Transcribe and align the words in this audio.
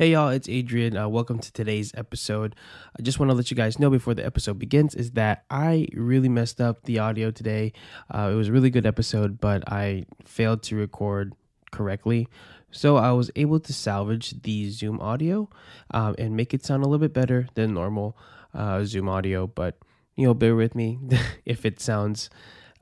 Hey 0.00 0.12
y'all, 0.12 0.30
it's 0.30 0.48
Adrian. 0.48 0.96
Uh, 0.96 1.08
welcome 1.08 1.40
to 1.40 1.52
today's 1.52 1.92
episode. 1.94 2.56
I 2.98 3.02
just 3.02 3.18
want 3.18 3.28
to 3.28 3.34
let 3.34 3.50
you 3.50 3.54
guys 3.54 3.78
know 3.78 3.90
before 3.90 4.14
the 4.14 4.24
episode 4.24 4.58
begins 4.58 4.94
is 4.94 5.10
that 5.10 5.44
I 5.50 5.88
really 5.92 6.30
messed 6.30 6.58
up 6.58 6.84
the 6.84 7.00
audio 7.00 7.30
today. 7.30 7.74
Uh, 8.10 8.30
it 8.32 8.34
was 8.34 8.48
a 8.48 8.52
really 8.52 8.70
good 8.70 8.86
episode, 8.86 9.42
but 9.42 9.62
I 9.70 10.06
failed 10.24 10.62
to 10.62 10.76
record 10.76 11.34
correctly. 11.70 12.28
So 12.70 12.96
I 12.96 13.12
was 13.12 13.30
able 13.36 13.60
to 13.60 13.74
salvage 13.74 14.40
the 14.40 14.70
Zoom 14.70 15.00
audio 15.00 15.50
um, 15.90 16.14
and 16.18 16.34
make 16.34 16.54
it 16.54 16.64
sound 16.64 16.82
a 16.82 16.86
little 16.88 17.06
bit 17.06 17.12
better 17.12 17.46
than 17.52 17.74
normal 17.74 18.16
uh, 18.54 18.82
Zoom 18.84 19.06
audio. 19.06 19.48
But 19.48 19.76
you 20.16 20.24
know, 20.24 20.32
bear 20.32 20.56
with 20.56 20.74
me 20.74 20.98
if 21.44 21.66
it 21.66 21.78
sounds 21.78 22.30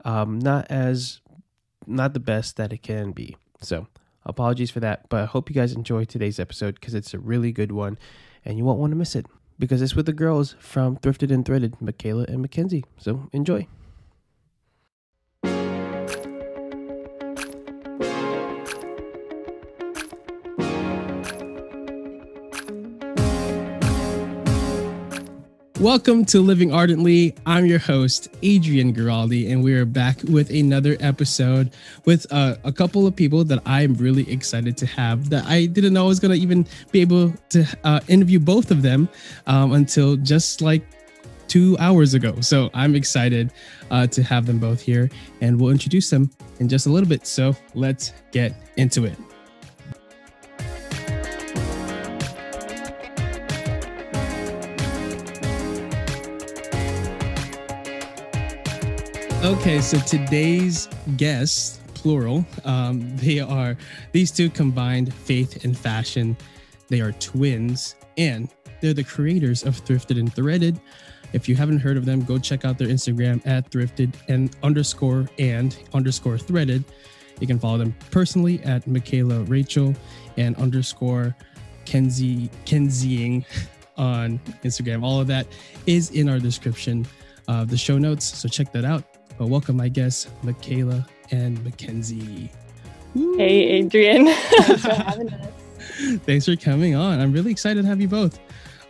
um, 0.05 0.39
not 0.39 0.67
as 0.69 1.19
not 1.85 2.13
the 2.13 2.21
best 2.21 2.55
that 2.55 2.71
it 2.71 2.81
can 2.81 3.11
be. 3.11 3.35
So 3.59 3.87
Apologies 4.25 4.71
for 4.71 4.79
that, 4.81 5.07
but 5.09 5.21
I 5.21 5.25
hope 5.25 5.49
you 5.49 5.55
guys 5.55 5.73
enjoy 5.73 6.05
today's 6.05 6.39
episode 6.39 6.75
because 6.75 6.93
it's 6.93 7.13
a 7.13 7.19
really 7.19 7.51
good 7.51 7.71
one 7.71 7.97
and 8.45 8.57
you 8.57 8.65
won't 8.65 8.79
want 8.79 8.91
to 8.91 8.97
miss 8.97 9.15
it 9.15 9.25
because 9.57 9.81
it's 9.81 9.95
with 9.95 10.05
the 10.05 10.13
girls 10.13 10.55
from 10.59 10.97
Thrifted 10.97 11.31
and 11.31 11.45
Threaded, 11.45 11.81
Michaela 11.81 12.25
and 12.27 12.41
Mackenzie. 12.41 12.85
So 12.97 13.29
enjoy. 13.33 13.67
Welcome 25.79 26.25
to 26.25 26.41
Living 26.41 26.73
Ardently. 26.73 27.33
I'm 27.45 27.65
your 27.65 27.79
host, 27.79 28.27
Adrian 28.41 28.93
Giraldi, 28.93 29.49
and 29.49 29.63
we 29.63 29.73
are 29.75 29.85
back 29.85 30.21
with 30.23 30.49
another 30.49 30.97
episode 30.99 31.71
with 32.03 32.27
uh, 32.33 32.57
a 32.65 32.71
couple 32.73 33.07
of 33.07 33.15
people 33.15 33.45
that 33.45 33.61
I'm 33.65 33.93
really 33.93 34.29
excited 34.29 34.75
to 34.75 34.85
have. 34.87 35.29
That 35.29 35.45
I 35.45 35.67
didn't 35.67 35.93
know 35.93 36.03
I 36.03 36.07
was 36.09 36.19
going 36.19 36.35
to 36.35 36.37
even 36.37 36.67
be 36.91 36.99
able 36.99 37.31
to 37.51 37.65
uh, 37.85 38.01
interview 38.09 38.39
both 38.39 38.71
of 38.71 38.81
them 38.81 39.07
um, 39.47 39.71
until 39.71 40.17
just 40.17 40.61
like 40.61 40.85
two 41.47 41.77
hours 41.79 42.13
ago. 42.13 42.41
So 42.41 42.69
I'm 42.73 42.93
excited 42.93 43.53
uh, 43.89 44.05
to 44.07 44.21
have 44.21 44.47
them 44.47 44.59
both 44.59 44.81
here, 44.81 45.09
and 45.39 45.57
we'll 45.61 45.71
introduce 45.71 46.09
them 46.09 46.29
in 46.59 46.67
just 46.67 46.87
a 46.87 46.89
little 46.89 47.07
bit. 47.07 47.25
So 47.25 47.55
let's 47.73 48.11
get 48.33 48.53
into 48.75 49.05
it. 49.05 49.17
Okay, 59.49 59.81
so 59.81 59.97
today's 60.01 60.87
guests, 61.17 61.79
plural, 61.95 62.45
um, 62.65 63.17
they 63.17 63.39
are 63.39 63.75
these 64.11 64.29
two 64.29 64.47
combined 64.47 65.11
faith 65.11 65.65
and 65.65 65.75
fashion. 65.75 66.37
They 66.87 67.01
are 67.01 67.13
twins, 67.13 67.95
and 68.15 68.47
they're 68.79 68.93
the 68.93 69.03
creators 69.03 69.63
of 69.63 69.83
Thrifted 69.83 70.19
and 70.19 70.31
Threaded. 70.31 70.79
If 71.33 71.49
you 71.49 71.55
haven't 71.55 71.79
heard 71.79 71.97
of 71.97 72.05
them, 72.05 72.23
go 72.25 72.37
check 72.37 72.63
out 72.63 72.77
their 72.77 72.89
Instagram 72.89 73.41
at 73.47 73.71
thrifted 73.71 74.13
and 74.27 74.55
underscore 74.61 75.27
and 75.39 75.75
underscore 75.95 76.37
threaded. 76.37 76.85
You 77.39 77.47
can 77.47 77.57
follow 77.57 77.79
them 77.79 77.95
personally 78.11 78.61
at 78.65 78.85
Michaela 78.85 79.41
Rachel 79.45 79.95
and 80.37 80.55
underscore 80.57 81.35
Kenzie 81.85 82.51
Kenzieing 82.65 83.43
on 83.97 84.39
Instagram. 84.63 85.01
All 85.03 85.19
of 85.19 85.25
that 85.25 85.47
is 85.87 86.11
in 86.11 86.29
our 86.29 86.37
description 86.37 87.07
of 87.47 87.67
the 87.71 87.77
show 87.77 87.97
notes. 87.97 88.25
So 88.37 88.47
check 88.47 88.71
that 88.73 88.85
out. 88.85 89.03
But 89.39 89.47
welcome 89.47 89.77
my 89.77 89.87
guests, 89.87 90.27
Michaela 90.43 91.07
and 91.31 91.63
Mackenzie. 91.63 92.51
Hey, 93.13 93.63
Adrian. 93.69 94.25
Thanks 94.33 94.81
for 94.81 94.93
having 94.93 95.33
us. 95.33 95.47
Thanks 96.25 96.45
for 96.45 96.57
coming 96.57 96.93
on. 96.93 97.21
I'm 97.21 97.31
really 97.31 97.49
excited 97.49 97.83
to 97.83 97.87
have 97.87 98.01
you 98.01 98.09
both. 98.09 98.37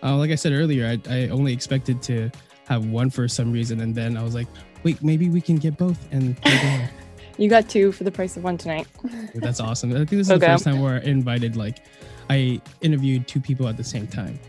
Uh, 0.01 0.17
like 0.17 0.31
I 0.31 0.35
said 0.35 0.51
earlier, 0.53 0.87
I, 0.87 0.99
I 1.07 1.27
only 1.27 1.53
expected 1.53 2.01
to 2.01 2.31
have 2.67 2.87
one 2.87 3.11
for 3.11 3.27
some 3.27 3.51
reason, 3.51 3.81
and 3.81 3.93
then 3.93 4.17
I 4.17 4.23
was 4.23 4.33
like, 4.33 4.47
wait, 4.83 5.03
maybe 5.03 5.29
we 5.29 5.39
can 5.39 5.57
get 5.57 5.77
both. 5.77 6.07
And 6.11 6.35
you 7.37 7.47
got 7.47 7.69
two 7.69 7.91
for 7.91 8.03
the 8.03 8.11
price 8.11 8.35
of 8.35 8.43
one 8.43 8.57
tonight. 8.57 8.87
That's 9.35 9.59
awesome. 9.59 9.91
I 9.91 9.97
think 9.97 10.09
this 10.09 10.21
is 10.21 10.31
okay. 10.31 10.47
the 10.47 10.53
first 10.53 10.63
time 10.63 10.81
where 10.81 10.95
I 10.95 11.01
invited 11.01 11.57
like 11.57 11.85
I 12.27 12.59
interviewed 12.81 13.27
two 13.27 13.39
people 13.39 13.67
at 13.67 13.77
the 13.77 13.83
same 13.83 14.07
time. 14.07 14.39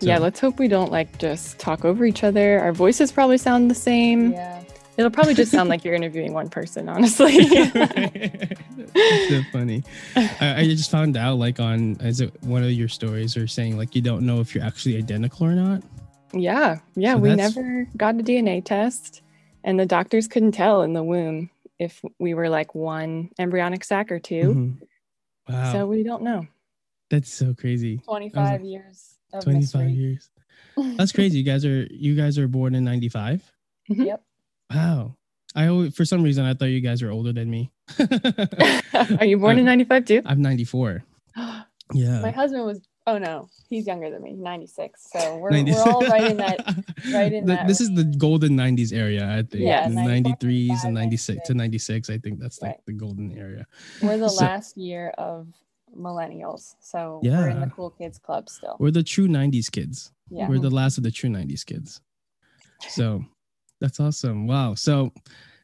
So. 0.00 0.06
Yeah, 0.06 0.18
let's 0.18 0.38
hope 0.38 0.60
we 0.60 0.68
don't 0.68 0.92
like 0.92 1.18
just 1.18 1.58
talk 1.58 1.84
over 1.84 2.04
each 2.04 2.22
other. 2.22 2.60
Our 2.60 2.72
voices 2.72 3.10
probably 3.10 3.38
sound 3.38 3.68
the 3.68 3.74
same. 3.74 4.32
Yeah. 4.32 4.61
It'll 4.96 5.10
probably 5.10 5.34
just 5.34 5.50
sound 5.50 5.68
like 5.68 5.84
you're 5.84 5.94
interviewing 5.94 6.34
one 6.34 6.50
person, 6.50 6.88
honestly. 6.88 7.38
That's 7.72 9.28
so 9.28 9.42
funny. 9.50 9.82
I, 10.16 10.60
I, 10.60 10.64
just 10.66 10.90
found 10.90 11.16
out, 11.16 11.38
like, 11.38 11.60
on 11.60 11.96
is 12.00 12.20
it 12.20 12.42
one 12.42 12.62
of 12.62 12.70
your 12.72 12.88
stories, 12.88 13.36
or 13.36 13.46
saying 13.46 13.78
like 13.78 13.94
you 13.94 14.02
don't 14.02 14.26
know 14.26 14.40
if 14.40 14.54
you're 14.54 14.64
actually 14.64 14.98
identical 14.98 15.46
or 15.46 15.52
not. 15.54 15.82
Yeah, 16.34 16.80
yeah. 16.94 17.14
So 17.14 17.20
we 17.20 17.34
never 17.34 17.88
got 17.96 18.16
a 18.16 18.22
DNA 18.22 18.64
test, 18.64 19.22
and 19.64 19.80
the 19.80 19.86
doctors 19.86 20.28
couldn't 20.28 20.52
tell 20.52 20.82
in 20.82 20.92
the 20.92 21.02
womb 21.02 21.50
if 21.78 22.02
we 22.18 22.34
were 22.34 22.48
like 22.48 22.74
one 22.74 23.30
embryonic 23.38 23.84
sac 23.84 24.12
or 24.12 24.20
2 24.20 24.34
mm-hmm. 24.34 24.84
Wow. 25.48 25.72
So 25.72 25.86
we 25.86 26.02
don't 26.04 26.22
know. 26.22 26.46
That's 27.10 27.32
so 27.32 27.54
crazy. 27.54 27.98
Twenty-five 27.98 28.62
like, 28.62 28.70
years. 28.70 29.18
Twenty-five 29.42 29.86
mystery. 29.86 29.90
years. 29.92 30.30
That's 30.76 31.12
crazy. 31.12 31.38
You 31.38 31.44
guys 31.44 31.64
are 31.64 31.86
you 31.90 32.14
guys 32.14 32.38
are 32.38 32.48
born 32.48 32.74
in 32.74 32.84
'95. 32.84 33.52
Mm-hmm. 33.90 34.02
Yep. 34.02 34.22
Wow. 34.72 35.16
I 35.54 35.66
always, 35.66 35.94
for 35.94 36.04
some 36.04 36.22
reason 36.22 36.44
I 36.44 36.54
thought 36.54 36.66
you 36.66 36.80
guys 36.80 37.02
were 37.02 37.10
older 37.10 37.32
than 37.32 37.50
me. 37.50 37.70
Are 39.18 39.24
you 39.24 39.38
born 39.38 39.58
in 39.58 39.64
95 39.64 40.04
too? 40.04 40.22
I'm 40.24 40.40
94. 40.40 41.04
yeah. 41.92 42.20
My 42.20 42.30
husband 42.30 42.64
was 42.64 42.80
oh 43.06 43.18
no, 43.18 43.48
he's 43.68 43.86
younger 43.86 44.10
than 44.10 44.22
me, 44.22 44.32
96. 44.34 45.10
So 45.12 45.36
we're, 45.36 45.50
90. 45.50 45.72
we're 45.72 45.82
all 45.82 46.00
right 46.02 46.30
in 46.30 46.36
that 46.38 46.58
right 47.12 47.32
in 47.32 47.46
the, 47.46 47.54
that 47.54 47.66
This 47.66 47.80
range. 47.80 47.98
is 47.98 48.04
the 48.04 48.16
golden 48.16 48.52
90s 48.52 48.92
area, 48.92 49.28
I 49.28 49.42
think. 49.42 49.64
Yeah, 49.64 49.88
93s 49.88 50.84
and 50.84 50.94
96 50.94 51.46
to 51.48 51.54
96. 51.54 52.10
I 52.10 52.18
think 52.18 52.38
that's 52.38 52.62
like 52.62 52.70
right. 52.70 52.80
the 52.86 52.92
golden 52.92 53.36
area. 53.36 53.66
We're 54.02 54.18
the 54.18 54.28
so, 54.30 54.44
last 54.44 54.76
year 54.76 55.10
of 55.18 55.48
millennials. 55.96 56.76
So 56.80 57.20
yeah. 57.22 57.40
we're 57.40 57.48
in 57.48 57.60
the 57.60 57.70
cool 57.74 57.90
kids 57.90 58.18
club 58.18 58.48
still. 58.48 58.76
We're 58.78 58.90
the 58.90 59.02
true 59.02 59.28
90s 59.28 59.70
kids. 59.70 60.12
Yeah. 60.30 60.48
We're 60.48 60.60
the 60.60 60.70
last 60.70 60.96
of 60.96 61.04
the 61.04 61.10
true 61.10 61.28
90s 61.28 61.66
kids. 61.66 62.00
So 62.88 63.24
that's 63.82 63.98
awesome. 63.98 64.46
Wow. 64.46 64.74
So 64.74 65.12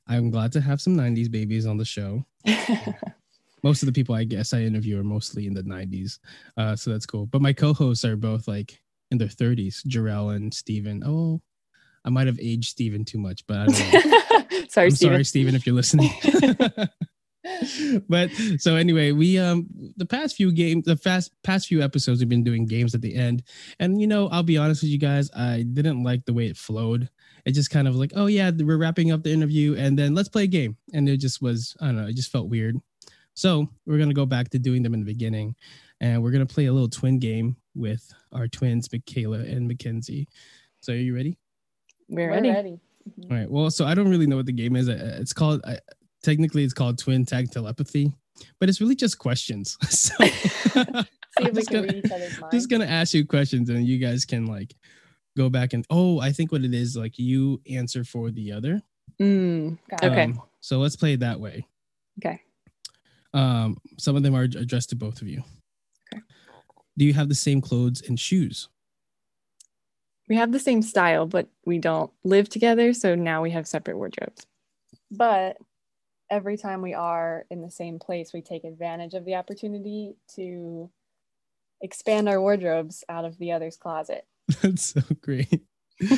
I'm 0.09 0.31
glad 0.31 0.51
to 0.53 0.61
have 0.61 0.81
some 0.81 0.97
90s 0.97 1.31
babies 1.31 1.67
on 1.67 1.77
the 1.77 1.85
show. 1.85 2.27
Most 3.63 3.83
of 3.83 3.87
the 3.87 3.93
people 3.93 4.15
I 4.15 4.25
guess 4.25 4.53
I 4.53 4.61
interview 4.63 5.01
are 5.01 5.05
mostly 5.05 5.47
in 5.47 5.55
the 5.55 5.63
90s. 5.63 6.19
Uh, 6.57 6.77
so 6.77 6.91
that's 6.91 7.07
cool. 7.07 7.27
But 7.27 7.43
my 7.43 7.53
co-hosts 7.53 8.05
are 8.05 8.17
both 8.17 8.47
like 8.47 8.81
in 9.11 9.19
their 9.19 9.29
30s, 9.29 9.85
Jarrell 9.87 10.35
and 10.35 10.53
Steven. 10.55 11.03
Oh, 11.05 11.41
I 12.05 12.11
might 12.11 12.29
have 12.29 12.39
aged 12.41 12.71
Steven 12.71 13.05
too 13.05 13.19
much, 13.19 13.45
but 13.49 13.59
I 13.59 13.67
don't 13.67 13.93
know. 13.93 14.01
sorry, 14.69 14.87
I'm 14.87 14.91
Steven. 14.93 14.95
sorry, 14.95 15.25
Steven, 15.25 15.55
if 15.57 15.67
you're 15.67 15.75
listening. 15.75 16.11
but 18.09 18.31
so 18.59 18.77
anyway, 18.77 19.11
we 19.11 19.39
um 19.39 19.67
the 19.97 20.07
past 20.07 20.37
few 20.37 20.53
games, 20.53 20.85
the 20.85 20.97
fast 20.97 21.33
past 21.43 21.67
few 21.67 21.83
episodes, 21.83 22.21
we've 22.21 22.29
been 22.29 22.45
doing 22.45 22.65
games 22.65 22.95
at 22.95 23.01
the 23.01 23.17
end, 23.17 23.43
and 23.81 24.01
you 24.01 24.07
know, 24.07 24.29
I'll 24.29 24.45
be 24.45 24.57
honest 24.57 24.83
with 24.83 24.93
you 24.93 24.99
guys, 24.99 25.31
I 25.35 25.63
didn't 25.63 26.05
like 26.05 26.25
the 26.27 26.33
way 26.33 26.47
it 26.47 26.57
flowed 26.57 27.09
it 27.49 27.53
just 27.55 27.71
kind 27.71 27.89
of 27.89 27.97
like, 27.97 28.13
oh 28.15 28.27
yeah, 28.27 28.51
we're 28.55 28.77
wrapping 28.77 29.11
up 29.11 29.23
the 29.23 29.33
interview 29.33 29.75
and 29.75 29.99
then 29.99 30.15
let's 30.15 30.29
play 30.29 30.45
a 30.45 30.47
game. 30.47 30.77
And 30.93 31.09
it 31.09 31.17
just 31.17 31.41
was, 31.41 31.75
I 31.81 31.87
don't 31.87 31.97
know, 31.97 32.07
it 32.07 32.15
just 32.15 32.31
felt 32.31 32.51
weird. 32.51 32.77
So 33.33 33.67
we're 33.87 33.97
gonna 33.97 34.13
go 34.13 34.27
back 34.27 34.51
to 34.51 34.59
doing 34.59 34.83
them 34.83 34.93
in 34.93 35.01
the 35.01 35.07
beginning, 35.07 35.55
and 36.01 36.23
we're 36.23 36.33
gonna 36.33 36.45
play 36.45 36.67
a 36.67 36.73
little 36.73 36.91
twin 36.91 37.19
game 37.19 37.57
with 37.75 38.13
our 38.33 38.49
twins, 38.49 38.91
Michaela 38.93 39.39
and 39.39 39.67
Mackenzie. 39.67 40.29
So 40.81 40.93
are 40.93 40.97
you 40.97 41.15
ready? 41.15 41.39
We're 42.09 42.29
ready. 42.29 42.51
Ready. 42.51 42.81
All 43.31 43.37
right. 43.37 43.51
Well, 43.51 43.71
so 43.71 43.87
I 43.87 43.95
don't 43.95 44.11
really 44.11 44.27
know 44.27 44.37
what 44.37 44.47
the 44.47 44.53
game 44.53 44.77
is. 44.77 44.89
Uh, 44.91 45.17
it's 45.21 45.33
called 45.33 45.63
uh, 45.65 45.77
technically 46.23 46.65
it's 46.65 46.75
called 46.75 46.99
twin 46.99 47.25
tag 47.25 47.51
telepathy, 47.51 48.13
but 48.59 48.69
it's 48.69 48.81
really 48.81 48.97
just 48.97 49.19
questions. 49.19 49.79
So 49.89 50.15
See 51.39 51.45
if 51.47 51.55
we 51.55 51.65
can 51.65 51.75
gonna, 51.75 51.87
read 51.87 52.05
each 52.05 52.13
other's 52.13 52.41
minds. 52.41 52.57
Just 52.57 52.69
gonna 52.69 52.87
ask 52.87 53.15
you 53.15 53.25
questions, 53.25 53.71
and 53.71 53.87
you 53.87 53.99
guys 53.99 54.25
can 54.25 54.47
like 54.47 54.75
go 55.39 55.49
back 55.49 55.73
and 55.73 55.87
oh, 55.89 56.21
I 56.21 56.33
think 56.33 56.53
what 56.53 56.65
it 56.65 56.75
is 56.75 56.97
like 56.97 57.19
you 57.19 57.63
answer 57.71 58.05
for 58.05 58.31
the 58.31 58.53
other. 58.53 58.83
Mm, 59.21 59.79
okay. 60.03 60.25
Um, 60.25 60.43
so 60.61 60.79
let's 60.79 60.97
play 60.97 61.15
it 61.15 61.21
that 61.21 61.41
way. 61.41 61.67
Okay. 62.19 62.43
Um, 63.33 63.79
some 63.99 64.17
of 64.17 64.23
them 64.23 64.35
are 64.35 64.43
addressed 64.43 64.91
to 64.91 64.97
both 64.97 65.23
of 65.23 65.29
you. 65.29 65.43
Okay. 66.13 66.23
Do 66.99 67.05
you 67.05 67.15
have 67.15 67.29
the 67.29 67.35
same 67.35 67.61
clothes 67.61 68.03
and 68.07 68.19
shoes? 68.19 68.69
We 70.29 70.37
have 70.37 70.53
the 70.53 70.59
same 70.59 70.83
style, 70.83 71.27
but 71.27 71.49
we 71.65 71.79
don't 71.79 72.11
live 72.23 72.51
together, 72.51 72.93
so 72.93 73.15
now 73.15 73.41
we 73.41 73.51
have 73.53 73.67
separate 73.67 73.97
wardrobes. 73.97 74.47
But 75.11 75.57
every 76.31 76.59
time 76.59 76.83
we 76.83 76.93
are 76.93 77.47
in 77.51 77.63
the 77.63 77.71
same 77.71 77.99
place, 77.99 78.33
we 78.35 78.43
take 78.43 78.65
advantage 78.65 79.15
of 79.15 79.25
the 79.25 79.37
opportunity 79.37 80.17
to 80.35 80.91
expand 81.81 82.29
our 82.29 82.41
wardrobes 82.41 83.05
out 83.09 83.25
of 83.25 83.39
the 83.39 83.53
other's 83.53 83.77
closet. 83.77 84.27
That's 84.63 84.85
so 84.85 85.03
great. 85.21 85.63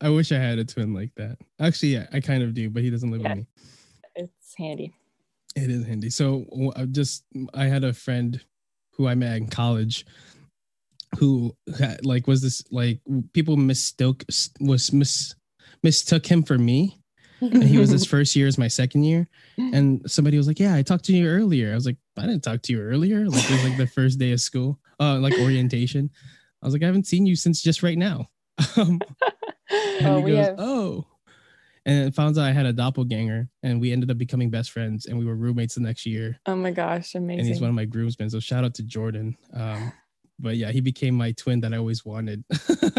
I 0.00 0.08
wish 0.08 0.32
I 0.32 0.38
had 0.38 0.58
a 0.58 0.64
twin 0.64 0.92
like 0.92 1.14
that. 1.16 1.38
Actually, 1.60 1.94
yeah, 1.94 2.06
I 2.12 2.20
kind 2.20 2.42
of 2.42 2.54
do, 2.54 2.70
but 2.70 2.82
he 2.82 2.90
doesn't 2.90 3.10
live 3.10 3.22
yeah. 3.22 3.28
with 3.30 3.38
me. 3.38 3.46
It's 4.16 4.54
handy. 4.58 4.92
It 5.56 5.70
is 5.70 5.86
handy. 5.86 6.10
So 6.10 6.44
I 6.76 6.84
just 6.86 7.24
I 7.54 7.64
had 7.64 7.84
a 7.84 7.92
friend 7.92 8.40
who 8.92 9.08
I 9.08 9.14
met 9.14 9.36
in 9.36 9.46
college, 9.46 10.04
who 11.18 11.56
had, 11.78 12.04
like 12.04 12.26
was 12.26 12.42
this 12.42 12.62
like 12.70 13.00
people 13.32 13.56
mistook 13.56 14.24
was 14.60 14.92
mis 14.92 15.34
mistook 15.82 16.26
him 16.26 16.42
for 16.42 16.58
me. 16.58 16.96
and 17.40 17.64
he 17.64 17.78
was 17.78 17.90
his 17.90 18.04
first 18.14 18.36
year 18.36 18.46
as 18.46 18.58
my 18.58 18.68
second 18.68 19.04
year. 19.04 19.26
And 19.56 20.02
somebody 20.10 20.36
was 20.36 20.46
like, 20.46 20.58
Yeah, 20.58 20.74
I 20.74 20.82
talked 20.82 21.04
to 21.06 21.16
you 21.16 21.26
earlier. 21.26 21.72
I 21.72 21.74
was 21.74 21.86
like, 21.86 21.96
I 22.18 22.22
didn't 22.22 22.42
talk 22.42 22.60
to 22.62 22.72
you 22.72 22.80
earlier. 22.80 23.26
Like 23.28 23.44
it 23.44 23.50
was 23.50 23.64
like 23.64 23.76
the 23.78 23.86
first 23.86 24.18
day 24.18 24.32
of 24.32 24.40
school, 24.40 24.78
uh, 24.98 25.18
like 25.18 25.38
orientation. 25.38 26.10
I 26.62 26.66
was 26.66 26.74
like, 26.74 26.82
I 26.82 26.86
haven't 26.86 27.06
seen 27.06 27.26
you 27.26 27.36
since 27.36 27.62
just 27.62 27.82
right 27.82 27.98
now. 27.98 28.28
Um, 28.76 29.00
and 29.70 30.06
oh, 30.06 30.24
he 30.24 30.32
goes, 30.32 30.46
have- 30.46 30.56
Oh. 30.58 31.06
And 31.86 32.14
found 32.14 32.36
out 32.36 32.44
I 32.44 32.52
had 32.52 32.66
a 32.66 32.74
doppelganger, 32.74 33.48
and 33.62 33.80
we 33.80 33.90
ended 33.90 34.10
up 34.10 34.18
becoming 34.18 34.50
best 34.50 34.70
friends, 34.70 35.06
and 35.06 35.18
we 35.18 35.24
were 35.24 35.34
roommates 35.34 35.76
the 35.76 35.80
next 35.80 36.04
year. 36.04 36.38
Oh 36.44 36.54
my 36.54 36.72
gosh, 36.72 37.14
amazing! 37.14 37.40
And 37.40 37.48
he's 37.48 37.60
one 37.60 37.70
of 37.70 37.74
my 37.74 37.86
groomsmen. 37.86 38.28
So 38.28 38.38
shout 38.38 38.64
out 38.64 38.74
to 38.74 38.82
Jordan. 38.82 39.34
Um, 39.54 39.92
but 40.38 40.56
yeah, 40.56 40.70
he 40.72 40.80
became 40.80 41.14
my 41.14 41.32
twin 41.32 41.60
that 41.60 41.72
I 41.72 41.78
always 41.78 42.04
wanted. 42.04 42.44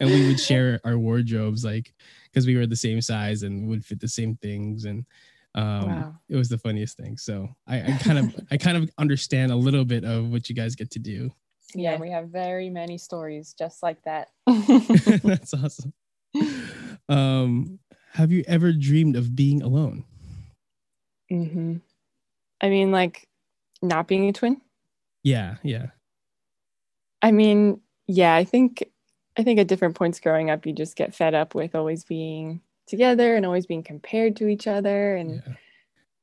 and 0.00 0.10
we 0.10 0.26
would 0.26 0.40
share 0.40 0.80
our 0.84 0.98
wardrobes, 0.98 1.64
like 1.64 1.94
because 2.24 2.46
we 2.46 2.56
were 2.56 2.66
the 2.66 2.76
same 2.76 3.00
size 3.00 3.42
and 3.42 3.68
would 3.68 3.84
fit 3.84 4.00
the 4.00 4.08
same 4.08 4.36
things, 4.36 4.84
and 4.84 5.06
um, 5.54 5.86
wow. 5.86 6.14
it 6.28 6.36
was 6.36 6.48
the 6.48 6.58
funniest 6.58 6.96
thing. 6.96 7.16
So 7.16 7.48
I, 7.66 7.80
I 7.80 7.98
kind 8.02 8.18
of, 8.18 8.36
I 8.50 8.56
kind 8.56 8.76
of 8.76 8.90
understand 8.98 9.50
a 9.50 9.56
little 9.56 9.84
bit 9.84 10.04
of 10.04 10.28
what 10.28 10.48
you 10.48 10.54
guys 10.54 10.74
get 10.74 10.90
to 10.92 10.98
do. 10.98 11.30
Yeah, 11.74 11.98
we 11.98 12.10
have 12.10 12.28
very 12.28 12.70
many 12.70 12.98
stories 12.98 13.54
just 13.58 13.82
like 13.82 14.02
that. 14.04 14.28
That's 14.46 15.54
awesome. 15.54 15.92
Um, 17.10 17.78
have 18.12 18.32
you 18.32 18.44
ever 18.46 18.70
dreamed 18.70 19.16
of 19.16 19.34
being 19.34 19.62
alone? 19.62 20.04
Mm-hmm. 21.32 21.76
I 22.60 22.68
mean, 22.68 22.92
like 22.92 23.26
not 23.80 24.08
being 24.08 24.28
a 24.28 24.32
twin. 24.34 24.60
Yeah, 25.22 25.56
yeah. 25.62 25.86
I 27.22 27.32
mean, 27.32 27.80
yeah, 28.06 28.34
I 28.34 28.44
think 28.44 28.84
I 29.38 29.42
think 29.42 29.58
at 29.58 29.68
different 29.68 29.94
points 29.94 30.20
growing 30.20 30.50
up, 30.50 30.66
you 30.66 30.72
just 30.72 30.96
get 30.96 31.14
fed 31.14 31.34
up 31.34 31.54
with 31.54 31.74
always 31.74 32.04
being 32.04 32.60
together 32.86 33.36
and 33.36 33.46
always 33.46 33.66
being 33.66 33.82
compared 33.82 34.36
to 34.36 34.48
each 34.48 34.66
other, 34.66 35.16
and 35.16 35.42
yeah. 35.46 35.54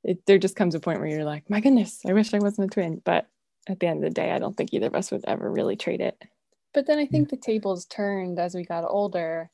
it, 0.04 0.26
there 0.26 0.38
just 0.38 0.56
comes 0.56 0.76
a 0.76 0.80
point 0.80 1.00
where 1.00 1.10
you're 1.10 1.26
like, 1.26 1.50
my 1.50 1.62
goodness, 1.62 2.02
I 2.08 2.14
wish 2.14 2.34
I 2.34 2.40
wasn't 2.40 2.72
a 2.72 2.74
twin. 2.74 3.02
But 3.04 3.28
at 3.68 3.80
the 3.80 3.88
end 3.88 4.04
of 4.04 4.10
the 4.10 4.14
day, 4.14 4.32
I 4.32 4.40
don't 4.40 4.56
think 4.56 4.74
either 4.74 4.88
of 4.88 4.96
us 4.96 5.12
would 5.12 5.26
ever 5.28 5.52
really 5.52 5.76
trade 5.76 6.02
it. 6.02 6.22
But 6.74 6.88
then 6.88 7.00
I 7.00 7.06
think 7.06 7.30
the 7.30 7.38
tables 7.38 7.86
turned 7.86 8.38
as 8.38 8.54
we 8.54 8.66
got 8.66 8.84
older. 8.88 9.50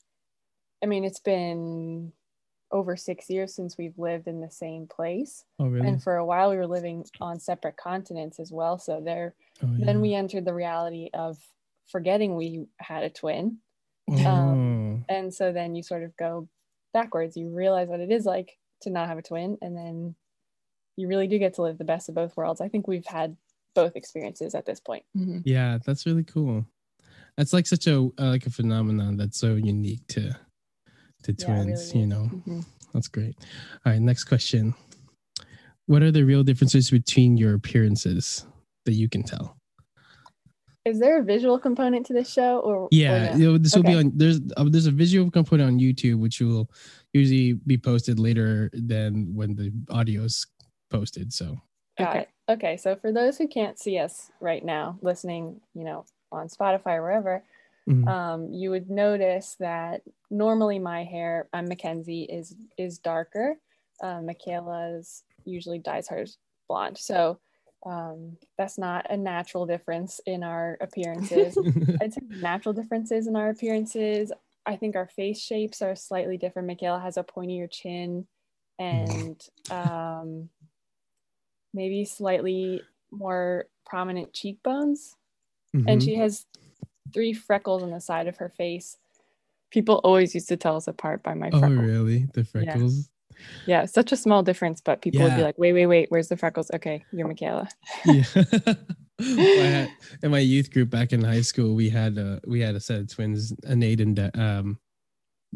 I 0.84 0.88
mean, 0.88 1.04
it's 1.04 1.20
been 1.20 2.12
over 2.72 2.96
six 2.96 3.30
years 3.30 3.54
since 3.54 3.78
we've 3.78 3.98
lived 3.98 4.28
in 4.28 4.42
the 4.42 4.50
same 4.50 4.88
place. 4.88 5.44
Oh, 5.60 5.66
really? 5.66 5.88
And 5.88 6.02
for 6.02 6.16
a 6.16 6.26
while, 6.26 6.50
we 6.50 6.58
were 6.58 6.68
living 6.68 7.06
on 7.20 7.40
separate 7.40 7.78
continents 7.78 8.40
as 8.40 8.52
well. 8.52 8.80
So 8.80 9.02
there, 9.04 9.36
oh, 9.64 9.70
yeah. 9.78 9.86
then 9.86 10.02
we 10.02 10.14
entered 10.14 10.46
the 10.46 10.54
reality 10.54 11.10
of 11.14 11.38
forgetting 11.88 12.36
we 12.36 12.66
had 12.80 13.04
a 13.04 13.10
twin. 13.10 13.58
Oh. 14.10 14.26
Um, 14.26 15.06
and 15.10 15.34
so 15.34 15.52
then 15.52 15.76
you 15.76 15.84
sort 15.84 16.04
of 16.04 16.16
go 16.18 16.48
backwards. 16.94 17.38
You 17.38 17.50
realize 17.50 17.88
what 17.88 18.00
it 18.00 18.12
is 18.12 18.26
like 18.26 18.58
to 18.82 18.90
not 18.90 19.08
have 19.08 19.18
a 19.18 19.22
twin, 19.22 19.58
and 19.62 19.78
then 19.78 20.16
you 20.96 21.08
really 21.08 21.28
do 21.28 21.40
get 21.40 21.54
to 21.56 21.62
live 21.62 21.78
the 21.78 21.84
best 21.84 22.10
of 22.10 22.16
both 22.16 22.36
worlds. 22.36 22.62
I 22.62 22.68
think 22.68 22.88
we've 22.88 23.06
had 23.06 23.36
both 23.74 23.96
experiences 23.96 24.56
at 24.56 24.66
this 24.66 24.80
point. 24.80 25.04
Mm-hmm. 25.18 25.40
Yeah, 25.46 25.78
that's 25.86 26.06
really 26.06 26.24
cool. 26.24 26.66
That's 27.38 27.54
like 27.54 27.68
such 27.68 27.88
a 27.88 27.98
uh, 27.98 28.10
like 28.18 28.46
a 28.46 28.50
phenomenon 28.50 29.18
that's 29.18 29.40
so 29.40 29.56
unique 29.56 30.06
to 30.10 30.38
to 31.24 31.34
twins. 31.34 31.94
Yeah, 31.94 32.00
really 32.00 32.00
you 32.00 32.08
know, 32.08 32.30
mm-hmm. 32.34 32.60
that's 32.94 33.08
great. 33.08 33.36
All 33.86 33.92
right, 33.92 34.02
next 34.02 34.26
question. 34.26 34.74
What 35.86 36.04
are 36.04 36.12
the 36.12 36.24
real 36.24 36.44
differences 36.44 36.90
between 36.90 37.38
your 37.38 37.56
appearances 37.56 38.46
that 38.86 38.94
you 38.94 39.10
can 39.10 39.24
tell? 39.24 39.58
Is 40.84 41.00
there 41.00 41.20
a 41.20 41.24
visual 41.24 41.60
component 41.60 42.08
to 42.08 42.14
this 42.14 42.32
show, 42.32 42.60
or 42.60 42.88
yeah, 42.92 43.34
or 43.34 43.38
no? 43.38 43.58
this 43.58 43.76
will 43.76 43.82
okay. 43.82 43.94
be 43.94 44.00
on. 44.00 44.12
There's 44.16 44.40
uh, 44.58 44.66
there's 44.68 44.88
a 44.88 44.92
visual 44.92 45.30
component 45.30 45.68
on 45.68 45.80
YouTube, 45.80 46.20
which 46.20 46.42
will 46.42 46.70
usually 47.14 47.54
be 47.54 47.78
posted 47.78 48.20
later 48.20 48.72
than 48.74 49.34
when 49.36 49.56
the 49.56 49.72
audio 49.92 50.24
is 50.24 50.48
posted. 50.90 51.34
So 51.34 51.58
got 51.98 52.10
okay. 52.10 52.20
it. 52.20 52.30
Okay, 52.50 52.78
so 52.78 52.96
for 52.96 53.12
those 53.12 53.38
who 53.38 53.48
can't 53.48 53.80
see 53.80 53.98
us 53.98 54.32
right 54.40 54.64
now, 54.64 54.98
listening, 55.02 55.62
you 55.74 55.84
know, 55.84 56.06
on 56.32 56.48
Spotify 56.48 56.98
or 56.98 57.04
wherever, 57.04 57.44
mm-hmm. 57.90 58.08
um, 58.08 58.52
you 58.52 58.70
would 58.72 58.90
notice 58.90 59.56
that 59.60 60.02
normally 60.30 60.80
my 60.80 61.04
hair, 61.04 61.48
I'm 61.54 61.68
Mackenzie, 61.68 62.24
is 62.24 62.56
is 62.78 62.98
darker. 62.98 63.58
Uh, 64.02 64.22
Michaela's 64.22 65.24
usually 65.46 65.80
dyes 65.80 66.08
hers 66.08 66.38
blonde. 66.68 66.98
So 66.98 67.40
um, 67.86 68.38
that's 68.58 68.78
not 68.78 69.08
a 69.10 69.18
natural 69.18 69.66
difference 69.66 70.20
in 70.26 70.44
our 70.44 70.78
appearances. 70.82 71.58
I'd 72.02 72.14
say 72.14 72.22
natural 72.30 72.74
differences 72.74 73.28
in 73.28 73.36
our 73.36 73.50
appearances. 73.50 74.32
I 74.66 74.76
think 74.76 74.96
our 74.96 75.08
face 75.08 75.42
shapes 75.42 75.82
are 75.82 75.96
slightly 75.96 76.38
different. 76.38 76.68
Michaela 76.68 77.00
has 77.00 77.18
a 77.18 77.24
pointier 77.24 77.70
chin 77.70 78.28
and 78.78 79.42
um, 79.70 80.50
maybe 81.74 82.06
slightly 82.06 82.82
more 83.12 83.66
prominent 83.86 84.34
cheekbones. 84.34 85.16
Mm-hmm. 85.76 85.88
And 85.88 86.04
she 86.04 86.16
has 86.16 86.46
three 87.14 87.34
freckles 87.34 87.84
on 87.84 87.92
the 87.92 88.02
side 88.02 88.28
of 88.28 88.38
her 88.38 88.50
face. 88.50 88.98
People 89.72 90.02
always 90.04 90.34
used 90.34 90.50
to 90.50 90.58
tell 90.58 90.76
us 90.76 90.88
apart 90.88 91.24
by 91.24 91.34
my 91.34 91.50
oh, 91.54 91.60
freckles. 91.60 91.80
Oh, 91.80 91.84
really? 91.84 92.28
The 92.34 92.44
freckles? 92.44 93.10
Yeah. 93.66 93.82
yeah, 93.82 93.86
such 93.86 94.12
a 94.12 94.18
small 94.18 94.44
difference, 94.44 94.82
but 94.82 95.02
people 95.02 95.22
yeah. 95.22 95.28
would 95.28 95.36
be 95.38 95.44
like, 95.44 95.58
wait, 95.58 95.74
wait, 95.74 95.88
wait, 95.88 96.08
where's 96.10 96.28
the 96.28 96.38
freckles? 96.38 96.70
Okay, 96.74 97.06
you're 97.12 97.28
Michaela. 97.28 97.70
yeah. 98.06 98.24
in 100.24 100.32
my 100.32 100.40
youth 100.40 100.72
group 100.72 100.90
back 100.90 101.14
in 101.14 101.24
high 101.24 101.42
school, 101.42 101.76
we 101.76 101.90
had 101.90 102.18
a 102.18 102.42
we 102.46 102.60
had 102.60 102.76
a 102.76 102.80
set 102.80 103.00
of 103.00 103.08
twins, 103.08 103.54
Anade 103.66 104.02
and 104.02 104.38
um, 104.38 104.80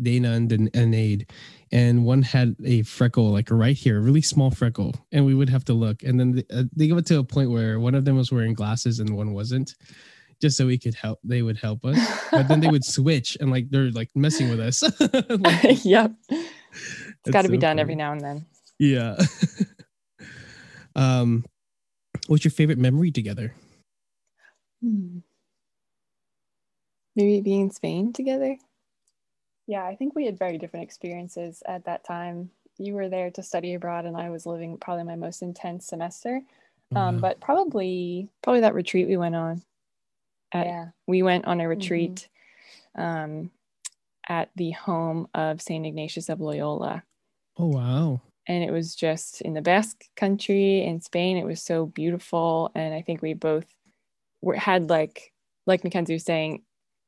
Dana 0.01 0.33
and 0.33 0.49
Anade, 0.73 1.29
and 1.71 2.05
one 2.05 2.21
had 2.21 2.55
a 2.63 2.83
freckle 2.83 3.31
like 3.31 3.49
right 3.51 3.75
here, 3.75 3.97
a 3.97 4.01
really 4.01 4.21
small 4.21 4.51
freckle, 4.51 4.93
and 5.11 5.25
we 5.25 5.33
would 5.33 5.49
have 5.49 5.65
to 5.65 5.73
look. 5.73 6.03
And 6.03 6.19
then 6.19 6.31
they, 6.33 6.43
uh, 6.53 6.63
they 6.75 6.87
got 6.87 7.05
to 7.07 7.19
a 7.19 7.23
point 7.23 7.51
where 7.51 7.79
one 7.79 7.95
of 7.95 8.05
them 8.05 8.17
was 8.17 8.31
wearing 8.31 8.53
glasses 8.53 8.99
and 8.99 9.15
one 9.15 9.33
wasn't, 9.33 9.75
just 10.41 10.57
so 10.57 10.67
we 10.67 10.77
could 10.77 10.95
help. 10.95 11.19
They 11.23 11.41
would 11.41 11.57
help 11.57 11.85
us, 11.85 11.97
but 12.31 12.47
then 12.47 12.59
they 12.59 12.69
would 12.69 12.85
switch 12.85 13.37
and 13.39 13.51
like 13.51 13.69
they're 13.69 13.91
like 13.91 14.09
messing 14.15 14.49
with 14.49 14.59
us. 14.59 14.83
like, 15.29 15.79
yep, 15.85 16.11
it's 16.29 17.31
got 17.31 17.43
to 17.43 17.47
so 17.47 17.51
be 17.51 17.57
done 17.57 17.71
funny. 17.71 17.81
every 17.81 17.95
now 17.95 18.11
and 18.11 18.21
then. 18.21 18.45
Yeah. 18.77 19.17
um, 20.95 21.45
what's 22.27 22.43
your 22.43 22.51
favorite 22.51 22.77
memory 22.77 23.11
together? 23.11 23.53
Hmm. 24.83 25.19
Maybe 27.15 27.39
being 27.39 27.61
in 27.61 27.71
Spain 27.71 28.11
together. 28.11 28.57
Yeah, 29.67 29.85
I 29.85 29.95
think 29.95 30.15
we 30.15 30.25
had 30.25 30.37
very 30.37 30.57
different 30.57 30.83
experiences 30.83 31.63
at 31.65 31.85
that 31.85 32.03
time. 32.03 32.51
You 32.77 32.93
were 32.93 33.09
there 33.09 33.31
to 33.31 33.43
study 33.43 33.73
abroad, 33.73 34.05
and 34.05 34.17
I 34.17 34.29
was 34.29 34.45
living 34.45 34.77
probably 34.77 35.05
my 35.05 35.15
most 35.15 35.41
intense 35.41 35.87
semester. 35.87 36.41
Um, 36.95 37.15
mm-hmm. 37.15 37.19
But 37.19 37.39
probably 37.39 38.29
probably 38.43 38.61
that 38.61 38.75
retreat 38.75 39.07
we 39.07 39.17
went 39.17 39.35
on. 39.35 39.63
At, 40.51 40.67
yeah, 40.67 40.85
we 41.07 41.23
went 41.23 41.45
on 41.45 41.59
a 41.61 41.67
retreat 41.67 42.27
mm-hmm. 42.97 43.01
um, 43.01 43.51
at 44.27 44.49
the 44.55 44.71
home 44.71 45.27
of 45.33 45.61
Saint 45.61 45.85
Ignatius 45.85 46.29
of 46.29 46.41
Loyola. 46.41 47.03
Oh 47.57 47.67
wow! 47.67 48.21
And 48.47 48.63
it 48.63 48.71
was 48.71 48.95
just 48.95 49.41
in 49.41 49.55
the 49.55 49.61
Basque 49.61 50.05
country 50.15 50.83
in 50.83 51.01
Spain. 51.01 51.37
It 51.37 51.45
was 51.45 51.61
so 51.61 51.87
beautiful, 51.87 52.71
and 52.75 52.93
I 52.93 53.01
think 53.01 53.21
we 53.21 53.33
both 53.33 53.65
were, 54.41 54.55
had 54.55 54.89
like 54.89 55.33
like 55.65 55.83
Mackenzie 55.83 56.13
was 56.13 56.23
saying, 56.23 56.61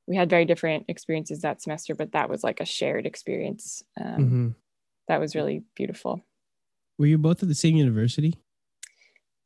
we 0.07 0.15
had 0.15 0.29
very 0.29 0.45
different 0.45 0.85
experiences 0.87 1.41
that 1.41 1.61
semester, 1.61 1.93
but 1.93 2.13
that 2.13 2.29
was 2.29 2.43
like 2.43 2.59
a 2.59 2.65
shared 2.65 3.05
experience. 3.05 3.83
Um, 3.99 4.17
mm-hmm. 4.17 4.47
That 5.07 5.19
was 5.19 5.35
really 5.35 5.63
beautiful. 5.75 6.23
Were 6.97 7.05
you 7.05 7.17
both 7.17 7.43
at 7.43 7.49
the 7.49 7.55
same 7.55 7.75
university? 7.75 8.35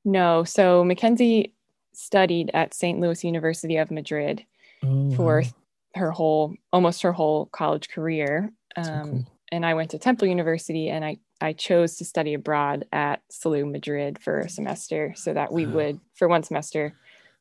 No. 0.05 0.43
So 0.43 0.83
Mackenzie 0.83 1.53
studied 1.93 2.51
at 2.53 2.73
St. 2.73 2.99
Louis 2.99 3.23
University 3.23 3.77
of 3.77 3.91
Madrid 3.91 4.45
oh, 4.83 5.11
for 5.15 5.41
wow. 5.41 5.49
her 5.95 6.11
whole, 6.11 6.55
almost 6.71 7.01
her 7.01 7.11
whole 7.11 7.47
college 7.47 7.89
career. 7.89 8.51
Um, 8.75 8.85
so 8.85 9.03
cool. 9.03 9.25
And 9.53 9.65
I 9.65 9.73
went 9.73 9.91
to 9.91 9.99
Temple 9.99 10.29
University 10.29 10.89
and 10.89 11.03
I, 11.03 11.17
I 11.41 11.53
chose 11.53 11.97
to 11.97 12.05
study 12.05 12.33
abroad 12.33 12.85
at 12.93 13.21
SLU 13.29 13.69
Madrid 13.69 14.17
for 14.19 14.39
a 14.39 14.49
semester 14.49 15.13
so 15.17 15.33
that 15.33 15.51
we 15.51 15.65
would, 15.65 15.99
for 16.15 16.29
one 16.29 16.43
semester, 16.43 16.93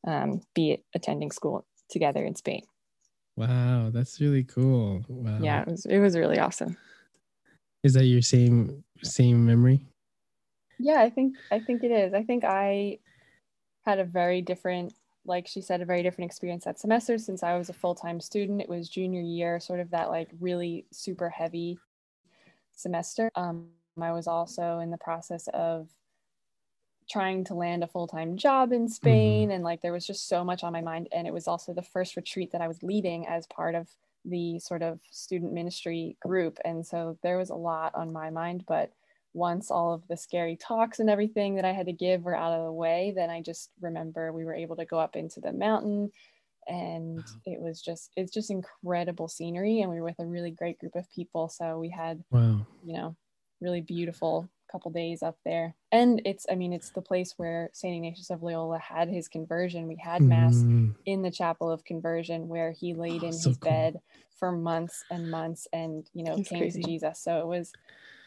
um, 0.06 0.40
be 0.54 0.82
attending 0.92 1.30
school 1.30 1.64
together 1.88 2.24
in 2.24 2.34
Spain. 2.34 2.62
Wow, 3.40 3.88
that's 3.88 4.20
really 4.20 4.44
cool. 4.44 5.02
Wow. 5.08 5.38
Yeah, 5.40 5.62
it 5.62 5.68
was 5.68 5.86
it 5.86 5.98
was 5.98 6.14
really 6.14 6.38
awesome. 6.38 6.76
Is 7.82 7.94
that 7.94 8.04
your 8.04 8.20
same 8.20 8.84
same 9.02 9.46
memory? 9.46 9.80
Yeah, 10.78 11.00
I 11.00 11.08
think 11.08 11.36
I 11.50 11.58
think 11.58 11.82
it 11.82 11.90
is. 11.90 12.12
I 12.12 12.22
think 12.22 12.44
I 12.44 12.98
had 13.86 13.98
a 13.98 14.04
very 14.04 14.42
different 14.42 14.92
like 15.24 15.46
she 15.46 15.62
said 15.62 15.80
a 15.80 15.86
very 15.86 16.02
different 16.02 16.30
experience 16.30 16.64
that 16.64 16.78
semester 16.78 17.16
since 17.16 17.42
I 17.42 17.56
was 17.56 17.70
a 17.70 17.72
full-time 17.72 18.20
student. 18.20 18.60
It 18.60 18.68
was 18.68 18.90
junior 18.90 19.22
year, 19.22 19.58
sort 19.58 19.80
of 19.80 19.90
that 19.92 20.10
like 20.10 20.28
really 20.38 20.84
super 20.92 21.30
heavy 21.30 21.78
semester. 22.76 23.30
Um 23.36 23.68
I 23.98 24.12
was 24.12 24.26
also 24.26 24.80
in 24.80 24.90
the 24.90 24.98
process 24.98 25.48
of 25.54 25.88
trying 27.10 27.44
to 27.44 27.54
land 27.54 27.82
a 27.82 27.88
full-time 27.88 28.36
job 28.36 28.72
in 28.72 28.88
Spain 28.88 29.48
mm-hmm. 29.48 29.56
and 29.56 29.64
like 29.64 29.82
there 29.82 29.92
was 29.92 30.06
just 30.06 30.28
so 30.28 30.44
much 30.44 30.62
on 30.62 30.72
my 30.72 30.80
mind 30.80 31.08
and 31.12 31.26
it 31.26 31.32
was 31.32 31.48
also 31.48 31.74
the 31.74 31.82
first 31.82 32.16
retreat 32.16 32.52
that 32.52 32.60
I 32.60 32.68
was 32.68 32.82
leading 32.82 33.26
as 33.26 33.46
part 33.46 33.74
of 33.74 33.88
the 34.24 34.58
sort 34.58 34.82
of 34.82 35.00
student 35.10 35.52
ministry 35.52 36.16
group 36.20 36.58
and 36.64 36.86
so 36.86 37.18
there 37.22 37.38
was 37.38 37.50
a 37.50 37.54
lot 37.54 37.94
on 37.94 38.12
my 38.12 38.30
mind 38.30 38.64
but 38.68 38.92
once 39.32 39.70
all 39.70 39.94
of 39.94 40.06
the 40.08 40.16
scary 40.16 40.56
talks 40.56 40.98
and 40.98 41.08
everything 41.08 41.54
that 41.54 41.64
I 41.64 41.72
had 41.72 41.86
to 41.86 41.92
give 41.92 42.24
were 42.24 42.36
out 42.36 42.52
of 42.52 42.64
the 42.64 42.72
way 42.72 43.12
then 43.14 43.30
I 43.30 43.40
just 43.40 43.70
remember 43.80 44.32
we 44.32 44.44
were 44.44 44.54
able 44.54 44.76
to 44.76 44.84
go 44.84 44.98
up 44.98 45.16
into 45.16 45.40
the 45.40 45.52
mountain 45.52 46.10
and 46.68 47.16
wow. 47.16 47.24
it 47.46 47.60
was 47.60 47.80
just 47.80 48.10
it's 48.16 48.32
just 48.32 48.50
incredible 48.50 49.28
scenery 49.28 49.80
and 49.80 49.90
we 49.90 49.96
were 49.96 50.06
with 50.06 50.20
a 50.20 50.26
really 50.26 50.50
great 50.50 50.78
group 50.78 50.94
of 50.94 51.10
people 51.10 51.48
so 51.48 51.78
we 51.78 51.88
had 51.88 52.22
wow 52.30 52.64
you 52.84 52.92
know 52.92 53.16
really 53.60 53.80
beautiful 53.80 54.48
couple 54.70 54.90
days 54.90 55.22
up 55.22 55.36
there 55.44 55.74
and 55.92 56.22
it's 56.24 56.46
i 56.50 56.54
mean 56.54 56.72
it's 56.72 56.90
the 56.90 57.02
place 57.02 57.34
where 57.36 57.70
saint 57.72 57.96
ignatius 57.96 58.30
of 58.30 58.42
loyola 58.42 58.78
had 58.78 59.08
his 59.08 59.28
conversion 59.28 59.88
we 59.88 59.96
had 59.96 60.22
mass 60.22 60.54
mm. 60.56 60.94
in 61.06 61.22
the 61.22 61.30
chapel 61.30 61.70
of 61.70 61.84
conversion 61.84 62.48
where 62.48 62.70
he 62.70 62.94
laid 62.94 63.22
oh, 63.24 63.26
in 63.26 63.32
so 63.32 63.50
his 63.50 63.58
cool. 63.58 63.70
bed 63.70 64.00
for 64.38 64.52
months 64.52 65.04
and 65.10 65.30
months 65.30 65.66
and 65.72 66.08
you 66.14 66.24
know 66.24 66.36
That's 66.36 66.48
came 66.48 66.60
crazy. 66.60 66.82
to 66.82 66.88
jesus 66.88 67.18
so 67.18 67.40
it 67.40 67.46
was 67.46 67.72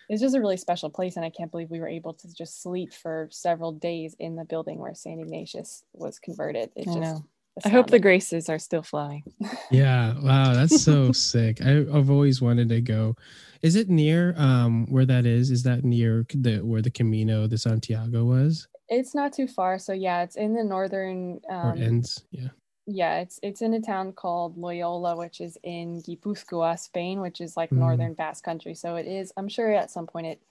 it's 0.09 0.21
just 0.21 0.35
a 0.35 0.41
really 0.41 0.57
special 0.57 0.89
place 0.89 1.15
and 1.15 1.25
i 1.25 1.29
can't 1.29 1.51
believe 1.51 1.69
we 1.69 1.79
were 1.79 1.87
able 1.87 2.13
to 2.13 2.33
just 2.33 2.61
sleep 2.61 2.93
for 2.93 3.29
several 3.31 3.71
days 3.71 4.15
in 4.19 4.35
the 4.35 4.45
building 4.45 4.79
where 4.79 4.93
saint 4.93 5.21
ignatius 5.21 5.83
was 5.93 6.19
converted 6.19 6.71
it 6.75 6.81
I 6.81 6.93
just 6.93 6.99
know. 6.99 7.25
I 7.65 7.69
hope 7.69 7.89
the 7.89 7.99
graces 7.99 8.49
are 8.49 8.59
still 8.59 8.81
flowing. 8.81 9.23
yeah. 9.71 10.13
Wow. 10.19 10.53
That's 10.53 10.81
so 10.81 11.11
sick. 11.11 11.61
I, 11.61 11.85
have 11.93 12.09
always 12.09 12.41
wanted 12.41 12.69
to 12.69 12.81
go. 12.81 13.15
Is 13.61 13.75
it 13.75 13.89
near 13.89 14.33
um 14.37 14.85
where 14.87 15.05
that 15.05 15.25
is? 15.25 15.51
Is 15.51 15.63
that 15.63 15.83
near 15.83 16.25
the 16.33 16.59
where 16.59 16.81
the 16.81 16.91
Camino 16.91 17.47
de 17.47 17.57
Santiago 17.57 18.25
was? 18.25 18.67
It's 18.89 19.15
not 19.15 19.33
too 19.33 19.47
far. 19.47 19.79
So 19.79 19.93
yeah, 19.93 20.23
it's 20.23 20.35
in 20.35 20.53
the 20.53 20.63
northern 20.63 21.39
um, 21.49 21.67
or 21.67 21.75
ends. 21.75 22.23
Yeah. 22.31 22.49
Yeah, 22.85 23.19
it's 23.19 23.39
it's 23.41 23.61
in 23.61 23.73
a 23.75 23.81
town 23.81 24.11
called 24.11 24.57
Loyola, 24.57 25.15
which 25.15 25.39
is 25.39 25.57
in 25.63 26.01
Guipuzcoa, 26.01 26.77
Spain, 26.77 27.21
which 27.21 27.39
is 27.39 27.55
like 27.55 27.69
mm. 27.69 27.77
northern 27.77 28.13
Basque 28.13 28.43
country. 28.43 28.75
So 28.75 28.97
it 28.97 29.07
is. 29.07 29.31
I'm 29.37 29.47
sure 29.47 29.71
at 29.73 29.89
some 29.89 30.05
point 30.05 30.27
it, 30.27 30.41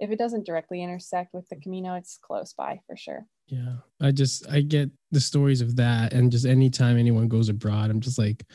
if 0.00 0.10
it 0.10 0.18
doesn't 0.18 0.46
directly 0.46 0.82
intersect 0.82 1.34
with 1.34 1.48
the 1.50 1.56
Camino, 1.56 1.94
it's 1.94 2.16
close 2.16 2.54
by 2.54 2.80
for 2.86 2.96
sure. 2.96 3.26
Yeah, 3.52 3.74
I 4.00 4.12
just 4.12 4.48
I 4.50 4.62
get 4.62 4.90
the 5.10 5.20
stories 5.20 5.60
of 5.60 5.76
that, 5.76 6.14
and 6.14 6.32
just 6.32 6.46
anytime 6.46 6.96
anyone 6.96 7.28
goes 7.28 7.50
abroad, 7.50 7.90
I'm 7.90 8.00
just 8.00 8.18
like, 8.18 8.46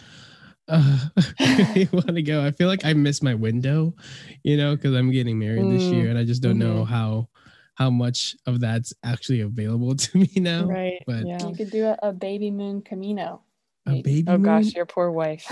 uh, 0.67 0.97
I 1.39 1.87
want 1.91 2.15
to 2.15 2.23
go. 2.23 2.43
I 2.43 2.49
feel 2.49 2.67
like 2.67 2.83
I 2.83 2.93
miss 2.93 3.21
my 3.21 3.35
window, 3.35 3.93
you 4.41 4.57
know, 4.57 4.75
because 4.75 4.95
I'm 4.95 5.11
getting 5.11 5.37
married 5.37 5.61
mm. 5.61 5.77
this 5.77 5.83
year, 5.83 6.09
and 6.09 6.17
I 6.17 6.23
just 6.23 6.41
don't 6.41 6.57
mm-hmm. 6.57 6.77
know 6.77 6.83
how 6.83 7.29
how 7.75 7.91
much 7.91 8.35
of 8.47 8.59
that's 8.59 8.91
actually 9.03 9.41
available 9.41 9.93
to 9.95 10.17
me 10.17 10.31
now. 10.37 10.65
Right. 10.65 11.03
But 11.05 11.27
yeah. 11.27 11.47
you 11.47 11.55
could 11.55 11.69
do 11.69 11.85
a, 11.85 11.95
a 12.01 12.11
baby 12.11 12.49
moon 12.49 12.81
camino. 12.81 13.43
A 13.85 14.01
baby 14.01 14.23
oh 14.27 14.31
moon? 14.31 14.41
gosh, 14.41 14.73
your 14.73 14.87
poor 14.87 15.11
wife. 15.11 15.45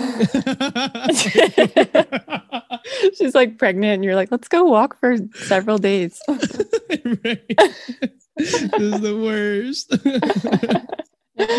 She's 3.16 3.34
like 3.34 3.58
pregnant, 3.58 3.94
and 3.94 4.04
you're 4.04 4.14
like, 4.14 4.30
let's 4.30 4.48
go 4.48 4.64
walk 4.64 4.98
for 4.98 5.16
several 5.34 5.78
days. 5.78 6.20
right 6.28 7.42
this 8.36 8.62
is 8.62 9.00
the 9.00 9.18
worst. 9.22 9.90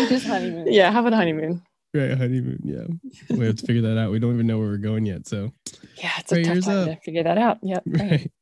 just 0.08 0.26
honeymoon. 0.26 0.72
Yeah, 0.72 0.90
have 0.90 1.06
a 1.06 1.14
honeymoon. 1.14 1.62
Right, 1.94 2.10
honeymoon. 2.10 2.60
Yeah, 2.64 3.36
we 3.36 3.46
have 3.46 3.56
to 3.56 3.66
figure 3.66 3.82
that 3.82 3.98
out. 3.98 4.10
We 4.10 4.18
don't 4.18 4.34
even 4.34 4.46
know 4.46 4.58
where 4.58 4.68
we're 4.68 4.76
going 4.76 5.06
yet, 5.06 5.26
so 5.26 5.52
yeah, 5.96 6.12
it's 6.18 6.32
a 6.32 6.42
tough 6.44 6.64
time 6.64 6.88
up. 6.88 6.88
to 6.88 6.96
figure 7.04 7.22
that 7.24 7.38
out. 7.38 7.58
Yep. 7.62 7.82
Right. 7.86 8.10
right. 8.10 8.32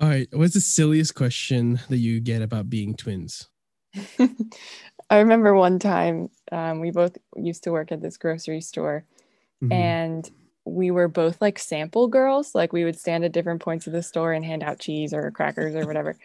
All 0.00 0.08
right. 0.08 0.28
What's 0.32 0.54
the 0.54 0.60
silliest 0.60 1.14
question 1.14 1.80
that 1.88 1.98
you 1.98 2.20
get 2.20 2.42
about 2.42 2.68
being 2.68 2.96
twins? 2.96 3.48
I 5.10 5.18
remember 5.18 5.54
one 5.54 5.78
time 5.78 6.30
um, 6.50 6.80
we 6.80 6.90
both 6.90 7.16
used 7.36 7.64
to 7.64 7.70
work 7.70 7.92
at 7.92 8.00
this 8.00 8.16
grocery 8.16 8.60
store, 8.60 9.04
mm-hmm. 9.62 9.72
and 9.72 10.30
we 10.66 10.90
were 10.90 11.08
both 11.08 11.40
like 11.40 11.58
sample 11.58 12.08
girls. 12.08 12.54
Like 12.54 12.72
we 12.72 12.84
would 12.84 12.98
stand 12.98 13.24
at 13.24 13.32
different 13.32 13.60
points 13.60 13.86
of 13.86 13.92
the 13.92 14.02
store 14.02 14.32
and 14.32 14.44
hand 14.44 14.62
out 14.62 14.78
cheese 14.78 15.12
or 15.12 15.30
crackers 15.30 15.74
or 15.74 15.86
whatever. 15.86 16.16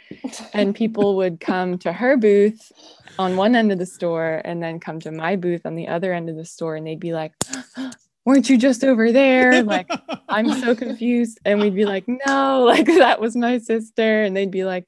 and 0.54 0.74
people 0.76 1.18
would 1.18 1.40
come 1.40 1.78
to 1.80 1.92
her 1.92 2.18
booth 2.18 2.72
on 3.18 3.36
one 3.36 3.56
end 3.56 3.72
of 3.72 3.80
the 3.80 3.86
store 3.86 4.42
and 4.46 4.64
then 4.64 4.80
come 4.80 5.00
to 5.02 5.12
my 5.12 5.36
booth 5.36 5.66
on 5.66 5.76
the 5.76 5.88
other 5.88 6.14
end 6.14 6.30
of 6.30 6.36
the 6.36 6.46
store 6.46 6.76
and 6.76 6.88
they'd 6.88 7.00
be 7.00 7.14
like, 7.14 7.34
Weren't 8.26 8.50
you 8.50 8.58
just 8.58 8.84
over 8.84 9.12
there? 9.12 9.64
Like, 9.64 9.90
I'm 10.28 10.54
so 10.60 10.76
confused. 10.76 11.40
And 11.46 11.60
we'd 11.60 11.76
be 11.76 11.86
like, 11.86 12.06
No, 12.08 12.64
like 12.68 12.86
that 12.86 13.20
was 13.20 13.36
my 13.36 13.58
sister. 13.58 14.24
And 14.24 14.36
they'd 14.36 14.52
be 14.52 14.66
like, 14.66 14.88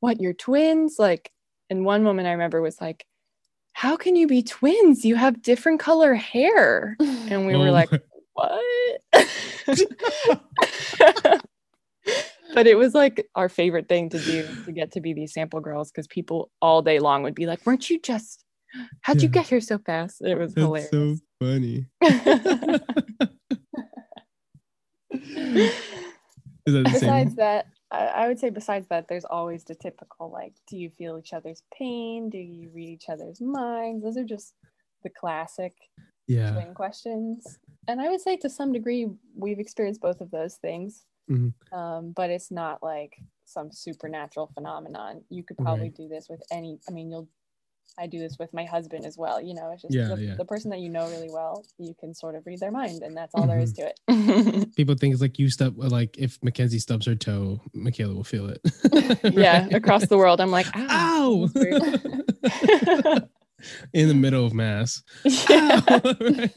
What, 0.00 0.20
you're 0.20 0.34
twins? 0.34 0.96
Like, 0.98 1.30
and 1.70 1.84
one 1.84 2.04
woman 2.04 2.26
I 2.26 2.32
remember 2.32 2.62
was 2.62 2.80
like, 2.80 3.04
how 3.78 3.96
can 3.96 4.16
you 4.16 4.26
be 4.26 4.42
twins? 4.42 5.04
You 5.04 5.14
have 5.14 5.40
different 5.40 5.78
color 5.78 6.12
hair. 6.12 6.96
And 6.98 7.46
we 7.46 7.54
were 7.54 7.68
oh 7.68 7.70
like, 7.70 7.90
what? 8.38 9.00
but 12.54 12.66
it 12.66 12.76
was 12.76 12.94
like 12.94 13.26
our 13.34 13.48
favorite 13.48 13.88
thing 13.88 14.10
to 14.10 14.18
do 14.18 14.46
to 14.64 14.72
get 14.72 14.92
to 14.92 15.00
be 15.00 15.12
these 15.12 15.32
sample 15.32 15.58
girls 15.60 15.90
because 15.90 16.06
people 16.06 16.52
all 16.62 16.82
day 16.82 17.00
long 17.00 17.22
would 17.22 17.34
be 17.34 17.46
like, 17.46 17.64
weren't 17.66 17.90
you 17.90 18.00
just, 18.00 18.44
how'd 19.02 19.16
yeah. 19.16 19.22
you 19.22 19.28
get 19.28 19.48
here 19.48 19.60
so 19.60 19.78
fast? 19.78 20.22
It 20.22 20.38
was 20.38 20.54
That's 20.54 20.64
hilarious. 20.64 20.90
so 20.90 21.16
funny. 21.40 21.86
besides 26.64 27.34
that, 27.36 27.66
I, 27.90 28.06
I 28.06 28.28
would 28.28 28.38
say 28.38 28.50
besides 28.50 28.86
that, 28.88 29.08
there's 29.08 29.24
always 29.24 29.64
the 29.64 29.74
typical 29.74 30.30
like, 30.30 30.52
do 30.68 30.76
you 30.76 30.90
feel 30.90 31.18
each 31.18 31.32
other's 31.32 31.62
pain? 31.76 32.30
Do 32.30 32.38
you 32.38 32.70
read 32.74 32.88
each 32.88 33.08
other's 33.08 33.40
minds? 33.40 34.04
Those 34.04 34.16
are 34.16 34.24
just 34.24 34.54
the 35.02 35.10
classic 35.10 35.74
yeah. 36.28 36.52
twin 36.52 36.74
questions 36.74 37.58
and 37.88 38.02
I 38.02 38.10
would 38.10 38.20
say 38.20 38.36
to 38.36 38.50
some 38.50 38.70
degree 38.70 39.08
we've 39.34 39.58
experienced 39.58 40.02
both 40.02 40.20
of 40.20 40.30
those 40.30 40.56
things, 40.56 41.06
mm-hmm. 41.28 41.74
um, 41.76 42.12
but 42.12 42.30
it's 42.30 42.50
not 42.50 42.82
like 42.82 43.16
some 43.46 43.72
supernatural 43.72 44.50
phenomenon. 44.52 45.22
You 45.30 45.42
could 45.42 45.56
probably 45.56 45.84
right. 45.84 45.96
do 45.96 46.06
this 46.06 46.28
with 46.28 46.42
any. 46.52 46.78
I 46.88 46.92
mean, 46.92 47.10
you'll. 47.10 47.28
I 47.98 48.06
do 48.06 48.18
this 48.18 48.36
with 48.38 48.52
my 48.52 48.64
husband 48.64 49.06
as 49.06 49.16
well. 49.16 49.40
You 49.40 49.54
know, 49.54 49.70
it's 49.72 49.82
just 49.82 49.94
yeah, 49.94 50.14
the, 50.14 50.22
yeah. 50.22 50.34
the, 50.36 50.44
person 50.44 50.70
that 50.70 50.78
you 50.78 50.90
know 50.90 51.08
really 51.08 51.30
well. 51.32 51.64
You 51.78 51.94
can 51.98 52.14
sort 52.14 52.34
of 52.34 52.46
read 52.46 52.60
their 52.60 52.70
mind, 52.70 53.02
and 53.02 53.16
that's 53.16 53.34
all 53.34 53.44
mm-hmm. 53.44 53.50
there 53.50 53.58
is 53.58 53.72
mm-hmm. 53.72 54.50
to 54.50 54.62
it. 54.62 54.74
People 54.76 54.94
think 54.94 55.14
it's 55.14 55.22
like 55.22 55.38
you 55.38 55.48
stub, 55.48 55.78
like 55.78 56.16
if 56.18 56.38
Mackenzie 56.44 56.78
stubs 56.78 57.06
her 57.06 57.14
toe, 57.14 57.62
Michaela 57.72 58.14
will 58.14 58.22
feel 58.22 58.50
it. 58.50 58.60
yeah, 59.34 59.66
across 59.72 60.06
the 60.06 60.18
world, 60.18 60.40
I'm 60.42 60.50
like, 60.50 60.66
ow. 60.76 61.48
ow! 61.50 63.28
In 63.92 64.08
the 64.08 64.14
middle 64.14 64.46
of 64.46 64.54
mass. 64.54 65.02
Yeah. 65.24 65.80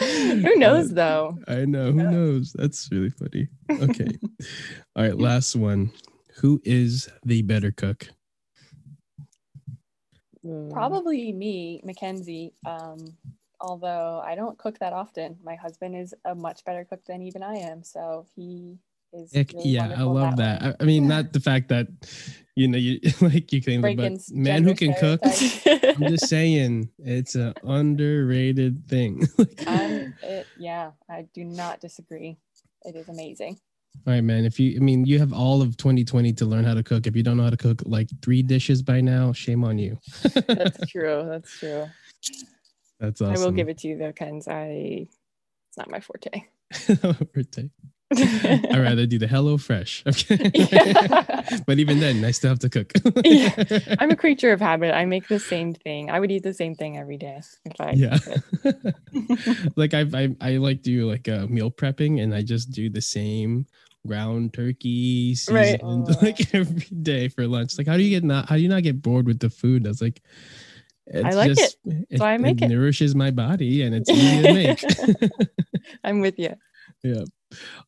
Who 0.00 0.56
knows 0.56 0.92
though? 0.92 1.38
I 1.48 1.64
know. 1.64 1.92
Who 1.92 2.02
knows? 2.10 2.52
That's 2.52 2.88
really 2.92 3.10
funny. 3.10 3.48
Okay. 3.70 4.08
All 4.96 5.02
right. 5.02 5.18
Last 5.18 5.56
one. 5.56 5.90
Who 6.36 6.60
is 6.64 7.08
the 7.24 7.42
better 7.42 7.72
cook? 7.72 8.08
Probably 10.70 11.32
me, 11.32 11.80
Mackenzie. 11.84 12.54
Um, 12.64 12.98
although 13.60 14.22
I 14.24 14.34
don't 14.34 14.56
cook 14.58 14.78
that 14.78 14.92
often. 14.92 15.36
My 15.42 15.56
husband 15.56 15.96
is 15.96 16.14
a 16.24 16.34
much 16.34 16.64
better 16.64 16.84
cook 16.84 17.04
than 17.06 17.22
even 17.22 17.42
I 17.42 17.56
am. 17.56 17.82
So 17.82 18.26
he 18.34 18.78
is. 19.12 19.32
Really 19.34 19.70
yeah, 19.70 19.94
I 19.96 20.02
love 20.02 20.36
that. 20.36 20.60
that. 20.60 20.76
I, 20.80 20.82
I 20.82 20.86
mean, 20.86 21.08
not 21.08 21.32
the 21.32 21.40
fact 21.40 21.68
that 21.68 21.88
you 22.58 22.66
know, 22.66 22.76
you 22.76 22.98
like 23.20 23.52
you 23.52 23.62
claim, 23.62 23.82
but 23.82 24.20
man 24.32 24.64
who 24.64 24.74
can 24.74 24.92
cook. 24.94 25.20
I'm 25.24 26.08
just 26.08 26.28
saying, 26.28 26.90
it's 26.98 27.36
an 27.36 27.54
underrated 27.62 28.88
thing. 28.88 29.28
um, 29.66 30.14
it, 30.22 30.46
yeah, 30.58 30.90
I 31.08 31.28
do 31.32 31.44
not 31.44 31.80
disagree. 31.80 32.36
It 32.82 32.96
is 32.96 33.08
amazing. 33.08 33.60
All 34.06 34.12
right, 34.12 34.24
man. 34.24 34.44
If 34.44 34.58
you, 34.58 34.76
I 34.76 34.80
mean, 34.80 35.04
you 35.04 35.20
have 35.20 35.32
all 35.32 35.62
of 35.62 35.76
2020 35.76 36.32
to 36.32 36.46
learn 36.46 36.64
how 36.64 36.74
to 36.74 36.82
cook. 36.82 37.06
If 37.06 37.14
you 37.14 37.22
don't 37.22 37.36
know 37.36 37.44
how 37.44 37.50
to 37.50 37.56
cook 37.56 37.82
like 37.86 38.08
three 38.22 38.42
dishes 38.42 38.82
by 38.82 39.00
now, 39.00 39.32
shame 39.32 39.62
on 39.62 39.78
you. 39.78 39.98
That's 40.46 40.90
true. 40.90 41.26
That's 41.28 41.58
true. 41.58 41.86
That's 42.98 43.20
awesome. 43.20 43.36
I 43.36 43.44
will 43.44 43.52
give 43.52 43.68
it 43.68 43.78
to 43.78 43.88
you 43.88 43.96
though, 43.98 44.12
Ken's. 44.12 44.48
I, 44.48 45.06
it's 45.68 45.76
not 45.76 45.90
my 45.90 46.00
forte. 46.00 46.42
forte. 46.72 47.70
I'd 48.10 48.70
rather 48.78 49.06
do 49.06 49.18
the 49.18 49.26
Hello 49.26 49.58
Fresh. 49.58 50.02
Okay. 50.06 50.50
Yeah. 50.54 51.60
but 51.66 51.78
even 51.78 52.00
then, 52.00 52.24
I 52.24 52.30
still 52.30 52.48
have 52.50 52.58
to 52.60 52.70
cook. 52.70 52.92
yeah. 53.24 53.54
I'm 53.98 54.10
a 54.10 54.16
creature 54.24 54.52
of 54.52 54.60
habit. 54.60 54.94
I 54.94 55.04
make 55.04 55.28
the 55.28 55.38
same 55.38 55.74
thing. 55.74 56.10
I 56.10 56.18
would 56.18 56.30
eat 56.30 56.42
the 56.42 56.54
same 56.54 56.74
thing 56.74 56.96
every 56.96 57.18
day 57.18 57.40
if 57.64 57.80
I 57.80 57.90
Yeah. 57.92 58.18
like 59.76 59.92
I, 59.92 60.06
I 60.14 60.36
I 60.40 60.56
like 60.56 60.82
do 60.82 61.08
like 61.08 61.28
a 61.28 61.44
uh, 61.44 61.46
meal 61.46 61.70
prepping 61.70 62.22
and 62.22 62.34
I 62.34 62.42
just 62.42 62.70
do 62.70 62.88
the 62.88 63.02
same 63.02 63.66
ground 64.06 64.54
turkey 64.54 65.36
right. 65.50 65.82
like 65.82 66.54
every 66.54 66.96
day 67.02 67.28
for 67.28 67.46
lunch. 67.46 67.76
Like 67.76 67.86
how 67.86 67.96
do 67.96 68.02
you 68.02 68.10
get 68.10 68.24
not 68.24 68.48
how 68.48 68.56
do 68.56 68.62
you 68.62 68.68
not 68.68 68.82
get 68.82 69.02
bored 69.02 69.26
with 69.26 69.40
the 69.40 69.50
food? 69.50 69.86
I 69.86 69.90
was 69.90 70.00
like 70.00 70.22
I 71.12 71.30
like 71.32 71.54
just, 71.54 71.76
it. 71.84 72.06
That's 72.10 72.20
why 72.20 72.32
I 72.32 72.38
make 72.38 72.62
it. 72.62 72.66
It 72.66 72.68
nourishes 72.68 73.14
my 73.14 73.30
body 73.30 73.82
and 73.82 73.94
it's 73.94 74.10
easy 74.10 74.42
to 74.42 74.54
make. 74.54 74.84
I'm 76.04 76.20
with 76.20 76.38
you. 76.38 76.54
Yeah. 77.02 77.24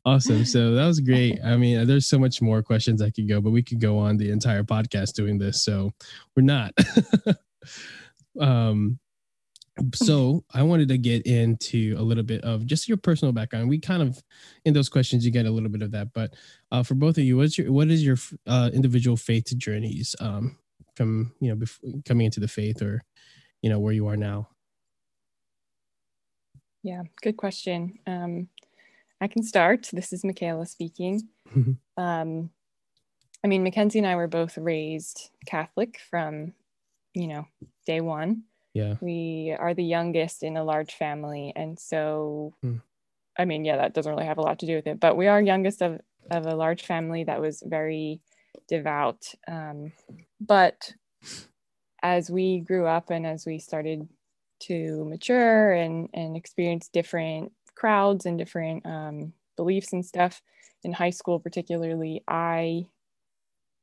awesome. 0.05 0.45
So 0.45 0.75
that 0.75 0.87
was 0.87 1.01
great. 1.01 1.39
I 1.45 1.57
mean, 1.57 1.87
there's 1.87 2.07
so 2.07 2.19
much 2.19 2.41
more 2.41 2.63
questions 2.63 3.03
I 3.03 3.11
could 3.11 3.29
go, 3.29 3.41
but 3.41 3.51
we 3.51 3.63
could 3.63 3.81
go 3.81 3.99
on 3.99 4.17
the 4.17 4.31
entire 4.31 4.63
podcast 4.63 5.15
doing 5.15 5.39
this. 5.39 5.65
So 5.65 5.93
we're 6.37 6.43
not. 6.43 6.73
um, 8.41 8.99
so 9.95 10.45
I 10.53 10.63
wanted 10.63 10.89
to 10.89 10.99
get 10.99 11.27
into 11.27 11.97
a 11.99 12.03
little 12.03 12.23
bit 12.23 12.43
of 12.43 12.67
just 12.67 12.89
your 12.89 12.99
personal 12.99 13.33
background. 13.33 13.69
We 13.69 13.79
kind 13.79 14.03
of 14.03 14.23
in 14.65 14.75
those 14.75 14.89
questions 14.89 15.25
you 15.25 15.31
get 15.31 15.47
a 15.47 15.51
little 15.51 15.69
bit 15.69 15.83
of 15.83 15.93
that, 15.93 16.13
but 16.13 16.35
uh, 16.71 16.83
for 16.83 16.95
both 16.95 17.19
of 17.19 17.25
you, 17.25 17.37
what's 17.37 17.57
your 17.57 17.73
what 17.73 17.89
is 17.89 18.05
your 18.05 18.17
uh, 18.47 18.71
individual 18.73 19.17
faith 19.17 19.57
journeys 19.57 20.15
um, 20.21 20.59
from 20.97 21.33
you 21.41 21.49
know 21.49 21.55
before 21.55 21.91
coming 22.05 22.27
into 22.27 22.41
the 22.41 22.49
faith 22.49 22.83
or 22.83 23.03
you 23.63 23.71
know 23.71 23.79
where 23.79 23.93
you 23.93 24.07
are 24.07 24.17
now? 24.17 24.49
Yeah, 26.83 27.03
good 27.23 27.37
question. 27.37 27.99
Um, 28.07 28.49
I 29.21 29.29
can 29.29 29.43
start. 29.43 29.91
This 29.93 30.13
is 30.13 30.25
Michaela 30.25 30.67
speaking. 30.67 31.29
um, 31.97 32.51
I 33.45 33.49
mean, 33.49 33.63
Mackenzie 33.63 33.99
and 33.99 34.07
I 34.07 34.17
were 34.17 34.29
both 34.29 34.57
raised 34.59 35.31
Catholic 35.47 35.99
from, 36.11 36.55
you 37.15 37.27
know, 37.27 37.47
day 37.87 38.01
one. 38.01 38.45
Yeah. 38.75 38.95
We 39.01 39.55
are 39.59 39.75
the 39.75 39.85
youngest 39.85 40.43
in 40.43 40.57
a 40.57 40.65
large 40.65 40.95
family. 40.95 41.53
And 41.57 41.79
so, 41.79 42.55
hmm. 42.63 42.77
I 43.39 43.45
mean, 43.45 43.65
yeah, 43.65 43.77
that 43.77 43.95
doesn't 43.95 44.11
really 44.11 44.27
have 44.27 44.39
a 44.39 44.43
lot 44.43 44.59
to 44.61 44.67
do 44.67 44.77
with 44.77 44.87
it, 44.87 45.01
but 45.01 45.17
we 45.17 45.27
are 45.27 45.41
youngest 45.41 45.83
of, 45.83 46.01
of 46.31 46.47
a 46.47 46.55
large 46.55 46.83
family 46.83 47.25
that 47.25 47.41
was 47.41 47.63
very 47.67 48.21
devout. 48.69 49.27
Um, 49.49 49.93
but 50.41 50.93
as 52.03 52.31
we 52.31 52.61
grew 52.61 52.87
up 52.87 53.11
and 53.11 53.27
as 53.27 53.47
we 53.47 53.59
started 53.59 54.09
to 54.61 55.05
mature 55.07 55.73
and, 55.73 56.09
and 56.13 56.37
experience 56.37 56.89
different 56.89 57.53
crowds 57.81 58.27
and 58.27 58.37
different 58.37 58.85
um, 58.85 59.33
beliefs 59.57 59.95
and 59.95 60.05
stuff 60.05 60.43
in 60.83 60.93
high 60.93 61.11
school, 61.11 61.41
particularly, 61.41 62.23
I 62.29 62.87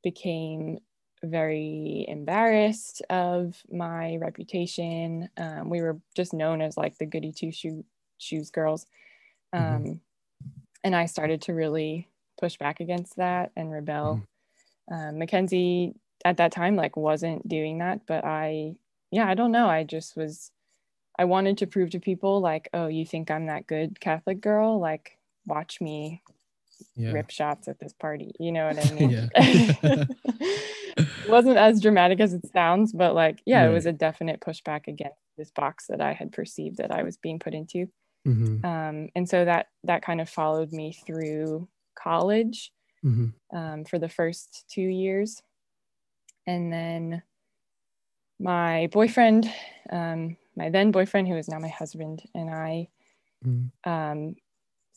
became 0.04 0.78
very 1.24 2.04
embarrassed 2.06 3.02
of 3.10 3.60
my 3.72 4.16
reputation. 4.20 5.28
Um, 5.36 5.68
we 5.68 5.80
were 5.80 5.98
just 6.14 6.32
known 6.32 6.62
as 6.62 6.76
like 6.76 6.96
the 6.98 7.06
goody 7.06 7.32
two 7.32 7.50
shoe 7.50 7.84
shoes 8.18 8.50
girls. 8.50 8.86
Mm-hmm. 9.52 9.74
Um, 9.74 9.82
mm-hmm. 9.82 9.92
And 10.84 10.94
I 10.94 11.06
started 11.06 11.42
to 11.42 11.54
really 11.54 12.08
push 12.40 12.56
back 12.56 12.78
against 12.78 13.16
that 13.16 13.50
and 13.56 13.72
rebel. 13.72 14.22
Mm-hmm. 14.90 14.94
Um, 14.94 15.18
Mackenzie 15.18 15.94
at 16.24 16.36
that 16.36 16.52
time 16.52 16.76
like 16.76 16.96
wasn't 16.96 17.48
doing 17.48 17.78
that, 17.78 18.06
but 18.06 18.24
I, 18.24 18.76
yeah, 19.10 19.28
I 19.28 19.34
don't 19.34 19.52
know. 19.52 19.68
I 19.68 19.82
just 19.82 20.16
was, 20.16 20.52
I 21.18 21.24
wanted 21.24 21.58
to 21.58 21.66
prove 21.66 21.90
to 21.90 22.00
people 22.00 22.40
like, 22.40 22.68
oh, 22.72 22.86
you 22.86 23.04
think 23.04 23.30
I'm 23.30 23.46
that 23.46 23.66
good 23.66 24.00
Catholic 24.00 24.40
girl? 24.40 24.78
Like, 24.78 25.18
watch 25.46 25.80
me 25.80 26.22
yeah. 26.94 27.12
rip 27.12 27.30
shots 27.30 27.68
at 27.68 27.80
this 27.80 27.92
party. 27.92 28.32
You 28.38 28.52
know 28.52 28.66
what 28.66 28.86
I 28.86 28.92
mean? 28.94 30.08
It 30.98 31.30
wasn't 31.30 31.58
as 31.58 31.80
dramatic 31.80 32.20
as 32.20 32.32
it 32.32 32.50
sounds, 32.52 32.92
but 32.92 33.14
like, 33.14 33.40
yeah, 33.44 33.62
right. 33.62 33.70
it 33.70 33.74
was 33.74 33.86
a 33.86 33.92
definite 33.92 34.40
pushback 34.40 34.88
against 34.88 35.18
this 35.36 35.50
box 35.50 35.86
that 35.88 36.00
I 36.00 36.12
had 36.12 36.32
perceived 36.32 36.78
that 36.78 36.90
I 36.90 37.02
was 37.02 37.16
being 37.16 37.38
put 37.38 37.54
into. 37.54 37.86
Mm-hmm. 38.26 38.64
Um, 38.64 39.08
and 39.14 39.28
so 39.28 39.44
that 39.44 39.66
that 39.84 40.02
kind 40.02 40.20
of 40.20 40.28
followed 40.28 40.72
me 40.72 40.96
through 41.06 41.68
college 41.94 42.72
mm-hmm. 43.04 43.56
um, 43.56 43.84
for 43.84 43.98
the 43.98 44.08
first 44.08 44.64
two 44.68 44.82
years, 44.82 45.40
and 46.46 46.72
then 46.72 47.22
my 48.40 48.88
boyfriend, 48.90 49.52
um, 49.90 50.36
my 50.58 50.68
then 50.68 50.90
boyfriend, 50.90 51.28
who 51.28 51.36
is 51.36 51.48
now 51.48 51.58
my 51.58 51.68
husband, 51.68 52.22
and 52.34 52.50
I 52.50 52.88
mm-hmm. 53.44 53.90
um, 53.90 54.34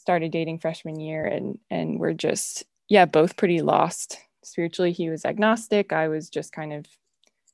started 0.02 0.32
dating 0.32 0.58
freshman 0.58 1.00
year 1.00 1.26
and 1.26 1.60
and 1.70 2.00
we're 2.00 2.14
just 2.14 2.64
yeah 2.90 3.06
both 3.06 3.38
pretty 3.38 3.62
lost 3.62 4.18
spiritually 4.44 4.92
he 4.92 5.10
was 5.10 5.26
agnostic 5.26 5.94
i 5.94 6.08
was 6.08 6.28
just 6.28 6.52
kind 6.52 6.74
of 6.74 6.88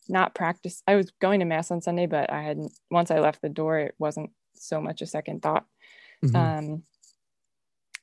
not 0.07 0.33
practice 0.33 0.81
i 0.87 0.95
was 0.95 1.11
going 1.19 1.41
to 1.41 1.45
mass 1.45 1.69
on 1.71 1.81
sunday 1.81 2.05
but 2.05 2.31
i 2.31 2.41
hadn't 2.41 2.71
once 2.89 3.11
i 3.11 3.19
left 3.19 3.41
the 3.41 3.49
door 3.49 3.77
it 3.79 3.93
wasn't 3.99 4.31
so 4.53 4.79
much 4.79 5.01
a 5.01 5.05
second 5.05 5.41
thought 5.41 5.65
mm-hmm. 6.23 6.35
um 6.35 6.83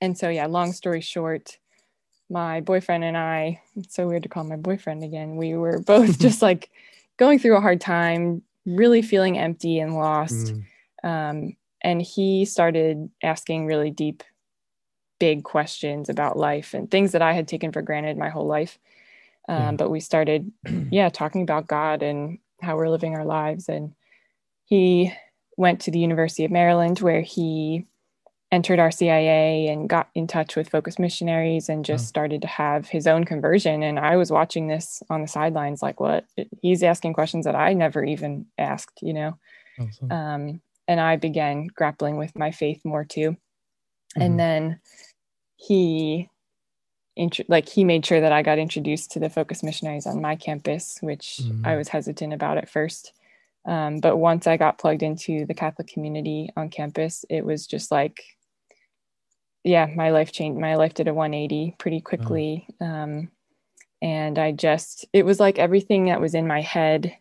and 0.03 0.19
so 0.19 0.29
yeah 0.29 0.45
long 0.45 0.75
story 0.75 1.01
short 1.01 1.57
my 2.29 2.61
boyfriend 2.61 3.03
and 3.03 3.17
i 3.17 3.59
it's 3.77 3.95
so 3.95 4.07
weird 4.07 4.23
to 4.23 4.29
call 4.29 4.45
my 4.45 4.57
boyfriend 4.57 5.03
again 5.03 5.37
we 5.37 5.55
were 5.55 5.81
both 5.81 6.19
just 6.27 6.43
like 6.43 6.71
going 7.17 7.38
through 7.38 7.57
a 7.57 7.62
hard 7.62 7.81
time 7.81 8.43
really 8.66 9.03
feeling 9.03 9.38
empty 9.38 9.79
and 9.79 9.94
lost 9.94 10.55
mm. 10.55 10.64
um 11.05 11.57
and 11.83 12.00
he 12.00 12.46
started 12.46 13.11
asking 13.22 13.66
really 13.66 13.90
deep 13.90 14.22
big 15.20 15.44
questions 15.44 16.09
about 16.09 16.37
life 16.37 16.74
and 16.74 16.90
things 16.90 17.12
that 17.12 17.22
I 17.22 17.33
had 17.33 17.46
taken 17.46 17.72
for 17.72 17.83
granted 17.83 18.18
my 18.18 18.31
whole 18.31 18.46
life. 18.46 18.79
Um, 19.48 19.62
yeah. 19.62 19.72
But 19.72 19.90
we 19.90 20.00
started, 20.00 20.50
yeah, 20.90 21.09
talking 21.11 21.42
about 21.42 21.66
God 21.66 22.03
and 22.03 22.38
how 22.61 22.77
we're 22.77 22.88
living 22.88 23.14
our 23.14 23.24
lives. 23.24 23.68
And 23.68 23.94
he 24.64 25.12
went 25.57 25.81
to 25.83 25.90
the 25.90 25.98
University 25.98 26.44
of 26.44 26.50
Maryland 26.50 26.98
where 27.00 27.20
he 27.20 27.87
entered 28.55 28.79
RCIA 28.79 29.69
and 29.69 29.88
got 29.88 30.09
in 30.14 30.29
touch 30.29 30.55
with 30.55 30.69
Focus 30.69 30.97
Missionaries 30.99 31.69
and 31.69 31.85
just 31.85 32.05
oh. 32.05 32.07
started 32.07 32.40
to 32.43 32.49
have 32.49 32.87
his 32.88 33.09
own 33.09 33.25
conversion. 33.25 33.83
And 33.83 33.99
I 33.99 34.17
was 34.17 34.31
watching 34.31 34.69
this 34.69 35.03
on 35.11 35.23
the 35.23 35.29
sidelines, 35.29 35.83
like, 35.83 35.99
what? 35.99 36.25
He's 36.62 36.85
asking 36.85 37.14
questions 37.14 37.47
that 37.47 37.57
I 37.57 37.73
never 37.73 38.05
even 38.05 38.47
asked, 38.57 39.01
you 39.03 39.12
know? 39.12 39.38
Awesome. 39.81 40.12
Um, 40.12 40.61
and 40.87 41.01
I 41.01 41.17
began 41.17 41.67
grappling 41.67 42.17
with 42.17 42.38
my 42.38 42.53
faith 42.53 42.81
more 42.85 43.05
too. 43.05 43.31
Mm-hmm. 43.33 44.23
And 44.23 44.38
then 44.38 44.81
he 45.57 46.31
like 47.49 47.69
he 47.69 47.85
made 47.85 48.05
sure 48.05 48.21
that 48.21 48.33
I 48.33 48.43
got 48.43 48.59
introduced 48.59 49.12
to 49.12 49.21
the 49.21 49.31
Focus 49.31 49.62
Missionaries 49.62 50.07
on 50.07 50.21
my 50.21 50.37
campus, 50.37 50.99
which 51.01 51.40
mm-hmm. 51.43 51.67
I 51.67 51.77
was 51.77 51.88
hesitant 51.88 52.33
about 52.33 52.59
at 52.59 52.69
first. 52.69 53.12
Um, 53.67 53.99
but 53.99 54.17
once 54.17 54.47
I 54.47 54.57
got 54.57 54.79
plugged 54.79 55.03
into 55.03 55.47
the 55.47 55.55
Catholic 55.55 55.88
community 55.88 56.51
on 56.57 56.69
campus, 56.69 57.25
it 57.31 57.45
was 57.45 57.67
just 57.67 57.90
like, 57.90 58.21
yeah, 59.64 59.87
my 59.94 60.11
life 60.11 60.31
changed. 60.31 60.61
My 60.61 60.77
life 60.77 60.94
did 60.94 61.09
a 61.09 61.14
180 61.14 61.74
pretty 61.79 62.00
quickly. 62.00 62.66
Oh. 62.81 62.87
Um, 62.87 63.31
and 64.03 64.38
I 64.38 64.53
just, 64.53 65.07
it 65.14 65.24
was 65.24 65.40
like 65.40 65.59
everything 65.59 66.07
that 66.07 66.20
was 66.20 66.35
in 66.35 66.46
my 66.46 66.61
head 66.61 67.16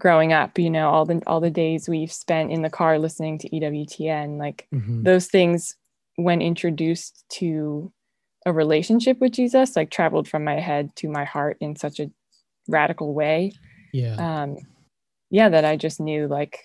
growing 0.00 0.32
up, 0.32 0.58
you 0.58 0.70
know, 0.70 0.88
all 0.88 1.04
the, 1.04 1.22
all 1.26 1.40
the 1.40 1.50
days 1.50 1.88
we've 1.88 2.12
spent 2.12 2.50
in 2.50 2.62
the 2.62 2.70
car 2.70 2.98
listening 2.98 3.38
to 3.38 3.50
EWTN, 3.50 4.38
like 4.38 4.66
mm-hmm. 4.74 5.02
those 5.02 5.26
things 5.26 5.76
when 6.16 6.40
introduced 6.40 7.24
to 7.28 7.92
a 8.46 8.52
relationship 8.52 9.20
with 9.20 9.32
Jesus, 9.32 9.76
like 9.76 9.90
traveled 9.90 10.26
from 10.26 10.44
my 10.44 10.58
head 10.58 10.94
to 10.96 11.08
my 11.08 11.24
heart 11.24 11.58
in 11.60 11.76
such 11.76 12.00
a 12.00 12.10
radical 12.68 13.12
way. 13.12 13.52
Yeah. 13.92 14.14
Um, 14.14 14.56
yeah, 15.30 15.50
that 15.50 15.64
I 15.66 15.76
just 15.76 16.00
knew 16.00 16.28
like 16.28 16.60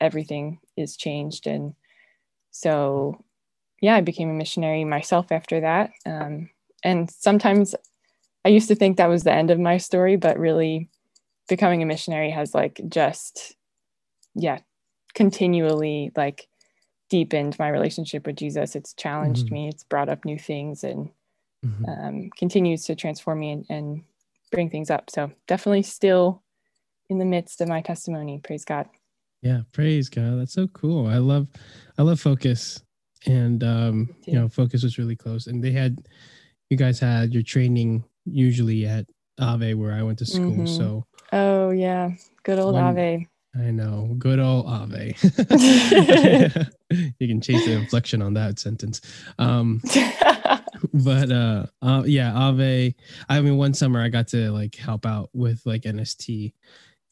everything 0.00 0.58
is 0.76 0.96
changed. 0.96 1.46
And 1.46 1.74
so, 2.50 3.24
yeah, 3.82 3.96
I 3.96 4.00
became 4.00 4.30
a 4.30 4.34
missionary 4.34 4.84
myself 4.84 5.30
after 5.30 5.60
that. 5.60 5.90
Um, 6.06 6.48
and 6.84 7.10
sometimes 7.10 7.74
I 8.44 8.48
used 8.48 8.68
to 8.68 8.76
think 8.76 8.96
that 8.96 9.08
was 9.08 9.24
the 9.24 9.32
end 9.32 9.50
of 9.50 9.58
my 9.58 9.76
story, 9.76 10.16
but 10.16 10.38
really 10.38 10.88
becoming 11.48 11.82
a 11.82 11.86
missionary 11.86 12.30
has 12.30 12.54
like 12.54 12.80
just, 12.88 13.56
yeah, 14.36 14.60
continually 15.14 16.12
like 16.16 16.48
deepened 17.10 17.58
my 17.58 17.68
relationship 17.68 18.24
with 18.24 18.36
Jesus. 18.36 18.76
It's 18.76 18.94
challenged 18.94 19.46
mm-hmm. 19.46 19.54
me. 19.54 19.68
It's 19.68 19.84
brought 19.84 20.08
up 20.08 20.24
new 20.24 20.38
things 20.38 20.84
and 20.84 21.10
mm-hmm. 21.66 21.84
um, 21.84 22.30
continues 22.38 22.84
to 22.84 22.94
transform 22.94 23.40
me 23.40 23.50
and, 23.50 23.66
and 23.68 24.02
bring 24.52 24.70
things 24.70 24.90
up. 24.90 25.10
So 25.10 25.32
definitely 25.48 25.82
still 25.82 26.42
in 27.10 27.18
the 27.18 27.24
midst 27.24 27.60
of 27.60 27.68
my 27.68 27.80
testimony. 27.80 28.40
Praise 28.42 28.64
God. 28.64 28.88
Yeah, 29.42 29.62
praise 29.72 30.08
God. 30.08 30.38
That's 30.38 30.52
so 30.52 30.68
cool. 30.68 31.08
I 31.08 31.16
love, 31.16 31.48
I 31.98 32.02
love 32.02 32.20
Focus, 32.20 32.80
and 33.26 33.62
um, 33.62 34.14
you 34.26 34.34
know, 34.34 34.48
Focus 34.48 34.82
was 34.82 34.98
really 34.98 35.16
close, 35.16 35.46
and 35.46 35.62
they 35.62 35.72
had, 35.72 35.98
you 36.70 36.76
guys 36.76 36.98
had 36.98 37.32
your 37.32 37.42
training 37.42 38.04
usually 38.24 38.86
at 38.86 39.06
Ave 39.38 39.74
where 39.74 39.92
I 39.92 40.02
went 40.02 40.18
to 40.18 40.26
school. 40.26 40.52
Mm-hmm. 40.52 40.66
So. 40.66 41.06
Oh 41.32 41.70
yeah, 41.70 42.10
good 42.42 42.58
old 42.58 42.74
one, 42.74 42.84
Ave. 42.84 43.28
I 43.54 43.70
know. 43.70 44.14
Good 44.18 44.38
old 44.38 44.66
Ave. 44.66 45.14
you 47.18 47.28
can 47.28 47.40
chase 47.40 47.64
the 47.66 47.72
inflection 47.72 48.22
on 48.22 48.34
that 48.34 48.58
sentence. 48.58 49.00
Um, 49.38 49.82
but 50.94 51.30
uh, 51.30 51.66
uh, 51.82 52.02
yeah, 52.06 52.32
Ave. 52.34 52.94
I 53.28 53.40
mean, 53.40 53.56
one 53.58 53.74
summer 53.74 54.00
I 54.00 54.08
got 54.08 54.28
to 54.28 54.50
like 54.52 54.74
help 54.76 55.04
out 55.04 55.28
with 55.34 55.60
like 55.66 55.82
NST 55.82 56.54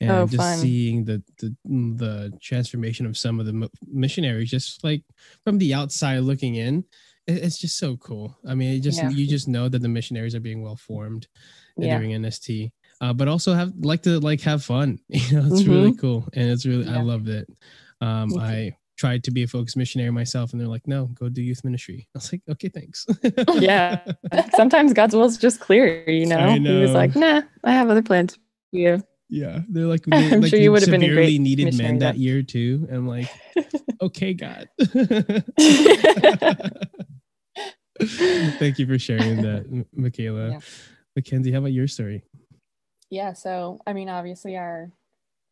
and 0.01 0.11
oh, 0.11 0.27
just 0.27 0.37
fun. 0.37 0.59
seeing 0.59 1.05
the, 1.05 1.23
the 1.39 1.55
the 1.65 2.33
transformation 2.41 3.07
of 3.07 3.17
some 3.17 3.39
of 3.39 3.47
the 3.47 3.71
missionaries 3.87 4.51
just 4.51 4.83
like 4.83 5.03
from 5.45 5.59
the 5.59 5.75
outside 5.75 6.21
looking 6.21 6.55
in 6.55 6.85
it's 7.27 7.59
just 7.59 7.79
so 7.79 7.97
cool 7.99 8.37
i 8.49 8.55
mean 8.55 8.75
it 8.75 8.81
just 8.81 8.99
yeah. 8.99 9.11
you 9.11 9.27
just 9.27 9.47
know 9.47 9.69
that 9.69 9.83
the 9.83 9.89
missionaries 9.89 10.35
are 10.35 10.41
being 10.41 10.63
well 10.63 10.77
formed 10.77 11.29
yeah. 11.77 11.99
during 11.99 12.13
nst 12.23 12.71
uh, 13.01 13.13
but 13.13 13.29
also 13.29 13.55
have 13.55 13.73
like 13.81 14.03
to 14.03 14.21
like 14.21 14.41
have 14.43 14.63
fun. 14.65 14.99
You 15.09 15.41
know, 15.41 15.47
it's 15.47 15.63
mm-hmm. 15.63 15.71
really 15.71 15.95
cool 15.95 16.29
and 16.35 16.51
it's 16.51 16.67
really 16.67 16.85
yeah. 16.85 16.99
I 16.99 17.03
loved 17.03 17.29
it. 17.29 17.49
Um, 18.01 18.37
I 18.39 18.77
tried 18.97 19.25
to 19.25 19.31
be 19.31 19.43
a 19.43 19.47
focus 19.47 19.77
missionary 19.77 20.11
myself, 20.11 20.53
and 20.53 20.61
they're 20.61 20.69
like, 20.69 20.87
"No, 20.87 21.07
go 21.07 21.29
do 21.29 21.43
youth 21.43 21.65
ministry." 21.65 22.09
I 22.15 22.19
was 22.19 22.33
like, 22.33 22.43
"Okay, 22.49 22.69
thanks." 22.69 23.07
yeah, 23.55 24.01
sometimes 24.55 24.93
God's 24.93 25.15
will 25.15 25.25
is 25.25 25.39
just 25.39 25.61
clear. 25.61 26.09
You 26.09 26.27
know? 26.27 26.57
know, 26.57 26.77
He 26.77 26.81
was 26.81 26.93
like, 26.93 27.15
"Nah, 27.17 27.43
I 27.65 27.73
have 27.73 27.89
other 27.89 28.03
plans 28.03 28.35
for 28.35 28.41
you." 28.73 29.03
Yeah, 29.31 29.61
they're 29.69 29.87
like, 29.87 30.03
they, 30.07 30.33
I'm 30.33 30.41
like, 30.41 30.51
sure 30.51 30.59
you 30.59 30.73
would 30.73 30.83
have 30.83 30.91
been 30.91 31.03
a 31.03 31.15
great 31.15 31.41
needed 31.41 31.77
men 31.79 31.99
that 32.01 32.19
year 32.19 32.43
too. 32.43 32.87
And 32.89 32.99
I'm 32.99 33.09
like, 33.09 33.29
okay, 34.03 34.35
God. 34.35 34.69
Thank 38.59 38.79
you 38.79 38.87
for 38.87 38.99
sharing 38.99 39.43
that, 39.43 39.85
Michaela. 39.95 40.51
Yeah. 40.51 40.61
Mackenzie, 41.15 41.53
how 41.53 41.59
about 41.59 41.73
your 41.73 41.87
story? 41.87 42.25
Yeah, 43.11 43.33
so 43.33 43.81
I 43.87 43.93
mean, 43.93 44.09
obviously, 44.09 44.57
our 44.57 44.91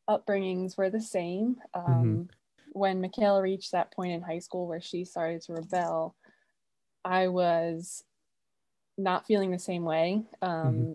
upbringings 0.09 0.77
were 0.77 0.91
the 0.91 1.01
same. 1.01 1.57
Um, 1.75 1.85
mm-hmm. 1.85 2.23
When 2.73 3.01
Michaela 3.01 3.43
reached 3.43 3.73
that 3.73 3.93
point 3.93 4.13
in 4.13 4.23
high 4.23 4.39
school 4.39 4.67
where 4.67 4.81
she 4.81 5.05
started 5.05 5.43
to 5.43 5.55
rebel, 5.55 6.15
I 7.05 7.29
was 7.29 8.05
not 8.97 9.27
feeling 9.27 9.51
the 9.51 9.59
same 9.59 9.85
way. 9.85 10.23
Um, 10.43 10.51
mm-hmm. 10.53 10.93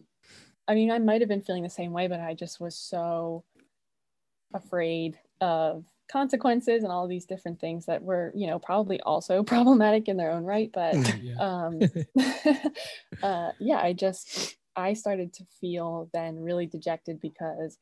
I 0.67 0.75
mean, 0.75 0.91
I 0.91 0.99
might 0.99 1.21
have 1.21 1.27
been 1.27 1.41
feeling 1.41 1.63
the 1.63 1.69
same 1.69 1.91
way, 1.91 2.07
but 2.07 2.19
I 2.19 2.33
just 2.33 2.59
was 2.59 2.75
so 2.75 3.43
afraid 4.53 5.19
of 5.41 5.83
consequences 6.11 6.83
and 6.83 6.91
all 6.91 7.07
these 7.07 7.25
different 7.25 7.59
things 7.59 7.85
that 7.85 8.01
were, 8.03 8.31
you 8.35 8.47
know, 8.47 8.59
probably 8.59 9.01
also 9.01 9.43
problematic 9.55 10.07
in 10.07 10.17
their 10.17 10.31
own 10.31 10.43
right. 10.43 10.69
But 10.73 10.95
yeah. 11.21 11.35
um, 11.39 11.79
uh, 13.23 13.51
yeah, 13.59 13.77
I 13.77 13.93
just, 13.93 14.57
I 14.75 14.93
started 14.93 15.33
to 15.33 15.45
feel 15.59 16.09
then 16.13 16.39
really 16.39 16.65
dejected 16.65 17.19
because 17.19 17.77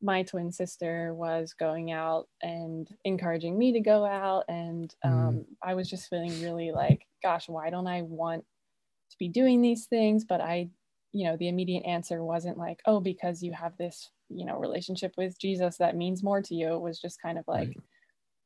my 0.00 0.22
twin 0.24 0.50
sister 0.50 1.14
was 1.14 1.54
going 1.54 1.92
out 1.92 2.28
and 2.42 2.88
encouraging 3.04 3.56
me 3.56 3.72
to 3.72 3.80
go 3.80 4.04
out. 4.04 4.44
And 4.48 4.94
um, 5.04 5.12
mm. 5.12 5.44
I 5.62 5.74
was 5.74 5.88
just 5.88 6.10
feeling 6.10 6.42
really 6.42 6.72
like, 6.72 7.06
gosh, 7.22 7.48
why 7.48 7.70
don't 7.70 7.86
I 7.86 8.02
want 8.02 8.44
to 9.10 9.16
be 9.18 9.28
doing 9.28 9.62
these 9.62 9.86
things? 9.86 10.24
But 10.24 10.40
I 10.40 10.70
you 11.12 11.26
know 11.26 11.36
the 11.36 11.48
immediate 11.48 11.84
answer 11.84 12.24
wasn't 12.24 12.58
like 12.58 12.80
oh 12.86 13.00
because 13.00 13.42
you 13.42 13.52
have 13.52 13.76
this 13.76 14.10
you 14.28 14.44
know 14.44 14.58
relationship 14.58 15.12
with 15.16 15.38
jesus 15.38 15.76
that 15.76 15.96
means 15.96 16.22
more 16.22 16.40
to 16.42 16.54
you 16.54 16.74
it 16.74 16.80
was 16.80 17.00
just 17.00 17.20
kind 17.20 17.38
of 17.38 17.44
like 17.46 17.68
right. 17.68 17.80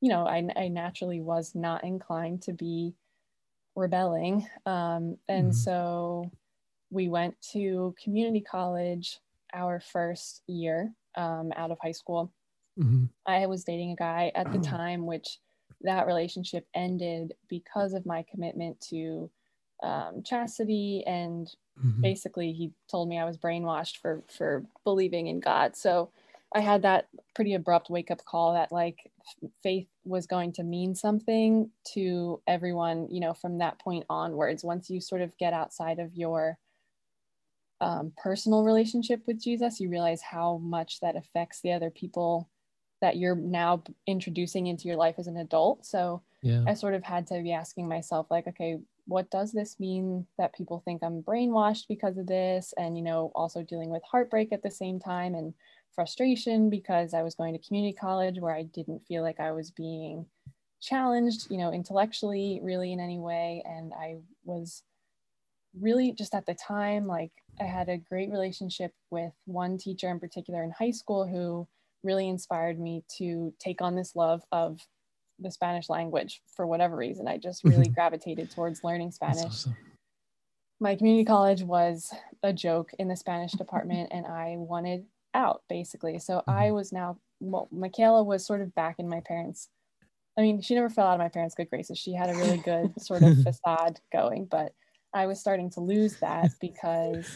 you 0.01 0.09
know 0.11 0.27
I, 0.27 0.47
I 0.57 0.69
naturally 0.69 1.21
was 1.21 1.55
not 1.55 1.85
inclined 1.85 2.43
to 2.43 2.53
be 2.53 2.95
rebelling 3.75 4.47
um, 4.65 5.17
and 5.29 5.51
mm-hmm. 5.51 5.53
so 5.53 6.31
we 6.91 7.09
went 7.09 7.35
to 7.53 7.95
community 8.03 8.41
college 8.41 9.19
our 9.55 9.81
first 9.81 10.43
year 10.47 10.93
um, 11.17 11.53
out 11.57 11.71
of 11.71 11.79
high 11.83 11.93
school 11.93 12.33
mm-hmm. 12.79 13.05
i 13.27 13.47
was 13.47 13.65
dating 13.65 13.93
a 13.93 13.97
guy 13.97 14.33
at 14.35 14.51
the 14.53 14.59
time 14.77 15.07
which 15.07 15.39
that 15.83 16.07
relationship 16.07 16.67
ended 16.75 17.35
because 17.49 17.93
of 17.93 18.07
my 18.07 18.25
commitment 18.31 18.81
to 18.81 19.31
um, 19.83 20.23
chastity 20.25 21.05
and 21.07 21.55
mm-hmm. 21.79 22.01
basically 22.01 22.53
he 22.53 22.73
told 22.91 23.09
me 23.09 23.19
i 23.19 23.25
was 23.25 23.37
brainwashed 23.37 23.99
for 23.99 24.23
for 24.29 24.65
believing 24.85 25.27
in 25.27 25.41
god 25.41 25.77
so 25.77 26.11
i 26.55 26.61
had 26.61 26.83
that 26.83 27.09
pretty 27.35 27.55
abrupt 27.55 27.91
wake 27.91 28.11
up 28.11 28.25
call 28.25 28.55
that 28.55 28.73
like 28.73 29.11
faith 29.63 29.87
was 30.05 30.27
going 30.27 30.53
to 30.53 30.63
mean 30.63 30.95
something 30.95 31.71
to 31.85 32.41
everyone 32.47 33.07
you 33.11 33.21
know 33.21 33.35
from 33.35 33.59
that 33.59 33.79
point 33.79 34.05
onwards 34.09 34.65
once 34.65 34.89
you 34.89 35.01
sort 35.01 35.21
of 35.21 35.37
get 35.39 35.53
outside 35.53 35.99
of 35.99 36.15
your 36.15 36.59
um, 37.83 38.13
personal 38.17 38.65
relationship 38.65 39.21
with 39.27 39.43
jesus 39.43 39.79
you 39.79 39.91
realize 39.91 40.23
how 40.23 40.57
much 40.59 41.01
that 41.01 41.17
affects 41.17 41.61
the 41.61 41.73
other 41.73 41.91
people 41.91 42.49
that 43.03 43.19
you're 43.19 43.37
now 43.37 43.83
introducing 44.07 44.67
into 44.67 44.89
your 44.89 44.97
life 44.97 45.17
as 45.19 45.27
an 45.27 45.37
adult 45.37 45.85
so 45.85 46.23
yeah. 46.41 46.65
i 46.67 46.73
sort 46.73 46.95
of 46.95 47.03
had 47.03 47.27
to 47.27 47.43
be 47.43 47.53
asking 47.53 47.87
myself 47.87 48.27
like 48.31 48.47
okay 48.47 48.79
what 49.07 49.31
does 49.31 49.53
this 49.53 49.79
mean 49.79 50.27
that 50.39 50.55
people 50.55 50.83
think 50.85 51.03
I'm 51.03 51.23
brainwashed 51.23 51.87
because 51.89 52.19
of 52.19 52.27
this? 52.27 52.75
And, 52.77 52.97
you 52.97 53.05
know, 53.05 53.31
also 53.35 53.63
dealing 53.63 53.91
with 53.91 54.03
heartbreak 54.05 54.53
at 54.53 54.63
the 54.63 54.71
same 54.71 54.99
time 54.99 55.35
and 55.35 55.55
frustration 55.95 56.69
because 56.69 57.15
I 57.15 57.23
was 57.23 57.35
going 57.35 57.55
to 57.55 57.67
community 57.67 57.97
college 57.97 58.39
where 58.39 58.55
I 58.55 58.65
didn't 58.65 59.07
feel 59.07 59.23
like 59.23 59.41
I 59.41 59.53
was 59.53 59.71
being 59.71 60.27
challenged, 60.81 61.51
you 61.51 61.57
know, 61.57 61.73
intellectually 61.73 62.61
really 62.63 62.93
in 62.93 63.01
any 63.01 63.19
way. 63.19 63.63
And 63.65 63.93
I 63.95 64.17
was 64.45 64.83
really 65.81 66.13
just 66.13 66.35
at 66.35 66.47
the 66.47 66.55
time, 66.55 67.07
like, 67.07 67.33
I 67.61 67.65
had 67.65 67.89
a 67.89 67.97
great 67.97 68.31
relationship 68.31 68.93
with 69.11 69.33
one 69.47 69.79
teacher 69.79 70.11
in 70.11 70.21
particular 70.21 70.63
in 70.63 70.71
high 70.71 70.91
school 70.91 71.27
who 71.27 71.67
really 72.03 72.29
inspired 72.29 72.79
me 72.79 73.05
to 73.19 73.53
take 73.59 73.81
on 73.81 73.97
this 73.97 74.15
love 74.15 74.43
of 74.53 74.81
the 75.39 75.51
Spanish 75.51 75.89
language 75.89 76.43
for 76.55 76.67
whatever 76.67 76.97
reason. 76.97 77.29
I 77.29 77.39
just 77.39 77.65
really 77.65 77.89
gravitated 77.89 78.51
towards 78.51 78.85
learning 78.85 79.13
Spanish. 79.13 79.45
Awesome. 79.45 79.77
My 80.81 80.95
community 80.95 81.25
college 81.25 81.63
was 81.63 82.13
a 82.43 82.53
joke 82.53 82.91
in 82.99 83.09
the 83.09 83.17
Spanish 83.17 83.53
department, 83.53 84.11
and 84.13 84.27
I 84.27 84.57
wanted 84.59 85.07
out 85.35 85.63
basically. 85.69 86.19
So 86.19 86.39
mm-hmm. 86.39 86.51
I 86.51 86.71
was 86.71 86.93
now, 86.93 87.19
well, 87.41 87.69
Michaela 87.71 88.23
was 88.23 88.47
sort 88.47 88.61
of 88.61 88.75
back 88.75 88.97
in 88.99 89.09
my 89.09 89.21
parents' 89.21 89.69
I 90.39 90.43
mean, 90.43 90.61
she 90.61 90.75
never 90.75 90.91
fell 90.91 91.07
out 91.07 91.15
of 91.15 91.19
my 91.19 91.31
parents' 91.31 91.55
good 91.55 91.71
graces. 91.71 91.99
She 91.99 92.13
had 92.13 92.29
a 92.29 92.35
really 92.35 92.59
good 92.59 92.93
sort 93.01 93.23
of 93.23 93.43
facade 93.43 94.01
going, 94.13 94.47
but 94.51 94.73
I 95.15 95.27
was 95.27 95.41
starting 95.41 95.71
to 95.71 95.81
lose 95.81 96.17
that 96.17 96.51
because, 96.61 97.27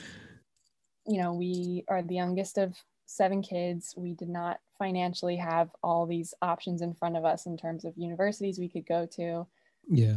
you 1.07 1.19
know, 1.19 1.33
we 1.33 1.85
are 1.89 2.03
the 2.03 2.15
youngest 2.15 2.59
of 2.59 2.75
seven 3.07 3.41
kids. 3.41 3.95
We 3.97 4.13
did 4.13 4.29
not 4.29 4.61
financially 4.81 5.37
have 5.37 5.69
all 5.83 6.07
these 6.07 6.33
options 6.41 6.81
in 6.81 6.95
front 6.95 7.17
of 7.17 7.25
us 7.25 7.45
in 7.45 7.57
terms 7.57 7.85
of 7.85 7.93
universities 7.99 8.59
we 8.59 8.69
could 8.69 8.87
go 8.87 9.07
to. 9.07 9.47
Yeah. 9.87 10.17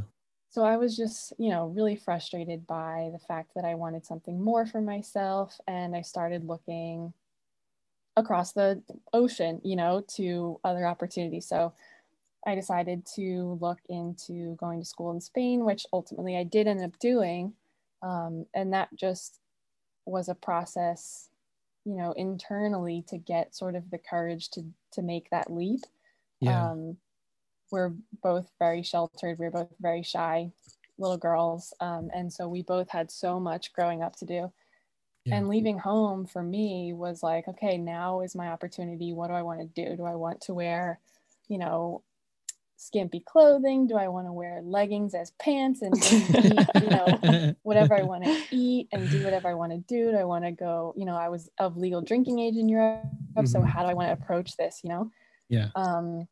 So 0.50 0.64
I 0.64 0.78
was 0.78 0.96
just, 0.96 1.34
you 1.38 1.50
know, 1.50 1.68
really 1.68 1.98
frustrated 1.98 2.66
by 2.66 3.10
the 3.12 3.20
fact 3.20 3.52
that 3.56 3.66
I 3.66 3.76
wanted 3.76 4.06
something 4.06 4.42
more 4.42 4.66
for 4.66 4.82
myself. 4.82 5.60
And 5.68 5.96
I 5.96 6.02
started 6.02 6.46
looking 6.48 7.14
across 8.16 8.54
the 8.54 8.82
ocean, 9.12 9.60
you 9.64 9.76
know, 9.76 10.04
to 10.16 10.60
other 10.64 10.88
opportunities. 10.88 11.48
So 11.48 11.74
I 12.48 12.56
decided 12.56 13.06
to 13.16 13.58
look 13.60 13.80
into 13.90 14.56
going 14.56 14.80
to 14.80 14.86
school 14.86 15.12
in 15.12 15.20
Spain, 15.20 15.66
which 15.66 15.86
ultimately 15.92 16.38
I 16.38 16.44
did 16.44 16.68
end 16.68 16.84
up 16.84 16.98
doing. 17.00 17.54
Um, 18.02 18.46
and 18.54 18.72
that 18.74 18.90
just 18.96 19.40
was 20.06 20.30
a 20.30 20.36
process 20.36 21.30
you 21.86 21.96
know 21.96 22.14
internally 22.14 23.04
to 23.08 23.18
get 23.18 23.56
sort 23.56 23.76
of 23.76 23.90
the 23.92 23.98
courage 23.98 24.50
to 24.52 24.64
to 24.92 25.02
make 25.02 25.30
that 25.30 25.52
leap. 25.52 25.82
Yeah. 26.40 26.72
um 26.72 26.98
we're 27.72 27.94
both 28.22 28.52
very 28.60 28.84
sheltered. 28.84 29.40
We're 29.40 29.50
both 29.50 29.70
very 29.80 30.04
shy 30.04 30.52
little 31.00 31.18
girls. 31.18 31.74
Um, 31.80 32.12
and 32.14 32.32
so 32.32 32.48
we 32.48 32.62
both 32.62 32.88
had 32.92 33.10
so 33.10 33.40
much 33.40 33.74
growing 33.74 34.04
up 34.04 34.16
to 34.18 34.26
do. 34.26 34.52
Yeah. 35.26 35.38
and 35.38 35.48
leaving 35.48 35.80
home 35.80 36.26
for 36.26 36.44
me 36.44 36.94
was 36.94 37.24
like 37.24 37.48
okay 37.48 37.78
now 37.78 38.22
is 38.22 38.36
my 38.36 38.48
opportunity. 38.50 39.14
What 39.14 39.28
do 39.28 39.34
i 39.34 39.42
want 39.42 39.62
to 39.62 39.86
do? 39.86 39.96
Do 39.96 40.04
i 40.04 40.16
want 40.16 40.42
to 40.42 40.54
wear 40.54 41.00
you 41.48 41.58
know 41.58 42.04
skimpy 42.84 43.22
clothing? 43.22 43.88
Do 43.88 43.96
I 43.96 44.08
want 44.08 44.28
to 44.28 44.34
wear 44.34 44.62
leggings 44.64 45.14
as 45.14 45.32
pants 45.40 45.82
and 45.82 45.96
eat, 46.12 46.68
you 46.82 46.90
know, 46.90 47.56
whatever 47.64 47.96
I 47.96 48.04
want 48.04 48.26
to 48.26 48.42
eat 48.52 48.90
and 48.92 49.10
do 49.10 49.24
whatever 49.24 49.48
I 49.48 49.54
want 49.54 49.72
to 49.72 49.78
do? 49.78 50.12
Do 50.12 50.18
I 50.18 50.24
want 50.26 50.44
to 50.44 50.52
go, 50.52 50.94
you 50.98 51.06
know, 51.06 51.16
I 51.16 51.30
was 51.30 51.50
of 51.60 51.78
legal 51.78 52.02
drinking 52.02 52.40
age 52.40 52.56
in 52.56 52.70
Europe. 52.70 53.04
Mm-hmm. 53.36 53.46
So 53.46 53.62
how 53.62 53.84
do 53.84 53.90
I 53.90 53.94
want 53.94 54.10
to 54.10 54.14
approach 54.14 54.58
this, 54.58 54.82
you 54.84 54.90
know? 54.90 55.12
Yeah. 55.50 55.70
Um, 55.76 56.28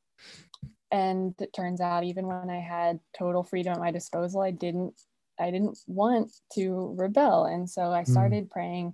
and 0.92 1.34
it 1.40 1.54
turns 1.54 1.80
out 1.80 2.04
even 2.04 2.28
when 2.28 2.50
I 2.50 2.60
had 2.60 3.00
total 3.18 3.44
freedom 3.44 3.74
at 3.74 3.80
my 3.80 3.92
disposal, 3.92 4.42
I 4.42 4.52
didn't, 4.52 4.94
I 5.40 5.52
didn't 5.52 5.80
want 5.88 6.34
to 6.54 6.94
rebel. 6.98 7.46
And 7.46 7.70
so 7.70 7.92
I 7.92 8.04
mm. 8.04 8.08
started 8.08 8.46
mm. 8.46 8.52
praying 8.52 8.94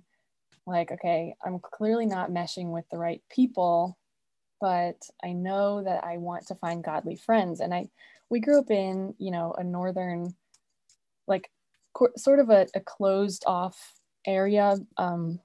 like, 0.66 0.92
okay, 0.92 1.34
I'm 1.44 1.58
clearly 1.58 2.06
not 2.06 2.30
meshing 2.30 2.70
with 2.70 2.84
the 2.90 2.98
right 2.98 3.22
people 3.30 3.97
but 4.60 5.08
I 5.24 5.32
know 5.32 5.82
that 5.82 6.04
I 6.04 6.18
want 6.18 6.46
to 6.48 6.54
find 6.54 6.84
godly 6.84 7.16
friends. 7.16 7.60
And 7.60 7.74
I, 7.74 7.88
we 8.30 8.40
grew 8.40 8.58
up 8.58 8.70
in, 8.70 9.14
you 9.18 9.30
know, 9.30 9.54
a 9.56 9.64
northern, 9.64 10.34
like 11.26 11.50
co- 11.94 12.12
sort 12.16 12.38
of 12.38 12.50
a, 12.50 12.66
a, 12.74 12.80
closed 12.80 13.44
off 13.46 13.94
area. 14.26 14.76
Um, 14.96 15.40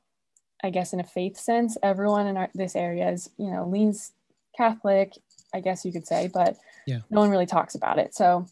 I 0.64 0.70
guess 0.70 0.94
in 0.94 1.00
a 1.00 1.06
faith 1.06 1.38
sense, 1.38 1.78
everyone 1.84 2.28
in 2.28 2.38
our, 2.38 2.50
this 2.54 2.76
area 2.76 3.10
is, 3.10 3.30
you 3.38 3.52
know, 3.52 3.68
leans 3.68 4.14
Catholic, 4.56 5.14
I 5.54 5.60
guess 5.60 5.84
you 5.84 5.92
could 5.92 6.08
say, 6.08 6.30
but 6.34 6.58
yeah. 6.88 7.00
no 7.10 7.22
one 7.22 7.30
really 7.30 7.46
talks 7.46 7.76
about 7.76 8.00
it. 8.00 8.16
So 8.16 8.46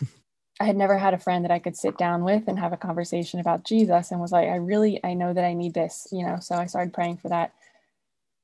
I 0.60 0.64
had 0.64 0.76
never 0.76 0.96
had 0.96 1.14
a 1.14 1.18
friend 1.18 1.44
that 1.44 1.50
I 1.50 1.58
could 1.58 1.76
sit 1.76 1.98
down 1.98 2.24
with 2.24 2.44
and 2.46 2.58
have 2.58 2.72
a 2.72 2.78
conversation 2.78 3.40
about 3.40 3.64
Jesus 3.64 4.10
and 4.10 4.20
was 4.20 4.32
like, 4.32 4.48
I 4.48 4.56
really, 4.56 5.00
I 5.04 5.14
know 5.14 5.32
that 5.32 5.44
I 5.44 5.54
need 5.54 5.74
this, 5.74 6.06
you 6.12 6.24
know, 6.24 6.38
so 6.40 6.54
I 6.54 6.66
started 6.66 6.94
praying 6.94 7.18
for 7.18 7.28
that. 7.28 7.52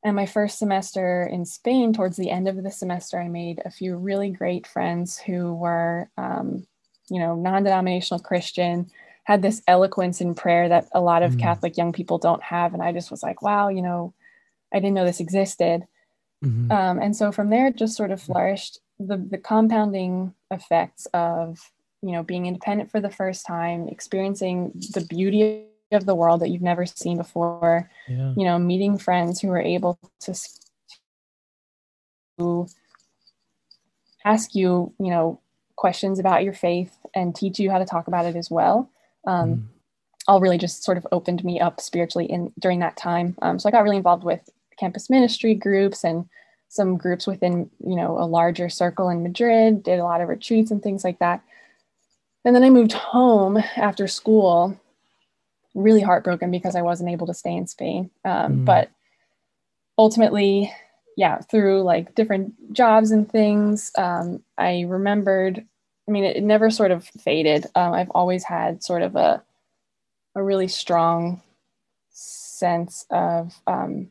And 0.04 0.16
my 0.16 0.26
first 0.26 0.58
semester 0.58 1.28
in 1.30 1.44
Spain, 1.44 1.92
towards 1.92 2.16
the 2.16 2.30
end 2.30 2.48
of 2.48 2.60
the 2.62 2.70
semester, 2.70 3.20
I 3.20 3.28
made 3.28 3.62
a 3.64 3.70
few 3.70 3.96
really 3.96 4.30
great 4.30 4.66
friends 4.66 5.18
who 5.18 5.54
were, 5.54 6.10
um, 6.16 6.66
you 7.08 7.20
know, 7.20 7.36
non 7.36 7.62
denominational 7.62 8.20
Christian, 8.20 8.90
had 9.24 9.42
this 9.42 9.62
eloquence 9.68 10.20
in 10.20 10.34
prayer 10.34 10.68
that 10.68 10.88
a 10.92 11.00
lot 11.00 11.22
of 11.22 11.34
mm. 11.34 11.40
Catholic 11.40 11.76
young 11.76 11.92
people 11.92 12.18
don't 12.18 12.42
have. 12.42 12.74
And 12.74 12.82
I 12.82 12.90
just 12.90 13.10
was 13.10 13.22
like, 13.22 13.42
wow, 13.42 13.68
you 13.68 13.80
know, 13.80 14.12
I 14.72 14.80
didn't 14.80 14.94
know 14.94 15.04
this 15.04 15.20
existed. 15.20 15.86
Mm-hmm. 16.44 16.72
Um, 16.72 16.98
and 16.98 17.14
so 17.14 17.30
from 17.30 17.50
there, 17.50 17.68
it 17.68 17.76
just 17.76 17.96
sort 17.96 18.10
of 18.10 18.20
flourished. 18.20 18.80
the 18.98 19.16
the 19.16 19.38
compounding 19.38 20.34
effects 20.50 21.06
of 21.14 21.70
you 22.02 22.12
know 22.12 22.22
being 22.22 22.46
independent 22.46 22.90
for 22.90 23.00
the 23.00 23.10
first 23.10 23.46
time 23.46 23.88
experiencing 23.88 24.72
the 24.94 25.06
beauty 25.08 25.66
of 25.92 26.06
the 26.06 26.14
world 26.14 26.40
that 26.40 26.48
you've 26.48 26.62
never 26.62 26.86
seen 26.86 27.16
before 27.16 27.90
yeah. 28.08 28.32
you 28.36 28.44
know 28.44 28.58
meeting 28.58 28.98
friends 28.98 29.40
who 29.40 29.50
are 29.50 29.60
able 29.60 29.98
to, 30.20 30.34
to 32.38 32.66
ask 34.24 34.54
you 34.54 34.92
you 34.98 35.10
know 35.10 35.40
questions 35.76 36.18
about 36.18 36.44
your 36.44 36.52
faith 36.52 36.94
and 37.14 37.34
teach 37.34 37.58
you 37.58 37.70
how 37.70 37.78
to 37.78 37.84
talk 37.84 38.08
about 38.08 38.26
it 38.26 38.36
as 38.36 38.50
well 38.50 38.90
um, 39.26 39.54
mm. 39.54 39.62
all 40.28 40.40
really 40.40 40.58
just 40.58 40.84
sort 40.84 40.96
of 40.98 41.06
opened 41.12 41.44
me 41.44 41.60
up 41.60 41.80
spiritually 41.80 42.26
in 42.26 42.52
during 42.58 42.78
that 42.78 42.96
time 42.96 43.36
um, 43.42 43.58
so 43.58 43.68
i 43.68 43.72
got 43.72 43.82
really 43.82 43.96
involved 43.96 44.24
with 44.24 44.48
campus 44.78 45.10
ministry 45.10 45.54
groups 45.54 46.04
and 46.04 46.28
some 46.68 46.96
groups 46.96 47.26
within 47.26 47.68
you 47.84 47.96
know 47.96 48.18
a 48.18 48.24
larger 48.24 48.68
circle 48.68 49.08
in 49.08 49.22
madrid 49.22 49.82
did 49.82 49.98
a 49.98 50.04
lot 50.04 50.20
of 50.20 50.28
retreats 50.28 50.70
and 50.70 50.82
things 50.82 51.04
like 51.04 51.18
that 51.18 51.42
and 52.44 52.54
then 52.54 52.62
i 52.62 52.70
moved 52.70 52.92
home 52.92 53.58
after 53.76 54.06
school 54.06 54.78
really 55.74 56.00
heartbroken 56.00 56.50
because 56.50 56.76
i 56.76 56.82
wasn't 56.82 57.08
able 57.08 57.26
to 57.26 57.34
stay 57.34 57.54
in 57.54 57.66
spain 57.66 58.10
um, 58.24 58.52
mm. 58.52 58.64
but 58.64 58.90
ultimately 59.98 60.72
yeah 61.16 61.38
through 61.38 61.82
like 61.82 62.14
different 62.14 62.54
jobs 62.72 63.10
and 63.10 63.30
things 63.30 63.90
um, 63.96 64.42
i 64.58 64.84
remembered 64.88 65.64
i 66.08 66.10
mean 66.10 66.24
it, 66.24 66.36
it 66.36 66.42
never 66.42 66.70
sort 66.70 66.90
of 66.90 67.04
faded 67.04 67.66
um, 67.74 67.92
i've 67.92 68.10
always 68.10 68.44
had 68.44 68.82
sort 68.82 69.02
of 69.02 69.16
a 69.16 69.42
a 70.34 70.42
really 70.42 70.68
strong 70.68 71.42
sense 72.10 73.04
of 73.10 73.60
um, 73.66 74.10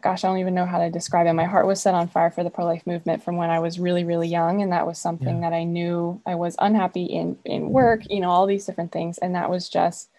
gosh, 0.00 0.24
I 0.24 0.28
don't 0.28 0.38
even 0.38 0.54
know 0.54 0.66
how 0.66 0.78
to 0.78 0.90
describe 0.90 1.26
it. 1.26 1.32
My 1.32 1.44
heart 1.44 1.66
was 1.66 1.82
set 1.82 1.94
on 1.94 2.08
fire 2.08 2.30
for 2.30 2.44
the 2.44 2.50
pro-life 2.50 2.86
movement 2.86 3.24
from 3.24 3.36
when 3.36 3.50
I 3.50 3.58
was 3.58 3.80
really, 3.80 4.04
really 4.04 4.28
young. 4.28 4.62
And 4.62 4.72
that 4.72 4.86
was 4.86 4.98
something 4.98 5.42
yeah. 5.42 5.50
that 5.50 5.56
I 5.56 5.64
knew 5.64 6.22
I 6.26 6.36
was 6.36 6.54
unhappy 6.58 7.04
in, 7.04 7.38
in 7.44 7.70
work, 7.70 8.02
you 8.08 8.20
know, 8.20 8.30
all 8.30 8.46
these 8.46 8.66
different 8.66 8.92
things. 8.92 9.18
And 9.18 9.34
that 9.34 9.50
was 9.50 9.68
just, 9.68 10.10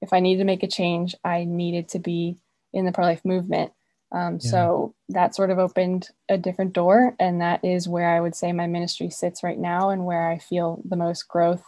if 0.00 0.12
I 0.12 0.20
needed 0.20 0.38
to 0.38 0.44
make 0.44 0.62
a 0.62 0.68
change, 0.68 1.14
I 1.24 1.44
needed 1.44 1.88
to 1.90 1.98
be 1.98 2.36
in 2.72 2.84
the 2.84 2.92
pro-life 2.92 3.24
movement. 3.24 3.72
Um, 4.12 4.38
yeah. 4.40 4.50
So 4.50 4.94
that 5.08 5.34
sort 5.34 5.50
of 5.50 5.58
opened 5.58 6.10
a 6.28 6.38
different 6.38 6.72
door. 6.72 7.16
And 7.18 7.40
that 7.40 7.64
is 7.64 7.88
where 7.88 8.10
I 8.10 8.20
would 8.20 8.36
say 8.36 8.52
my 8.52 8.68
ministry 8.68 9.10
sits 9.10 9.42
right 9.42 9.58
now 9.58 9.90
and 9.90 10.04
where 10.04 10.28
I 10.28 10.38
feel 10.38 10.80
the 10.84 10.96
most 10.96 11.26
growth, 11.26 11.64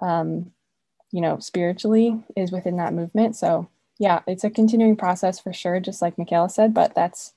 um, 0.00 0.50
you 1.12 1.20
know, 1.20 1.38
spiritually 1.38 2.20
is 2.36 2.50
within 2.50 2.78
that 2.78 2.94
movement. 2.94 3.36
So 3.36 3.68
yeah, 4.02 4.20
it's 4.26 4.42
a 4.42 4.50
continuing 4.50 4.96
process 4.96 5.38
for 5.38 5.52
sure, 5.52 5.78
just 5.78 6.02
like 6.02 6.18
Michaela 6.18 6.50
said, 6.50 6.74
but 6.74 6.92
that's 6.92 7.34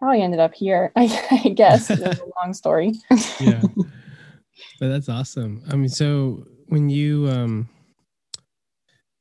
how 0.00 0.10
I 0.10 0.16
ended 0.16 0.40
up 0.40 0.52
here, 0.52 0.90
I, 0.96 1.04
I 1.44 1.50
guess. 1.50 1.88
it's 1.88 2.02
a 2.02 2.28
long 2.42 2.52
story. 2.52 2.94
yeah. 3.38 3.62
But 4.78 4.88
that's 4.88 5.08
awesome. 5.08 5.62
I 5.70 5.76
mean, 5.76 5.88
so 5.88 6.44
when 6.68 6.90
you 6.90 7.28
um 7.30 7.68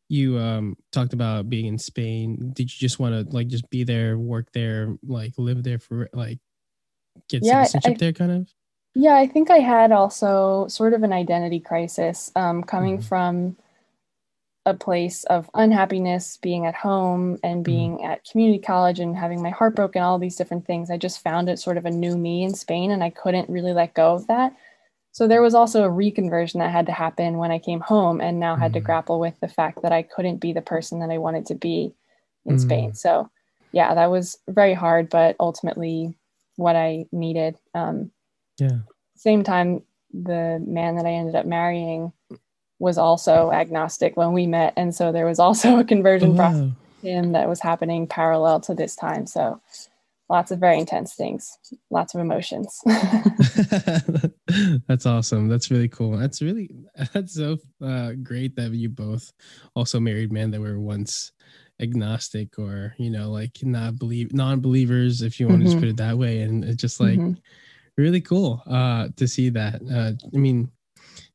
you 0.09 0.37
um 0.37 0.75
talked 0.91 1.13
about 1.13 1.49
being 1.49 1.65
in 1.65 1.77
Spain, 1.77 2.51
did 2.53 2.63
you 2.63 2.77
just 2.77 2.99
want 2.99 3.13
to 3.13 3.35
like 3.35 3.47
just 3.47 3.69
be 3.69 3.85
there, 3.85 4.17
work 4.17 4.51
there, 4.51 4.97
like 5.07 5.33
live 5.37 5.63
there 5.63 5.79
for 5.79 6.09
like 6.11 6.39
get 7.29 7.45
yeah, 7.45 7.63
citizenship 7.63 7.95
I, 7.95 7.99
there 7.99 8.13
kind 8.13 8.31
of? 8.31 8.49
Yeah, 8.95 9.15
I 9.15 9.27
think 9.27 9.49
I 9.49 9.59
had 9.59 9.93
also 9.93 10.67
sort 10.67 10.93
of 10.93 11.03
an 11.03 11.13
identity 11.13 11.61
crisis 11.61 12.31
um 12.35 12.63
coming 12.63 12.97
mm-hmm. 12.97 13.07
from 13.07 13.57
a 14.69 14.73
place 14.73 15.23
of 15.25 15.49
unhappiness 15.55 16.37
being 16.37 16.65
at 16.65 16.75
home 16.75 17.37
and 17.43 17.57
mm-hmm. 17.57 17.63
being 17.63 17.97
mm. 17.97 18.05
at 18.05 18.23
community 18.23 18.59
college 18.59 18.99
and 18.99 19.17
having 19.17 19.41
my 19.41 19.49
heart 19.49 19.75
broken 19.75 20.01
all 20.01 20.19
these 20.19 20.35
different 20.35 20.65
things 20.65 20.89
i 20.89 20.97
just 20.97 21.21
found 21.23 21.49
it 21.49 21.59
sort 21.59 21.77
of 21.77 21.85
a 21.85 21.91
new 21.91 22.15
me 22.17 22.43
in 22.43 22.53
spain 22.53 22.91
and 22.91 23.03
i 23.03 23.09
couldn't 23.09 23.49
really 23.49 23.73
let 23.73 23.93
go 23.93 24.13
of 24.13 24.27
that 24.27 24.55
so 25.11 25.27
there 25.27 25.41
was 25.41 25.55
also 25.55 25.83
a 25.83 25.89
reconversion 25.89 26.59
that 26.59 26.71
had 26.71 26.85
to 26.85 26.91
happen 26.91 27.37
when 27.37 27.51
i 27.51 27.59
came 27.59 27.79
home 27.79 28.21
and 28.21 28.39
now 28.39 28.55
had 28.55 28.73
to 28.73 28.79
mm. 28.79 28.83
grapple 28.83 29.19
with 29.19 29.37
the 29.41 29.47
fact 29.47 29.81
that 29.81 29.91
i 29.91 30.01
couldn't 30.01 30.37
be 30.37 30.53
the 30.53 30.61
person 30.61 30.99
that 30.99 31.09
i 31.09 31.17
wanted 31.17 31.45
to 31.45 31.55
be 31.55 31.91
in 32.45 32.55
mm. 32.55 32.59
spain 32.59 32.93
so 32.93 33.29
yeah 33.71 33.93
that 33.95 34.11
was 34.11 34.37
very 34.47 34.73
hard 34.73 35.09
but 35.09 35.35
ultimately 35.39 36.15
what 36.55 36.75
i 36.75 37.05
needed 37.11 37.55
um, 37.73 38.11
yeah 38.59 38.77
same 39.15 39.43
time 39.43 39.81
the 40.13 40.63
man 40.65 40.95
that 40.95 41.05
i 41.05 41.11
ended 41.11 41.35
up 41.35 41.45
marrying 41.45 42.13
was 42.79 42.97
also 42.97 43.51
agnostic 43.51 44.17
when 44.17 44.33
we 44.33 44.47
met. 44.47 44.73
And 44.75 44.95
so 44.95 45.11
there 45.11 45.25
was 45.25 45.39
also 45.39 45.77
a 45.79 45.83
conversion 45.83 46.31
oh, 46.31 46.35
process 46.35 46.71
him 47.01 47.33
that 47.33 47.47
was 47.47 47.61
happening 47.61 48.07
parallel 48.07 48.59
to 48.61 48.73
this 48.73 48.95
time. 48.95 49.25
So 49.25 49.61
lots 50.29 50.51
of 50.51 50.59
very 50.59 50.79
intense 50.79 51.15
things, 51.15 51.57
lots 51.89 52.13
of 52.13 52.21
emotions. 52.21 52.81
that's 54.87 55.05
awesome. 55.05 55.47
That's 55.47 55.71
really 55.71 55.87
cool. 55.87 56.17
That's 56.17 56.41
really 56.41 56.69
that's 57.13 57.35
so 57.35 57.57
uh, 57.81 58.13
great 58.23 58.55
that 58.55 58.71
you 58.71 58.89
both 58.89 59.31
also 59.75 59.99
married 59.99 60.31
men 60.31 60.51
that 60.51 60.61
were 60.61 60.79
once 60.79 61.31
agnostic 61.81 62.59
or 62.59 62.93
you 62.97 63.09
know 63.09 63.31
like 63.31 63.57
not 63.63 63.97
believe 63.97 64.33
non-believers 64.33 65.21
if 65.21 65.39
you 65.39 65.47
want 65.47 65.61
mm-hmm. 65.61 65.67
to 65.67 65.71
just 65.71 65.79
put 65.79 65.87
it 65.87 65.95
that 65.95 66.17
way 66.17 66.41
and 66.41 66.65
it's 66.65 66.81
just 66.81 66.99
like 66.99 67.17
mm-hmm. 67.17 67.31
really 67.97 68.19
cool 68.19 68.61
uh 68.67 69.07
to 69.15 69.25
see 69.25 69.47
that 69.47 69.81
uh 69.89 70.11
i 70.35 70.37
mean 70.37 70.69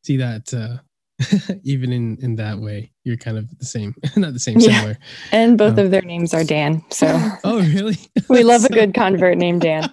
see 0.03 0.19
that 0.19 0.53
uh 0.53 0.77
even 1.63 1.93
in 1.93 2.19
in 2.21 2.37
that 2.37 2.59
way 2.59 2.91
you're 3.05 3.17
kind 3.17 3.39
of 3.39 3.59
the 3.59 3.65
same 3.65 3.95
not 4.17 4.33
the 4.33 4.39
same 4.39 4.59
yeah. 4.59 4.81
similar. 4.81 4.99
And 5.33 5.57
both 5.57 5.79
um, 5.79 5.87
of 5.87 5.91
their 5.91 6.03
names 6.03 6.35
are 6.35 6.45
dan 6.45 6.85
so. 6.91 7.07
Oh 7.45 7.61
really? 7.61 7.99
We 8.29 8.43
love 8.43 8.63
so... 8.63 8.69
a 8.71 8.71
good 8.71 8.95
convert 8.95 9.39
named 9.39 9.63
dan. 9.63 9.91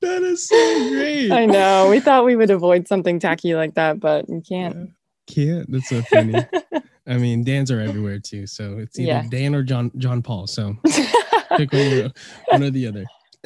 That 0.00 0.22
is 0.22 0.48
so 0.48 0.88
great. 0.88 1.30
I 1.30 1.44
know. 1.44 1.90
We 1.90 2.00
thought 2.00 2.24
we 2.24 2.34
would 2.34 2.50
avoid 2.50 2.88
something 2.88 3.18
tacky 3.18 3.54
like 3.54 3.74
that 3.74 4.00
but 4.00 4.28
we 4.28 4.40
can't. 4.40 4.90
Yeah, 5.28 5.34
can't. 5.34 5.70
That's 5.70 5.88
so 5.88 6.00
funny. 6.02 6.46
I 7.06 7.18
mean 7.18 7.44
dans 7.44 7.70
are 7.70 7.80
everywhere 7.80 8.18
too 8.18 8.46
so 8.46 8.78
it's 8.78 8.98
either 8.98 9.08
yeah. 9.08 9.24
dan 9.28 9.54
or 9.54 9.62
john 9.62 9.90
john 9.98 10.22
paul 10.22 10.46
so 10.46 10.76
pick 11.56 11.72
one, 11.72 12.12
one 12.48 12.62
or 12.62 12.70
the 12.70 12.86
other 12.86 13.04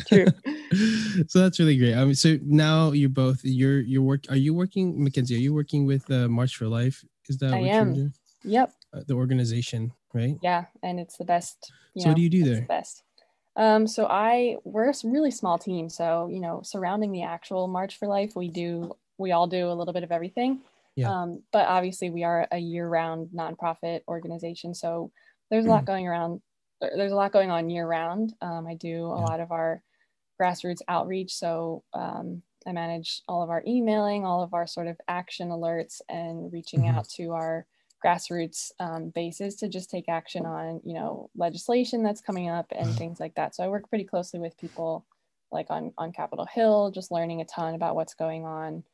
True. 0.08 0.26
so 1.28 1.40
that's 1.40 1.58
really 1.60 1.76
great. 1.76 1.94
I 1.94 2.04
mean, 2.04 2.14
so 2.14 2.36
now 2.42 2.92
you're 2.92 3.08
both 3.08 3.40
you're 3.44 3.80
you're 3.80 4.02
work. 4.02 4.24
Are 4.28 4.36
you 4.36 4.54
working, 4.54 5.02
Mackenzie? 5.02 5.36
Are 5.36 5.38
you 5.38 5.54
working 5.54 5.86
with 5.86 6.10
uh, 6.10 6.28
March 6.28 6.56
for 6.56 6.66
Life? 6.66 7.04
Is 7.28 7.38
that 7.38 7.54
I 7.54 7.60
what 7.60 7.70
am. 7.70 7.86
you're 7.86 7.94
doing? 7.94 8.12
Yep. 8.44 8.72
Uh, 8.92 9.00
the 9.06 9.14
organization, 9.14 9.92
right? 10.12 10.36
Yeah, 10.42 10.64
and 10.82 10.98
it's 10.98 11.16
the 11.16 11.24
best. 11.24 11.72
so 11.96 12.04
know, 12.04 12.10
what 12.10 12.16
do 12.16 12.22
you 12.22 12.30
do 12.30 12.44
there? 12.44 12.60
The 12.60 12.66
best. 12.66 13.02
Um, 13.56 13.86
so 13.86 14.06
I 14.06 14.56
we're 14.64 14.90
a 14.90 14.94
really 15.04 15.30
small 15.30 15.58
team. 15.58 15.88
So 15.88 16.28
you 16.30 16.40
know, 16.40 16.60
surrounding 16.64 17.12
the 17.12 17.22
actual 17.22 17.68
March 17.68 17.98
for 17.98 18.08
Life, 18.08 18.34
we 18.34 18.48
do 18.48 18.96
we 19.16 19.30
all 19.30 19.46
do 19.46 19.68
a 19.68 19.74
little 19.74 19.94
bit 19.94 20.02
of 20.02 20.10
everything. 20.10 20.60
Yeah. 20.96 21.10
Um, 21.10 21.42
but 21.52 21.66
obviously, 21.66 22.10
we 22.10 22.24
are 22.24 22.46
a 22.52 22.58
year-round 22.58 23.30
nonprofit 23.34 24.00
organization, 24.08 24.74
so 24.74 25.12
there's 25.50 25.66
a 25.66 25.68
lot 25.68 25.82
mm. 25.82 25.86
going 25.86 26.08
around 26.08 26.40
there's 26.80 27.12
a 27.12 27.16
lot 27.16 27.32
going 27.32 27.50
on 27.50 27.70
year 27.70 27.86
round. 27.86 28.34
Um, 28.40 28.66
I 28.66 28.74
do 28.74 29.06
a 29.06 29.18
yeah. 29.18 29.24
lot 29.24 29.40
of 29.40 29.52
our 29.52 29.82
grassroots 30.40 30.80
outreach. 30.88 31.34
So 31.34 31.82
um, 31.92 32.42
I 32.66 32.72
manage 32.72 33.22
all 33.28 33.42
of 33.42 33.50
our 33.50 33.62
emailing, 33.66 34.24
all 34.24 34.42
of 34.42 34.54
our 34.54 34.66
sort 34.66 34.86
of 34.86 34.96
action 35.08 35.48
alerts, 35.48 36.00
and 36.08 36.52
reaching 36.52 36.82
mm-hmm. 36.82 36.98
out 36.98 37.08
to 37.10 37.32
our 37.32 37.66
grassroots 38.04 38.70
um, 38.80 39.08
bases 39.10 39.56
to 39.56 39.68
just 39.68 39.90
take 39.90 40.08
action 40.08 40.44
on 40.44 40.80
you 40.84 40.92
know 40.92 41.30
legislation 41.36 42.02
that's 42.02 42.20
coming 42.20 42.48
up 42.50 42.66
and 42.70 42.88
mm-hmm. 42.88 42.96
things 42.96 43.20
like 43.20 43.34
that. 43.34 43.54
So 43.54 43.64
I 43.64 43.68
work 43.68 43.88
pretty 43.88 44.04
closely 44.04 44.40
with 44.40 44.58
people 44.58 45.06
like 45.52 45.66
on 45.70 45.92
on 45.98 46.12
Capitol 46.12 46.46
Hill, 46.46 46.90
just 46.90 47.12
learning 47.12 47.40
a 47.40 47.44
ton 47.44 47.74
about 47.74 47.94
what's 47.94 48.14
going 48.14 48.44
on 48.44 48.84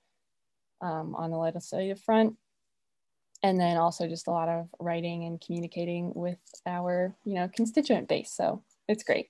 um, 0.80 1.14
on 1.14 1.30
the 1.30 1.38
legislative 1.38 2.00
front 2.00 2.36
and 3.42 3.58
then 3.58 3.76
also 3.76 4.06
just 4.06 4.26
a 4.26 4.30
lot 4.30 4.48
of 4.48 4.68
writing 4.78 5.24
and 5.24 5.40
communicating 5.40 6.12
with 6.14 6.38
our 6.66 7.14
you 7.24 7.34
know 7.34 7.48
constituent 7.54 8.08
base 8.08 8.30
so 8.30 8.62
it's 8.90 9.04
great. 9.04 9.28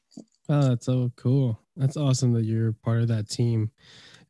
Oh 0.49 0.69
that's 0.69 0.87
so 0.87 1.13
cool. 1.17 1.61
That's 1.77 1.97
awesome 1.97 2.33
that 2.33 2.45
you're 2.45 2.73
part 2.73 3.03
of 3.03 3.09
that 3.09 3.29
team. 3.29 3.71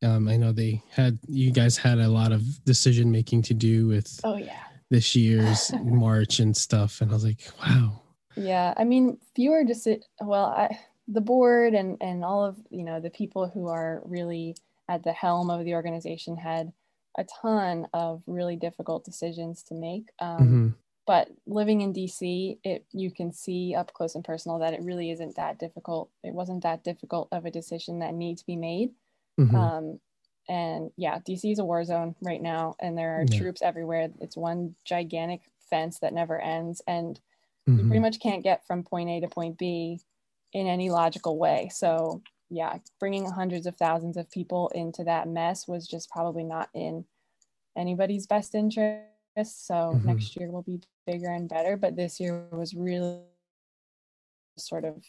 Um, 0.03 0.29
i 0.29 0.37
know 0.39 0.51
they 0.51 0.83
had 0.91 1.19
you 1.29 1.51
guys 1.51 1.77
had 1.77 1.99
a 1.99 2.09
lot 2.09 2.33
of 2.33 2.65
decision 2.65 3.13
making 3.13 3.43
to 3.43 3.53
do 3.53 3.87
with 3.87 4.19
oh 4.25 4.39
yeah. 4.39 4.63
this 4.89 5.15
year's 5.15 5.71
march 5.85 6.41
and 6.41 6.57
stuff 6.57 7.03
and 7.03 7.11
i 7.11 7.13
was 7.13 7.23
like 7.23 7.43
wow. 7.61 8.01
Yeah 8.35 8.73
i 8.79 8.85
mean 8.85 9.19
fewer 9.35 9.63
just 9.63 9.87
well 10.23 10.47
I, 10.47 10.79
the 11.07 11.21
board 11.21 11.75
and 11.75 11.99
and 12.01 12.25
all 12.25 12.43
of 12.43 12.57
you 12.71 12.83
know 12.83 12.99
the 12.99 13.11
people 13.11 13.51
who 13.53 13.69
are 13.69 14.01
really 14.07 14.57
at 14.89 15.05
the 15.05 15.13
helm 15.13 15.51
of 15.51 15.67
the 15.67 15.75
organization 15.75 16.37
had 16.37 16.73
a 17.19 17.25
ton 17.43 17.87
of 17.93 18.23
really 18.27 18.57
difficult 18.57 19.05
decisions 19.05 19.63
to 19.65 19.75
make. 19.75 20.11
Um, 20.21 20.39
mm-hmm. 20.39 20.69
But 21.07 21.29
living 21.47 21.81
in 21.81 21.93
DC, 21.93 22.59
it 22.63 22.85
you 22.93 23.11
can 23.11 23.33
see 23.33 23.75
up 23.77 23.93
close 23.93 24.15
and 24.15 24.25
personal 24.25 24.59
that 24.59 24.75
it 24.75 24.83
really 24.83 25.11
isn't 25.11 25.37
that 25.37 25.59
difficult. 25.59 26.11
It 26.23 26.35
wasn't 26.35 26.63
that 26.63 26.85
difficult 26.85 27.29
of 27.33 27.45
a 27.45 27.51
decision 27.51 27.99
that 28.01 28.15
needs 28.15 28.43
to 28.43 28.47
be 28.47 28.57
made. 28.57 28.91
Mm-hmm. 29.39 29.57
Um, 29.57 30.01
and 30.49 30.91
yeah, 30.97 31.19
DC 31.21 31.53
is 31.53 31.59
a 31.59 31.65
war 31.65 31.85
zone 31.85 32.15
right 32.21 32.43
now, 32.43 32.77
and 32.81 32.97
there 32.97 33.19
are 33.19 33.25
yeah. 33.29 33.39
troops 33.39 33.63
everywhere. 33.63 34.11
It's 34.21 34.37
one 34.37 34.75
gigantic 34.85 35.43
fence 35.69 35.99
that 36.01 36.13
never 36.13 36.41
ends, 36.41 36.83
and 36.87 37.19
mm-hmm. 37.69 37.79
you 37.79 37.87
pretty 37.87 38.01
much 38.01 38.21
can't 38.21 38.45
get 38.45 38.67
from 38.67 38.83
point 38.83 39.09
A 39.11 39.21
to 39.21 39.29
point 39.29 39.59
B 39.59 40.01
in 40.53 40.67
any 40.67 40.91
logical 40.91 41.39
way. 41.39 41.71
So 41.73 42.23
yeah, 42.51 42.79
bringing 42.99 43.31
hundreds 43.31 43.67
of 43.67 43.77
thousands 43.77 44.17
of 44.17 44.31
people 44.31 44.71
into 44.75 45.05
that 45.05 45.29
mess 45.29 45.69
was 45.69 45.87
just 45.87 46.11
probably 46.11 46.43
not 46.43 46.69
in 46.75 47.05
anybody's 47.77 48.27
best 48.27 48.55
interest. 48.55 49.10
So 49.37 49.75
mm-hmm. 49.75 50.07
next 50.07 50.37
year 50.37 50.51
will 50.51 50.63
be 50.63 50.81
bigger 51.07 51.31
and 51.31 51.49
better, 51.49 51.77
but 51.77 51.97
this 51.97 52.21
year 52.21 52.47
was 52.53 52.75
really 52.75 53.21
sort 54.59 54.85
of 54.85 55.03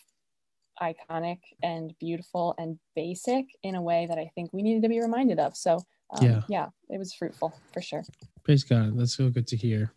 iconic 0.81 1.39
and 1.62 1.93
beautiful 1.99 2.55
and 2.57 2.79
basic 2.95 3.45
in 3.63 3.75
a 3.75 3.81
way 3.81 4.05
that 4.07 4.17
I 4.17 4.31
think 4.36 4.51
we 4.53 4.62
needed 4.62 4.84
to 4.84 4.89
be 4.89 5.01
reminded 5.01 5.39
of. 5.39 5.55
So 5.55 5.79
um, 6.12 6.25
yeah, 6.25 6.41
yeah, 6.47 6.67
it 6.89 6.97
was 6.97 7.13
fruitful 7.13 7.53
for 7.73 7.81
sure. 7.81 8.03
Praise 8.43 8.63
God. 8.63 8.97
That's 8.97 9.15
so 9.15 9.29
good 9.29 9.47
to 9.47 9.57
hear. 9.57 9.93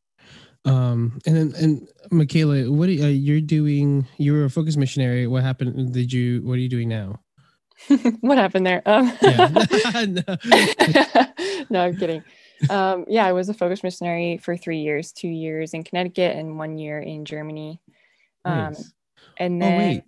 Um, 0.67 1.21
and 1.27 1.37
then, 1.37 1.55
and 1.61 1.89
Michaela, 2.11 2.71
what 2.71 2.89
are, 2.89 2.93
uh, 2.93 3.09
you're 3.09 3.41
doing? 3.41 4.07
You 4.17 4.33
were 4.33 4.45
a 4.45 4.51
focus 4.51 4.77
missionary. 4.77 5.27
What 5.27 5.43
happened? 5.43 5.93
Did 5.93 6.13
you? 6.13 6.43
What 6.43 6.55
are 6.55 6.61
you 6.61 6.69
doing 6.69 6.89
now? 6.89 7.21
what 8.21 8.39
happened 8.39 8.67
there? 8.67 8.83
Um, 8.87 9.13
no. 9.23 10.37
no, 11.71 11.81
I'm 11.85 11.97
kidding. 11.97 12.25
Um, 12.71 13.05
yeah, 13.09 13.27
I 13.27 13.33
was 13.33 13.49
a 13.49 13.55
focus 13.55 13.83
missionary 13.83 14.39
for 14.39 14.57
three 14.57 14.81
years, 14.81 15.13
two 15.13 15.29
years 15.29 15.75
in 15.75 15.83
Connecticut 15.83 16.37
and 16.37 16.59
one 16.59 16.79
year 16.79 17.01
in 17.01 17.25
Germany. 17.25 17.81
Um, 18.45 18.59
nice. 18.59 18.93
And 19.39 19.61
then, 19.61 19.73
oh, 19.73 19.79
wait, 19.79 20.03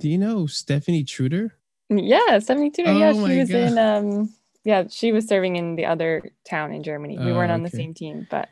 do 0.00 0.08
you 0.08 0.18
know 0.18 0.46
Stephanie 0.46 1.04
Truder? 1.04 1.54
Yeah, 1.88 2.38
Stephanie 2.38 2.70
Truder. 2.70 2.90
Oh, 2.90 2.98
yeah, 2.98 3.12
she 3.12 3.38
was 3.38 3.50
God. 3.50 3.56
in. 3.56 3.78
Um, 3.78 4.34
yeah, 4.64 4.84
she 4.90 5.12
was 5.12 5.28
serving 5.28 5.56
in 5.56 5.76
the 5.76 5.86
other 5.86 6.32
town 6.48 6.72
in 6.72 6.82
Germany. 6.82 7.18
We 7.18 7.32
weren't 7.32 7.52
oh, 7.52 7.54
on 7.54 7.62
the 7.62 7.70
same 7.70 7.94
team, 7.94 8.26
but 8.28 8.48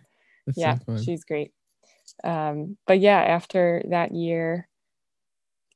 That's 0.46 0.58
yeah, 0.58 0.78
so 0.86 0.96
she's 0.98 1.24
great. 1.24 1.52
Um, 2.22 2.76
but 2.86 3.00
yeah, 3.00 3.20
after 3.20 3.82
that 3.88 4.12
year, 4.12 4.68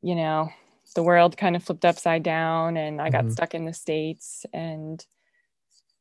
you 0.00 0.14
know, 0.14 0.50
the 0.94 1.02
world 1.02 1.36
kind 1.36 1.56
of 1.56 1.64
flipped 1.64 1.84
upside 1.84 2.22
down 2.22 2.76
and 2.76 3.00
I 3.00 3.10
got 3.10 3.24
mm-hmm. 3.24 3.32
stuck 3.32 3.54
in 3.54 3.64
the 3.64 3.74
States 3.74 4.46
and 4.52 5.04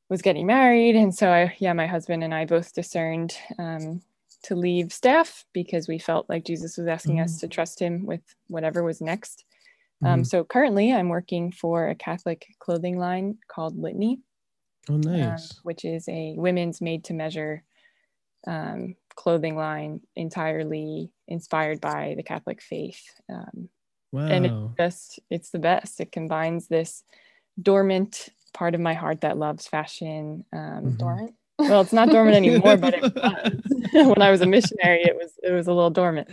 was 0.10 0.22
getting 0.22 0.46
married. 0.46 0.96
And 0.96 1.14
so 1.14 1.30
I, 1.30 1.56
yeah, 1.60 1.74
my 1.74 1.88
husband 1.88 2.24
and 2.24 2.34
I 2.34 2.46
both 2.46 2.74
discerned 2.74 3.36
um, 3.60 4.02
to 4.44 4.56
leave 4.56 4.94
staff 4.94 5.46
because 5.54 5.88
we 5.88 6.00
felt 6.00 6.30
like 6.30 6.46
Jesus 6.46 6.78
was 6.78 6.88
asking 6.88 7.16
mm-hmm. 7.16 7.26
us 7.26 7.40
to 7.40 7.48
trust 7.48 7.80
him 7.80 8.06
with 8.06 8.22
whatever 8.48 8.84
was 8.84 9.02
next. 9.02 9.46
Um, 10.04 10.08
mm-hmm. 10.08 10.24
so 10.24 10.44
currently 10.44 10.94
I'm 10.94 11.10
working 11.10 11.52
for 11.52 11.90
a 11.90 11.96
Catholic 11.96 12.46
clothing 12.60 12.98
line 12.98 13.38
called 13.48 13.78
Litany. 13.78 14.20
Oh, 14.90 14.96
um, 14.96 15.02
nice. 15.02 15.52
Um, 15.52 15.58
which 15.64 15.84
is 15.84 16.08
a 16.08 16.36
women's 16.38 16.82
made 16.82 17.04
to 17.06 17.14
measure 17.14 17.64
um, 18.46 18.96
clothing 19.16 19.56
line 19.56 20.02
entirely 20.16 21.12
inspired 21.28 21.82
by 21.82 22.14
the 22.16 22.24
Catholic 22.24 22.62
faith. 22.62 23.04
Um, 23.30 23.70
Wow. 24.12 24.28
And 24.28 24.46
it's 24.46 24.78
just, 24.78 25.20
it's 25.30 25.50
the 25.50 25.60
best. 25.60 26.00
It 26.00 26.12
combines 26.12 26.68
this 26.68 27.04
dormant 27.62 28.30
part 28.58 28.74
of 28.74 28.82
my 28.82 28.96
heart 28.96 29.22
that 29.22 29.38
loves 29.38 29.68
fashion. 29.68 30.44
Um, 30.52 30.60
mm-hmm. 30.60 30.98
Dormant? 30.98 31.34
Well, 31.60 31.82
it's 31.82 31.94
not 31.94 32.10
dormant 32.10 32.36
anymore, 32.36 32.78
but 32.78 32.96
it 32.96 33.02
was. 33.16 33.62
when 34.08 34.22
I 34.22 34.32
was 34.32 34.42
a 34.42 34.46
missionary, 34.46 35.04
it 35.04 35.16
was 35.16 35.32
it 35.44 35.52
was 35.52 35.68
a 35.68 35.74
little 35.74 35.90
dormant. 35.90 36.30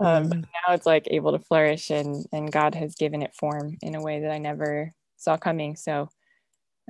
Um, 0.00 0.28
but 0.28 0.38
now 0.38 0.74
it's 0.74 0.86
like 0.86 1.08
able 1.10 1.32
to 1.32 1.38
flourish, 1.38 1.90
and 1.90 2.24
and 2.32 2.52
God 2.52 2.74
has 2.74 2.94
given 2.94 3.22
it 3.22 3.34
form 3.34 3.76
in 3.82 3.94
a 3.94 4.02
way 4.02 4.20
that 4.20 4.30
I 4.30 4.38
never 4.38 4.92
saw 5.16 5.36
coming. 5.36 5.76
So, 5.76 6.08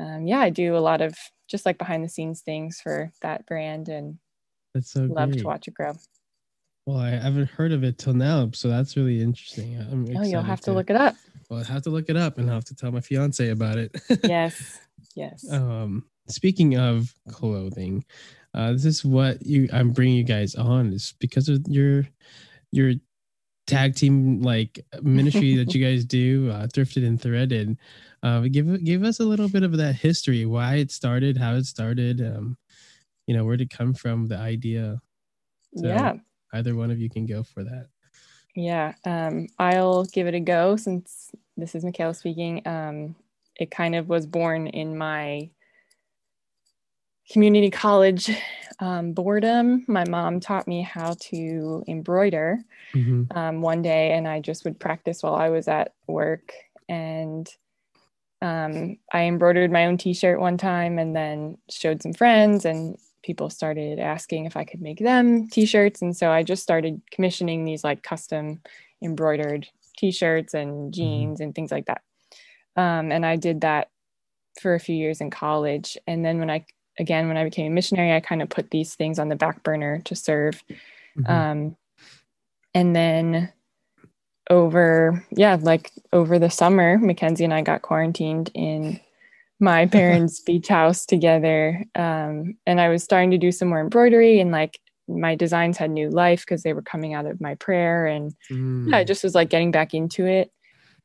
um, 0.00 0.26
yeah, 0.26 0.40
I 0.40 0.50
do 0.50 0.76
a 0.76 0.78
lot 0.78 1.00
of 1.00 1.16
just 1.48 1.66
like 1.66 1.78
behind 1.78 2.04
the 2.04 2.08
scenes 2.08 2.42
things 2.42 2.80
for 2.80 3.12
that 3.22 3.46
brand, 3.46 3.88
and 3.88 4.18
that's 4.74 4.92
so 4.92 5.02
love 5.02 5.30
great. 5.30 5.40
to 5.40 5.46
watch 5.46 5.68
it 5.68 5.74
grow. 5.74 5.94
Well, 6.86 6.98
I 6.98 7.10
haven't 7.10 7.48
heard 7.48 7.72
of 7.72 7.82
it 7.82 7.98
till 7.98 8.14
now, 8.14 8.50
so 8.52 8.68
that's 8.68 8.96
really 8.96 9.20
interesting. 9.20 9.78
I'm 9.80 10.06
oh, 10.16 10.22
you'll 10.22 10.42
have 10.42 10.60
to, 10.60 10.66
to, 10.66 10.72
look 10.72 10.90
it 10.90 10.96
up. 10.96 11.14
Well, 11.48 11.60
I 11.60 11.64
have 11.64 11.82
to 11.82 11.90
look 11.90 12.08
it 12.08 12.16
up 12.16 12.38
and 12.38 12.48
I'll 12.48 12.56
have 12.56 12.64
to 12.66 12.74
tell 12.74 12.92
my 12.92 13.00
fiance 13.00 13.48
about 13.48 13.78
it. 13.78 13.94
yes, 14.24 14.80
yes. 15.14 15.50
Um, 15.50 16.04
speaking 16.28 16.76
of 16.78 17.14
clothing, 17.28 18.04
uh, 18.54 18.72
this 18.72 18.84
is 18.84 19.04
what 19.04 19.44
you 19.44 19.68
I'm 19.72 19.90
bringing 19.90 20.16
you 20.16 20.24
guys 20.24 20.54
on 20.54 20.92
is 20.92 21.14
because 21.18 21.48
of 21.48 21.64
your 21.68 22.06
your 22.72 22.94
tag 23.66 23.94
team 23.94 24.42
like 24.42 24.84
ministry 25.02 25.56
that 25.56 25.74
you 25.74 25.84
guys 25.86 26.04
do, 26.04 26.50
uh, 26.50 26.66
thrifted 26.66 27.06
and 27.06 27.20
threaded. 27.20 27.76
Uh, 28.22 28.40
give 28.40 28.82
give 28.84 29.02
us 29.02 29.20
a 29.20 29.24
little 29.24 29.48
bit 29.48 29.62
of 29.62 29.76
that 29.76 29.96
history, 29.96 30.46
why 30.46 30.76
it 30.76 30.90
started, 30.90 31.36
how 31.36 31.54
it 31.54 31.64
started, 31.64 32.20
um, 32.20 32.56
you 33.26 33.36
know, 33.36 33.44
where 33.44 33.56
did 33.56 33.70
it 33.70 33.76
come 33.76 33.94
from, 33.94 34.26
the 34.26 34.36
idea. 34.38 35.00
So, 35.76 35.88
yeah 35.88 36.14
either 36.54 36.74
one 36.74 36.90
of 36.90 36.98
you 36.98 37.10
can 37.10 37.26
go 37.26 37.42
for 37.42 37.64
that. 37.64 37.88
Yeah, 38.54 38.94
um, 39.04 39.48
I'll 39.58 40.04
give 40.04 40.26
it 40.26 40.34
a 40.34 40.40
go 40.40 40.76
since 40.76 41.32
this 41.56 41.74
is 41.74 41.84
Michaela 41.84 42.14
speaking. 42.14 42.66
Um, 42.66 43.16
it 43.56 43.70
kind 43.70 43.94
of 43.94 44.08
was 44.08 44.26
born 44.26 44.66
in 44.66 44.96
my 44.96 45.50
community 47.30 47.70
college 47.70 48.30
um, 48.80 49.12
boredom. 49.12 49.84
My 49.88 50.04
mom 50.08 50.40
taught 50.40 50.68
me 50.68 50.82
how 50.82 51.14
to 51.20 51.84
embroider 51.88 52.58
mm-hmm. 52.92 53.36
um, 53.36 53.60
one 53.60 53.82
day, 53.82 54.12
and 54.12 54.28
I 54.28 54.40
just 54.40 54.64
would 54.64 54.78
practice 54.78 55.22
while 55.22 55.34
I 55.34 55.48
was 55.48 55.68
at 55.68 55.94
work. 56.06 56.52
And 56.88 57.48
um, 58.42 58.98
I 59.12 59.22
embroidered 59.22 59.72
my 59.72 59.86
own 59.86 59.96
t 59.96 60.12
shirt 60.12 60.40
one 60.40 60.58
time 60.58 60.98
and 60.98 61.14
then 61.16 61.58
showed 61.70 62.02
some 62.02 62.12
friends, 62.12 62.64
and 62.64 62.98
people 63.24 63.48
started 63.48 63.98
asking 63.98 64.44
if 64.44 64.56
I 64.56 64.64
could 64.64 64.82
make 64.82 64.98
them 64.98 65.48
t-shirts 65.48 66.02
and 66.02 66.14
so 66.16 66.30
I 66.30 66.42
just 66.42 66.62
started 66.62 67.00
commissioning 67.10 67.64
these 67.64 67.82
like 67.82 68.02
custom 68.02 68.60
embroidered 69.02 69.66
t-shirts 69.96 70.52
and 70.54 70.72
mm-hmm. 70.72 70.90
jeans 70.90 71.40
and 71.40 71.54
things 71.54 71.72
like 71.72 71.86
that. 71.86 72.02
Um, 72.76 73.10
and 73.10 73.24
I 73.24 73.36
did 73.36 73.62
that 73.62 73.88
for 74.60 74.74
a 74.74 74.80
few 74.80 74.94
years 74.94 75.20
in 75.20 75.30
college 75.30 75.96
and 76.06 76.24
then 76.24 76.38
when 76.38 76.50
I 76.50 76.66
again 76.98 77.26
when 77.26 77.36
I 77.36 77.44
became 77.44 77.72
a 77.72 77.74
missionary 77.74 78.12
I 78.12 78.20
kind 78.20 78.42
of 78.42 78.50
put 78.50 78.70
these 78.70 78.94
things 78.94 79.18
on 79.18 79.28
the 79.28 79.36
back 79.36 79.62
burner 79.62 80.00
to 80.04 80.14
serve. 80.14 80.62
Mm-hmm. 81.18 81.32
Um, 81.32 81.76
and 82.74 82.94
then 82.94 83.52
over 84.50 85.24
yeah 85.30 85.56
like 85.58 85.90
over 86.12 86.38
the 86.38 86.50
summer 86.50 86.98
Mackenzie 86.98 87.44
and 87.44 87.54
I 87.54 87.62
got 87.62 87.80
quarantined 87.80 88.50
in 88.52 89.00
my 89.64 89.86
parents' 89.98 90.40
beach 90.40 90.68
house 90.68 91.06
together. 91.06 91.84
Um, 91.94 92.56
and 92.66 92.80
I 92.80 92.88
was 92.88 93.02
starting 93.02 93.30
to 93.32 93.38
do 93.38 93.50
some 93.50 93.68
more 93.68 93.80
embroidery 93.80 94.38
and 94.40 94.52
like 94.52 94.78
my 95.08 95.34
designs 95.34 95.76
had 95.76 95.90
new 95.90 96.08
life 96.08 96.40
because 96.40 96.62
they 96.62 96.72
were 96.72 96.82
coming 96.82 97.14
out 97.14 97.26
of 97.26 97.40
my 97.40 97.54
prayer. 97.56 98.06
And 98.06 98.34
mm. 98.50 98.90
yeah, 98.90 98.98
I 98.98 99.04
just 99.04 99.24
was 99.24 99.34
like 99.34 99.50
getting 99.50 99.70
back 99.70 99.94
into 99.94 100.26
it. 100.26 100.50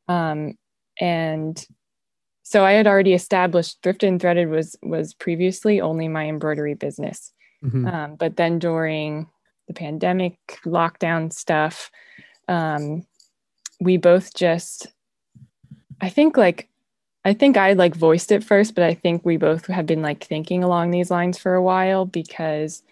Um, 0.08 0.54
and 1.00 1.66
so 2.42 2.64
I 2.64 2.72
had 2.72 2.86
already 2.86 3.14
established 3.14 3.82
Thrifted 3.82 4.08
and 4.08 4.20
Threaded 4.20 4.48
was 4.48 4.76
was 4.82 5.14
previously 5.14 5.80
only 5.80 6.08
my 6.08 6.26
embroidery 6.26 6.74
business. 6.74 7.32
Mm-hmm. 7.64 7.86
Um, 7.86 8.14
but 8.16 8.36
then 8.36 8.58
during 8.58 9.28
the 9.68 9.74
pandemic 9.74 10.36
lockdown 10.64 11.32
stuff, 11.32 11.90
um, 12.48 13.06
we 13.80 13.98
both 13.98 14.34
just 14.34 14.88
I 16.00 16.08
think 16.08 16.36
like 16.36 16.69
I 17.24 17.34
think 17.34 17.56
I 17.56 17.74
like 17.74 17.94
voiced 17.94 18.32
it 18.32 18.42
first, 18.42 18.74
but 18.74 18.84
I 18.84 18.94
think 18.94 19.24
we 19.24 19.36
both 19.36 19.66
have 19.66 19.86
been 19.86 20.02
like 20.02 20.24
thinking 20.24 20.64
along 20.64 20.90
these 20.90 21.10
lines 21.10 21.38
for 21.38 21.54
a 21.54 21.62
while 21.62 22.06
because 22.06 22.82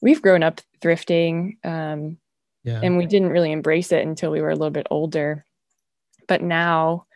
we've 0.00 0.22
grown 0.22 0.42
up 0.42 0.60
thrifting 0.80 1.64
um, 1.64 2.16
yeah. 2.64 2.80
and 2.82 2.96
we 2.96 3.06
didn't 3.06 3.30
really 3.30 3.52
embrace 3.52 3.92
it 3.92 4.06
until 4.06 4.30
we 4.30 4.40
were 4.40 4.50
a 4.50 4.56
little 4.56 4.70
bit 4.70 4.86
older. 4.90 5.44
But 6.26 6.42
now, 6.42 7.06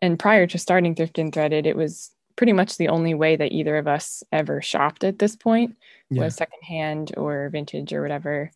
and 0.00 0.18
prior 0.18 0.46
to 0.46 0.58
starting 0.58 0.94
Thrift 0.94 1.18
and 1.18 1.32
Threaded, 1.32 1.66
it 1.66 1.76
was 1.76 2.10
pretty 2.36 2.52
much 2.52 2.76
the 2.76 2.88
only 2.88 3.14
way 3.14 3.36
that 3.36 3.52
either 3.52 3.76
of 3.76 3.88
us 3.88 4.22
ever 4.32 4.60
shopped 4.60 5.04
at 5.04 5.18
this 5.18 5.36
point 5.36 5.76
yeah. 6.10 6.24
was 6.24 6.36
secondhand 6.36 7.12
or 7.16 7.48
vintage 7.50 7.92
or 7.92 8.02
whatever. 8.02 8.50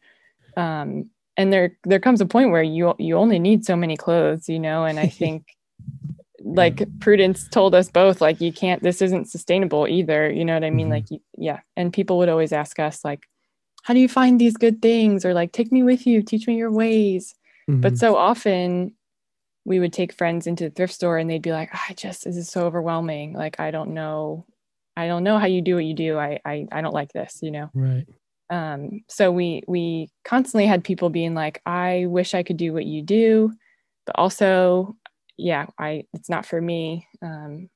Um, 0.56 1.10
and 1.36 1.52
there 1.52 1.76
there 1.84 2.00
comes 2.00 2.20
a 2.20 2.26
point 2.26 2.50
where 2.50 2.62
you 2.62 2.94
you 2.98 3.16
only 3.16 3.38
need 3.38 3.64
so 3.64 3.76
many 3.76 3.96
clothes, 3.96 4.48
you 4.48 4.58
know, 4.58 4.84
and 4.84 4.98
I 4.98 5.06
think 5.20 5.56
like 6.54 6.86
prudence 7.00 7.48
told 7.48 7.74
us 7.74 7.88
both 7.88 8.20
like 8.20 8.40
you 8.40 8.52
can't 8.52 8.82
this 8.82 9.02
isn't 9.02 9.28
sustainable 9.28 9.86
either 9.86 10.30
you 10.30 10.44
know 10.44 10.54
what 10.54 10.64
i 10.64 10.70
mean? 10.70 10.86
Mm-hmm. 10.86 10.92
like 10.92 11.10
you, 11.10 11.20
yeah 11.38 11.60
and 11.76 11.92
people 11.92 12.18
would 12.18 12.28
always 12.28 12.53
ask 12.53 12.78
us 12.78 13.05
like 13.05 13.26
how 13.82 13.94
do 13.94 14.01
you 14.01 14.09
find 14.09 14.38
these 14.38 14.57
good 14.57 14.82
things? 14.82 15.24
or 15.24 15.32
like 15.32 15.53
take 15.53 15.72
me 15.72 15.82
with 15.82 16.07
you 16.07 16.22
teach 16.22 16.46
me 16.46 16.57
your 16.57 16.70
ways. 16.70 17.34
Mm-hmm. 17.68 17.80
but 17.80 17.98
so 17.98 18.16
often 18.16 18.94
we 19.64 19.78
would 19.78 19.92
take 19.92 20.12
friends 20.12 20.46
into 20.46 20.64
the 20.64 20.70
thrift 20.70 20.94
store 20.94 21.18
and 21.18 21.28
they'd 21.28 21.42
be 21.42 21.53
like 21.53 21.70
i 21.72 21.94
just 21.94 22.24
this 22.24 22.36
is 22.36 22.48
so 22.48 22.66
overwhelming. 22.66 23.32
Like 23.34 23.61
i 23.61 23.70
don't 23.70 23.90
know 23.90 24.46
i 24.96 25.07
don't 25.07 25.24
know 25.24 25.38
how 25.38 25.46
you 25.46 25.62
do 25.62 25.76
what 25.76 25.84
you 25.84 25.94
do. 25.94 26.18
I 26.18 26.40
i, 26.44 26.66
I 26.72 26.80
don't 26.80 26.94
like 26.94 27.12
this 27.12 27.38
you 27.42 27.51
know? 27.51 27.70
Right. 27.74 28.07
Um 28.51 29.03
so 29.09 29.30
we 29.30 29.62
we 29.68 30.09
constantly 30.24 30.66
had 30.66 30.82
people 30.84 31.11
being 31.11 31.34
like 31.34 31.62
i 31.66 32.07
wish 32.09 32.34
i 32.34 32.42
could 32.42 32.57
do 32.57 32.72
what 32.72 32.86
you 32.86 33.03
do 33.03 33.53
but 34.07 34.16
also 34.18 34.96
yeah, 35.41 35.66
I 35.78 36.05
it's 36.12 36.28
not 36.28 36.47
for 36.47 36.61
me. 36.61 37.07
Um, 37.22 37.68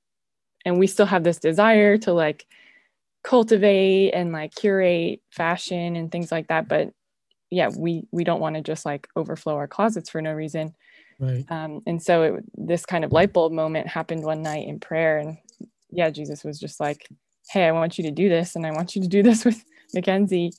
and 0.65 0.79
we 0.79 0.87
still 0.87 1.07
have 1.07 1.25
this 1.25 1.39
desire 1.39 1.99
to 1.99 2.13
like 2.13 2.47
cultivate 3.23 4.13
and 4.13 4.33
like 4.33 4.55
curate 4.55 5.21
fashion 5.31 5.97
and 5.97 6.11
things 6.13 6.31
like 6.31 6.49
that. 6.49 6.69
But 6.69 6.91
yeah, 7.51 7.71
we 7.77 8.07
we 8.13 8.25
don't 8.25 8.41
want 8.41 8.57
to 8.57 8.63
just 8.63 8.85
like 8.85 9.09
overflow 9.17 9.57
our 9.57 9.69
closets 9.69 10.11
for 10.11 10.21
no 10.21 10.33
reason. 10.33 10.75
Right. 11.19 11.45
Um, 11.49 11.81
and 11.87 12.03
so 12.03 12.23
it, 12.23 12.45
this 12.55 12.85
kind 12.85 13.05
of 13.05 13.13
light 13.13 13.33
bulb 13.33 13.53
moment 13.53 13.87
happened 13.87 14.25
one 14.25 14.43
night 14.43 14.67
in 14.67 14.81
prayer. 14.81 15.19
And 15.19 15.39
yeah, 15.91 16.11
Jesus 16.11 16.45
was 16.45 16.59
just 16.59 16.81
like, 16.81 17.09
hey, 17.51 17.67
I 17.67 17.73
want 17.73 17.99
you 17.99 18.05
to 18.05 18.11
do 18.11 18.29
this. 18.29 18.57
And 18.57 18.67
I 18.67 18.73
want 18.73 18.97
you 18.97 19.03
to 19.03 19.09
do 19.09 19.23
this 19.23 19.45
with 19.45 19.63
Mackenzie. 19.95 20.53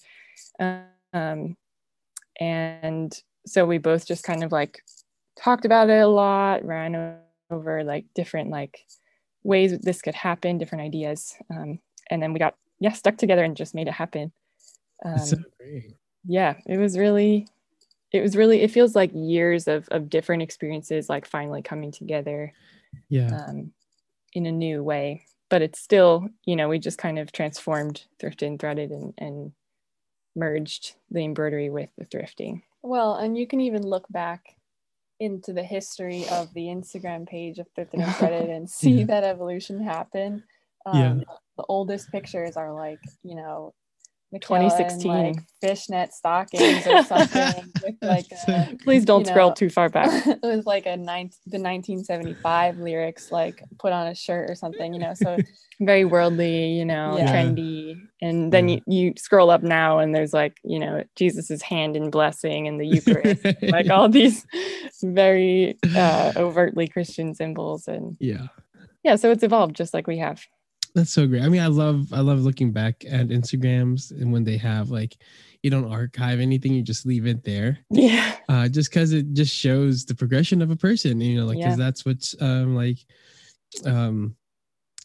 Um, 0.60 1.58
and 2.40 3.22
so 3.46 3.66
we 3.66 3.78
both 3.78 4.08
just 4.08 4.24
kind 4.24 4.44
of 4.44 4.52
like 4.52 4.82
talked 5.36 5.66
about 5.66 5.90
it 5.90 6.02
a 6.02 6.08
lot, 6.08 6.66
ran 6.66 7.18
over 7.52 7.84
like 7.84 8.06
different 8.16 8.50
like 8.50 8.86
ways 9.44 9.78
this 9.80 10.02
could 10.02 10.16
happen, 10.16 10.58
different 10.58 10.84
ideas. 10.84 11.36
Um, 11.50 11.80
and 12.10 12.22
then 12.22 12.34
we 12.34 12.40
got, 12.40 12.56
yeah, 12.80 12.92
stuck 12.92 13.18
together 13.18 13.44
and 13.44 13.56
just 13.56 13.76
made 13.76 13.88
it 13.88 13.94
happen. 13.94 14.32
Um, 15.04 15.20
so 15.20 15.38
yeah, 16.26 16.56
it 16.66 16.78
was 16.78 16.98
really, 16.98 17.48
it 18.12 18.22
was 18.22 18.36
really, 18.36 18.62
it 18.62 18.72
feels 18.72 18.96
like 18.96 19.12
years 19.14 19.68
of, 19.68 19.88
of 19.90 20.10
different 20.10 20.42
experiences, 20.42 21.10
like 21.10 21.26
finally 21.26 21.62
coming 21.62 21.92
together. 21.92 22.54
Yeah. 23.10 23.46
Um, 23.48 23.74
in 24.32 24.46
a 24.46 24.52
new 24.52 24.84
way, 24.84 25.26
but 25.50 25.62
it's 25.62 25.80
still, 25.80 26.28
you 26.44 26.58
know, 26.58 26.68
we 26.68 26.78
just 26.78 26.98
kind 26.98 27.18
of 27.18 27.32
transformed 27.32 28.04
thrifted 28.20 28.48
and 28.48 28.60
threaded 28.60 28.92
and, 28.92 29.14
and 29.18 29.54
merged 30.36 30.96
the 31.10 31.24
embroidery 31.24 31.70
with 31.70 31.90
the 31.98 32.06
thrifting. 32.06 32.62
Well, 32.82 33.16
and 33.16 33.38
you 33.38 33.48
can 33.48 33.62
even 33.62 33.84
look 33.84 34.06
back 34.10 34.55
into 35.20 35.54
the 35.54 35.64
history 35.64 36.26
of 36.32 36.54
the 36.54 36.66
Instagram 36.66 37.28
page 37.28 37.60
of 37.60 37.68
Thrifted 37.74 37.94
and 38.04 38.16
Threaded 38.16 38.50
and 38.50 38.70
see 38.70 39.00
yeah. 39.00 39.06
that 39.06 39.24
evolution 39.24 39.82
happen. 39.82 40.44
Um, 40.86 41.00
yeah. 41.00 41.36
The 41.58 41.66
oldest 41.70 42.12
pictures 42.12 42.58
are 42.58 42.74
like, 42.74 43.00
you 43.24 43.36
know, 43.36 43.74
2016 44.34 45.12
like 45.12 45.36
fishnet 45.62 46.14
stockings 46.14 46.86
or 46.86 47.04
something 47.04 47.72
with 47.84 47.96
like 48.02 48.26
a, 48.48 48.76
please 48.84 49.06
don't 49.06 49.26
scroll 49.26 49.50
know, 49.50 49.56
too 49.56 49.70
far 49.70 49.88
back. 49.88 50.10
it 50.28 50.40
was 50.44 50.66
like 50.66 50.86
a 50.86 50.98
nine 50.98 51.30
the 51.48 51.58
1975 51.58 52.78
lyrics 52.78 53.32
like 53.32 53.64
put 53.80 53.94
on 53.94 54.08
a 54.08 54.16
shirt 54.16 54.50
or 54.50 54.56
something 54.56 54.94
you 54.94 55.00
know 55.00 55.14
so 55.14 55.38
very 55.80 56.06
worldly 56.06 56.74
you 56.74 56.86
know 56.86 57.18
yeah. 57.18 57.32
trendy. 57.32 57.96
And 58.22 58.52
then 58.52 58.70
you, 58.70 58.82
you 58.88 59.14
scroll 59.18 59.50
up 59.50 59.64
now 59.64 60.00
and 60.00 60.14
there's 60.14 60.34
like 60.34 60.58
you 60.64 60.80
know 60.80 61.04
jesus's 61.16 61.62
hand 61.62 61.96
in 61.96 62.10
blessing 62.10 62.68
and 62.68 62.80
the 62.80 62.88
eucharist 62.88 63.46
like 63.62 63.90
all 63.90 64.10
these 64.10 64.46
very 65.04 65.78
uh, 65.96 66.34
overtly 66.36 66.88
christian 66.88 67.36
symbols 67.36 67.88
and 67.88 68.18
yeah. 68.20 68.48
Yeah 69.04 69.16
so 69.16 69.32
it's 69.32 69.44
evolved 69.44 69.76
just 69.76 69.94
like 69.94 70.08
we 70.08 70.18
have 70.18 70.44
that's 70.96 71.12
so 71.12 71.28
great. 71.28 71.44
I 71.44 71.50
mean, 71.50 71.62
I 71.62 71.68
love 71.68 72.12
I 72.14 72.22
love 72.22 72.40
looking 72.40 72.72
back 72.72 73.04
at 73.08 73.28
Instagrams 73.28 74.12
and 74.12 74.32
when 74.32 74.46
they 74.46 74.58
have 74.58 74.90
like 74.90 75.18
you 75.62 75.70
don't 75.70 75.92
archive 75.92 76.40
anything, 76.40 76.74
you 76.74 76.82
just 76.82 77.06
leave 77.06 77.28
it 77.28 77.44
there. 77.44 77.80
Yeah. 77.90 78.36
Uh, 78.48 78.70
just 78.70 78.90
because 78.90 79.12
it 79.12 79.34
just 79.34 79.54
shows 79.54 80.06
the 80.06 80.16
progression 80.16 80.62
of 80.62 80.72
a 80.72 80.76
person, 80.76 81.20
you 81.20 81.40
know, 81.40 81.46
like 81.46 81.58
because 81.58 81.78
yeah. 81.78 81.86
that's 81.86 82.06
what's 82.06 82.34
um 82.42 82.76
like 82.76 83.00
um 83.86 84.36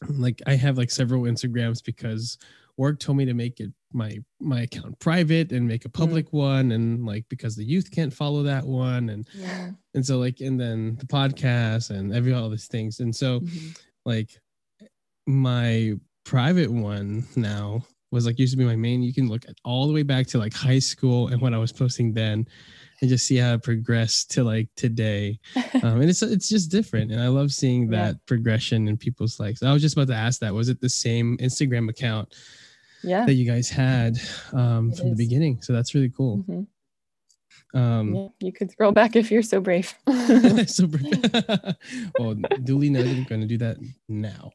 like 0.09 0.41
I 0.47 0.55
have 0.55 0.77
like 0.77 0.91
several 0.91 1.23
Instagrams 1.23 1.83
because 1.83 2.37
work 2.77 2.99
told 2.99 3.17
me 3.17 3.25
to 3.25 3.33
make 3.33 3.59
it 3.59 3.71
my 3.91 4.17
my 4.39 4.61
account 4.61 4.97
private 4.99 5.51
and 5.51 5.67
make 5.67 5.83
a 5.83 5.89
public 5.89 6.27
mm. 6.27 6.33
one 6.33 6.71
and 6.71 7.05
like 7.05 7.25
because 7.27 7.55
the 7.55 7.65
youth 7.65 7.91
can't 7.91 8.13
follow 8.13 8.43
that 8.43 8.65
one 8.65 9.09
and 9.09 9.27
yeah. 9.33 9.71
and 9.93 10.05
so 10.05 10.17
like 10.17 10.39
and 10.39 10.59
then 10.59 10.95
the 10.99 11.05
podcast 11.05 11.89
and 11.89 12.15
every 12.15 12.33
all 12.33 12.49
these 12.49 12.67
things 12.67 13.01
and 13.01 13.13
so 13.13 13.41
mm-hmm. 13.41 13.69
like 14.05 14.29
my 15.27 15.93
private 16.23 16.71
one 16.71 17.25
now 17.35 17.83
was 18.11 18.25
like 18.25 18.37
used 18.39 18.53
to 18.53 18.57
be 18.57 18.65
my 18.65 18.75
main. 18.75 19.01
You 19.01 19.13
can 19.13 19.29
look 19.29 19.47
at 19.47 19.55
all 19.63 19.87
the 19.87 19.93
way 19.93 20.03
back 20.03 20.27
to 20.27 20.37
like 20.37 20.53
high 20.53 20.79
school 20.79 21.27
and 21.29 21.41
what 21.41 21.53
I 21.53 21.57
was 21.57 21.71
posting 21.71 22.13
then 22.13 22.45
and 23.01 23.09
just 23.09 23.25
see 23.25 23.37
how 23.37 23.53
it 23.53 23.63
progressed 23.63 24.31
to 24.31 24.43
like 24.43 24.69
today. 24.75 25.39
Um, 25.83 26.01
and 26.01 26.09
it's 26.11 26.21
it's 26.21 26.47
just 26.47 26.69
different. 26.69 27.11
And 27.11 27.19
I 27.19 27.27
love 27.29 27.51
seeing 27.51 27.89
that 27.89 28.13
yeah. 28.13 28.19
progression 28.27 28.87
in 28.87 28.97
people's 28.97 29.39
likes. 29.39 29.63
I 29.63 29.73
was 29.73 29.81
just 29.81 29.95
about 29.95 30.09
to 30.09 30.13
ask 30.13 30.39
that. 30.41 30.53
Was 30.53 30.69
it 30.69 30.79
the 30.79 30.89
same 30.89 31.37
Instagram 31.37 31.89
account 31.89 32.35
yeah. 33.03 33.25
that 33.25 33.33
you 33.33 33.49
guys 33.49 33.67
had 33.67 34.17
um, 34.53 34.91
from 34.91 35.07
is. 35.07 35.17
the 35.17 35.23
beginning? 35.23 35.59
So 35.61 35.73
that's 35.73 35.95
really 35.95 36.09
cool. 36.09 36.39
Mm-hmm. 36.39 36.63
Um, 37.73 38.15
yeah, 38.15 38.27
you 38.39 38.51
could 38.51 38.71
scroll 38.71 38.91
back 38.91 39.15
if 39.15 39.31
you're 39.31 39.43
so 39.43 39.61
brave. 39.61 39.93
so 40.67 40.87
brave. 40.87 41.23
well, 42.19 42.35
duly 42.63 42.89
noted. 42.89 43.17
I'm 43.17 43.23
going 43.23 43.41
to 43.41 43.47
do 43.47 43.57
that 43.59 43.77
now. 44.09 44.51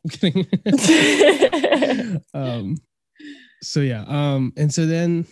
um, 2.34 2.76
so 3.62 3.80
yeah. 3.80 4.04
Um, 4.06 4.52
and 4.56 4.72
so 4.72 4.86
then 4.86 5.26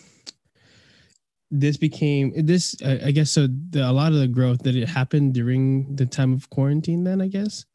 this 1.51 1.77
became 1.77 2.33
this. 2.35 2.75
I, 2.83 3.07
I 3.07 3.11
guess 3.11 3.31
so. 3.31 3.47
The, 3.47 3.87
a 3.87 3.91
lot 3.93 4.13
of 4.13 4.19
the 4.19 4.27
growth 4.27 4.63
that 4.63 4.75
it 4.75 4.89
happened 4.89 5.33
during 5.33 5.95
the 5.95 6.05
time 6.05 6.33
of 6.33 6.49
quarantine. 6.49 7.03
Then 7.03 7.21
I 7.21 7.27
guess. 7.27 7.65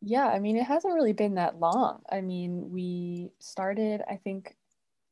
Yeah, 0.00 0.28
I 0.28 0.38
mean, 0.38 0.56
it 0.56 0.64
hasn't 0.64 0.94
really 0.94 1.12
been 1.12 1.34
that 1.34 1.58
long. 1.58 2.02
I 2.10 2.20
mean, 2.20 2.70
we 2.70 3.32
started. 3.40 4.00
I 4.08 4.16
think 4.16 4.56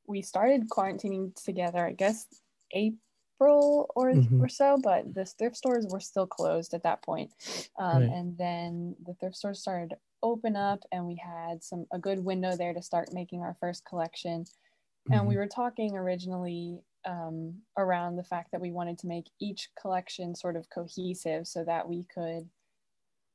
we 0.06 0.22
started 0.22 0.70
quarantining 0.70 1.34
together. 1.44 1.84
I 1.84 1.92
guess 1.92 2.26
April 2.72 3.00
April 3.36 3.90
or 3.94 4.12
mm-hmm. 4.12 4.42
or 4.42 4.48
so, 4.48 4.78
but 4.82 5.14
the 5.14 5.24
thrift 5.24 5.56
stores 5.56 5.86
were 5.90 6.00
still 6.00 6.26
closed 6.26 6.74
at 6.74 6.82
that 6.82 7.02
point. 7.02 7.30
Um, 7.78 8.02
right. 8.02 8.10
And 8.10 8.38
then 8.38 8.96
the 9.04 9.14
thrift 9.14 9.36
stores 9.36 9.60
started 9.60 9.90
to 9.90 9.96
open 10.22 10.56
up, 10.56 10.80
and 10.92 11.06
we 11.06 11.16
had 11.16 11.62
some 11.62 11.86
a 11.92 11.98
good 11.98 12.24
window 12.24 12.56
there 12.56 12.74
to 12.74 12.82
start 12.82 13.12
making 13.12 13.42
our 13.42 13.56
first 13.60 13.84
collection. 13.84 14.42
Mm-hmm. 14.44 15.12
And 15.12 15.26
we 15.26 15.34
mm-hmm. 15.34 15.40
were 15.40 15.48
talking 15.48 15.96
originally 15.96 16.80
um, 17.06 17.54
around 17.76 18.16
the 18.16 18.24
fact 18.24 18.50
that 18.52 18.60
we 18.60 18.72
wanted 18.72 18.98
to 18.98 19.06
make 19.06 19.26
each 19.40 19.68
collection 19.80 20.34
sort 20.34 20.56
of 20.56 20.68
cohesive, 20.70 21.46
so 21.46 21.64
that 21.64 21.88
we 21.88 22.04
could 22.12 22.48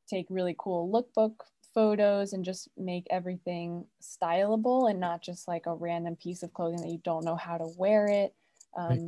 take 0.09 0.25
really 0.29 0.55
cool 0.57 0.91
lookbook 0.91 1.35
photos 1.73 2.33
and 2.33 2.43
just 2.43 2.67
make 2.75 3.05
everything 3.09 3.85
stylable 4.03 4.89
and 4.89 4.99
not 4.99 5.21
just 5.21 5.47
like 5.47 5.67
a 5.67 5.73
random 5.73 6.17
piece 6.17 6.43
of 6.43 6.53
clothing 6.53 6.81
that 6.81 6.89
you 6.89 6.99
don't 7.05 7.23
know 7.23 7.37
how 7.37 7.57
to 7.57 7.67
wear 7.77 8.07
it. 8.07 8.33
Um, 8.77 8.89
right. 8.89 8.99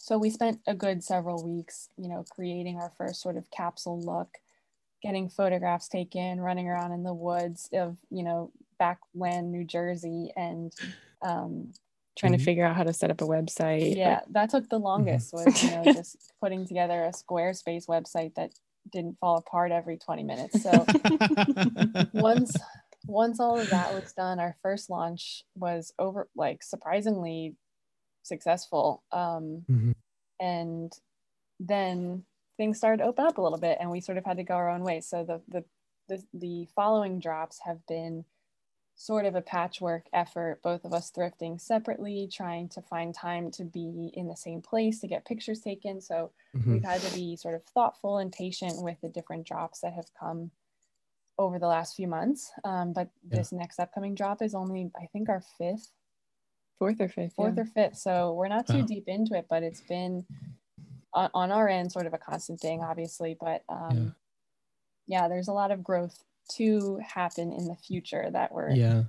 So 0.00 0.18
we 0.18 0.30
spent 0.30 0.60
a 0.66 0.74
good 0.74 1.02
several 1.02 1.44
weeks, 1.44 1.88
you 1.96 2.08
know, 2.08 2.24
creating 2.30 2.76
our 2.76 2.92
first 2.96 3.20
sort 3.20 3.36
of 3.36 3.50
capsule 3.50 4.00
look, 4.00 4.28
getting 5.02 5.28
photographs 5.28 5.88
taken, 5.88 6.40
running 6.40 6.68
around 6.68 6.92
in 6.92 7.02
the 7.02 7.14
woods 7.14 7.68
of, 7.72 7.96
you 8.10 8.22
know, 8.22 8.50
backland 8.80 9.50
New 9.50 9.64
Jersey 9.64 10.32
and 10.36 10.72
um, 11.22 11.72
trying 12.16 12.32
mm-hmm. 12.32 12.38
to 12.38 12.44
figure 12.44 12.64
out 12.64 12.76
how 12.76 12.84
to 12.84 12.92
set 12.92 13.10
up 13.10 13.20
a 13.20 13.26
website. 13.26 13.96
Yeah, 13.96 14.20
but... 14.26 14.32
that 14.32 14.50
took 14.50 14.68
the 14.68 14.78
longest 14.78 15.32
mm-hmm. 15.32 15.50
was, 15.50 15.62
you 15.62 15.70
know, 15.70 15.84
just 15.92 16.32
putting 16.40 16.66
together 16.66 17.04
a 17.04 17.12
Squarespace 17.12 17.86
website 17.86 18.34
that 18.36 18.52
didn't 18.90 19.18
fall 19.18 19.36
apart 19.36 19.72
every 19.72 19.98
20 19.98 20.22
minutes. 20.22 20.62
So 20.62 20.86
once 22.14 22.56
once 23.06 23.40
all 23.40 23.58
of 23.58 23.70
that 23.70 23.94
was 23.94 24.12
done, 24.12 24.38
our 24.38 24.56
first 24.62 24.90
launch 24.90 25.42
was 25.54 25.92
over 25.98 26.28
like 26.34 26.62
surprisingly 26.62 27.54
successful. 28.22 29.02
Um, 29.12 29.64
mm-hmm. 29.70 29.92
And 30.40 30.92
then 31.60 32.24
things 32.56 32.78
started 32.78 32.98
to 32.98 33.08
open 33.08 33.26
up 33.26 33.38
a 33.38 33.42
little 33.42 33.58
bit, 33.58 33.78
and 33.80 33.90
we 33.90 34.00
sort 34.00 34.18
of 34.18 34.24
had 34.24 34.36
to 34.36 34.44
go 34.44 34.54
our 34.54 34.70
own 34.70 34.82
way. 34.82 35.00
So 35.00 35.24
the 35.24 35.40
the 35.48 35.64
the, 36.08 36.22
the 36.32 36.68
following 36.74 37.18
drops 37.18 37.60
have 37.64 37.86
been 37.86 38.24
sort 38.98 39.26
of 39.26 39.36
a 39.36 39.40
patchwork 39.40 40.06
effort, 40.12 40.60
both 40.62 40.84
of 40.84 40.92
us 40.92 41.12
thrifting 41.12 41.60
separately, 41.60 42.28
trying 42.32 42.68
to 42.68 42.82
find 42.82 43.14
time 43.14 43.50
to 43.52 43.62
be 43.62 44.10
in 44.14 44.26
the 44.26 44.36
same 44.36 44.60
place 44.60 44.98
to 44.98 45.06
get 45.06 45.24
pictures 45.24 45.60
taken. 45.60 46.00
So 46.00 46.32
mm-hmm. 46.56 46.72
we've 46.72 46.84
had 46.84 47.00
to 47.02 47.14
be 47.14 47.36
sort 47.36 47.54
of 47.54 47.62
thoughtful 47.62 48.18
and 48.18 48.32
patient 48.32 48.82
with 48.82 49.00
the 49.00 49.08
different 49.08 49.46
drops 49.46 49.80
that 49.80 49.92
have 49.92 50.08
come 50.18 50.50
over 51.38 51.60
the 51.60 51.68
last 51.68 51.94
few 51.94 52.08
months. 52.08 52.50
Um, 52.64 52.92
but 52.92 53.08
yeah. 53.30 53.38
this 53.38 53.52
next 53.52 53.78
upcoming 53.78 54.16
drop 54.16 54.42
is 54.42 54.54
only, 54.54 54.90
I 55.00 55.06
think, 55.12 55.28
our 55.28 55.42
fifth 55.58 55.92
fourth 56.78 57.00
or 57.00 57.08
fifth 57.08 57.34
fourth 57.34 57.54
yeah. 57.56 57.62
or 57.62 57.66
fifth 57.66 57.96
so 57.96 58.32
we're 58.34 58.48
not 58.48 58.66
too 58.66 58.78
wow. 58.78 58.86
deep 58.86 59.04
into 59.06 59.34
it 59.34 59.46
but 59.50 59.62
it's 59.62 59.80
been 59.82 60.24
on, 61.12 61.30
on, 61.34 61.50
our 61.50 61.68
end 61.68 61.90
sort 61.90 62.06
of 62.06 62.14
a 62.14 62.18
constant 62.18 62.60
thing 62.60 62.82
obviously 62.82 63.36
but 63.40 63.62
um 63.68 64.14
yeah. 65.06 65.22
yeah. 65.22 65.28
there's 65.28 65.48
a 65.48 65.52
lot 65.52 65.70
of 65.70 65.82
growth 65.82 66.22
to 66.52 66.98
happen 66.98 67.52
in 67.52 67.66
the 67.66 67.76
future 67.76 68.28
that 68.32 68.52
we're 68.52 68.70
yeah 68.70 69.02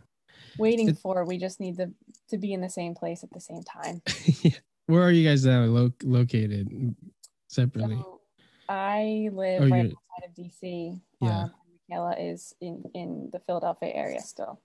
waiting 0.57 0.89
it, 0.89 0.97
for 0.97 1.25
we 1.25 1.37
just 1.37 1.59
need 1.59 1.77
to 1.77 1.91
to 2.29 2.37
be 2.37 2.53
in 2.53 2.61
the 2.61 2.69
same 2.69 2.95
place 2.95 3.23
at 3.23 3.31
the 3.31 3.39
same 3.39 3.63
time 3.63 4.01
where 4.87 5.03
are 5.03 5.11
you 5.11 5.27
guys 5.27 5.45
now 5.45 5.61
lo- 5.61 5.91
located 6.03 6.95
separately 7.47 7.97
so 7.97 8.19
i 8.67 9.29
live 9.33 9.61
oh, 9.63 9.67
right 9.69 9.85
outside 9.85 10.27
of 10.27 10.33
dc 10.35 10.99
yeah 11.21 11.43
um, 11.43 11.51
michaela 11.89 12.15
is 12.17 12.53
in 12.61 12.83
in 12.93 13.29
the 13.31 13.39
philadelphia 13.39 13.91
area 13.93 14.21
still 14.21 14.59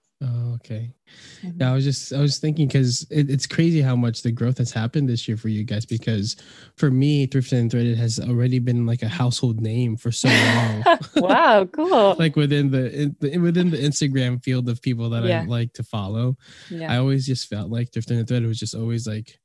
okay. 0.64 0.94
Mm-hmm. 1.42 1.60
Yeah, 1.60 1.70
I 1.70 1.74
was 1.74 1.84
just 1.84 2.12
I 2.12 2.20
was 2.20 2.38
thinking 2.38 2.66
because 2.66 3.06
it, 3.10 3.30
it's 3.30 3.46
crazy 3.46 3.80
how 3.80 3.94
much 3.94 4.22
the 4.22 4.32
growth 4.32 4.58
has 4.58 4.72
happened 4.72 5.08
this 5.08 5.28
year 5.28 5.36
for 5.36 5.48
you 5.48 5.64
guys. 5.64 5.84
Because 5.84 6.36
for 6.76 6.90
me, 6.90 7.26
Thrifted 7.26 7.58
and 7.58 7.70
Threaded 7.70 7.98
has 7.98 8.18
already 8.18 8.58
been 8.58 8.86
like 8.86 9.02
a 9.02 9.08
household 9.08 9.60
name 9.60 9.96
for 9.96 10.10
so 10.10 10.28
long. 10.28 10.84
wow, 11.16 11.64
cool! 11.66 12.16
like 12.18 12.36
within 12.36 12.70
the, 12.70 13.14
the, 13.20 13.38
within 13.38 13.70
the 13.70 13.78
Instagram 13.78 14.42
field 14.42 14.68
of 14.68 14.80
people 14.82 15.10
that 15.10 15.24
yeah. 15.24 15.42
I 15.42 15.44
like 15.44 15.72
to 15.74 15.84
follow, 15.84 16.36
yeah. 16.70 16.92
I 16.92 16.98
always 16.98 17.26
just 17.26 17.48
felt 17.48 17.70
like 17.70 17.90
Thrifted 17.90 18.18
and 18.18 18.26
Threaded 18.28 18.48
was 18.48 18.58
just 18.58 18.74
always 18.74 19.06
like 19.06 19.38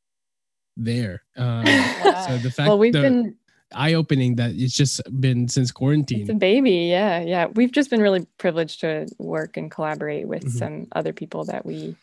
there. 0.78 1.24
Um, 1.36 1.66
wow. 1.66 1.96
So 2.30 2.38
the 2.38 2.52
fact 2.52 2.68
well, 2.68 2.78
we've 2.78 2.94
been 2.94 3.36
eye 3.74 3.94
opening 3.94 4.36
that 4.36 4.52
it's 4.52 4.74
just 4.74 5.02
been 5.20 5.48
since 5.48 5.72
quarantine. 5.72 6.22
It's 6.22 6.30
a 6.30 6.34
baby, 6.34 6.88
yeah, 6.90 7.22
yeah. 7.22 7.46
We've 7.48 7.72
just 7.72 7.90
been 7.90 8.02
really 8.02 8.26
privileged 8.38 8.82
to 8.82 9.08
work 9.18 9.58
and 9.58 9.70
collaborate 9.70 10.28
with 10.28 10.44
mm-hmm. 10.44 10.58
some 10.58 10.88
other 10.94 11.14
people 11.14 11.46
that 11.46 11.66
we, 11.66 11.96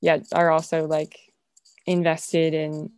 yeah, 0.00 0.18
are 0.32 0.50
also 0.50 0.86
like 0.86 1.18
invested 1.86 2.54
in 2.54 2.90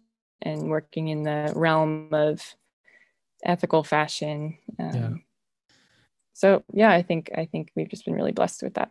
and 0.43 0.71
working 0.71 1.09
in 1.09 1.23
the 1.23 1.53
realm 1.55 2.09
of 2.13 2.55
ethical 3.45 3.85
fashion. 3.85 4.57
Um, 4.79 4.95
yeah. 4.95 5.11
So 6.33 6.65
yeah, 6.73 6.91
I 6.91 7.03
think 7.03 7.31
I 7.37 7.45
think 7.45 7.71
we've 7.77 7.89
just 7.89 8.05
been 8.05 8.15
really 8.15 8.33
blessed 8.33 8.63
with 8.63 8.75
that. 8.75 8.91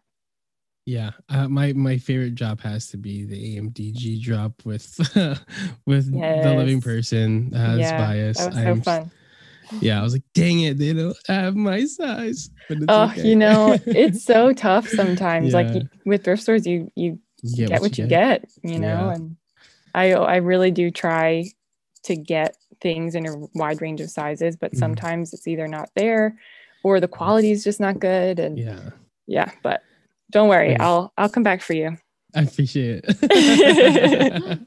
Yeah, 0.89 1.11
uh, 1.29 1.47
my 1.47 1.71
my 1.73 1.99
favorite 1.99 2.33
drop 2.33 2.61
has 2.61 2.87
to 2.87 2.97
be 2.97 3.23
the 3.23 3.57
AMDG 3.57 4.23
drop 4.23 4.53
with 4.65 4.97
with 5.85 6.11
yes. 6.11 6.43
the 6.43 6.55
living 6.55 6.81
person 6.81 7.53
as 7.53 7.77
yeah, 7.77 7.95
bias. 7.95 8.39
That 8.39 8.47
was 8.47 8.57
I'm, 8.57 8.81
fun. 8.81 9.11
Yeah, 9.81 9.99
I 9.99 10.03
was 10.03 10.13
like, 10.13 10.23
dang 10.33 10.61
it, 10.61 10.79
they 10.79 10.93
don't 10.93 11.15
have 11.27 11.55
my 11.55 11.85
size. 11.85 12.49
oh, 12.87 13.03
okay. 13.11 13.21
you 13.21 13.35
know, 13.35 13.77
it's 13.85 14.23
so 14.33 14.51
tough 14.51 14.87
sometimes. 14.87 15.53
Yeah. 15.53 15.61
Like 15.61 15.83
with 16.05 16.23
thrift 16.23 16.41
stores, 16.41 16.65
you 16.65 16.91
you, 16.95 17.19
you 17.43 17.67
get, 17.67 17.81
what 17.81 17.95
you 17.99 18.07
get, 18.07 18.41
get 18.41 18.49
you 18.63 18.79
know. 18.79 18.87
Yeah. 18.87 19.13
And 19.13 19.37
I 19.93 20.13
I 20.13 20.35
really 20.37 20.71
do 20.71 20.89
try 20.89 21.45
to 22.05 22.15
get 22.15 22.57
things 22.81 23.13
in 23.13 23.27
a 23.27 23.35
wide 23.53 23.79
range 23.79 24.01
of 24.01 24.09
sizes, 24.09 24.55
but 24.55 24.73
mm. 24.73 24.79
sometimes 24.79 25.35
it's 25.35 25.47
either 25.47 25.67
not 25.67 25.91
there 25.95 26.35
or 26.81 26.99
the 26.99 27.07
quality 27.07 27.51
is 27.51 27.63
just 27.63 27.79
not 27.79 27.99
good. 27.99 28.39
And 28.39 28.57
yeah, 28.57 28.89
yeah, 29.27 29.51
but 29.61 29.83
don't 30.31 30.49
worry, 30.49 30.77
I'll 30.79 31.13
I'll 31.17 31.29
come 31.29 31.43
back 31.43 31.61
for 31.61 31.73
you. 31.73 31.97
I 32.35 32.41
appreciate 32.41 33.03
it. 33.07 34.59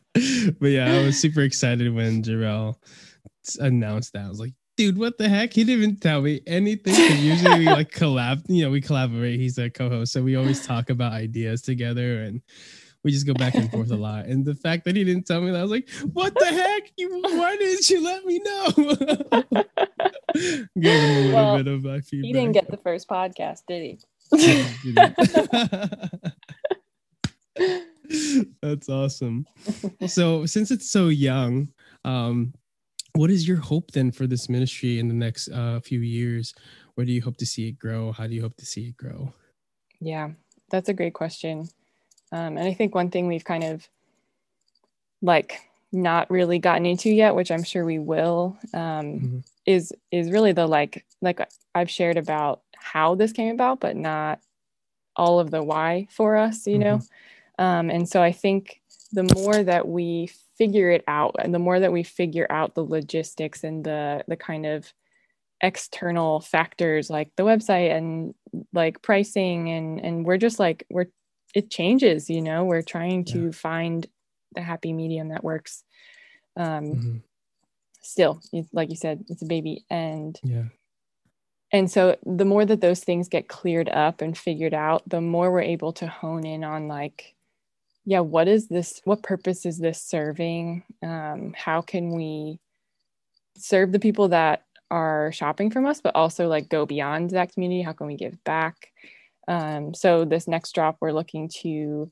but 0.61 0.67
yeah, 0.69 0.93
I 0.93 1.05
was 1.05 1.21
super 1.21 1.43
excited 1.43 1.95
when 1.95 2.23
Jarrell 2.23 2.75
announced 3.61 4.15
that. 4.15 4.25
I 4.25 4.29
was 4.29 4.41
like, 4.41 4.55
dude, 4.77 4.99
what 4.99 5.19
the 5.19 5.29
heck? 5.29 5.53
He 5.53 5.65
didn't 5.65 5.83
even 5.83 5.97
tell 5.97 6.23
me 6.23 6.41
anything. 6.47 6.95
usually 7.19 7.61
we 7.61 7.67
like 7.67 7.93
collab, 7.95 8.43
you 8.49 8.65
know, 8.65 8.71
we 8.71 8.81
collaborate. 8.81 9.39
He's 9.39 9.59
a 9.59 9.71
co-host. 9.71 10.13
So 10.13 10.23
we 10.23 10.37
always 10.37 10.67
talk 10.67 10.91
about 10.91 11.13
ideas 11.13 11.63
together 11.63 12.23
and 12.23 12.43
we 13.05 13.11
just 13.11 13.27
go 13.27 13.35
back 13.35 13.55
and 13.55 13.71
forth 13.71 13.91
a 13.91 13.97
lot. 13.97 14.27
And 14.27 14.45
the 14.45 14.55
fact 14.55 14.85
that 14.85 14.97
he 14.97 15.05
didn't 15.05 15.27
tell 15.27 15.41
me 15.41 15.51
that, 15.51 15.59
I 15.59 15.63
was 15.63 15.71
like, 15.71 15.89
what 16.13 16.35
the 16.35 16.47
heck? 16.47 16.91
You 16.97 17.21
why 17.23 17.57
didn't 17.57 17.89
you 17.89 18.03
let 18.03 18.25
me 18.25 18.41
know? 18.41 18.71
Give 20.35 21.01
him 21.01 21.17
a 21.17 21.21
little 21.21 21.35
well, 21.35 21.57
bit 21.57 21.67
of 21.69 21.85
my 21.85 22.01
feedback. 22.01 22.27
He 22.27 22.33
didn't 22.33 22.53
get 22.53 22.71
the 22.71 22.77
first 22.77 23.09
podcast, 23.09 23.63
did 23.67 23.83
he? 23.83 23.99
That's 28.62 28.89
awesome. 28.89 29.47
So 30.07 30.47
since 30.47 30.70
it's 30.70 30.91
so 30.91 31.09
young, 31.09 31.68
um, 32.05 32.55
what 33.14 33.30
is 33.30 33.47
your 33.47 33.59
hope 33.59 33.91
then 33.91 34.11
for 34.11 34.26
this 34.26 34.49
ministry 34.49 34.99
in 34.99 35.09
the 35.09 35.14
next 35.14 35.51
uh, 35.51 35.80
few 35.80 36.01
years? 36.01 36.55
Where 36.95 37.05
do 37.05 37.12
you 37.12 37.22
hope 37.22 37.37
to 37.39 37.47
see 37.47 37.68
it 37.68 37.78
grow? 37.78 38.12
How 38.12 38.26
do 38.26 38.35
you 38.35 38.43
hope 38.43 38.57
to 38.57 38.66
see 38.66 38.89
it 38.89 38.97
grow? 38.97 39.33
Yeah, 40.01 40.30
that's 40.70 40.89
a 40.89 40.95
great 40.95 41.14
question. 41.14 41.68
Um, 42.33 42.57
and 42.57 42.66
I 42.66 42.74
think 42.74 42.95
one 42.95 43.11
thing 43.11 43.28
we've 43.28 43.45
kind 43.45 43.64
of 43.64 43.87
like 45.20 45.61
not 45.93 46.30
really 46.30 46.59
gotten 46.59 46.87
into 46.87 47.11
yet, 47.11 47.35
which 47.35 47.51
I'm 47.51 47.62
sure 47.62 47.85
we 47.85 47.99
will, 47.99 48.57
um, 48.72 48.80
mm-hmm. 48.80 49.39
Is 49.67 49.93
is 50.11 50.31
really 50.31 50.53
the 50.53 50.67
like 50.67 51.05
like 51.21 51.41
I've 51.75 51.91
shared 51.91 52.17
about 52.17 52.63
how 52.77 53.15
this 53.15 53.33
came 53.33 53.55
about, 53.55 53.81
but 53.81 53.97
not 53.97 54.41
all 55.17 55.41
of 55.41 55.51
the 55.51 55.63
why 55.63 56.09
for 56.11 56.37
us, 56.37 56.67
you 56.67 56.79
mm-hmm. 56.79 56.83
know? 56.83 57.01
Um, 57.59 57.91
and 57.91 58.09
so 58.09 58.23
I 58.23 58.33
think 58.33 58.81
the 59.13 59.25
more 59.35 59.63
that 59.63 59.87
we 59.87 60.31
figure 60.57 60.91
it 60.91 61.05
out 61.07 61.37
and 61.39 61.55
the 61.55 61.59
more 61.59 61.81
that 61.81 61.93
we 61.93 62.03
figure 62.03 62.47
out 62.51 62.75
the 62.75 62.85
logistics 62.85 63.65
and 63.65 63.85
the 63.85 64.25
the 64.29 64.37
kind 64.37 64.67
of 64.67 64.93
external 65.61 66.41
factors 66.41 67.09
like 67.09 67.31
the 67.37 67.43
website 67.45 67.97
and 67.97 68.35
like 68.73 69.01
pricing 69.01 69.71
and 69.71 70.01
and 70.01 70.25
we're 70.25 70.37
just 70.37 70.59
like 70.59 70.85
we're 70.91 71.07
it 71.55 71.71
changes 71.71 72.29
you 72.29 72.43
know 72.43 72.65
we're 72.65 72.83
trying 72.83 73.25
to 73.25 73.47
yeah. 73.47 73.51
find 73.53 74.07
the 74.55 74.61
happy 74.61 74.93
medium 74.93 75.29
that 75.29 75.45
works 75.45 75.85
um 76.57 76.85
mm-hmm. 76.85 77.17
Still 78.03 78.41
like 78.73 78.91
you 78.91 78.97
said 78.97 79.25
it's 79.29 79.43
a 79.43 79.47
baby. 79.47 79.85
And 79.91 80.39
yeah. 80.43 80.65
and 81.73 81.91
so 81.91 82.17
the 82.25 82.45
more 82.45 82.65
that 82.65 82.81
those 82.81 83.01
things 83.01 83.29
get 83.29 83.49
cleared 83.49 83.89
up 83.89 84.21
and 84.21 84.37
figured 84.37 84.75
out 84.75 85.09
the 85.09 85.21
more 85.21 85.51
we're 85.51 85.61
able 85.61 85.93
to 85.95 86.07
hone 86.07 86.45
in 86.45 86.65
on 86.65 86.89
like 86.89 87.35
yeah 88.05 88.21
what 88.21 88.49
is 88.49 88.69
this 88.69 89.01
what 89.05 89.23
purpose 89.23 89.65
is 89.65 89.79
this 89.79 90.01
serving? 90.03 90.85
Um, 91.03 91.55
how 91.57 91.81
can 91.81 92.11
we 92.11 92.59
serve 93.57 93.93
the 93.93 94.01
people 94.01 94.29
that 94.29 94.65
are 94.91 95.33
shopping 95.33 95.71
from 95.71 95.87
us 95.87 96.01
but 96.01 96.15
also 96.15 96.49
like 96.49 96.69
go 96.69 96.85
beyond 96.85 97.31
that 97.31 97.53
community? 97.53 97.83
How 97.83 97.93
can 97.93 98.07
we 98.07 98.17
give 98.17 98.43
back? 98.45 98.89
Um, 99.49 99.95
so 99.95 100.25
this 100.25 100.47
next 100.47 100.73
drop 100.73 100.99
we're 101.01 101.13
looking 101.13 101.49
to 101.63 102.11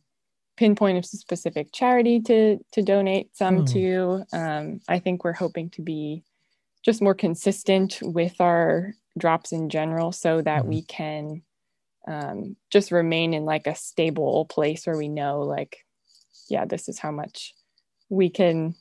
pinpoint 0.60 1.02
a 1.02 1.02
specific 1.02 1.72
charity 1.72 2.20
to 2.20 2.58
to 2.70 2.82
donate 2.82 3.34
some 3.34 3.60
oh. 3.60 3.64
to 3.64 4.22
um, 4.34 4.78
i 4.88 4.98
think 4.98 5.24
we're 5.24 5.32
hoping 5.32 5.70
to 5.70 5.80
be 5.80 6.22
just 6.84 7.00
more 7.00 7.14
consistent 7.14 7.98
with 8.02 8.38
our 8.40 8.92
drops 9.16 9.52
in 9.52 9.70
general 9.70 10.12
so 10.12 10.42
that 10.42 10.60
mm-hmm. 10.60 10.68
we 10.68 10.82
can 10.82 11.42
um, 12.06 12.56
just 12.68 12.92
remain 12.92 13.32
in 13.32 13.46
like 13.46 13.66
a 13.66 13.74
stable 13.74 14.44
place 14.44 14.86
where 14.86 14.98
we 14.98 15.08
know 15.08 15.40
like 15.40 15.78
yeah 16.50 16.66
this 16.66 16.90
is 16.90 16.98
how 16.98 17.10
much 17.10 17.54
we 18.10 18.28
can 18.28 18.74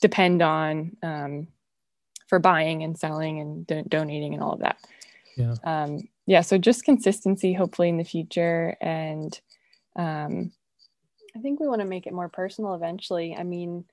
depend 0.00 0.40
on 0.40 0.96
um, 1.02 1.48
for 2.28 2.38
buying 2.38 2.82
and 2.82 2.98
selling 2.98 3.40
and 3.40 3.66
do- 3.66 3.84
donating 3.86 4.32
and 4.32 4.42
all 4.42 4.54
of 4.54 4.60
that 4.60 4.78
yeah 5.36 5.54
um, 5.64 5.98
yeah 6.24 6.40
so 6.40 6.56
just 6.56 6.86
consistency 6.86 7.52
hopefully 7.52 7.90
in 7.90 7.98
the 7.98 8.04
future 8.04 8.74
and 8.80 9.38
um, 9.96 10.50
i 11.40 11.42
think 11.42 11.58
we 11.58 11.68
want 11.68 11.80
to 11.80 11.86
make 11.86 12.06
it 12.06 12.12
more 12.12 12.28
personal 12.28 12.74
eventually 12.74 13.34
i 13.34 13.42
mean 13.42 13.84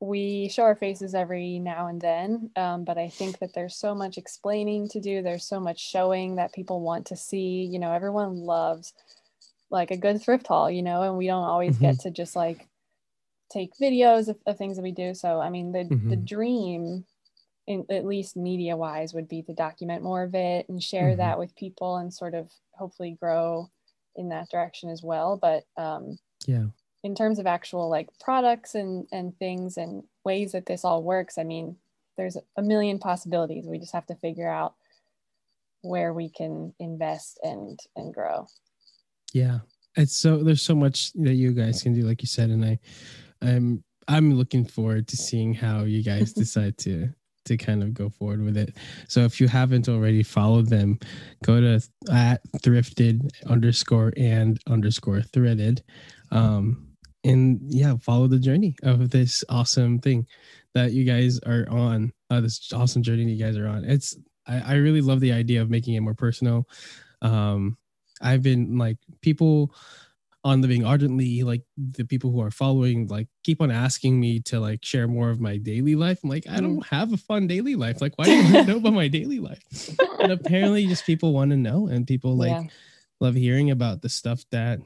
we 0.00 0.48
show 0.48 0.62
our 0.62 0.76
faces 0.76 1.12
every 1.12 1.58
now 1.58 1.88
and 1.88 2.00
then 2.00 2.50
um, 2.54 2.84
but 2.84 2.96
i 2.96 3.08
think 3.08 3.38
that 3.40 3.52
there's 3.52 3.74
so 3.74 3.94
much 3.94 4.16
explaining 4.16 4.88
to 4.88 5.00
do 5.00 5.22
there's 5.22 5.44
so 5.44 5.58
much 5.58 5.80
showing 5.80 6.36
that 6.36 6.52
people 6.52 6.80
want 6.80 7.06
to 7.06 7.16
see 7.16 7.68
you 7.70 7.80
know 7.80 7.92
everyone 7.92 8.36
loves 8.36 8.92
like 9.70 9.90
a 9.90 9.96
good 9.96 10.22
thrift 10.22 10.46
haul 10.46 10.70
you 10.70 10.82
know 10.82 11.02
and 11.02 11.16
we 11.16 11.26
don't 11.26 11.42
always 11.42 11.74
mm-hmm. 11.74 11.86
get 11.86 11.98
to 11.98 12.10
just 12.10 12.36
like 12.36 12.68
take 13.50 13.72
videos 13.80 14.28
of, 14.28 14.36
of, 14.46 14.56
things 14.56 14.76
that 14.76 14.82
we 14.82 14.92
do 14.92 15.14
so 15.14 15.40
i 15.40 15.50
mean 15.50 15.72
the 15.72 15.80
mm-hmm. 15.80 16.10
the 16.10 16.16
dream 16.16 17.04
in, 17.66 17.84
at 17.90 18.06
least 18.06 18.36
media 18.36 18.76
wise 18.76 19.12
would 19.12 19.28
be 19.28 19.42
to 19.42 19.52
document 19.52 20.02
more 20.02 20.22
of 20.22 20.34
it 20.34 20.68
and 20.68 20.82
share 20.82 21.08
mm-hmm. 21.08 21.18
that 21.18 21.38
with 21.38 21.56
people 21.56 21.96
and 21.96 22.14
sort 22.14 22.34
of 22.34 22.48
hopefully 22.72 23.16
grow 23.20 23.68
in 24.14 24.28
that 24.28 24.48
direction 24.48 24.90
as 24.90 25.02
well 25.02 25.36
but 25.36 25.64
um 25.76 26.16
yeah 26.46 26.64
in 27.04 27.14
terms 27.14 27.38
of 27.38 27.46
actual 27.46 27.88
like 27.88 28.08
products 28.20 28.74
and 28.74 29.06
and 29.12 29.36
things 29.38 29.76
and 29.76 30.02
ways 30.24 30.52
that 30.52 30.66
this 30.66 30.84
all 30.84 31.02
works 31.02 31.38
i 31.38 31.44
mean 31.44 31.76
there's 32.16 32.36
a 32.56 32.62
million 32.62 32.98
possibilities 32.98 33.66
we 33.66 33.78
just 33.78 33.92
have 33.92 34.06
to 34.06 34.14
figure 34.16 34.48
out 34.48 34.74
where 35.82 36.12
we 36.12 36.28
can 36.28 36.72
invest 36.80 37.38
and 37.42 37.78
and 37.96 38.12
grow 38.12 38.46
yeah 39.32 39.58
it's 39.96 40.16
so 40.16 40.42
there's 40.42 40.62
so 40.62 40.74
much 40.74 41.12
that 41.14 41.34
you 41.34 41.52
guys 41.52 41.82
can 41.82 41.94
do 41.94 42.02
like 42.02 42.22
you 42.22 42.28
said 42.28 42.50
and 42.50 42.64
i 42.64 42.78
i'm 43.42 43.82
i'm 44.08 44.34
looking 44.34 44.64
forward 44.64 45.06
to 45.06 45.16
seeing 45.16 45.54
how 45.54 45.84
you 45.84 46.02
guys 46.02 46.32
decide 46.34 46.76
to 46.78 47.08
to 47.48 47.56
kind 47.56 47.82
of 47.82 47.92
go 47.92 48.08
forward 48.08 48.44
with 48.44 48.56
it. 48.56 48.76
So 49.08 49.20
if 49.20 49.40
you 49.40 49.48
haven't 49.48 49.88
already 49.88 50.22
followed 50.22 50.68
them, 50.68 50.98
go 51.42 51.60
to 51.60 51.80
at 52.12 52.40
thrifted 52.58 53.28
underscore 53.46 54.12
and 54.16 54.60
underscore 54.68 55.22
threaded. 55.22 55.82
Um, 56.30 56.88
and 57.24 57.60
yeah, 57.62 57.96
follow 58.00 58.26
the 58.26 58.38
journey 58.38 58.76
of 58.82 59.10
this 59.10 59.44
awesome 59.48 59.98
thing 59.98 60.26
that 60.74 60.92
you 60.92 61.04
guys 61.04 61.38
are 61.40 61.68
on. 61.68 62.12
Uh, 62.30 62.40
this 62.40 62.72
awesome 62.72 63.02
journey 63.02 63.24
you 63.24 63.42
guys 63.42 63.56
are 63.56 63.66
on. 63.66 63.84
It's 63.84 64.16
I, 64.46 64.60
I 64.60 64.74
really 64.74 65.00
love 65.00 65.20
the 65.20 65.32
idea 65.32 65.62
of 65.62 65.70
making 65.70 65.94
it 65.94 66.00
more 66.00 66.14
personal. 66.14 66.68
Um, 67.22 67.76
I've 68.20 68.42
been 68.42 68.78
like 68.78 68.98
people 69.20 69.72
on 70.44 70.62
living 70.62 70.84
ardently 70.84 71.42
like 71.42 71.62
the 71.76 72.04
people 72.04 72.30
who 72.30 72.40
are 72.40 72.50
following 72.50 73.08
like 73.08 73.26
keep 73.42 73.60
on 73.60 73.70
asking 73.70 74.18
me 74.20 74.38
to 74.38 74.60
like 74.60 74.84
share 74.84 75.08
more 75.08 75.30
of 75.30 75.40
my 75.40 75.56
daily 75.56 75.96
life 75.96 76.20
i'm 76.22 76.30
like 76.30 76.48
i 76.48 76.60
don't 76.60 76.80
mm. 76.80 76.86
have 76.86 77.12
a 77.12 77.16
fun 77.16 77.48
daily 77.48 77.74
life 77.74 78.00
like 78.00 78.12
why 78.16 78.24
do 78.24 78.32
you 78.32 78.64
know 78.64 78.76
about 78.76 78.92
my 78.92 79.08
daily 79.08 79.40
life 79.40 79.60
and 80.20 80.30
apparently 80.30 80.86
just 80.86 81.04
people 81.04 81.32
want 81.32 81.50
to 81.50 81.56
know 81.56 81.88
and 81.88 82.06
people 82.06 82.36
like 82.36 82.50
yeah. 82.50 82.62
love 83.20 83.34
hearing 83.34 83.70
about 83.70 84.00
the 84.00 84.08
stuff 84.08 84.44
that 84.50 84.78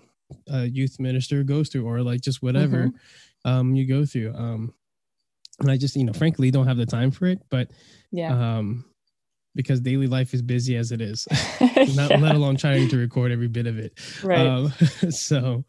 a 0.48 0.66
youth 0.66 0.98
minister 0.98 1.42
goes 1.42 1.68
through 1.68 1.86
or 1.86 2.02
like 2.02 2.20
just 2.20 2.42
whatever 2.42 2.88
mm-hmm. 2.88 3.48
um 3.48 3.74
you 3.74 3.86
go 3.86 4.04
through 4.04 4.32
um 4.34 4.72
and 5.60 5.70
i 5.70 5.76
just 5.76 5.96
you 5.96 6.04
know 6.04 6.12
frankly 6.12 6.50
don't 6.50 6.66
have 6.66 6.76
the 6.76 6.86
time 6.86 7.10
for 7.10 7.26
it 7.26 7.40
but 7.50 7.70
yeah 8.10 8.58
um 8.58 8.84
because 9.54 9.80
daily 9.80 10.06
life 10.06 10.32
is 10.32 10.42
busy 10.42 10.76
as 10.76 10.92
it 10.92 11.00
is 11.00 11.26
not 11.60 12.10
yeah. 12.10 12.18
let 12.18 12.34
alone 12.34 12.56
trying 12.56 12.88
to 12.88 12.96
record 12.96 13.32
every 13.32 13.48
bit 13.48 13.66
of 13.66 13.78
it 13.78 13.98
right 14.22 14.46
um, 14.46 14.70
so 15.10 15.64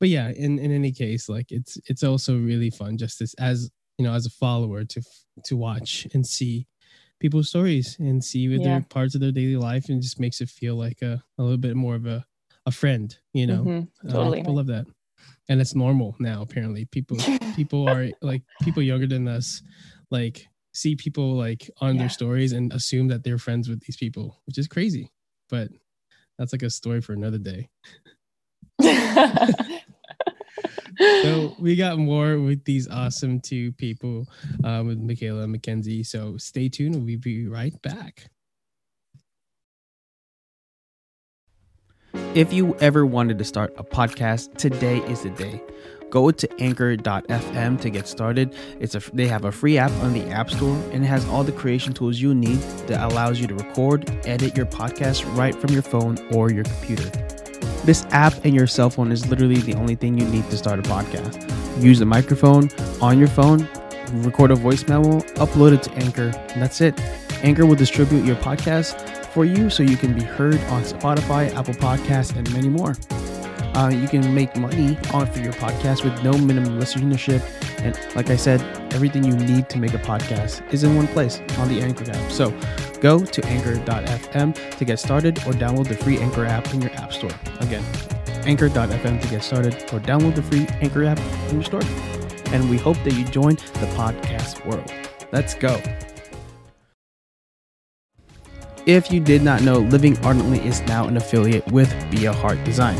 but 0.00 0.08
yeah 0.08 0.30
in 0.30 0.58
in 0.58 0.72
any 0.72 0.92
case 0.92 1.28
like 1.28 1.46
it's 1.50 1.78
it's 1.86 2.02
also 2.02 2.38
really 2.38 2.70
fun 2.70 2.96
just 2.96 3.20
as 3.20 3.34
as 3.38 3.70
you 3.98 4.04
know 4.04 4.14
as 4.14 4.26
a 4.26 4.30
follower 4.30 4.84
to 4.84 5.02
to 5.44 5.56
watch 5.56 6.06
and 6.14 6.26
see 6.26 6.66
people's 7.22 7.48
stories 7.48 7.96
and 8.00 8.22
see 8.22 8.48
with 8.48 8.60
yeah. 8.60 8.66
their 8.66 8.80
parts 8.90 9.14
of 9.14 9.20
their 9.20 9.30
daily 9.30 9.56
life 9.56 9.88
and 9.88 10.02
just 10.02 10.18
makes 10.18 10.40
it 10.40 10.48
feel 10.48 10.74
like 10.74 11.00
a, 11.02 11.22
a 11.38 11.42
little 11.42 11.56
bit 11.56 11.76
more 11.76 11.94
of 11.94 12.04
a, 12.04 12.26
a 12.66 12.70
friend, 12.70 13.16
you 13.32 13.46
know. 13.46 13.62
Mm-hmm. 13.62 14.08
Totally. 14.08 14.38
Uh, 14.38 14.42
people 14.42 14.54
love 14.54 14.66
that. 14.68 14.86
And 15.48 15.60
it's 15.60 15.74
normal 15.74 16.16
now, 16.18 16.42
apparently. 16.42 16.84
People 16.86 17.18
people 17.56 17.88
are 17.88 18.08
like 18.20 18.42
people 18.62 18.82
younger 18.82 19.06
than 19.06 19.28
us, 19.28 19.62
like 20.10 20.46
see 20.72 20.96
people 20.96 21.36
like 21.36 21.70
on 21.80 21.94
yeah. 21.94 22.02
their 22.02 22.08
stories 22.08 22.52
and 22.52 22.72
assume 22.72 23.08
that 23.08 23.24
they're 23.24 23.38
friends 23.38 23.68
with 23.68 23.80
these 23.80 23.96
people, 23.96 24.40
which 24.46 24.58
is 24.58 24.68
crazy. 24.68 25.10
But 25.50 25.68
that's 26.38 26.52
like 26.52 26.62
a 26.62 26.70
story 26.70 27.00
for 27.00 27.12
another 27.12 27.38
day. 27.38 27.68
so 31.22 31.54
we 31.58 31.76
got 31.76 31.98
more 31.98 32.38
with 32.40 32.64
these 32.64 32.88
awesome 32.88 33.40
two 33.40 33.72
people 33.72 34.26
uh, 34.64 34.82
with 34.84 34.98
Michaela 34.98 35.42
and 35.42 35.52
Mackenzie. 35.52 36.02
So 36.02 36.36
stay 36.36 36.68
tuned. 36.68 37.04
We'll 37.04 37.18
be 37.18 37.46
right 37.46 37.80
back. 37.82 38.30
If 42.34 42.50
you 42.50 42.74
ever 42.76 43.04
wanted 43.04 43.36
to 43.40 43.44
start 43.44 43.74
a 43.76 43.84
podcast, 43.84 44.56
today 44.56 45.00
is 45.00 45.22
the 45.22 45.28
day. 45.28 45.62
Go 46.08 46.30
to 46.30 46.48
anchor.fm 46.62 47.78
to 47.82 47.90
get 47.90 48.08
started. 48.08 48.54
It's 48.80 48.94
a 48.94 49.02
they 49.12 49.28
have 49.28 49.44
a 49.44 49.52
free 49.52 49.76
app 49.76 49.90
on 50.02 50.14
the 50.14 50.24
App 50.30 50.48
Store 50.48 50.74
and 50.92 51.04
it 51.04 51.08
has 51.08 51.26
all 51.28 51.44
the 51.44 51.52
creation 51.52 51.92
tools 51.92 52.22
you 52.22 52.34
need 52.34 52.56
that 52.86 53.02
allows 53.12 53.38
you 53.38 53.46
to 53.48 53.54
record, 53.54 54.10
edit 54.24 54.56
your 54.56 54.64
podcast 54.64 55.26
right 55.36 55.54
from 55.54 55.72
your 55.72 55.82
phone 55.82 56.16
or 56.32 56.50
your 56.50 56.64
computer. 56.64 57.10
This 57.84 58.06
app 58.12 58.32
and 58.46 58.54
your 58.54 58.66
cell 58.66 58.88
phone 58.88 59.12
is 59.12 59.28
literally 59.28 59.60
the 59.60 59.74
only 59.74 59.94
thing 59.94 60.18
you 60.18 60.26
need 60.26 60.48
to 60.48 60.56
start 60.56 60.78
a 60.78 60.82
podcast. 60.82 61.82
Use 61.82 62.00
a 62.00 62.06
microphone 62.06 62.70
on 63.02 63.18
your 63.18 63.28
phone, 63.28 63.68
record 64.24 64.50
a 64.52 64.54
voice 64.54 64.88
memo, 64.88 65.20
upload 65.36 65.74
it 65.74 65.82
to 65.82 65.92
Anchor, 65.96 66.32
and 66.48 66.62
that's 66.62 66.80
it. 66.80 66.98
Anchor 67.42 67.66
will 67.66 67.74
distribute 67.74 68.24
your 68.24 68.36
podcast 68.36 69.21
for 69.32 69.44
you 69.44 69.70
so 69.70 69.82
you 69.82 69.96
can 69.96 70.12
be 70.12 70.22
heard 70.22 70.60
on 70.64 70.82
Spotify, 70.82 71.52
Apple 71.54 71.74
Podcasts, 71.74 72.36
and 72.36 72.50
many 72.52 72.68
more. 72.68 72.96
Uh, 73.74 73.88
you 73.88 74.06
can 74.06 74.34
make 74.34 74.54
money 74.56 74.98
on 75.14 75.26
for 75.26 75.40
your 75.40 75.54
podcast 75.54 76.04
with 76.04 76.22
no 76.22 76.32
minimum 76.32 76.78
listenership. 76.78 77.42
And 77.80 77.98
like 78.14 78.28
I 78.28 78.36
said, 78.36 78.60
everything 78.92 79.24
you 79.24 79.34
need 79.34 79.70
to 79.70 79.78
make 79.78 79.94
a 79.94 79.98
podcast 79.98 80.70
is 80.72 80.84
in 80.84 80.94
one 80.94 81.08
place 81.08 81.40
on 81.58 81.68
the 81.68 81.80
Anchor 81.80 82.10
app. 82.10 82.30
So 82.30 82.50
go 83.00 83.24
to 83.24 83.46
anchor.fm 83.46 84.76
to 84.78 84.84
get 84.84 84.98
started 84.98 85.38
or 85.38 85.52
download 85.52 85.88
the 85.88 85.96
free 85.96 86.18
Anchor 86.18 86.44
app 86.44 86.72
in 86.74 86.82
your 86.82 86.92
app 86.92 87.12
store. 87.12 87.32
Again, 87.60 87.84
anchor.fm 88.44 89.22
to 89.22 89.28
get 89.28 89.42
started 89.42 89.74
or 89.74 90.00
download 90.00 90.34
the 90.34 90.42
free 90.42 90.66
Anchor 90.82 91.04
app 91.04 91.18
in 91.48 91.54
your 91.54 91.64
store. 91.64 91.82
And 92.52 92.68
we 92.68 92.76
hope 92.76 93.02
that 93.04 93.14
you 93.14 93.24
join 93.24 93.54
the 93.54 93.88
podcast 93.96 94.66
world. 94.66 94.92
Let's 95.32 95.54
go. 95.54 95.80
If 98.84 99.12
you 99.12 99.20
did 99.20 99.42
not 99.42 99.62
know, 99.62 99.78
Living 99.78 100.18
Ardently 100.24 100.58
is 100.66 100.80
now 100.82 101.06
an 101.06 101.16
affiliate 101.16 101.64
with 101.70 101.94
Be 102.10 102.24
a 102.24 102.32
Heart 102.32 102.64
Design. 102.64 102.98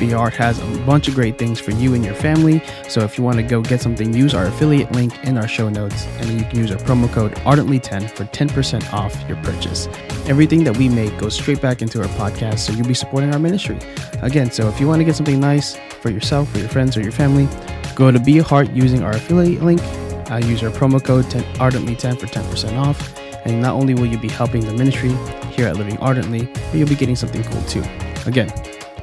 Be 0.00 0.10
a 0.10 0.18
Heart 0.18 0.34
has 0.34 0.58
a 0.58 0.66
bunch 0.84 1.06
of 1.06 1.14
great 1.14 1.38
things 1.38 1.60
for 1.60 1.70
you 1.70 1.94
and 1.94 2.04
your 2.04 2.16
family. 2.16 2.60
So 2.88 3.02
if 3.02 3.16
you 3.16 3.22
want 3.22 3.36
to 3.36 3.44
go 3.44 3.62
get 3.62 3.80
something, 3.80 4.12
use 4.12 4.34
our 4.34 4.46
affiliate 4.46 4.90
link 4.90 5.16
in 5.22 5.38
our 5.38 5.46
show 5.46 5.68
notes, 5.68 6.04
and 6.18 6.30
you 6.30 6.44
can 6.46 6.58
use 6.58 6.72
our 6.72 6.78
promo 6.78 7.08
code 7.12 7.32
Ardently10 7.36 8.10
for 8.10 8.24
10% 8.24 8.92
off 8.92 9.16
your 9.28 9.36
purchase. 9.44 9.86
Everything 10.26 10.64
that 10.64 10.76
we 10.76 10.88
make 10.88 11.16
goes 11.16 11.36
straight 11.36 11.62
back 11.62 11.80
into 11.80 12.02
our 12.02 12.08
podcast, 12.08 12.58
so 12.58 12.72
you'll 12.72 12.88
be 12.88 12.92
supporting 12.92 13.32
our 13.32 13.38
ministry. 13.38 13.78
Again, 14.20 14.50
so 14.50 14.68
if 14.68 14.80
you 14.80 14.88
want 14.88 14.98
to 14.98 15.04
get 15.04 15.14
something 15.14 15.38
nice 15.38 15.76
for 15.76 16.10
yourself, 16.10 16.50
for 16.50 16.58
your 16.58 16.68
friends, 16.68 16.96
or 16.96 17.02
your 17.02 17.12
family, 17.12 17.48
go 17.94 18.10
to 18.10 18.18
Be 18.18 18.38
a 18.38 18.42
Heart 18.42 18.72
using 18.72 19.04
our 19.04 19.12
affiliate 19.12 19.62
link. 19.62 19.80
Uh, 20.28 20.38
use 20.44 20.64
our 20.64 20.70
promo 20.70 21.02
code 21.04 21.30
10, 21.30 21.44
Ardently10 21.54 22.18
for 22.18 22.26
10% 22.26 22.78
off. 22.78 23.23
And 23.44 23.60
not 23.60 23.74
only 23.74 23.94
will 23.94 24.06
you 24.06 24.18
be 24.18 24.28
helping 24.28 24.64
the 24.64 24.72
ministry 24.72 25.10
here 25.52 25.68
at 25.68 25.76
Living 25.76 25.98
Ardently, 25.98 26.46
but 26.46 26.74
you'll 26.74 26.88
be 26.88 26.94
getting 26.94 27.16
something 27.16 27.42
cool 27.44 27.62
too. 27.62 27.84
Again, 28.26 28.48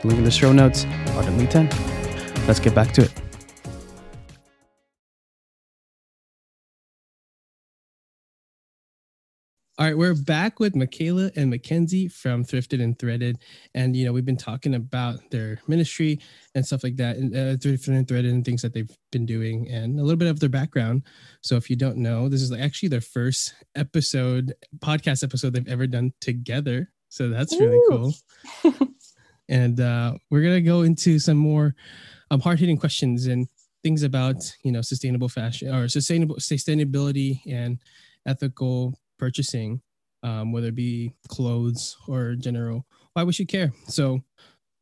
Link 0.03 0.17
in 0.17 0.23
the 0.23 0.31
show 0.31 0.51
notes, 0.51 0.85
Ardently 1.09 1.45
10. 1.45 1.69
Let's 2.47 2.59
get 2.59 2.73
back 2.73 2.91
to 2.93 3.03
it. 3.03 3.11
All 9.81 9.87
right, 9.87 9.97
we're 9.97 10.13
back 10.13 10.59
with 10.59 10.75
Michaela 10.75 11.31
and 11.35 11.49
Mackenzie 11.49 12.07
from 12.07 12.45
Thrifted 12.45 12.83
and 12.83 12.99
Threaded, 12.99 13.39
and 13.73 13.95
you 13.95 14.05
know 14.05 14.13
we've 14.13 14.23
been 14.23 14.37
talking 14.37 14.75
about 14.75 15.31
their 15.31 15.59
ministry 15.67 16.19
and 16.53 16.63
stuff 16.63 16.83
like 16.83 16.97
that, 16.97 17.17
and 17.17 17.35
uh, 17.35 17.57
Thrifted 17.57 17.87
and 17.87 18.07
Threaded 18.07 18.31
and 18.31 18.45
things 18.45 18.61
that 18.61 18.75
they've 18.75 18.95
been 19.11 19.25
doing, 19.25 19.67
and 19.71 19.99
a 19.99 20.03
little 20.03 20.19
bit 20.19 20.27
of 20.27 20.39
their 20.39 20.49
background. 20.49 21.01
So 21.41 21.55
if 21.55 21.67
you 21.67 21.75
don't 21.75 21.97
know, 21.97 22.29
this 22.29 22.43
is 22.43 22.51
actually 22.51 22.89
their 22.89 23.01
first 23.01 23.55
episode, 23.73 24.53
podcast 24.77 25.23
episode 25.23 25.53
they've 25.53 25.67
ever 25.67 25.87
done 25.87 26.13
together. 26.21 26.91
So 27.09 27.29
that's 27.29 27.59
really 27.59 27.77
Ooh. 27.77 28.13
cool. 28.63 28.87
and 29.49 29.79
uh, 29.79 30.13
we're 30.29 30.43
gonna 30.43 30.61
go 30.61 30.83
into 30.83 31.17
some 31.17 31.37
more 31.37 31.73
um, 32.29 32.39
hard 32.39 32.59
hitting 32.59 32.77
questions 32.77 33.25
and 33.25 33.47
things 33.81 34.03
about 34.03 34.35
you 34.63 34.71
know 34.71 34.83
sustainable 34.83 35.27
fashion 35.27 35.73
or 35.73 35.87
sustainable 35.87 36.35
sustainability 36.35 37.39
and 37.47 37.79
ethical 38.27 38.93
purchasing, 39.21 39.81
um, 40.23 40.51
whether 40.51 40.69
it 40.69 40.75
be 40.75 41.13
clothes 41.29 41.95
or 42.07 42.33
general. 42.35 42.85
Why 43.13 43.23
we 43.23 43.33
should 43.33 43.47
care. 43.47 43.71
So 43.87 44.21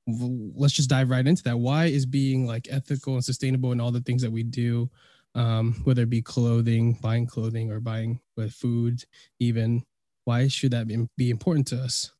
let's 0.07 0.73
just 0.73 0.89
dive 0.89 1.09
right 1.09 1.27
into 1.27 1.43
that. 1.43 1.59
Why 1.59 1.85
is 1.85 2.05
being 2.05 2.47
like 2.47 2.67
ethical 2.71 3.15
and 3.15 3.23
sustainable 3.23 3.73
in 3.73 3.81
all 3.81 3.91
the 3.91 4.01
things 4.01 4.21
that 4.21 4.31
we 4.31 4.43
do, 4.43 4.89
um, 5.35 5.81
whether 5.83 6.03
it 6.03 6.09
be 6.09 6.21
clothing, 6.21 6.97
buying 7.01 7.27
clothing, 7.27 7.69
or 7.69 7.81
buying 7.81 8.21
with 8.37 8.53
food, 8.53 9.03
even? 9.39 9.83
Why 10.23 10.47
should 10.47 10.71
that 10.71 10.87
be, 10.87 11.29
important 11.29 11.67
to 11.67 11.81
us? 11.81 12.11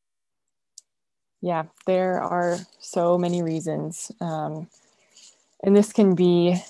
Yeah, 1.42 1.64
there 1.86 2.20
are 2.20 2.58
so 2.80 3.18
many 3.18 3.42
reasons. 3.44 4.12
Um, 4.20 4.68
and 5.64 5.76
this 5.76 5.94
can 5.94 6.16
be, 6.16 6.62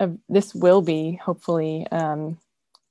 a, 0.00 0.10
this 0.28 0.54
will 0.54 0.82
be 0.82 1.20
hopefully 1.22 1.86
um, 1.90 2.38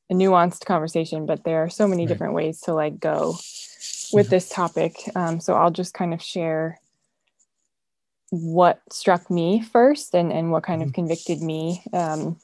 a 0.10 0.14
nuanced 0.14 0.66
conversation, 0.66 1.26
but 1.26 1.44
there 1.44 1.64
are 1.64 1.70
so 1.70 1.88
many 1.88 2.04
right. 2.04 2.10
different 2.10 2.34
ways 2.34 2.62
to 2.62 2.74
like 2.74 3.00
go 3.00 3.36
with 4.14 4.30
this 4.30 4.50
topic. 4.50 4.96
Um, 5.16 5.40
so 5.40 5.54
I'll 5.56 5.72
just 5.72 5.94
kind 5.94 6.14
of 6.14 6.22
share 6.22 6.80
what 8.30 8.82
struck 8.92 9.30
me 9.30 9.62
first 9.62 10.14
and, 10.14 10.32
and 10.32 10.52
what 10.52 10.64
kind 10.64 10.82
of 10.82 10.90
mm-hmm. 10.90 10.96
convicted 10.96 11.42
me 11.42 11.84
um, 11.94 12.38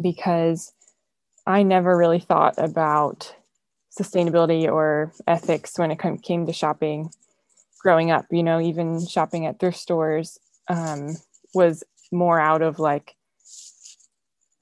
because 0.00 0.72
I 1.46 1.62
never 1.62 1.96
really 1.96 2.20
thought 2.20 2.54
about 2.58 3.34
sustainability 3.98 4.70
or 4.70 5.12
ethics 5.26 5.78
when 5.78 5.90
it 5.90 5.98
came 6.22 6.46
to 6.46 6.52
shopping 6.52 7.10
growing 7.82 8.10
up, 8.10 8.26
you 8.30 8.42
know, 8.42 8.60
even 8.60 9.04
shopping 9.04 9.44
at 9.44 9.58
thrift 9.58 9.76
stores 9.76 10.38
um, 10.68 11.16
was 11.52 11.82
more 12.12 12.38
out 12.38 12.62
of 12.62 12.78
like 12.78 13.16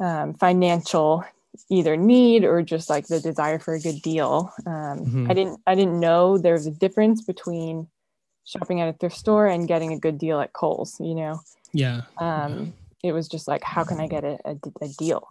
um, 0.01 0.35
financial 0.35 1.25
either 1.69 1.97
need 1.97 2.45
or 2.45 2.63
just 2.63 2.89
like 2.89 3.07
the 3.07 3.21
desire 3.21 3.59
for 3.59 3.75
a 3.75 3.81
good 3.81 4.03
deal. 4.03 4.53
Um, 4.67 4.73
mm-hmm. 4.73 5.31
I 5.31 5.35
didn't 5.35 5.61
I 5.67 5.75
didn't 5.75 5.99
know 5.99 6.39
there 6.39 6.55
was 6.55 6.67
a 6.67 6.71
difference 6.71 7.23
between 7.23 7.89
shopping 8.45 8.81
at 8.81 8.89
a 8.89 8.93
thrift 8.93 9.17
store 9.17 9.47
and 9.47 9.69
getting 9.69 9.93
a 9.93 9.99
good 9.99 10.19
deal 10.19 10.41
at 10.41 10.53
Kohl's. 10.53 10.99
You 11.01 11.15
know. 11.15 11.41
Yeah. 11.73 12.03
Um, 12.19 12.75
it 13.03 13.13
was 13.13 13.29
just 13.29 13.49
like, 13.49 13.63
how 13.63 13.85
can 13.85 14.01
I 14.01 14.07
get 14.09 14.25
a, 14.25 14.39
a, 14.45 14.57
a 14.83 14.89
deal? 14.99 15.29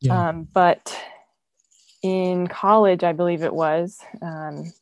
Yeah. 0.00 0.28
Um, 0.28 0.46
but 0.52 0.96
in 2.02 2.46
college, 2.46 3.02
I 3.02 3.12
believe 3.12 3.42
it 3.42 3.54
was, 3.54 3.98
um, 4.20 4.72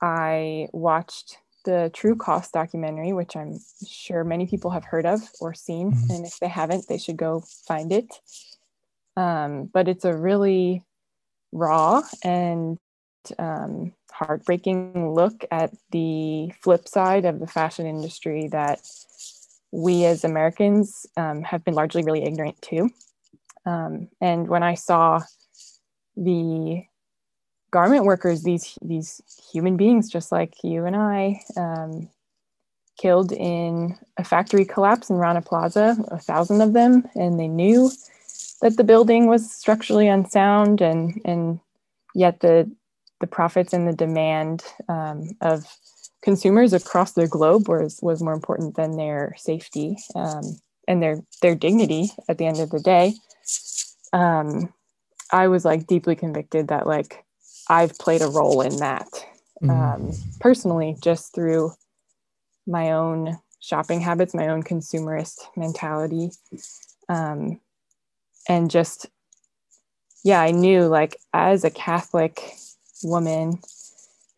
I 0.00 0.68
watched 0.72 1.36
the 1.64 1.90
True 1.92 2.16
Cost 2.16 2.52
documentary, 2.52 3.12
which 3.12 3.36
I'm 3.36 3.60
sure 3.86 4.24
many 4.24 4.46
people 4.46 4.70
have 4.70 4.84
heard 4.84 5.06
of 5.06 5.20
or 5.40 5.54
seen. 5.54 5.92
Mm-hmm. 5.92 6.10
And 6.10 6.26
if 6.26 6.38
they 6.40 6.48
haven't, 6.48 6.88
they 6.88 6.98
should 6.98 7.18
go 7.18 7.44
find 7.68 7.92
it. 7.92 8.08
Um, 9.16 9.70
but 9.72 9.88
it's 9.88 10.04
a 10.04 10.16
really 10.16 10.82
raw 11.52 12.02
and 12.24 12.78
um, 13.38 13.92
heartbreaking 14.10 15.14
look 15.14 15.44
at 15.50 15.72
the 15.90 16.52
flip 16.60 16.88
side 16.88 17.24
of 17.24 17.40
the 17.40 17.46
fashion 17.46 17.86
industry 17.86 18.48
that 18.48 18.80
we 19.70 20.04
as 20.04 20.24
Americans 20.24 21.06
um, 21.16 21.42
have 21.42 21.64
been 21.64 21.74
largely 21.74 22.02
really 22.02 22.24
ignorant 22.24 22.60
to. 22.62 22.90
Um, 23.64 24.08
and 24.20 24.48
when 24.48 24.62
I 24.62 24.74
saw 24.74 25.20
the 26.16 26.84
garment 27.70 28.04
workers, 28.04 28.42
these 28.42 28.76
these 28.82 29.22
human 29.50 29.76
beings 29.76 30.10
just 30.10 30.30
like 30.30 30.54
you 30.62 30.84
and 30.84 30.96
I, 30.96 31.40
um, 31.56 32.10
killed 32.98 33.32
in 33.32 33.98
a 34.18 34.24
factory 34.24 34.64
collapse 34.64 35.08
in 35.10 35.16
Rana 35.16 35.42
Plaza, 35.42 35.96
a 36.08 36.18
thousand 36.18 36.60
of 36.60 36.72
them, 36.72 37.08
and 37.14 37.40
they 37.40 37.48
knew 37.48 37.90
that 38.62 38.76
the 38.76 38.84
building 38.84 39.26
was 39.26 39.50
structurally 39.50 40.08
unsound, 40.08 40.80
and 40.80 41.20
and 41.24 41.60
yet 42.14 42.40
the 42.40 42.70
the 43.20 43.26
profits 43.26 43.72
and 43.72 43.86
the 43.86 43.92
demand 43.92 44.64
um, 44.88 45.30
of 45.40 45.64
consumers 46.22 46.72
across 46.72 47.12
the 47.12 47.28
globe 47.28 47.68
was 47.68 48.00
was 48.02 48.22
more 48.22 48.32
important 48.34 48.76
than 48.76 48.96
their 48.96 49.34
safety 49.38 49.96
um, 50.14 50.42
and 50.88 51.02
their 51.02 51.22
their 51.42 51.54
dignity 51.54 52.10
at 52.28 52.38
the 52.38 52.46
end 52.46 52.60
of 52.60 52.70
the 52.70 52.80
day. 52.80 53.14
Um, 54.12 54.72
I 55.30 55.48
was 55.48 55.64
like 55.64 55.86
deeply 55.86 56.16
convicted 56.16 56.68
that 56.68 56.86
like 56.86 57.24
I've 57.68 57.96
played 57.98 58.22
a 58.22 58.28
role 58.28 58.60
in 58.60 58.76
that 58.78 59.08
um, 59.68 60.12
personally, 60.40 60.96
just 61.02 61.34
through 61.34 61.72
my 62.66 62.92
own 62.92 63.38
shopping 63.60 64.00
habits, 64.00 64.34
my 64.34 64.48
own 64.48 64.62
consumerist 64.62 65.38
mentality. 65.56 66.30
And 68.48 68.70
just, 68.70 69.06
yeah, 70.24 70.40
I 70.40 70.50
knew 70.50 70.86
like 70.86 71.16
as 71.32 71.64
a 71.64 71.70
Catholic 71.70 72.40
woman 73.02 73.60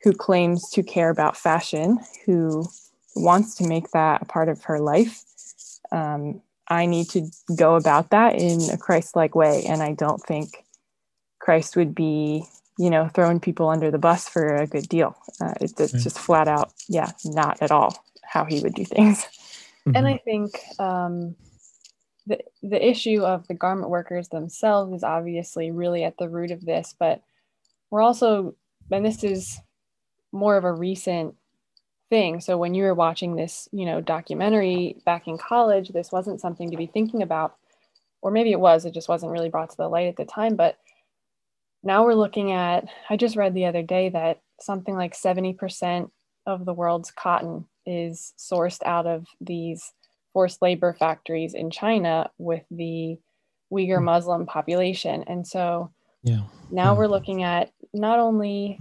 who 0.03 0.13
claims 0.13 0.69
to 0.71 0.83
care 0.83 1.11
about 1.11 1.37
fashion, 1.37 1.99
who 2.27 2.67
wants 3.17 3.55
to 3.57 3.67
make 3.67 3.91
that 3.91 4.23
a 4.23 4.25
part 4.27 4.49
of 4.49 4.65
her 4.65 4.79
life, 4.79 5.23
um, 5.93 6.43
I 6.69 6.87
need 6.87 7.09
to 7.11 7.29
go 7.57 7.77
about 7.77 8.11
that 8.11 8.35
in 8.35 8.71
a 8.71 8.77
Christ 8.77 9.17
like 9.17 9.35
way. 9.35 9.65
And 9.69 9.83
I 9.83 9.93
don't 9.93 10.21
think 10.23 10.65
Christ 11.39 11.77
would 11.77 11.95
be, 11.95 12.45
you 12.79 12.91
know, 12.91 13.09
throwing 13.09 13.41
people 13.41 13.69
under 13.69 13.91
the 13.91 13.99
bus 13.99 14.29
for 14.29 14.57
a 14.57 14.67
good 14.67 14.89
deal. 14.89 15.17
Uh, 15.41 15.55
it's, 15.61 15.79
it's 15.79 16.03
just 16.03 16.19
flat 16.19 16.49
out, 16.49 16.73
yeah, 16.89 17.13
not 17.25 17.61
at 17.63 17.71
all 17.71 18.05
how 18.23 18.45
he 18.45 18.61
would 18.61 18.75
do 18.75 18.85
things. 18.85 19.25
Mm-hmm. 19.87 19.97
And 19.97 20.09
I 20.09 20.17
think 20.19 20.59
um, 20.79 21.37
the 22.27 22.39
the 22.63 22.89
issue 22.89 23.23
of 23.23 23.47
the 23.49 23.55
garment 23.55 23.91
workers 23.91 24.29
themselves 24.29 24.93
is 24.93 25.05
obviously 25.05 25.71
really 25.71 26.05
at 26.05 26.17
the 26.19 26.29
root 26.29 26.51
of 26.51 26.65
this, 26.65 26.95
but 26.99 27.23
we're 27.91 28.03
also, 28.03 28.55
and 28.91 29.05
this 29.05 29.23
is 29.23 29.61
more 30.33 30.57
of 30.57 30.65
a 30.65 30.73
recent 30.73 31.35
thing. 32.11 32.41
So 32.41 32.59
when 32.59 32.75
you 32.75 32.85
were 32.85 32.95
watching 32.95 33.37
this, 33.37 33.69
you 33.73 33.87
know, 33.87 34.01
documentary 34.01 34.97
back 35.05 35.29
in 35.29 35.39
college, 35.39 35.91
this 35.91 36.11
wasn't 36.11 36.41
something 36.41 36.71
to 36.71 36.77
be 36.77 36.87
thinking 36.87 37.23
about, 37.23 37.57
or 38.21 38.31
maybe 38.31 38.53
it 38.53 38.61
was, 38.61 38.85
it 38.85 38.95
just 38.95 39.09
wasn't 39.09 39.33
really 39.33 39.49
brought 39.49 39.71
to 39.71 39.77
the 39.77 39.89
light 39.89 40.09
at 40.09 40.17
the 40.17 40.25
time. 40.25 40.57
But 40.57 40.79
now 41.83 42.05
we're 42.05 42.15
looking 42.15 42.53
at, 42.53 42.89
I 43.09 43.17
just 43.17 43.37
read 43.37 43.55
the 43.55 43.67
other 43.67 43.83
day 43.83 44.09
that 44.09 44.41
something 44.61 44.95
like 44.95 45.15
70% 45.15 46.11
of 46.47 46.65
the 46.65 46.75
world's 46.75 47.11
cotton 47.11 47.67
is 47.87 48.33
sourced 48.39 48.83
out 48.85 49.07
of 49.07 49.27
these 49.41 49.93
forced 50.35 50.61
labor 50.61 50.93
factories 50.93 51.55
in 51.55 51.71
China 51.71 52.31
with 52.37 52.65
the 52.71 53.19
Uyghur 53.73 53.99
hmm. 53.99 54.05
Muslim 54.05 54.45
population. 54.45 55.25
And 55.27 55.47
so 55.47 55.91
yeah. 56.23 56.43
now 56.71 56.93
yeah. 56.93 56.99
we're 56.99 57.07
looking 57.07 57.43
at 57.43 57.73
not 57.95 58.19
only 58.19 58.79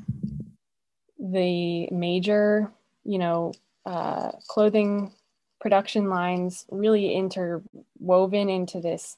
the 1.18 1.88
major, 1.92 2.70
you 3.06 3.20
know, 3.20 3.54
uh, 3.86 4.32
clothing 4.50 5.14
production 5.62 6.10
lines 6.10 6.66
really 6.70 7.14
interwoven 7.14 8.50
into 8.50 8.82
this 8.82 9.16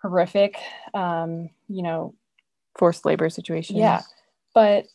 horrific, 0.00 0.56
um, 0.92 1.50
you 1.68 1.82
know, 1.82 2.14
forced 2.76 3.04
labor 3.04 3.28
situation. 3.30 3.76
Yeah. 3.76 4.02
But 4.54 4.86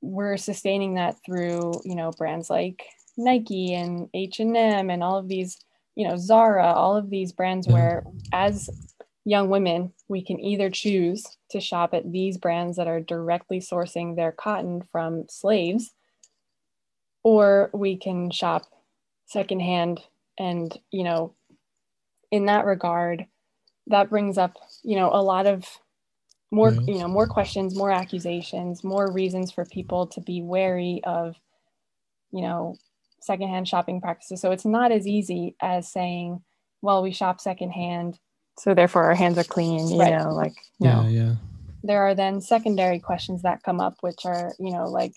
we're 0.00 0.36
sustaining 0.36 0.94
that 0.94 1.16
through, 1.24 1.72
you 1.84 1.94
know, 1.94 2.12
brands 2.12 2.48
like 2.48 2.84
Nike 3.16 3.74
and 3.74 4.08
H&M 4.14 4.90
and 4.90 5.02
all 5.02 5.18
of 5.18 5.28
these, 5.28 5.58
you 5.94 6.08
know, 6.08 6.16
Zara, 6.16 6.72
all 6.72 6.96
of 6.96 7.10
these 7.10 7.32
brands 7.32 7.66
mm-hmm. 7.66 7.76
where 7.76 8.04
as 8.32 8.68
young 9.24 9.48
women, 9.48 9.92
we 10.08 10.22
can 10.22 10.38
either 10.38 10.70
choose 10.70 11.24
to 11.50 11.60
shop 11.60 11.94
at 11.94 12.12
these 12.12 12.36
brands 12.36 12.76
that 12.76 12.86
are 12.86 13.00
directly 13.00 13.58
sourcing 13.58 14.16
their 14.16 14.32
cotton 14.32 14.82
from 14.92 15.24
slaves, 15.28 15.92
or 17.22 17.70
we 17.72 17.96
can 17.96 18.30
shop 18.30 18.66
secondhand. 19.26 20.00
And, 20.38 20.76
you 20.90 21.04
know, 21.04 21.34
in 22.30 22.46
that 22.46 22.66
regard, 22.66 23.26
that 23.86 24.10
brings 24.10 24.36
up, 24.36 24.56
you 24.82 24.96
know, 24.96 25.10
a 25.12 25.22
lot 25.22 25.46
of 25.46 25.64
more, 26.50 26.72
you 26.72 26.98
know, 26.98 27.08
more 27.08 27.26
questions, 27.26 27.76
more 27.76 27.90
accusations, 27.90 28.84
more 28.84 29.10
reasons 29.10 29.50
for 29.50 29.64
people 29.64 30.06
to 30.08 30.20
be 30.20 30.42
wary 30.42 31.00
of, 31.04 31.36
you 32.30 32.42
know, 32.42 32.76
secondhand 33.24 33.66
shopping 33.68 34.00
practices. 34.00 34.40
So 34.40 34.50
it's 34.50 34.64
not 34.64 34.92
as 34.92 35.06
easy 35.06 35.56
as 35.60 35.90
saying, 35.90 36.42
well, 36.82 37.02
we 37.02 37.12
shop 37.12 37.40
secondhand 37.40 38.18
so 38.58 38.74
therefore 38.74 39.04
our 39.04 39.14
hands 39.14 39.38
are 39.38 39.44
clean 39.44 39.88
you 39.88 39.98
right. 39.98 40.12
know 40.12 40.30
like 40.30 40.54
yeah 40.78 41.02
no. 41.02 41.08
yeah 41.08 41.34
there 41.82 42.02
are 42.02 42.14
then 42.14 42.40
secondary 42.40 42.98
questions 42.98 43.42
that 43.42 43.62
come 43.62 43.80
up 43.80 43.96
which 44.00 44.24
are 44.24 44.52
you 44.58 44.72
know 44.72 44.86
like 44.86 45.12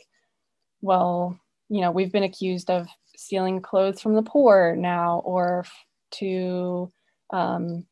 well 0.81 1.39
you 1.69 1.81
know 1.81 1.91
we've 1.91 2.11
been 2.11 2.23
accused 2.23 2.69
of 2.69 2.87
stealing 3.15 3.61
clothes 3.61 4.01
from 4.01 4.15
the 4.15 4.21
poor 4.21 4.75
now 4.75 5.21
or 5.25 5.65
to 6.11 6.91
um, 7.31 7.83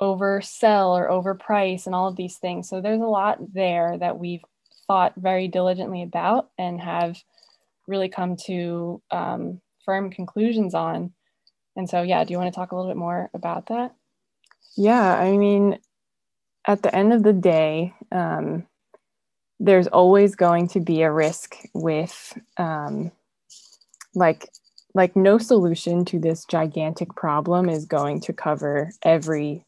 oversell 0.00 0.90
or 0.90 1.10
overprice 1.10 1.86
and 1.86 1.94
all 1.94 2.08
of 2.08 2.16
these 2.16 2.38
things 2.38 2.68
so 2.68 2.80
there's 2.80 3.00
a 3.00 3.04
lot 3.04 3.38
there 3.52 3.98
that 3.98 4.18
we've 4.18 4.42
thought 4.86 5.12
very 5.16 5.48
diligently 5.48 6.02
about 6.02 6.50
and 6.58 6.80
have 6.80 7.16
really 7.90 8.08
come 8.08 8.36
to 8.46 9.02
um, 9.10 9.60
firm 9.84 10.10
conclusions 10.10 10.74
on 10.74 11.12
and 11.76 11.88
so 11.88 12.02
yeah 12.02 12.24
do 12.24 12.32
you 12.32 12.38
want 12.38 12.52
to 12.52 12.58
talk 12.58 12.72
a 12.72 12.76
little 12.76 12.90
bit 12.90 12.96
more 12.96 13.30
about 13.34 13.66
that 13.66 13.94
yeah, 14.76 15.14
I 15.14 15.36
mean, 15.36 15.78
at 16.66 16.82
the 16.82 16.94
end 16.94 17.12
of 17.12 17.22
the 17.22 17.32
day, 17.32 17.94
um, 18.12 18.66
there's 19.58 19.88
always 19.88 20.34
going 20.34 20.68
to 20.68 20.80
be 20.80 21.02
a 21.02 21.12
risk 21.12 21.56
with 21.74 22.38
um, 22.56 23.12
like 24.14 24.48
like 24.92 25.14
no 25.14 25.38
solution 25.38 26.04
to 26.04 26.18
this 26.18 26.44
gigantic 26.46 27.14
problem 27.14 27.68
is 27.68 27.84
going 27.84 28.20
to 28.20 28.32
cover 28.32 28.90
every 29.04 29.64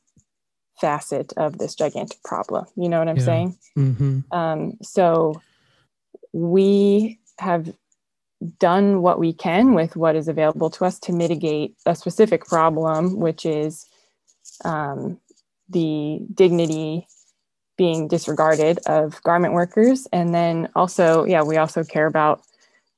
facet 0.80 1.32
of 1.36 1.58
this 1.58 1.76
gigantic 1.76 2.20
problem 2.24 2.64
you 2.74 2.88
know 2.88 2.98
what 2.98 3.08
i'm 3.08 3.18
yeah. 3.18 3.24
saying 3.24 3.56
mm-hmm. 3.78 4.20
um, 4.32 4.72
so 4.82 5.40
we 6.32 7.20
have 7.38 7.72
done 8.58 9.02
what 9.02 9.18
we 9.18 9.32
can 9.32 9.74
with 9.74 9.96
what 9.96 10.16
is 10.16 10.28
available 10.28 10.70
to 10.70 10.84
us 10.84 10.98
to 10.98 11.12
mitigate 11.12 11.76
a 11.86 11.94
specific 11.94 12.44
problem 12.44 13.20
which 13.20 13.46
is 13.46 13.86
um, 14.64 15.20
the 15.68 16.20
dignity 16.34 17.06
being 17.76 18.08
disregarded 18.08 18.78
of 18.86 19.22
garment 19.22 19.54
workers. 19.54 20.06
And 20.12 20.34
then 20.34 20.68
also, 20.76 21.24
yeah, 21.24 21.42
we 21.42 21.56
also 21.56 21.82
care 21.82 22.06
about 22.06 22.42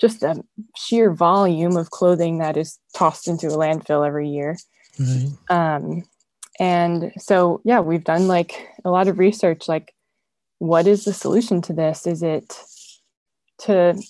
just 0.01 0.21
the 0.21 0.43
sheer 0.77 1.13
volume 1.13 1.77
of 1.77 1.91
clothing 1.91 2.39
that 2.39 2.57
is 2.57 2.79
tossed 2.95 3.29
into 3.29 3.47
a 3.49 3.53
landfill 3.53 4.07
every 4.07 4.29
year. 4.29 4.59
Right. 4.99 5.31
Um, 5.49 6.03
and 6.61 7.13
so, 7.19 7.61
yeah, 7.65 7.81
we've 7.81 8.05
done 8.05 8.29
like 8.29 8.69
a 8.85 8.91
lot 8.91 9.09
of 9.09 9.19
research 9.19 9.69
like, 9.69 9.95
what 10.59 10.87
is 10.87 11.05
the 11.05 11.13
solution 11.13 11.63
to 11.63 11.73
this? 11.73 12.07
Is 12.07 12.23
it 12.23 12.59
to 13.61 14.01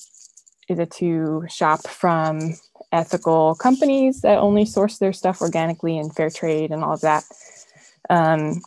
is 0.69 0.79
it 0.79 0.91
to 0.93 1.45
shop 1.49 1.87
from 1.87 2.55
ethical 2.93 3.55
companies 3.57 4.21
that 4.23 4.39
only 4.39 4.65
source 4.65 4.99
their 4.99 5.13
stuff 5.13 5.41
organically 5.43 5.99
and 5.99 6.15
fair 6.15 6.31
trade 6.31 6.71
and 6.71 6.83
all 6.83 6.95
of 6.95 7.01
that? 7.03 7.25
Um, 8.11 8.63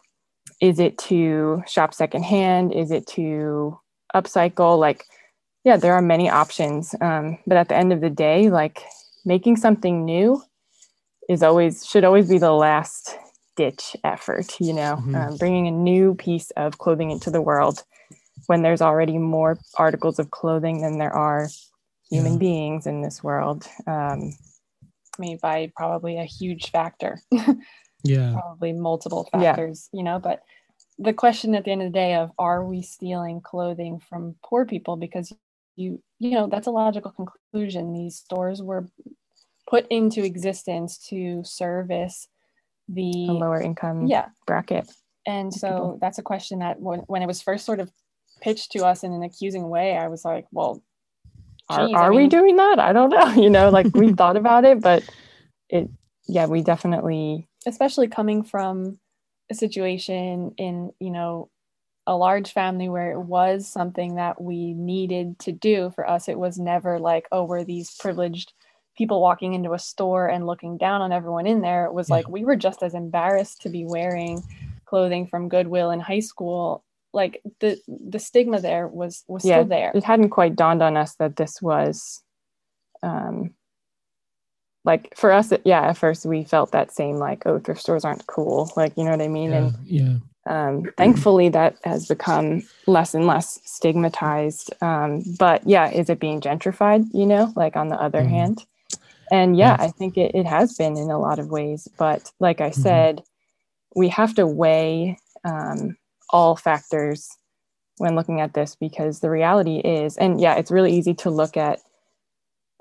is 0.62 0.80
it 0.80 0.98
to 1.00 1.64
shop 1.68 1.94
secondhand? 1.94 2.74
Is 2.74 2.92
it 2.92 3.08
to 3.08 3.80
upcycle? 4.16 4.80
Like, 4.80 5.06
yeah, 5.64 5.78
there 5.78 5.94
are 5.94 6.02
many 6.02 6.30
options. 6.30 6.96
Um, 7.02 7.38
but 7.46 7.58
at 7.58 7.70
the 7.70 7.76
end 7.76 7.94
of 7.94 8.02
the 8.02 8.10
day, 8.10 8.50
like 8.50 8.84
making 9.26 9.58
something 9.58 10.06
new 10.06 10.42
is 11.30 11.44
always 11.44 11.86
should 11.86 12.06
always 12.06 12.30
be 12.30 12.38
the 12.38 12.54
last 12.54 13.18
ditch 13.56 13.96
effort. 14.04 14.60
You 14.60 14.74
know, 14.74 14.96
mm-hmm. 15.00 15.16
um, 15.16 15.38
bringing 15.38 15.68
a 15.68 15.72
new 15.72 16.16
piece 16.16 16.52
of 16.52 16.78
clothing 16.78 17.12
into 17.12 17.30
the 17.30 17.42
world 17.42 17.84
when 18.46 18.62
there's 18.62 18.82
already 18.82 19.18
more 19.18 19.58
articles 19.78 20.20
of 20.20 20.32
clothing 20.32 20.82
than 20.82 20.98
there 20.98 21.14
are 21.14 21.50
human 22.10 22.34
yeah. 22.34 22.40
beings 22.40 22.88
in 22.88 23.02
this 23.02 23.24
world. 23.24 23.68
Um, 23.86 24.34
made 25.20 25.42
by 25.42 25.72
probably 25.76 26.18
a 26.18 26.26
huge 26.26 26.72
factor. 26.72 27.22
yeah 28.04 28.34
probably 28.34 28.74
multiple 28.74 29.28
factors 29.32 29.90
yeah. 29.92 29.98
you 29.98 30.04
know 30.04 30.20
but 30.20 30.42
the 31.00 31.14
question 31.14 31.56
at 31.56 31.64
the 31.66 31.72
end 31.72 31.82
of 31.82 31.88
the 31.92 31.98
day 31.98 32.16
of 32.16 32.32
are 32.38 32.66
we 32.66 32.82
stealing 32.82 33.42
clothing 33.42 34.00
from 34.00 34.36
poor 34.44 34.66
people 34.66 34.96
because 34.96 35.34
you 35.76 36.02
you 36.20 36.32
know 36.32 36.48
that's 36.48 36.68
a 36.68 36.72
logical 36.72 37.12
conclusion 37.12 37.94
these 37.94 38.18
stores 38.18 38.62
were 38.62 38.88
put 39.70 39.86
into 39.90 40.24
existence 40.24 40.98
to 40.98 41.44
service 41.44 42.28
the 42.88 43.28
a 43.28 43.32
lower 43.32 43.62
income 43.62 44.08
yeah 44.08 44.28
bracket 44.46 44.90
and 45.26 45.54
so 45.54 45.68
people. 45.68 45.98
that's 46.00 46.20
a 46.20 46.24
question 46.24 46.60
that 46.60 46.80
when, 46.80 47.00
when 47.02 47.22
it 47.22 47.28
was 47.28 47.42
first 47.42 47.66
sort 47.66 47.80
of 47.80 47.92
pitched 48.42 48.72
to 48.72 48.86
us 48.86 49.04
in 49.04 49.12
an 49.12 49.24
accusing 49.24 49.68
way 49.70 49.98
i 49.98 50.08
was 50.08 50.24
like 50.24 50.46
well 50.52 50.82
are, 51.70 51.82
are 51.82 52.04
I 52.06 52.10
mean, 52.10 52.18
we 52.18 52.28
doing 52.28 52.56
that? 52.56 52.80
I 52.80 52.94
don't 52.94 53.10
know 53.10 53.28
you 53.42 53.50
know 53.50 53.70
like 53.70 53.88
we 53.96 54.14
thought 54.14 54.38
about 54.38 54.66
it 54.66 54.82
but 54.82 55.04
it 55.70 55.90
yeah 56.28 56.46
we 56.46 56.62
definitely 56.62 57.48
especially 57.66 58.08
coming 58.08 58.44
from 58.44 59.00
a 59.50 59.56
situation 59.56 60.54
in 60.58 60.92
you 61.00 61.12
know 61.12 61.50
a 62.08 62.16
large 62.16 62.54
family 62.54 62.88
where 62.88 63.12
it 63.12 63.20
was 63.20 63.68
something 63.68 64.16
that 64.16 64.42
we 64.42 64.74
needed 64.74 65.38
to 65.40 65.52
do. 65.52 65.92
For 65.94 66.10
us 66.10 66.30
it 66.30 66.40
was 66.40 66.58
never 66.58 67.00
like 67.00 67.28
oh 67.32 67.44
we're 67.44 67.66
these 67.66 67.96
privileged 68.00 68.54
people 68.98 69.22
walking 69.22 69.54
into 69.54 69.74
a 69.74 69.80
store 69.80 70.28
and 70.28 70.48
looking 70.48 70.78
down 70.78 71.02
on 71.02 71.12
everyone 71.12 71.46
in 71.46 71.62
there? 71.62 71.86
It 71.86 71.94
was 71.94 72.10
yeah. 72.10 72.16
like 72.16 72.30
we 72.30 72.46
were 72.46 72.56
just 72.56 72.82
as 72.82 72.96
embarrassed 72.96 73.62
to 73.62 73.70
be 73.70 73.86
wearing 73.86 74.42
clothing 74.86 75.28
from 75.28 75.50
goodwill 75.50 75.92
in 75.92 76.00
high 76.00 76.22
school 76.22 76.84
like 77.14 77.42
the 77.60 77.78
the 77.88 78.20
stigma 78.20 78.60
there 78.60 78.88
was 78.88 79.24
was 79.28 79.46
yeah, 79.46 79.56
still 79.56 79.66
there. 79.66 79.92
it 79.96 80.04
hadn't 80.04 80.30
quite 80.30 80.56
dawned 80.56 80.82
on 80.82 80.98
us 80.98 81.16
that 81.16 81.36
this 81.36 81.62
was 81.62 82.22
um 83.04 83.54
like 84.86 85.14
for 85.16 85.32
us 85.32 85.52
yeah 85.66 85.90
at 85.90 85.98
first 85.98 86.26
we 86.26 86.44
felt 86.44 86.72
that 86.72 86.92
same 86.92 87.18
like 87.18 87.46
oh 87.46 87.60
thrift 87.60 87.82
stores 87.82 88.06
aren't 88.06 88.28
cool 88.28 88.72
like 88.76 88.94
you 88.98 89.04
know 89.04 89.12
what 89.12 89.22
i 89.22 89.28
mean? 89.28 89.52
Yeah, 89.52 89.58
and 89.58 89.78
yeah. 89.86 90.68
um, 90.68 90.84
thankfully 90.98 91.50
that 91.50 91.78
has 91.84 92.08
become 92.08 92.64
less 92.86 93.14
and 93.14 93.28
less 93.28 93.60
stigmatized 93.66 94.72
um, 94.82 95.24
but 95.38 95.66
yeah 95.68 95.90
is 95.90 96.10
it 96.10 96.20
being 96.20 96.42
gentrified 96.42 97.06
you 97.14 97.26
know 97.26 97.52
like 97.56 97.76
on 97.76 97.90
the 97.90 98.02
other 98.02 98.22
mm-hmm. 98.22 98.30
hand? 98.30 98.66
And 99.30 99.58
yeah, 99.58 99.76
i 99.78 99.90
think 99.90 100.18
it, 100.18 100.34
it 100.34 100.46
has 100.46 100.78
been 100.78 100.96
in 100.96 101.12
a 101.12 101.20
lot 101.20 101.40
of 101.40 101.50
ways 101.50 101.88
but 101.98 102.32
like 102.40 102.62
i 102.62 102.70
mm-hmm. 102.70 102.82
said 102.82 103.24
we 103.94 104.08
have 104.10 104.36
to 104.36 104.48
weigh 104.48 105.18
um, 105.44 105.98
all 106.30 106.56
factors 106.56 107.30
when 107.98 108.16
looking 108.16 108.42
at 108.42 108.54
this 108.54 108.76
because 108.76 109.20
the 109.20 109.30
reality 109.30 109.78
is 109.78 110.18
and 110.18 110.40
yeah 110.40 110.56
it's 110.56 110.72
really 110.72 110.94
easy 110.94 111.14
to 111.14 111.30
look 111.30 111.58
at 111.58 111.80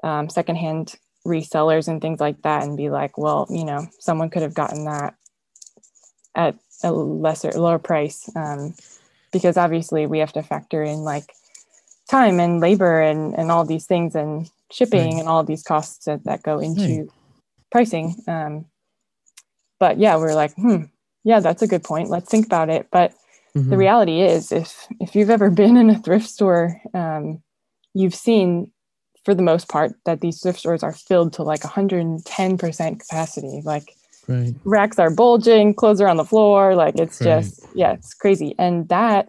um, 0.02 0.28
secondhand 0.28 0.94
resellers 1.26 1.88
and 1.88 2.00
things 2.00 2.20
like 2.20 2.40
that 2.42 2.62
and 2.62 2.76
be 2.76 2.90
like 2.90 3.18
well 3.18 3.46
you 3.50 3.64
know 3.64 3.86
someone 3.98 4.30
could 4.30 4.42
have 4.42 4.54
gotten 4.54 4.84
that 4.84 5.14
at 6.34 6.54
a 6.84 6.92
lesser 6.92 7.50
lower 7.52 7.78
price 7.78 8.28
um, 8.36 8.74
because 9.32 9.56
obviously 9.56 10.06
we 10.06 10.18
have 10.18 10.32
to 10.32 10.42
factor 10.42 10.82
in 10.82 10.98
like 10.98 11.32
time 12.08 12.38
and 12.38 12.60
labor 12.60 13.00
and 13.00 13.34
and 13.34 13.50
all 13.50 13.64
these 13.64 13.86
things 13.86 14.14
and 14.14 14.48
shipping 14.70 15.14
right. 15.14 15.20
and 15.20 15.28
all 15.28 15.42
these 15.42 15.62
costs 15.62 16.04
that, 16.04 16.22
that 16.24 16.42
go 16.42 16.58
into 16.58 17.00
right. 17.00 17.08
pricing 17.72 18.14
um, 18.28 18.66
but 19.80 19.98
yeah 19.98 20.16
we're 20.16 20.34
like 20.34 20.54
hmm 20.54 20.84
yeah 21.24 21.40
that's 21.40 21.62
a 21.62 21.66
good 21.66 21.82
point 21.82 22.10
let's 22.10 22.30
think 22.30 22.46
about 22.46 22.68
it 22.68 22.86
but 22.92 23.14
mm-hmm. 23.56 23.70
the 23.70 23.76
reality 23.76 24.20
is 24.20 24.52
if 24.52 24.86
if 25.00 25.14
you've 25.14 25.30
ever 25.30 25.50
been 25.50 25.76
in 25.76 25.90
a 25.90 25.98
thrift 25.98 26.28
store 26.28 26.80
um, 26.94 27.42
you've 27.94 28.14
seen 28.14 28.70
for 29.24 29.34
the 29.34 29.42
most 29.42 29.68
part 29.68 29.92
that 30.04 30.20
these 30.20 30.40
thrift 30.40 30.58
stores 30.58 30.82
are 30.82 30.92
filled 30.92 31.32
to 31.32 31.42
like 31.42 31.62
110% 31.62 33.00
capacity 33.00 33.62
like 33.64 33.96
right. 34.28 34.54
racks 34.64 34.98
are 34.98 35.10
bulging 35.10 35.74
clothes 35.74 36.00
are 36.00 36.08
on 36.08 36.16
the 36.16 36.24
floor 36.24 36.74
like 36.74 36.98
it's 36.98 37.20
right. 37.20 37.40
just 37.40 37.66
yeah 37.74 37.92
it's 37.92 38.14
crazy 38.14 38.54
and 38.58 38.88
that 38.88 39.28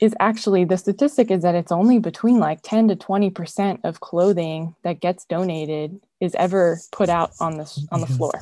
is 0.00 0.14
actually 0.20 0.64
the 0.64 0.78
statistic 0.78 1.30
is 1.30 1.42
that 1.42 1.54
it's 1.54 1.72
only 1.72 1.98
between 1.98 2.38
like 2.38 2.60
10 2.62 2.88
to 2.88 2.96
20% 2.96 3.80
of 3.84 4.00
clothing 4.00 4.74
that 4.82 5.00
gets 5.00 5.26
donated 5.26 6.00
is 6.20 6.34
ever 6.36 6.78
put 6.90 7.08
out 7.08 7.32
on 7.40 7.58
the 7.58 7.86
on 7.90 8.00
the 8.00 8.06
yeah. 8.08 8.16
floor 8.16 8.32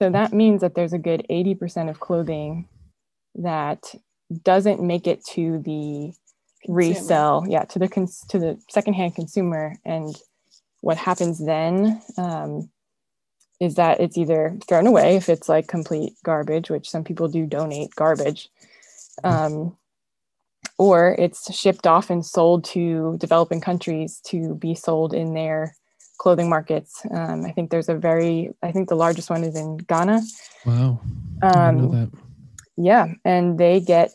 so 0.00 0.10
that 0.10 0.32
means 0.32 0.62
that 0.62 0.74
there's 0.74 0.94
a 0.94 0.98
good 0.98 1.26
80% 1.28 1.90
of 1.90 2.00
clothing 2.00 2.66
that 3.42 3.94
doesn't 4.44 4.82
make 4.82 5.06
it 5.06 5.24
to 5.24 5.58
the 5.64 6.12
resell 6.68 7.44
yeah 7.48 7.64
to 7.64 7.78
the 7.78 7.88
cons- 7.88 8.24
to 8.28 8.38
the 8.38 8.60
secondhand 8.68 9.14
consumer. 9.14 9.74
And 9.84 10.14
what 10.80 10.96
happens 10.96 11.44
then 11.44 12.00
um, 12.16 12.70
is 13.60 13.74
that 13.74 14.00
it's 14.00 14.16
either 14.16 14.56
thrown 14.68 14.86
away 14.86 15.16
if 15.16 15.28
it's 15.28 15.48
like 15.48 15.66
complete 15.66 16.14
garbage 16.24 16.70
which 16.70 16.88
some 16.88 17.04
people 17.04 17.28
do 17.28 17.46
donate 17.46 17.94
garbage 17.94 18.48
um, 19.24 19.76
or 20.78 21.14
it's 21.18 21.54
shipped 21.54 21.86
off 21.86 22.08
and 22.08 22.24
sold 22.24 22.64
to 22.64 23.16
developing 23.18 23.60
countries 23.60 24.20
to 24.24 24.54
be 24.54 24.74
sold 24.74 25.12
in 25.12 25.34
their 25.34 25.76
clothing 26.18 26.48
markets. 26.50 27.02
Um, 27.10 27.44
i 27.46 27.50
think 27.50 27.70
there's 27.70 27.88
a 27.88 27.94
very 27.94 28.50
i 28.62 28.72
think 28.72 28.88
the 28.88 28.94
largest 28.94 29.30
one 29.30 29.44
is 29.44 29.56
in 29.56 29.78
ghana. 29.78 30.20
Wow. 30.66 31.00
Um, 31.42 32.10
yeah 32.80 33.06
and 33.24 33.58
they 33.58 33.80
get 33.80 34.10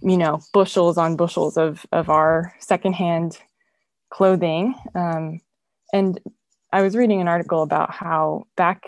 you 0.00 0.16
know 0.16 0.40
bushels 0.52 0.96
on 0.96 1.16
bushels 1.16 1.56
of 1.56 1.84
of 1.92 2.08
our 2.08 2.54
secondhand 2.60 3.38
clothing. 4.10 4.74
Um, 4.94 5.40
and 5.92 6.20
i 6.72 6.82
was 6.82 6.96
reading 6.96 7.20
an 7.20 7.28
article 7.28 7.62
about 7.62 7.90
how 7.92 8.44
back 8.56 8.84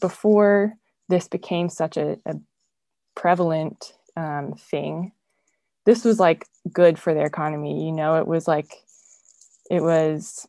before 0.00 0.74
this 1.08 1.28
became 1.28 1.68
such 1.68 1.96
a, 1.96 2.18
a 2.26 2.34
prevalent 3.14 3.92
um, 4.16 4.54
thing 4.54 5.12
this 5.84 6.04
was 6.04 6.18
like 6.18 6.46
good 6.72 6.98
for 6.98 7.14
their 7.14 7.26
economy 7.26 7.86
you 7.86 7.92
know? 7.92 8.16
It 8.16 8.26
was 8.26 8.48
like 8.48 8.72
it 9.70 9.82
was 9.82 10.48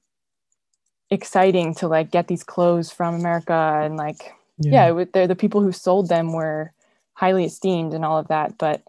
exciting 1.12 1.76
to 1.76 1.88
like 1.88 2.10
get 2.12 2.28
these 2.28 2.44
clothes 2.44 2.92
from 2.92 3.16
america 3.16 3.82
and 3.84 3.96
like 3.98 4.34
yeah, 4.58 4.88
yeah 4.88 5.06
they're 5.14 5.28
the 5.28 5.36
people 5.36 5.62
who 5.62 5.72
sold 5.72 6.10
them 6.10 6.34
were 6.34 6.72
highly 7.16 7.46
esteemed 7.46 7.94
and 7.94 8.06
all 8.06 8.18
of 8.18 8.28
that 8.28 8.58
but 8.58 8.84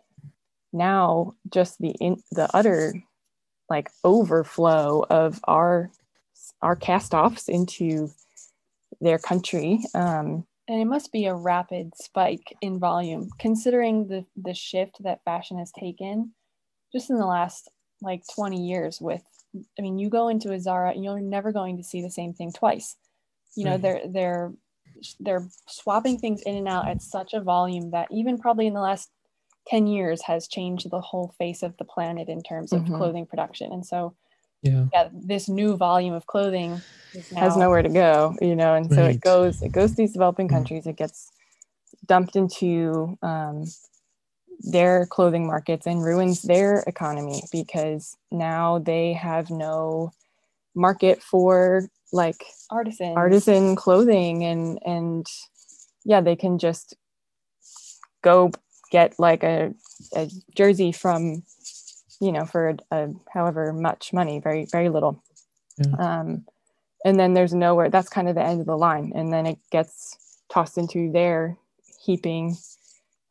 now 0.73 1.35
just 1.51 1.79
the 1.79 1.91
in 2.01 2.23
the 2.33 2.49
utter 2.55 2.93
like 3.71 3.91
overflow 4.05 5.05
of 5.11 5.41
our 5.45 5.91
our 6.63 6.77
cast 6.77 7.15
offs 7.15 7.49
into 7.49 8.11
their 9.01 9.19
country 9.19 9.81
um, 9.95 10.45
and 10.69 10.81
it 10.81 10.87
must 10.87 11.13
be 11.13 11.27
a 11.27 11.35
rapid 11.35 11.93
spike 11.97 12.55
in 12.61 12.79
volume 12.79 13.31
considering 13.39 14.07
the 14.09 14.25
the 14.37 14.55
shift 14.55 15.03
that 15.03 15.25
fashion 15.25 15.59
has 15.59 15.73
taken 15.73 16.33
just 16.93 17.11
in 17.11 17.17
the 17.17 17.27
last 17.27 17.71
like 18.03 18.23
20 18.35 18.63
years 18.67 19.01
with 19.01 19.23
i 19.79 19.83
mean 19.83 19.99
you 19.99 20.11
go 20.11 20.29
into 20.29 20.53
a 20.53 20.61
zara 20.61 20.91
and 20.91 21.05
you're 21.05 21.21
never 21.21 21.53
going 21.53 21.77
to 21.77 21.83
see 21.83 22.03
the 22.03 22.11
same 22.11 22.35
thing 22.35 22.53
twice. 22.53 22.97
You 23.57 23.65
know 23.65 23.79
they're 23.79 24.03
they're 24.07 24.53
they're 25.21 25.47
swapping 25.67 26.19
things 26.19 26.43
in 26.43 26.57
and 26.57 26.69
out 26.69 26.89
at 26.89 27.03
such 27.03 27.35
a 27.35 27.41
volume 27.41 27.91
that 27.91 28.09
even 28.11 28.39
probably 28.39 28.67
in 28.67 28.75
the 28.75 28.81
last 28.81 29.11
10 29.69 29.87
years 29.87 30.23
has 30.23 30.47
changed 30.47 30.91
the 30.91 31.01
whole 31.01 31.35
face 31.39 31.63
of 31.63 31.77
the 31.77 31.85
planet 31.85 32.29
in 32.29 32.43
terms 32.43 32.73
of 32.73 32.83
mm-hmm. 32.83 32.97
clothing 32.97 33.27
production. 33.27 33.73
And 33.73 33.85
so, 33.85 34.15
yeah. 34.63 34.87
yeah, 34.93 35.09
this 35.13 35.49
new 35.49 35.77
volume 35.77 36.15
of 36.15 36.27
clothing 36.27 36.81
now- 37.33 37.41
has 37.41 37.57
nowhere 37.57 37.83
to 37.83 37.89
go, 37.89 38.37
you 38.41 38.55
know, 38.55 38.75
and 38.75 38.93
so 38.93 39.03
right. 39.03 39.17
it 39.17 39.21
goes, 39.21 39.63
it 39.63 39.73
goes 39.73 39.91
to 39.91 39.97
these 39.97 40.13
developing 40.13 40.47
mm-hmm. 40.47 40.57
countries, 40.57 40.87
it 40.87 40.97
gets 40.97 41.31
dumped 42.07 42.37
into 42.37 43.19
um, 43.23 43.65
their 44.61 45.07
clothing 45.07 45.47
markets 45.47 45.87
and 45.87 46.03
ruins 46.03 46.43
their 46.43 46.85
economy 46.87 47.43
because 47.53 48.17
now 48.31 48.79
they 48.79 49.13
have 49.13 49.51
no 49.51 50.13
market 50.75 51.23
for 51.23 51.89
like 52.13 52.45
artisan 52.71 53.15
artisan 53.17 53.77
clothing 53.77 54.45
and 54.45 54.79
and 54.85 55.27
yeah 56.05 56.21
they 56.21 56.37
can 56.37 56.59
just 56.59 56.95
go 58.23 58.51
get 58.91 59.19
like 59.19 59.43
a, 59.43 59.75
a 60.15 60.31
jersey 60.57 60.93
from 60.93 61.43
you 62.21 62.33
know 62.33 62.45
for 62.45 62.71
a, 62.71 62.77
a, 62.93 63.09
however 63.33 63.73
much 63.73 64.13
money 64.13 64.41
very 64.41 64.67
very 64.71 64.89
little. 64.89 65.23
Yeah. 65.79 66.21
um, 66.21 66.47
and 67.05 67.21
then 67.21 67.35
there's 67.35 67.55
nowhere 67.55 67.91
that's 67.91 68.09
kind 68.09 68.29
of 68.29 68.35
the 68.35 68.43
end 68.43 68.61
of 68.61 68.67
the 68.67 68.77
line. 68.77 69.13
And 69.15 69.33
then 69.33 69.47
it 69.47 69.59
gets 69.71 70.17
tossed 70.51 70.79
into 70.79 71.13
their 71.13 71.57
heaping 72.01 72.57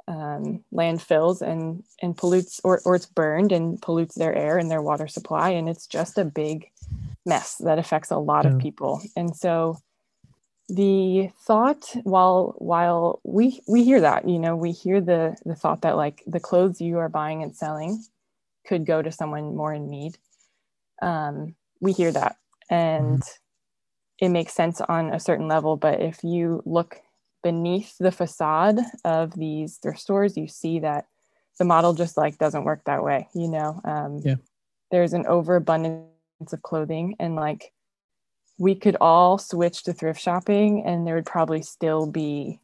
um, 0.08 0.64
landfills 0.72 1.42
and 1.42 1.84
and 2.02 2.16
pollutes 2.16 2.62
or, 2.64 2.82
or 2.86 2.96
it's 2.96 3.08
burned 3.08 3.52
and 3.52 3.82
pollutes 3.82 4.16
their 4.16 4.36
air 4.36 4.58
and 4.58 4.70
their 4.70 4.82
water 4.82 5.08
supply. 5.08 5.50
And 5.50 5.68
it's 5.68 5.88
just 5.88 6.18
a 6.18 6.26
big 6.26 6.70
mess 7.26 7.56
that 7.58 7.80
affects 7.80 8.12
a 8.12 8.18
lot 8.18 8.46
yeah. 8.46 8.52
of 8.52 8.60
people 8.60 9.02
and 9.16 9.36
so 9.36 9.78
the 10.68 11.30
thought 11.46 11.96
while 12.04 12.56
while 12.58 13.20
we 13.24 13.62
we 13.68 13.84
hear 13.84 14.02
that 14.02 14.28
you 14.28 14.40
know 14.40 14.56
we 14.56 14.72
hear 14.72 15.00
the 15.00 15.36
the 15.46 15.56
thought 15.56 15.82
that 15.82 15.96
like 15.96 16.24
the 16.26 16.40
clothes 16.40 16.82
you 16.82 16.98
are 16.98 17.10
buying 17.10 17.44
and 17.44 17.56
selling 17.56 18.04
could 18.66 18.86
go 18.86 19.02
to 19.02 19.12
someone 19.12 19.56
more 19.56 19.74
in 19.74 19.90
need 19.90 20.18
um 21.04 21.56
we 21.82 21.92
hear 21.92 22.12
that 22.12 22.38
and 22.70 23.22
mm-hmm. 23.22 24.26
it 24.26 24.30
makes 24.30 24.54
sense 24.54 24.82
on 24.82 25.14
a 25.14 25.20
certain 25.20 25.48
level 25.48 25.78
but 25.78 26.02
if 26.02 26.24
you 26.24 26.64
look 26.66 26.98
beneath 27.44 27.96
the 28.00 28.12
facade 28.12 28.80
of 29.04 29.36
these 29.36 29.78
thrift 29.78 30.00
stores 30.00 30.36
you 30.36 30.48
see 30.48 30.80
that 30.80 31.06
the 31.60 31.66
model 31.66 31.94
just 31.94 32.18
like 32.18 32.40
doesn't 32.40 32.64
work 32.64 32.82
that 32.86 33.04
way 33.04 33.28
you 33.36 33.48
know 33.48 33.80
um 33.86 34.20
yeah 34.24 34.36
there's 34.90 35.14
an 35.14 35.28
overabundance 35.28 36.08
of 36.52 36.62
clothing 36.62 37.16
and 37.20 37.36
like 37.36 37.72
we 38.58 38.76
could 38.76 38.96
all 39.02 39.38
switch 39.38 39.84
to 39.84 39.94
thrift 39.94 40.22
shopping 40.22 40.84
and 40.86 41.06
there 41.06 41.16
would 41.16 41.26
probably 41.26 41.62
still 41.62 42.06
be 42.06 42.60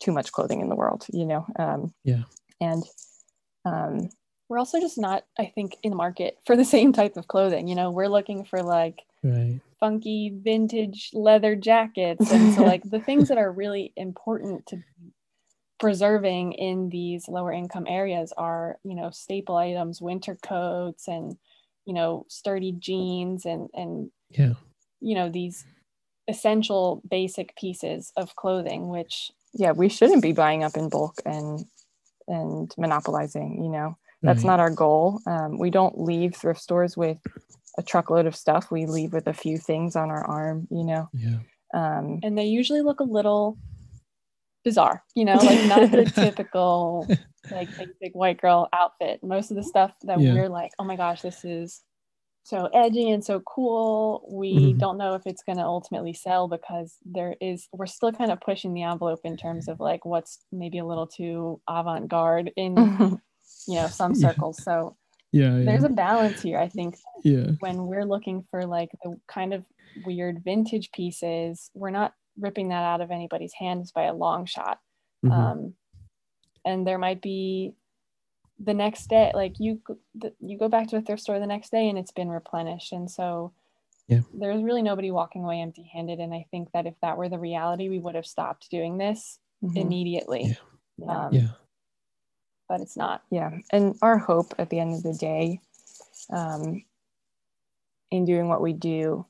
too 0.00 0.12
much 0.12 0.32
clothing 0.32 0.60
in 0.60 0.68
the 0.68 0.76
world 0.76 1.06
you 1.12 1.26
know 1.26 1.46
um, 1.58 1.92
yeah 2.04 2.22
and 2.60 2.84
um, 3.64 4.08
we're 4.48 4.58
also 4.58 4.80
just 4.80 4.98
not 4.98 5.24
i 5.38 5.44
think 5.44 5.76
in 5.82 5.90
the 5.90 5.96
market 5.96 6.38
for 6.46 6.56
the 6.56 6.64
same 6.76 6.92
type 6.92 7.16
of 7.16 7.28
clothing 7.28 7.68
you 7.68 7.74
know 7.74 7.90
we're 7.90 8.08
looking 8.08 8.44
for 8.44 8.62
like 8.62 9.02
right. 9.22 9.60
funky 9.78 10.32
vintage 10.34 11.10
leather 11.12 11.56
jackets 11.56 12.30
and 12.30 12.54
so 12.54 12.62
like 12.62 12.82
the 12.90 13.00
things 13.00 13.28
that 13.28 13.38
are 13.38 13.52
really 13.52 13.92
important 13.96 14.66
to 14.66 14.82
preserving 15.78 16.52
in 16.52 16.90
these 16.90 17.26
lower 17.26 17.52
income 17.52 17.86
areas 17.88 18.32
are 18.36 18.78
you 18.84 18.94
know 18.94 19.10
staple 19.10 19.56
items 19.56 20.00
winter 20.00 20.36
coats 20.42 21.08
and 21.08 21.36
you 21.90 21.94
know 21.94 22.24
sturdy 22.28 22.72
jeans 22.72 23.44
and 23.44 23.68
and 23.74 24.10
yeah 24.30 24.54
you 25.00 25.14
know 25.14 25.28
these 25.28 25.64
essential 26.28 27.02
basic 27.10 27.56
pieces 27.56 28.12
of 28.16 28.36
clothing 28.36 28.88
which 28.88 29.32
yeah 29.54 29.72
we 29.72 29.88
shouldn't 29.88 30.22
be 30.22 30.32
buying 30.32 30.62
up 30.62 30.76
in 30.76 30.88
bulk 30.88 31.16
and 31.24 31.64
and 32.30 32.72
monopolizing, 32.78 33.62
you 33.62 33.70
know. 33.70 33.96
That's 34.22 34.44
right. 34.44 34.50
not 34.50 34.60
our 34.60 34.70
goal. 34.70 35.20
Um, 35.26 35.58
we 35.58 35.70
don't 35.70 36.00
leave 36.00 36.34
thrift 36.34 36.60
stores 36.60 36.96
with 36.96 37.18
a 37.78 37.82
truckload 37.82 38.26
of 38.26 38.36
stuff. 38.36 38.70
We 38.70 38.86
leave 38.86 39.12
with 39.12 39.26
a 39.26 39.32
few 39.32 39.56
things 39.56 39.96
on 39.96 40.10
our 40.10 40.24
arm, 40.24 40.68
you 40.70 40.84
know. 40.84 41.08
Yeah. 41.12 41.38
Um, 41.72 42.20
and 42.22 42.36
they 42.36 42.44
usually 42.44 42.82
look 42.82 43.00
a 43.00 43.04
little 43.04 43.56
bizarre, 44.62 45.02
you 45.14 45.24
know, 45.24 45.36
like 45.36 45.64
not 45.66 45.90
the 45.90 46.04
typical 46.14 47.08
like 47.50 47.68
big 48.00 48.12
white 48.12 48.40
girl 48.40 48.68
outfit. 48.72 49.20
Most 49.22 49.50
of 49.50 49.56
the 49.56 49.62
stuff 49.62 49.92
that 50.02 50.20
yeah. 50.20 50.34
we're 50.34 50.48
like, 50.48 50.72
oh 50.78 50.84
my 50.84 50.96
gosh, 50.96 51.22
this 51.22 51.44
is 51.44 51.82
so 52.42 52.68
edgy 52.74 53.10
and 53.10 53.24
so 53.24 53.40
cool. 53.40 54.26
We 54.30 54.54
mm-hmm. 54.54 54.78
don't 54.78 54.98
know 54.98 55.14
if 55.14 55.22
it's 55.26 55.42
going 55.42 55.58
to 55.58 55.64
ultimately 55.64 56.12
sell 56.12 56.48
because 56.48 56.96
there 57.04 57.36
is, 57.40 57.68
we're 57.72 57.86
still 57.86 58.12
kind 58.12 58.30
of 58.30 58.40
pushing 58.40 58.74
the 58.74 58.82
envelope 58.82 59.20
in 59.24 59.36
terms 59.36 59.68
of 59.68 59.80
like 59.80 60.04
what's 60.04 60.44
maybe 60.52 60.78
a 60.78 60.84
little 60.84 61.06
too 61.06 61.60
avant 61.68 62.08
garde 62.08 62.50
in, 62.56 62.76
you 63.68 63.74
know, 63.74 63.86
some 63.86 64.14
circles. 64.14 64.56
Yeah. 64.60 64.64
So 64.64 64.96
yeah, 65.32 65.58
yeah, 65.58 65.64
there's 65.64 65.84
a 65.84 65.90
balance 65.90 66.42
here. 66.42 66.58
I 66.58 66.68
think 66.68 66.96
yeah. 67.22 67.52
when 67.60 67.86
we're 67.86 68.04
looking 68.04 68.44
for 68.50 68.66
like 68.66 68.90
the 69.04 69.16
kind 69.28 69.54
of 69.54 69.64
weird 70.04 70.42
vintage 70.44 70.90
pieces, 70.92 71.70
we're 71.74 71.90
not 71.90 72.14
ripping 72.38 72.68
that 72.70 72.82
out 72.82 73.00
of 73.00 73.10
anybody's 73.10 73.52
hands 73.58 73.92
by 73.92 74.04
a 74.04 74.14
long 74.14 74.46
shot. 74.46 74.78
Mm-hmm. 75.24 75.32
Um, 75.32 75.74
and 76.64 76.86
there 76.86 76.98
might 76.98 77.22
be 77.22 77.74
the 78.62 78.74
next 78.74 79.08
day 79.08 79.32
like 79.34 79.54
you 79.58 79.80
you 80.40 80.58
go 80.58 80.68
back 80.68 80.88
to 80.88 80.96
a 80.96 81.00
thrift 81.00 81.22
store 81.22 81.38
the 81.38 81.46
next 81.46 81.70
day 81.70 81.88
and 81.88 81.98
it's 81.98 82.12
been 82.12 82.28
replenished. 82.28 82.92
And 82.92 83.10
so 83.10 83.52
yeah. 84.06 84.20
there's 84.34 84.62
really 84.62 84.82
nobody 84.82 85.10
walking 85.10 85.44
away 85.44 85.60
empty 85.60 85.88
handed 85.94 86.18
and 86.18 86.34
i 86.34 86.44
think 86.50 86.72
that 86.72 86.84
if 86.84 86.94
that 87.00 87.16
were 87.16 87.28
the 87.28 87.38
reality 87.38 87.88
we 87.88 88.00
would 88.00 88.16
have 88.16 88.26
stopped 88.26 88.68
doing 88.68 88.98
this 88.98 89.38
mm-hmm. 89.62 89.76
immediately. 89.76 90.58
Yeah. 90.98 91.26
Um, 91.26 91.32
yeah. 91.32 91.48
but 92.68 92.80
it's 92.80 92.96
not. 92.96 93.22
Yeah. 93.30 93.50
And 93.70 93.96
our 94.02 94.18
hope 94.18 94.54
at 94.58 94.68
the 94.68 94.78
end 94.78 94.94
of 94.94 95.02
the 95.02 95.14
day 95.14 95.60
um, 96.30 96.84
in 98.10 98.24
doing 98.24 98.48
what 98.48 98.60
we 98.60 98.72
do 98.72 99.24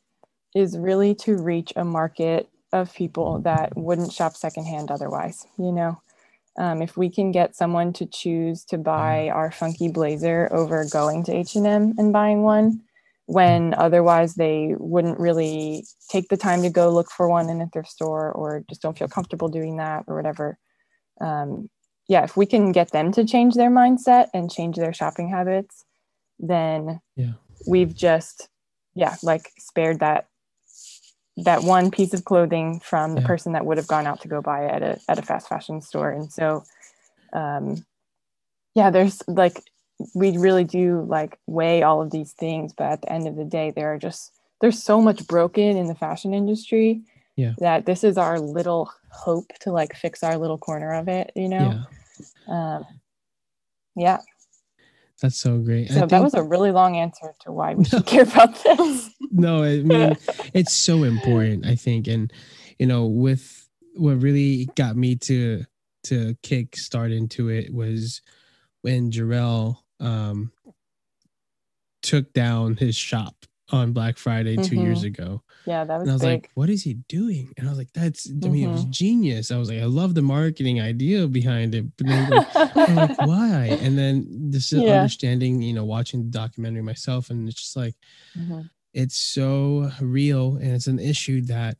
is 0.55 0.77
really 0.77 1.15
to 1.15 1.37
reach 1.37 1.73
a 1.77 1.85
market 1.85 2.49
of 2.73 2.93
people 2.95 3.41
that 3.41 3.77
wouldn't 3.77 4.13
shop 4.13 4.37
secondhand 4.37 4.91
otherwise 4.91 5.45
you 5.59 5.73
know 5.73 6.01
um, 6.61 6.83
if 6.83 6.95
we 6.95 7.09
can 7.09 7.33
get 7.33 7.57
someone 7.57 7.91
to 7.95 8.05
choose 8.05 8.65
to 8.67 8.77
buy 8.77 9.31
our 9.31 9.51
funky 9.51 9.89
blazer 9.89 10.47
over 10.53 10.85
going 10.85 11.25
to 11.25 11.33
h&m 11.35 11.95
and 11.97 12.13
buying 12.13 12.43
one 12.43 12.81
when 13.25 13.75
otherwise 13.75 14.35
they 14.35 14.75
wouldn't 14.79 15.19
really 15.19 15.85
take 16.11 16.29
the 16.29 16.37
time 16.37 16.63
to 16.63 16.69
go 16.69 16.91
look 16.91 17.11
for 17.11 17.31
one 17.31 17.49
in 17.49 17.63
a 17.63 17.69
thrift 17.69 17.89
store 17.89 18.31
or 18.33 18.63
just 18.69 18.83
don't 18.83 18.99
feel 18.99 19.09
comfortable 19.09 19.49
doing 19.49 19.77
that 19.77 20.05
or 20.07 20.17
whatever. 20.17 20.59
Um, 21.21 21.69
yeah 22.11 22.25
if 22.25 22.37
we 22.37 22.45
can 22.45 22.73
get 22.73 22.91
them 22.91 23.13
to 23.13 23.25
change 23.25 23.55
their 23.55 23.71
mindset 23.71 24.27
and 24.35 24.51
change 24.51 24.77
their 24.77 24.93
shopping 24.93 25.31
habits 25.31 25.85
then 26.39 27.01
yeah. 27.17 27.33
we've 27.67 27.95
just 27.95 28.49
yeah 28.95 29.17
like 29.23 29.53
spared 29.59 30.01
that 30.01 30.27
that 31.45 31.63
one 31.63 31.91
piece 31.91 32.13
of 32.15 32.25
clothing 32.25 32.81
from 32.81 33.15
the 33.15 33.21
yeah. 33.21 33.27
person 33.27 33.53
that 33.53 33.67
would 33.67 33.77
have 33.77 33.87
gone 33.87 34.07
out 34.07 34.21
to 34.21 34.29
go 34.29 34.41
buy 34.41 34.65
it 34.65 34.71
at 34.71 34.83
a, 34.83 35.01
at 35.09 35.19
a 35.19 35.23
fast 35.23 35.49
fashion 35.49 35.81
store 35.81 36.11
and 36.11 36.33
so 36.33 36.65
um 37.33 37.85
yeah 38.75 38.91
there's 38.91 39.23
like 39.29 39.63
we 40.15 40.37
really 40.39 40.65
do 40.65 41.03
like 41.09 41.39
weigh 41.47 41.83
all 41.83 42.01
of 42.01 42.11
these 42.11 42.33
things 42.33 42.73
but 42.73 42.85
at 42.85 43.03
the 43.03 43.13
end 43.13 43.27
of 43.27 43.37
the 43.37 43.45
day 43.45 43.71
there 43.71 43.93
are 43.93 43.99
just 43.99 44.33
there's 44.61 44.83
so 44.83 45.01
much 45.01 45.27
broken 45.27 45.77
in 45.77 45.87
the 45.87 45.95
fashion 45.95 46.35
industry 46.35 47.03
yeah. 47.37 47.55
that 47.59 47.87
this 47.87 48.05
is 48.05 48.19
our 48.19 48.39
little 48.39 48.91
hope 49.11 49.47
to 49.61 49.71
like 49.71 49.95
fix 49.95 50.23
our 50.23 50.37
little 50.37 50.59
corner 50.59 50.95
of 50.95 51.09
it 51.09 51.31
you 51.35 51.49
know 51.49 51.85
yeah, 52.49 52.77
um, 52.77 52.85
yeah. 53.97 54.19
That's 55.21 55.39
so 55.39 55.59
great. 55.59 55.91
So 55.91 56.07
that 56.07 56.23
was 56.23 56.35
a 56.35 56.43
really 56.43 56.73
long 56.73 56.97
answer 56.97 57.35
to 57.41 57.53
why 57.53 57.75
we 57.75 57.85
should 57.85 58.07
care 58.07 58.23
about 58.23 58.63
this. 58.63 59.11
no, 59.31 59.63
I 59.63 59.81
mean 59.81 60.17
it's 60.55 60.75
so 60.75 61.05
important, 61.05 61.67
I 61.67 61.75
think. 61.75 62.07
And 62.09 62.33
you 62.79 62.87
know, 62.87 63.07
with 63.07 63.69
what 63.95 64.23
really 64.23 64.69
got 64.77 64.97
me 64.97 65.17
to 65.17 65.65
to 66.05 66.35
kick 66.43 66.77
start 66.77 67.13
into 67.13 67.49
it 67.49 67.73
was 67.75 68.23
when 68.81 69.11
Jarrell 69.11 69.79
um 70.01 70.53
took 72.03 72.33
down 72.33 72.77
his 72.77 72.97
shop 72.97 73.35
on 73.71 73.93
Black 73.93 74.17
Friday 74.17 74.57
2 74.57 74.63
mm-hmm. 74.63 74.81
years 74.81 75.05
ago. 75.05 75.43
Yeah, 75.67 75.85
that 75.85 75.99
was. 75.99 76.03
And 76.03 76.11
I 76.11 76.15
was 76.15 76.23
big. 76.23 76.43
like, 76.43 76.51
"What 76.55 76.71
is 76.71 76.83
he 76.83 76.95
doing?" 77.09 77.53
And 77.57 77.67
I 77.67 77.71
was 77.71 77.79
like, 77.79 77.93
"That's 77.93 78.29
I 78.29 78.33
mean, 78.33 78.53
mm-hmm. 78.53 78.65
it 78.65 78.73
was 78.73 78.83
mm-hmm. 78.83 78.91
genius." 78.91 79.51
I 79.51 79.59
was 79.59 79.69
like, 79.69 79.81
"I 79.81 79.85
love 79.85 80.15
the 80.15 80.23
marketing 80.23 80.81
idea 80.81 81.27
behind 81.27 81.75
it," 81.75 81.85
but 81.97 82.07
then 82.07 82.31
like, 82.31 82.49
I'm 82.55 82.97
like, 82.97 83.19
"Why?" 83.27 83.79
And 83.81 83.99
then 83.99 84.27
this 84.51 84.73
yeah. 84.73 85.01
understanding, 85.01 85.61
you 85.63 85.75
know, 85.75 85.85
watching 85.85 86.23
the 86.23 86.31
documentary 86.31 86.83
myself, 86.83 87.31
and 87.31 87.49
it's 87.49 87.61
just 87.61 87.77
like, 87.77 87.95
mm-hmm. 88.37 88.63
it's 88.95 89.17
so 89.17 89.91
real, 90.01 90.57
and 90.57 90.73
it's 90.73 90.87
an 90.87 90.99
issue 90.99 91.43
that 91.43 91.77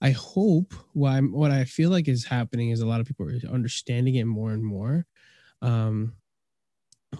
I 0.00 0.10
hope 0.10 0.74
what 0.92 1.10
I'm 1.10 1.32
what 1.32 1.50
I 1.50 1.64
feel 1.64 1.90
like 1.90 2.08
is 2.08 2.24
happening 2.24 2.70
is 2.70 2.80
a 2.80 2.86
lot 2.86 3.00
of 3.00 3.06
people 3.06 3.26
are 3.26 3.52
understanding 3.52 4.16
it 4.16 4.24
more 4.24 4.52
and 4.52 4.64
more. 4.64 5.06
Um, 5.62 6.14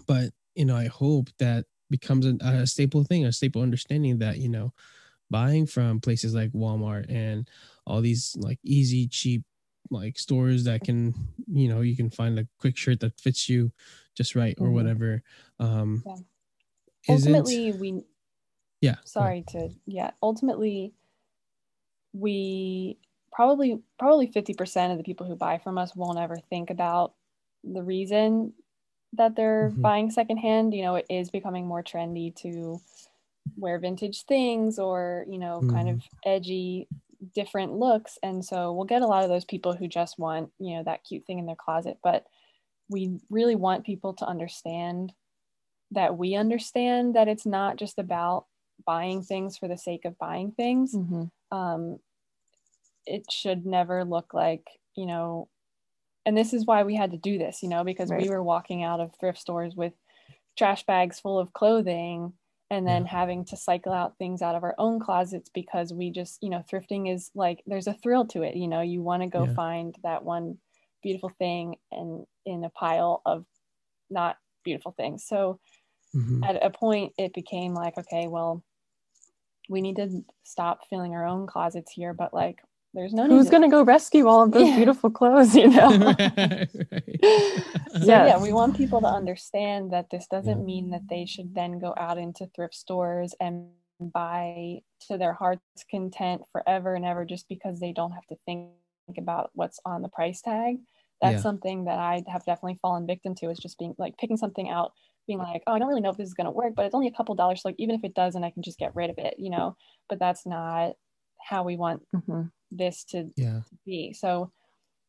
but 0.06 0.30
you 0.54 0.64
know, 0.64 0.76
I 0.76 0.86
hope 0.86 1.28
that 1.38 1.66
becomes 1.90 2.26
a, 2.26 2.36
a 2.42 2.66
staple 2.66 3.04
thing, 3.04 3.26
a 3.26 3.32
staple 3.32 3.62
understanding 3.62 4.18
that 4.18 4.38
you 4.38 4.48
know 4.48 4.72
buying 5.30 5.66
from 5.66 6.00
places 6.00 6.34
like 6.34 6.52
Walmart 6.52 7.06
and 7.08 7.48
all 7.86 8.00
these 8.00 8.36
like 8.38 8.58
easy, 8.64 9.06
cheap 9.08 9.44
like 9.90 10.18
stores 10.18 10.64
that 10.64 10.82
can, 10.82 11.14
you 11.46 11.68
know, 11.68 11.80
you 11.80 11.96
can 11.96 12.10
find 12.10 12.38
a 12.38 12.46
quick 12.58 12.76
shirt 12.76 13.00
that 13.00 13.18
fits 13.20 13.48
you 13.48 13.72
just 14.16 14.34
right 14.34 14.54
or 14.58 14.66
mm-hmm. 14.66 14.74
whatever. 14.74 15.22
Um 15.58 16.02
yeah. 16.06 16.16
Ultimately 17.08 17.72
we 17.72 18.02
Yeah. 18.80 18.96
Sorry 19.04 19.44
to 19.48 19.70
yeah, 19.86 20.10
ultimately 20.22 20.92
we 22.12 22.98
probably 23.32 23.80
probably 23.98 24.28
50% 24.28 24.92
of 24.92 24.98
the 24.98 25.04
people 25.04 25.26
who 25.26 25.36
buy 25.36 25.58
from 25.58 25.78
us 25.78 25.94
won't 25.94 26.18
ever 26.18 26.36
think 26.50 26.70
about 26.70 27.14
the 27.64 27.82
reason 27.82 28.52
that 29.14 29.36
they're 29.36 29.70
mm-hmm. 29.70 29.82
buying 29.82 30.10
secondhand. 30.10 30.74
You 30.74 30.82
know, 30.82 30.96
it 30.96 31.06
is 31.08 31.30
becoming 31.30 31.66
more 31.66 31.82
trendy 31.82 32.34
to 32.36 32.80
wear 33.60 33.78
vintage 33.78 34.24
things 34.24 34.78
or 34.78 35.24
you 35.28 35.38
know 35.38 35.60
mm. 35.62 35.70
kind 35.70 35.88
of 35.88 35.96
mm-hmm. 35.96 36.30
edgy 36.30 36.88
different 37.34 37.72
looks 37.74 38.18
and 38.22 38.44
so 38.44 38.72
we'll 38.72 38.86
get 38.86 39.02
a 39.02 39.06
lot 39.06 39.22
of 39.22 39.28
those 39.28 39.44
people 39.44 39.74
who 39.74 39.86
just 39.86 40.18
want 40.18 40.50
you 40.58 40.76
know 40.76 40.82
that 40.82 41.04
cute 41.04 41.24
thing 41.26 41.38
in 41.38 41.46
their 41.46 41.56
closet 41.56 41.98
but 42.02 42.24
we 42.88 43.20
really 43.28 43.54
want 43.54 43.84
people 43.84 44.14
to 44.14 44.26
understand 44.26 45.12
that 45.92 46.16
we 46.16 46.34
understand 46.34 47.14
that 47.14 47.28
it's 47.28 47.46
not 47.46 47.76
just 47.76 47.98
about 47.98 48.46
buying 48.86 49.22
things 49.22 49.58
for 49.58 49.68
the 49.68 49.76
sake 49.76 50.04
of 50.04 50.18
buying 50.18 50.50
things 50.52 50.94
mm-hmm. 50.94 51.24
um, 51.56 51.98
it 53.06 53.30
should 53.30 53.66
never 53.66 54.04
look 54.04 54.32
like 54.32 54.66
you 54.96 55.04
know 55.04 55.48
and 56.24 56.36
this 56.36 56.54
is 56.54 56.64
why 56.64 56.82
we 56.82 56.96
had 56.96 57.10
to 57.10 57.18
do 57.18 57.36
this 57.36 57.62
you 57.62 57.68
know 57.68 57.84
because 57.84 58.10
right. 58.10 58.22
we 58.22 58.30
were 58.30 58.42
walking 58.42 58.82
out 58.82 59.00
of 59.00 59.14
thrift 59.20 59.38
stores 59.38 59.74
with 59.74 59.92
trash 60.56 60.84
bags 60.84 61.20
full 61.20 61.38
of 61.38 61.52
clothing 61.52 62.32
and 62.70 62.86
then 62.86 63.02
yeah. 63.02 63.10
having 63.10 63.44
to 63.44 63.56
cycle 63.56 63.92
out 63.92 64.16
things 64.16 64.42
out 64.42 64.54
of 64.54 64.62
our 64.62 64.74
own 64.78 65.00
closets 65.00 65.50
because 65.52 65.92
we 65.92 66.10
just 66.10 66.38
you 66.42 66.48
know 66.48 66.62
thrifting 66.70 67.12
is 67.12 67.30
like 67.34 67.62
there's 67.66 67.86
a 67.86 67.94
thrill 67.94 68.24
to 68.24 68.42
it 68.42 68.56
you 68.56 68.68
know 68.68 68.80
you 68.80 69.02
want 69.02 69.22
to 69.22 69.28
go 69.28 69.44
yeah. 69.44 69.54
find 69.54 69.96
that 70.02 70.24
one 70.24 70.56
beautiful 71.02 71.32
thing 71.38 71.76
and 71.90 72.24
in 72.46 72.64
a 72.64 72.70
pile 72.70 73.22
of 73.26 73.44
not 74.08 74.36
beautiful 74.64 74.92
things 74.92 75.24
so 75.26 75.58
mm-hmm. 76.14 76.44
at 76.44 76.64
a 76.64 76.70
point 76.70 77.12
it 77.18 77.34
became 77.34 77.74
like 77.74 77.96
okay 77.98 78.28
well 78.28 78.62
we 79.68 79.80
need 79.80 79.96
to 79.96 80.22
stop 80.44 80.80
filling 80.88 81.14
our 81.14 81.26
own 81.26 81.46
closets 81.46 81.92
here 81.92 82.12
but 82.12 82.32
like 82.34 82.58
there's 82.94 83.12
no 83.12 83.26
who's 83.26 83.50
going 83.50 83.62
to 83.62 83.68
go 83.68 83.82
rescue 83.82 84.26
all 84.26 84.42
of 84.42 84.52
those 84.52 84.68
yeah. 84.68 84.76
beautiful 84.76 85.10
clothes 85.10 85.54
you 85.54 85.68
know 85.68 85.96
right, 85.98 86.18
right. 86.38 86.68
so 87.92 88.04
yeah. 88.04 88.26
yeah 88.26 88.38
we 88.38 88.52
want 88.52 88.76
people 88.76 89.00
to 89.00 89.06
understand 89.06 89.92
that 89.92 90.08
this 90.10 90.26
doesn't 90.26 90.58
yeah. 90.58 90.64
mean 90.64 90.90
that 90.90 91.02
they 91.08 91.24
should 91.24 91.54
then 91.54 91.78
go 91.78 91.94
out 91.96 92.18
into 92.18 92.46
thrift 92.54 92.74
stores 92.74 93.34
and 93.40 93.68
buy 94.00 94.80
to 95.08 95.18
their 95.18 95.34
heart's 95.34 95.84
content 95.90 96.42
forever 96.52 96.94
and 96.94 97.04
ever 97.04 97.24
just 97.24 97.48
because 97.48 97.80
they 97.80 97.92
don't 97.92 98.12
have 98.12 98.26
to 98.26 98.36
think 98.46 98.70
about 99.18 99.50
what's 99.54 99.80
on 99.84 100.02
the 100.02 100.08
price 100.08 100.40
tag 100.40 100.76
that's 101.20 101.34
yeah. 101.34 101.40
something 101.40 101.84
that 101.84 101.98
i 101.98 102.22
have 102.28 102.44
definitely 102.44 102.78
fallen 102.80 103.06
victim 103.06 103.34
to 103.34 103.50
is 103.50 103.58
just 103.58 103.78
being 103.78 103.94
like 103.98 104.16
picking 104.18 104.36
something 104.36 104.70
out 104.70 104.92
being 105.26 105.38
like 105.38 105.62
oh 105.66 105.74
i 105.74 105.78
don't 105.78 105.88
really 105.88 106.00
know 106.00 106.10
if 106.10 106.16
this 106.16 106.28
is 106.28 106.34
going 106.34 106.46
to 106.46 106.50
work 106.50 106.74
but 106.74 106.86
it's 106.86 106.94
only 106.94 107.08
a 107.08 107.12
couple 107.12 107.34
dollars 107.34 107.62
so 107.62 107.68
like 107.68 107.76
even 107.78 107.94
if 107.94 108.04
it 108.04 108.14
doesn't 108.14 108.44
i 108.44 108.50
can 108.50 108.62
just 108.62 108.78
get 108.78 108.94
rid 108.94 109.10
of 109.10 109.18
it 109.18 109.34
you 109.36 109.50
know 109.50 109.76
but 110.08 110.18
that's 110.18 110.46
not 110.46 110.92
how 111.48 111.62
we 111.62 111.76
want 111.76 112.02
mm-hmm 112.14 112.42
this 112.70 113.04
to, 113.04 113.30
yeah. 113.36 113.60
to 113.68 113.78
be. 113.84 114.12
So 114.12 114.52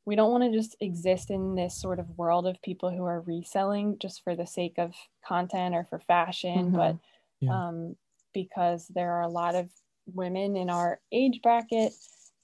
we 0.05 0.15
don't 0.15 0.32
want 0.32 0.43
to 0.43 0.57
just 0.57 0.75
exist 0.79 1.29
in 1.29 1.55
this 1.55 1.79
sort 1.79 1.99
of 1.99 2.17
world 2.17 2.47
of 2.47 2.61
people 2.61 2.89
who 2.89 3.03
are 3.03 3.21
reselling 3.21 3.97
just 3.99 4.23
for 4.23 4.36
the 4.36 4.47
sake 4.47 4.75
of 4.77 4.93
content 5.25 5.75
or 5.75 5.86
for 5.89 5.99
fashion, 5.99 6.71
mm-hmm. 6.71 6.75
but 6.75 6.97
yeah. 7.39 7.67
um, 7.67 7.95
because 8.34 8.88
there 8.88 9.11
are 9.13 9.21
a 9.21 9.29
lot 9.29 9.55
of 9.55 9.69
women 10.07 10.57
in 10.57 10.69
our 10.69 10.99
age 11.11 11.39
bracket 11.43 11.93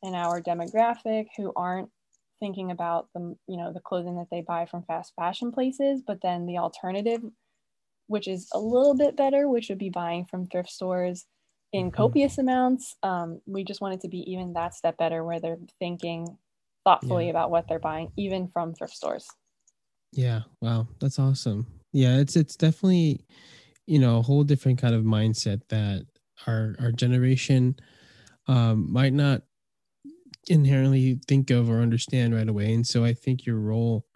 and 0.03 0.15
our 0.15 0.41
demographic 0.41 1.27
who 1.35 1.51
aren't 1.55 1.89
thinking 2.39 2.69
about 2.69 3.07
the 3.15 3.35
you 3.47 3.57
know 3.57 3.73
the 3.73 3.79
clothing 3.79 4.15
that 4.15 4.27
they 4.29 4.41
buy 4.41 4.63
from 4.63 4.83
fast 4.83 5.11
fashion 5.15 5.51
places 5.51 6.03
but 6.05 6.21
then 6.21 6.45
the 6.45 6.59
alternative 6.59 7.19
which 8.05 8.27
is 8.27 8.47
a 8.53 8.59
little 8.59 8.95
bit 8.95 9.17
better 9.17 9.49
which 9.49 9.69
would 9.69 9.79
be 9.79 9.89
buying 9.89 10.23
from 10.23 10.45
thrift 10.45 10.69
stores 10.69 11.25
in 11.77 11.87
mm-hmm. 11.87 11.95
copious 11.95 12.37
amounts 12.37 12.95
um, 13.03 13.39
we 13.45 13.63
just 13.63 13.81
want 13.81 13.93
it 13.93 14.01
to 14.01 14.07
be 14.07 14.19
even 14.31 14.53
that 14.53 14.73
step 14.73 14.97
better 14.97 15.23
where 15.23 15.39
they're 15.39 15.59
thinking 15.79 16.37
thoughtfully 16.83 17.25
yeah. 17.25 17.31
about 17.31 17.51
what 17.51 17.67
they're 17.67 17.79
buying 17.79 18.11
even 18.17 18.47
from 18.47 18.73
thrift 18.73 18.93
stores 18.93 19.27
yeah 20.11 20.41
wow 20.61 20.87
that's 20.99 21.19
awesome 21.19 21.67
yeah 21.93 22.17
it's 22.17 22.35
it's 22.35 22.55
definitely 22.55 23.23
you 23.85 23.99
know 23.99 24.17
a 24.17 24.21
whole 24.21 24.43
different 24.43 24.79
kind 24.79 24.95
of 24.95 25.03
mindset 25.03 25.61
that 25.69 26.05
our 26.47 26.75
our 26.79 26.91
generation 26.91 27.75
um, 28.47 28.91
might 28.91 29.13
not 29.13 29.41
inherently 30.47 31.19
think 31.27 31.51
of 31.51 31.69
or 31.69 31.81
understand 31.81 32.33
right 32.33 32.47
away 32.47 32.73
and 32.73 32.87
so 32.87 33.03
i 33.03 33.13
think 33.13 33.45
your 33.45 33.57
role 33.57 34.06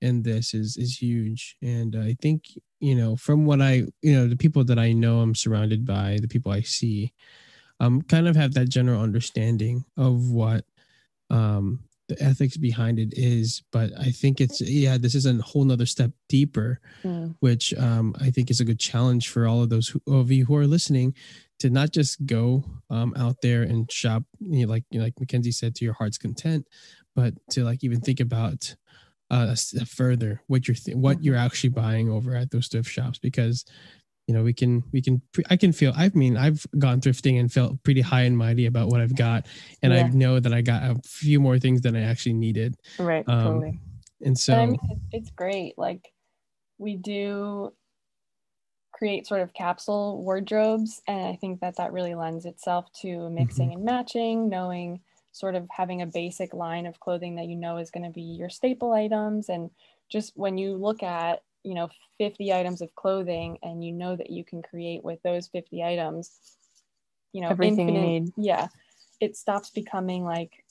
in 0.00 0.22
this 0.22 0.54
is 0.54 0.76
is 0.76 1.00
huge 1.00 1.56
and 1.62 1.96
i 1.96 2.16
think 2.20 2.44
you 2.80 2.94
know 2.94 3.16
from 3.16 3.46
what 3.46 3.60
i 3.60 3.82
you 4.02 4.12
know 4.12 4.26
the 4.26 4.36
people 4.36 4.64
that 4.64 4.78
i 4.78 4.92
know 4.92 5.20
i'm 5.20 5.34
surrounded 5.34 5.84
by 5.84 6.18
the 6.20 6.28
people 6.28 6.52
i 6.52 6.60
see 6.60 7.12
um 7.80 8.02
kind 8.02 8.28
of 8.28 8.36
have 8.36 8.54
that 8.54 8.68
general 8.68 9.02
understanding 9.02 9.84
of 9.96 10.30
what 10.30 10.64
um 11.30 11.80
the 12.08 12.20
ethics 12.22 12.56
behind 12.56 12.98
it 12.98 13.12
is 13.16 13.62
but 13.70 13.90
i 13.98 14.10
think 14.10 14.40
it's 14.40 14.60
yeah 14.60 14.96
this 14.96 15.14
is 15.14 15.26
a 15.26 15.34
whole 15.42 15.64
nother 15.64 15.86
step 15.86 16.10
deeper 16.28 16.80
mm. 17.04 17.34
which 17.40 17.74
um, 17.74 18.14
i 18.20 18.30
think 18.30 18.50
is 18.50 18.60
a 18.60 18.64
good 18.64 18.80
challenge 18.80 19.28
for 19.28 19.46
all 19.46 19.62
of 19.62 19.68
those 19.68 19.88
who, 19.88 20.00
of 20.06 20.30
you 20.30 20.46
who 20.46 20.56
are 20.56 20.66
listening 20.66 21.14
to 21.58 21.70
not 21.70 21.90
just 21.90 22.24
go 22.24 22.64
um, 22.88 23.12
out 23.16 23.36
there 23.42 23.62
and 23.62 23.90
shop 23.90 24.22
you 24.40 24.64
know, 24.64 24.72
like 24.72 24.84
you 24.90 24.98
know, 24.98 25.04
like 25.04 25.20
mackenzie 25.20 25.52
said 25.52 25.74
to 25.74 25.84
your 25.84 25.94
heart's 25.94 26.18
content 26.18 26.66
but 27.14 27.34
to 27.50 27.62
like 27.64 27.84
even 27.84 28.00
think 28.00 28.20
about 28.20 28.74
uh, 29.30 29.48
a 29.50 29.56
step 29.56 29.88
further 29.88 30.42
what 30.46 30.66
you're 30.66 30.74
th- 30.74 30.96
what 30.96 31.22
you're 31.22 31.36
actually 31.36 31.70
buying 31.70 32.10
over 32.10 32.34
at 32.34 32.50
those 32.50 32.68
thrift 32.68 32.90
shops 32.90 33.18
because 33.18 33.64
you 34.26 34.34
know 34.34 34.42
we 34.42 34.52
can 34.52 34.82
we 34.92 35.00
can 35.00 35.20
i 35.50 35.56
can 35.56 35.72
feel 35.72 35.92
i 35.96 36.10
mean 36.14 36.36
i've 36.36 36.64
gone 36.78 37.00
thrifting 37.00 37.40
and 37.40 37.52
felt 37.52 37.82
pretty 37.82 38.00
high 38.00 38.22
and 38.22 38.36
mighty 38.36 38.66
about 38.66 38.88
what 38.88 39.00
i've 39.00 39.16
got 39.16 39.46
and 39.82 39.92
yeah. 39.92 40.04
i 40.04 40.08
know 40.10 40.38
that 40.38 40.52
i 40.52 40.60
got 40.60 40.82
a 40.82 41.00
few 41.04 41.40
more 41.40 41.58
things 41.58 41.80
than 41.80 41.96
i 41.96 42.02
actually 42.02 42.34
needed 42.34 42.76
right 42.98 43.24
um, 43.28 43.44
totally 43.44 43.80
and 44.20 44.36
so 44.36 44.54
I 44.54 44.66
mean, 44.66 44.78
it's 45.12 45.30
great 45.30 45.74
like 45.78 46.12
we 46.76 46.96
do 46.96 47.72
create 48.92 49.26
sort 49.26 49.40
of 49.40 49.54
capsule 49.54 50.22
wardrobes 50.22 51.00
and 51.06 51.26
i 51.26 51.36
think 51.36 51.60
that 51.60 51.76
that 51.76 51.92
really 51.92 52.14
lends 52.14 52.44
itself 52.44 52.92
to 53.00 53.30
mixing 53.30 53.70
mm-hmm. 53.70 53.76
and 53.76 53.84
matching 53.84 54.48
knowing 54.48 55.00
sort 55.38 55.54
of 55.54 55.66
having 55.70 56.02
a 56.02 56.06
basic 56.06 56.52
line 56.52 56.86
of 56.86 57.00
clothing 57.00 57.36
that 57.36 57.46
you 57.46 57.56
know 57.56 57.78
is 57.78 57.90
going 57.90 58.04
to 58.04 58.10
be 58.10 58.22
your 58.22 58.50
staple 58.50 58.92
items 58.92 59.48
and 59.48 59.70
just 60.08 60.32
when 60.36 60.58
you 60.58 60.74
look 60.74 61.02
at 61.02 61.42
you 61.64 61.74
know 61.74 61.88
50 62.18 62.52
items 62.52 62.80
of 62.80 62.94
clothing 62.94 63.58
and 63.62 63.84
you 63.84 63.92
know 63.92 64.16
that 64.16 64.30
you 64.30 64.44
can 64.44 64.62
create 64.62 65.04
with 65.04 65.22
those 65.22 65.48
50 65.48 65.82
items 65.82 66.30
you 67.32 67.40
know 67.40 67.48
everything 67.48 67.88
infinite, 67.88 68.00
you 68.00 68.20
need 68.20 68.32
yeah 68.36 68.68
it 69.20 69.36
stops 69.36 69.70
becoming 69.70 70.24
like 70.24 70.64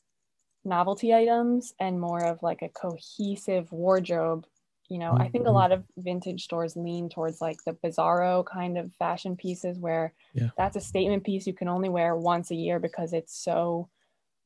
novelty 0.65 1.13
items 1.13 1.74
and 1.80 1.99
more 1.99 2.24
of 2.24 2.41
like 2.43 2.61
a 2.61 2.70
cohesive 2.70 3.72
wardrobe 3.72 4.45
you 4.89 4.97
know 4.97 5.11
mm-hmm. 5.11 5.22
i 5.22 5.30
think 5.30 5.43
a 5.43 5.47
mm-hmm. 5.47 5.55
lot 5.55 5.72
of 5.72 5.84
vintage 5.97 6.43
stores 6.43 6.76
lean 6.76 7.09
towards 7.09 7.41
like 7.41 7.63
the 7.65 7.74
bizarro 7.74 8.45
kind 8.45 8.78
of 8.78 8.91
fashion 8.95 9.36
pieces 9.36 9.78
where 9.78 10.13
yeah. 10.34 10.49
that's 10.57 10.76
a 10.76 10.82
statement 10.82 11.24
piece 11.24 11.47
you 11.47 11.53
can 11.53 11.68
only 11.68 11.89
wear 11.89 12.15
once 12.15 12.51
a 12.51 12.55
year 12.55 12.80
because 12.80 13.13
it's 13.13 13.38
so 13.38 13.88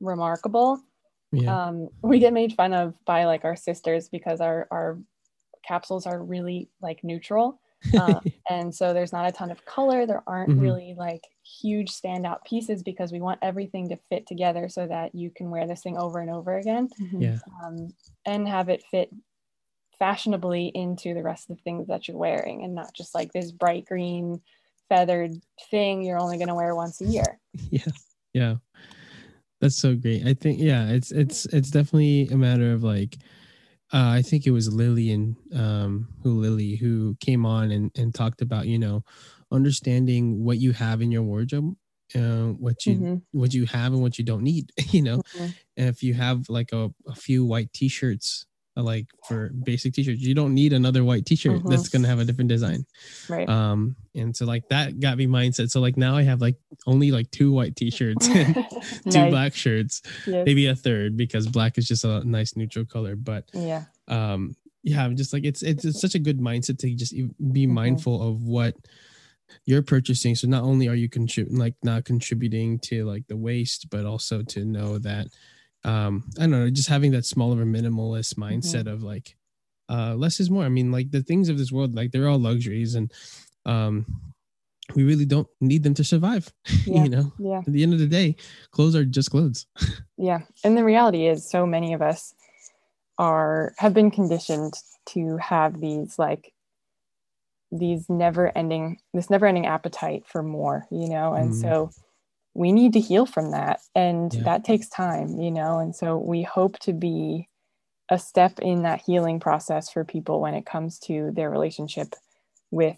remarkable 0.01 0.81
yeah. 1.31 1.67
um, 1.67 1.89
we 2.01 2.19
get 2.19 2.33
made 2.33 2.53
fun 2.53 2.73
of 2.73 2.93
by 3.05 3.25
like 3.25 3.45
our 3.45 3.55
sisters 3.55 4.09
because 4.09 4.41
our 4.41 4.67
our 4.71 4.99
capsules 5.65 6.05
are 6.05 6.21
really 6.21 6.69
like 6.81 7.03
neutral. 7.03 7.59
Um, 7.99 8.21
and 8.49 8.73
so 8.73 8.93
there's 8.93 9.13
not 9.13 9.27
a 9.27 9.31
ton 9.31 9.51
of 9.51 9.65
color. 9.65 10.05
There 10.05 10.23
aren't 10.27 10.51
mm-hmm. 10.51 10.59
really 10.59 10.95
like 10.97 11.23
huge 11.43 11.89
standout 11.89 12.43
pieces 12.45 12.83
because 12.83 13.11
we 13.11 13.21
want 13.21 13.39
everything 13.41 13.89
to 13.89 13.99
fit 14.09 14.27
together 14.27 14.69
so 14.69 14.87
that 14.87 15.15
you 15.15 15.31
can 15.31 15.49
wear 15.49 15.67
this 15.67 15.81
thing 15.81 15.97
over 15.97 16.19
and 16.19 16.29
over 16.29 16.57
again 16.57 16.89
mm-hmm. 17.01 17.21
yeah. 17.21 17.37
um, 17.63 17.93
and 18.25 18.47
have 18.47 18.69
it 18.69 18.83
fit 18.91 19.09
fashionably 19.97 20.67
into 20.75 21.13
the 21.13 21.23
rest 21.23 21.49
of 21.49 21.57
the 21.57 21.63
things 21.63 21.87
that 21.87 22.07
you're 22.07 22.17
wearing 22.17 22.63
and 22.63 22.73
not 22.73 22.93
just 22.93 23.13
like 23.13 23.31
this 23.33 23.51
bright 23.51 23.85
green 23.85 24.41
feathered 24.89 25.33
thing 25.69 26.01
you're 26.01 26.19
only 26.19 26.37
going 26.37 26.47
to 26.47 26.55
wear 26.55 26.75
once 26.75 27.01
a 27.01 27.05
year. 27.05 27.39
Yeah. 27.69 27.85
Yeah. 28.33 28.55
That's 29.61 29.77
so 29.77 29.95
great. 29.95 30.25
I 30.25 30.33
think 30.33 30.59
yeah, 30.59 30.89
it's 30.89 31.11
it's 31.11 31.45
it's 31.45 31.69
definitely 31.69 32.27
a 32.29 32.35
matter 32.35 32.73
of 32.73 32.83
like 32.83 33.17
uh, 33.93 34.09
I 34.09 34.21
think 34.21 34.47
it 34.47 34.51
was 34.51 34.73
Lillian, 34.73 35.35
um, 35.53 36.07
who 36.23 36.39
Lily, 36.39 36.77
who 36.77 37.15
came 37.19 37.45
on 37.45 37.71
and, 37.71 37.91
and 37.97 38.15
talked 38.15 38.41
about, 38.41 38.65
you 38.65 38.79
know, 38.79 39.03
understanding 39.51 40.45
what 40.45 40.59
you 40.59 40.71
have 40.71 41.01
in 41.01 41.11
your 41.11 41.23
wardrobe, 41.23 41.75
uh, 42.15 42.53
what 42.57 42.85
you 42.85 42.95
mm-hmm. 42.95 43.15
what 43.31 43.53
you 43.53 43.65
have 43.65 43.91
and 43.91 44.01
what 44.01 44.17
you 44.17 44.25
don't 44.25 44.43
need. 44.43 44.71
You 44.91 45.03
know, 45.03 45.17
mm-hmm. 45.17 45.47
if 45.77 46.03
you 46.03 46.13
have 46.13 46.49
like 46.49 46.71
a, 46.73 46.89
a 47.07 47.15
few 47.15 47.45
white 47.45 47.71
T-shirts 47.73 48.45
like 48.75 49.07
for 49.27 49.49
basic 49.63 49.93
t-shirts 49.93 50.21
you 50.21 50.33
don't 50.33 50.53
need 50.53 50.71
another 50.71 51.03
white 51.03 51.25
t-shirt 51.25 51.57
mm-hmm. 51.57 51.69
that's 51.69 51.89
going 51.89 52.01
to 52.01 52.07
have 52.07 52.19
a 52.19 52.25
different 52.25 52.49
design 52.49 52.85
right 53.27 53.49
um 53.49 53.95
and 54.15 54.35
so 54.35 54.45
like 54.45 54.67
that 54.69 54.99
got 54.99 55.17
me 55.17 55.27
mindset 55.27 55.69
so 55.69 55.81
like 55.81 55.97
now 55.97 56.15
i 56.15 56.21
have 56.21 56.39
like 56.39 56.55
only 56.87 57.11
like 57.11 57.29
two 57.31 57.51
white 57.51 57.75
t-shirts 57.75 58.27
and 58.33 58.55
two 59.09 59.19
nice. 59.19 59.29
black 59.29 59.53
shirts 59.53 60.01
yes. 60.25 60.45
maybe 60.45 60.67
a 60.67 60.75
third 60.75 61.17
because 61.17 61.47
black 61.47 61.77
is 61.77 61.87
just 61.87 62.05
a 62.05 62.23
nice 62.23 62.55
neutral 62.55 62.85
color 62.85 63.15
but 63.15 63.43
yeah 63.53 63.83
um 64.07 64.55
yeah 64.83 65.03
i'm 65.03 65.17
just 65.17 65.33
like 65.33 65.43
it's 65.43 65.61
it's, 65.61 65.83
it's 65.83 65.99
such 65.99 66.15
a 66.15 66.19
good 66.19 66.39
mindset 66.39 66.79
to 66.79 66.93
just 66.95 67.13
be 67.13 67.65
mm-hmm. 67.65 67.73
mindful 67.73 68.25
of 68.25 68.41
what 68.43 68.75
you're 69.65 69.81
purchasing 69.81 70.33
so 70.33 70.47
not 70.47 70.63
only 70.63 70.87
are 70.87 70.95
you 70.95 71.09
contributing 71.09 71.59
like 71.59 71.75
not 71.83 72.05
contributing 72.05 72.79
to 72.79 73.03
like 73.03 73.27
the 73.27 73.35
waste 73.35 73.89
but 73.89 74.05
also 74.05 74.41
to 74.41 74.63
know 74.63 74.97
that 74.97 75.27
um 75.83 76.23
i 76.37 76.41
don't 76.41 76.51
know 76.51 76.69
just 76.69 76.89
having 76.89 77.11
that 77.11 77.25
small 77.25 77.51
of 77.51 77.59
a 77.59 77.63
minimalist 77.63 78.35
mindset 78.35 78.83
mm-hmm. 78.83 78.89
of 78.89 79.03
like 79.03 79.35
uh 79.89 80.13
less 80.15 80.39
is 80.39 80.49
more 80.49 80.63
i 80.63 80.69
mean 80.69 80.91
like 80.91 81.11
the 81.11 81.23
things 81.23 81.49
of 81.49 81.57
this 81.57 81.71
world 81.71 81.95
like 81.95 82.11
they're 82.11 82.27
all 82.27 82.39
luxuries 82.39 82.95
and 82.95 83.11
um 83.65 84.05
we 84.95 85.03
really 85.03 85.25
don't 85.25 85.47
need 85.59 85.83
them 85.83 85.93
to 85.93 86.03
survive 86.03 86.51
yeah. 86.85 87.03
you 87.03 87.09
know 87.09 87.31
yeah 87.39 87.59
at 87.59 87.65
the 87.65 87.83
end 87.83 87.93
of 87.93 87.99
the 87.99 88.07
day 88.07 88.35
clothes 88.71 88.95
are 88.95 89.05
just 89.05 89.31
clothes 89.31 89.65
yeah 90.17 90.41
and 90.63 90.77
the 90.77 90.83
reality 90.83 91.27
is 91.27 91.49
so 91.49 91.65
many 91.65 91.93
of 91.93 92.01
us 92.01 92.33
are 93.17 93.73
have 93.77 93.93
been 93.93 94.11
conditioned 94.11 94.73
to 95.05 95.37
have 95.37 95.79
these 95.79 96.17
like 96.17 96.53
these 97.71 98.09
never 98.09 98.55
ending 98.57 98.99
this 99.13 99.29
never 99.29 99.45
ending 99.45 99.65
appetite 99.65 100.23
for 100.27 100.43
more 100.43 100.85
you 100.91 101.07
know 101.07 101.33
and 101.33 101.53
mm. 101.53 101.61
so 101.61 101.89
we 102.53 102.71
need 102.71 102.93
to 102.93 102.99
heal 102.99 103.25
from 103.25 103.51
that 103.51 103.79
and 103.95 104.33
yeah. 104.33 104.43
that 104.43 104.63
takes 104.63 104.89
time 104.89 105.39
you 105.39 105.51
know 105.51 105.79
and 105.79 105.95
so 105.95 106.17
we 106.17 106.41
hope 106.41 106.77
to 106.79 106.93
be 106.93 107.47
a 108.09 108.19
step 108.19 108.59
in 108.59 108.83
that 108.83 109.01
healing 109.01 109.39
process 109.39 109.89
for 109.89 110.03
people 110.03 110.41
when 110.41 110.53
it 110.53 110.65
comes 110.65 110.99
to 110.99 111.31
their 111.33 111.49
relationship 111.49 112.13
with 112.69 112.97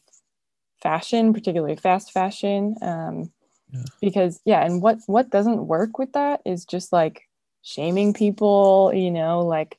fashion 0.81 1.33
particularly 1.33 1.75
fast 1.75 2.11
fashion 2.11 2.75
um, 2.81 3.31
yeah. 3.71 3.83
because 4.01 4.41
yeah 4.45 4.65
and 4.65 4.81
what 4.81 4.97
what 5.05 5.29
doesn't 5.29 5.67
work 5.67 5.97
with 5.99 6.11
that 6.13 6.41
is 6.45 6.65
just 6.65 6.91
like 6.91 7.29
shaming 7.61 8.13
people 8.13 8.91
you 8.93 9.11
know 9.11 9.41
like 9.41 9.77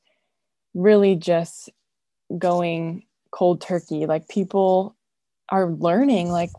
really 0.72 1.14
just 1.14 1.68
going 2.38 3.04
cold 3.30 3.60
turkey 3.60 4.06
like 4.06 4.28
people 4.28 4.93
are 5.50 5.70
learning 5.70 6.30
like 6.30 6.50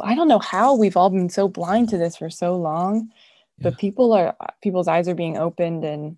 i 0.00 0.14
don't 0.14 0.28
know 0.28 0.38
how 0.38 0.74
we've 0.74 0.96
all 0.96 1.10
been 1.10 1.28
so 1.28 1.48
blind 1.48 1.88
to 1.88 1.98
this 1.98 2.16
for 2.16 2.30
so 2.30 2.56
long 2.56 3.08
yeah. 3.58 3.64
but 3.64 3.78
people 3.78 4.12
are 4.12 4.34
people's 4.62 4.88
eyes 4.88 5.08
are 5.08 5.14
being 5.14 5.36
opened 5.36 5.84
and 5.84 6.16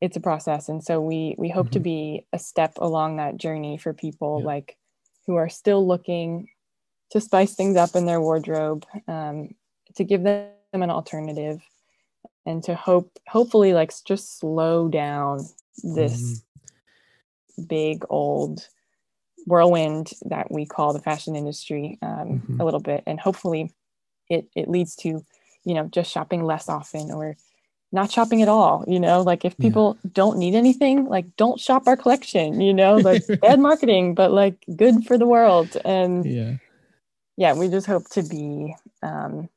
it's 0.00 0.16
a 0.16 0.20
process 0.20 0.68
and 0.68 0.82
so 0.82 1.00
we 1.00 1.34
we 1.38 1.48
hope 1.48 1.66
mm-hmm. 1.66 1.72
to 1.74 1.80
be 1.80 2.26
a 2.32 2.38
step 2.38 2.72
along 2.78 3.16
that 3.16 3.36
journey 3.36 3.76
for 3.76 3.92
people 3.92 4.40
yeah. 4.40 4.46
like 4.46 4.76
who 5.26 5.36
are 5.36 5.48
still 5.48 5.86
looking 5.86 6.48
to 7.10 7.20
spice 7.20 7.54
things 7.54 7.76
up 7.76 7.94
in 7.94 8.06
their 8.06 8.20
wardrobe 8.20 8.84
um, 9.06 9.54
to 9.94 10.04
give 10.04 10.22
them 10.22 10.50
an 10.72 10.90
alternative 10.90 11.60
and 12.46 12.62
to 12.64 12.74
hope 12.74 13.18
hopefully 13.26 13.74
like 13.74 13.92
just 14.06 14.38
slow 14.38 14.88
down 14.88 15.46
this 15.82 16.42
mm-hmm. 17.58 17.64
big 17.64 18.04
old 18.08 18.66
whirlwind 19.48 20.10
that 20.22 20.50
we 20.50 20.66
call 20.66 20.92
the 20.92 21.00
fashion 21.00 21.34
industry 21.34 21.98
um, 22.02 22.40
mm-hmm. 22.40 22.60
a 22.60 22.64
little 22.64 22.80
bit 22.80 23.02
and 23.06 23.18
hopefully 23.18 23.72
it 24.28 24.48
it 24.54 24.68
leads 24.68 24.94
to 24.94 25.24
you 25.64 25.74
know 25.74 25.88
just 25.88 26.10
shopping 26.10 26.44
less 26.44 26.68
often 26.68 27.10
or 27.10 27.36
not 27.90 28.10
shopping 28.10 28.42
at 28.42 28.48
all 28.48 28.84
you 28.86 29.00
know 29.00 29.22
like 29.22 29.44
if 29.44 29.56
people 29.56 29.96
yeah. 30.02 30.10
don't 30.12 30.38
need 30.38 30.54
anything 30.54 31.06
like 31.06 31.24
don't 31.36 31.58
shop 31.58 31.86
our 31.86 31.96
collection 31.96 32.60
you 32.60 32.74
know 32.74 32.96
like 32.96 33.22
bad 33.40 33.58
marketing 33.58 34.14
but 34.14 34.30
like 34.30 34.64
good 34.76 35.04
for 35.06 35.16
the 35.16 35.26
world 35.26 35.76
and 35.84 36.26
yeah 36.26 36.56
yeah 37.36 37.54
we 37.54 37.68
just 37.68 37.86
hope 37.86 38.08
to 38.10 38.22
be 38.22 38.74
um, 39.02 39.48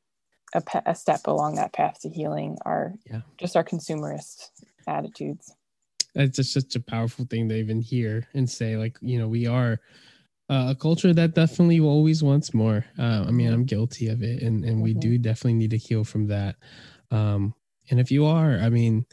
a, 0.54 0.62
a 0.86 0.94
step 0.94 1.26
along 1.26 1.56
that 1.56 1.72
path 1.72 2.00
to 2.00 2.08
healing 2.08 2.56
our 2.64 2.94
yeah. 3.10 3.20
just 3.36 3.56
our 3.56 3.64
consumerist 3.64 4.48
attitudes 4.86 5.54
that's 6.14 6.36
just 6.36 6.52
such 6.52 6.74
a 6.76 6.80
powerful 6.80 7.24
thing 7.24 7.48
to 7.48 7.56
even 7.56 7.80
hear 7.80 8.26
and 8.34 8.48
say 8.48 8.76
like 8.76 8.96
you 9.00 9.18
know 9.18 9.28
we 9.28 9.46
are 9.46 9.80
uh, 10.50 10.68
a 10.70 10.74
culture 10.74 11.14
that 11.14 11.34
definitely 11.34 11.80
always 11.80 12.22
wants 12.22 12.52
more. 12.52 12.84
Uh, 12.98 13.24
i 13.26 13.30
mean 13.30 13.52
i'm 13.52 13.64
guilty 13.64 14.08
of 14.08 14.22
it 14.22 14.42
and 14.42 14.64
and 14.64 14.82
we 14.82 14.90
mm-hmm. 14.90 15.00
do 15.00 15.18
definitely 15.18 15.54
need 15.54 15.70
to 15.70 15.78
heal 15.78 16.04
from 16.04 16.26
that. 16.26 16.56
Um 17.10 17.54
and 17.90 17.98
if 17.98 18.10
you 18.10 18.26
are 18.26 18.58
i 18.58 18.68
mean 18.68 19.06